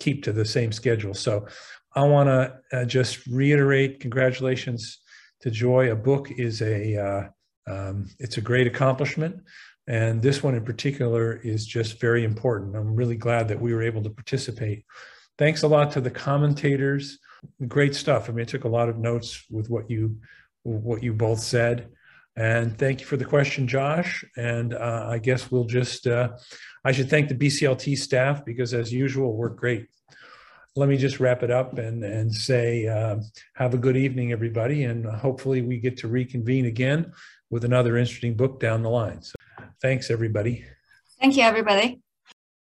keep 0.00 0.22
to 0.24 0.32
the 0.32 0.44
same 0.44 0.72
schedule. 0.72 1.14
So, 1.14 1.46
I 1.94 2.04
want 2.04 2.28
to 2.28 2.58
uh, 2.72 2.84
just 2.84 3.26
reiterate 3.26 4.00
congratulations 4.00 4.98
to 5.46 5.50
Joy. 5.52 5.92
A 5.92 5.96
book 5.96 6.32
is 6.32 6.60
a 6.60 6.96
uh, 6.96 7.28
um, 7.70 8.10
it's 8.18 8.36
a 8.36 8.40
great 8.40 8.66
accomplishment. 8.66 9.42
And 9.86 10.20
this 10.20 10.42
one 10.42 10.56
in 10.56 10.64
particular 10.64 11.34
is 11.44 11.64
just 11.64 12.00
very 12.00 12.24
important. 12.24 12.74
I'm 12.74 12.96
really 12.96 13.14
glad 13.14 13.46
that 13.48 13.60
we 13.60 13.72
were 13.72 13.82
able 13.82 14.02
to 14.02 14.10
participate. 14.10 14.84
Thanks 15.38 15.62
a 15.62 15.68
lot 15.68 15.92
to 15.92 16.00
the 16.00 16.10
commentators. 16.10 17.20
Great 17.68 17.94
stuff. 17.94 18.28
I 18.28 18.32
mean, 18.32 18.42
I 18.42 18.44
took 18.44 18.64
a 18.64 18.68
lot 18.68 18.88
of 18.88 18.98
notes 18.98 19.44
with 19.48 19.70
what 19.70 19.88
you 19.88 20.16
what 20.64 21.04
you 21.04 21.12
both 21.12 21.38
said. 21.38 21.90
And 22.34 22.76
thank 22.76 23.00
you 23.00 23.06
for 23.06 23.16
the 23.16 23.24
question, 23.24 23.68
Josh. 23.68 24.24
And 24.36 24.74
uh, 24.74 25.06
I 25.08 25.18
guess 25.18 25.52
we'll 25.52 25.64
just, 25.64 26.08
uh, 26.08 26.30
I 26.84 26.90
should 26.90 27.08
thank 27.08 27.28
the 27.28 27.36
BCLT 27.36 27.96
staff 27.96 28.44
because 28.44 28.74
as 28.74 28.92
usual, 28.92 29.36
we're 29.36 29.50
great. 29.50 29.86
Let 30.76 30.90
me 30.90 30.98
just 30.98 31.20
wrap 31.20 31.42
it 31.42 31.50
up 31.50 31.78
and, 31.78 32.04
and 32.04 32.32
say, 32.32 32.86
uh, 32.86 33.16
have 33.54 33.72
a 33.72 33.78
good 33.78 33.96
evening, 33.96 34.32
everybody. 34.32 34.84
And 34.84 35.06
hopefully 35.06 35.62
we 35.62 35.78
get 35.78 35.96
to 35.98 36.08
reconvene 36.08 36.66
again 36.66 37.12
with 37.48 37.64
another 37.64 37.96
interesting 37.96 38.34
book 38.34 38.60
down 38.60 38.82
the 38.82 38.90
line. 38.90 39.22
So 39.22 39.34
thanks, 39.80 40.10
everybody. 40.10 40.64
Thank 41.18 41.36
you, 41.36 41.44
everybody. 41.44 42.02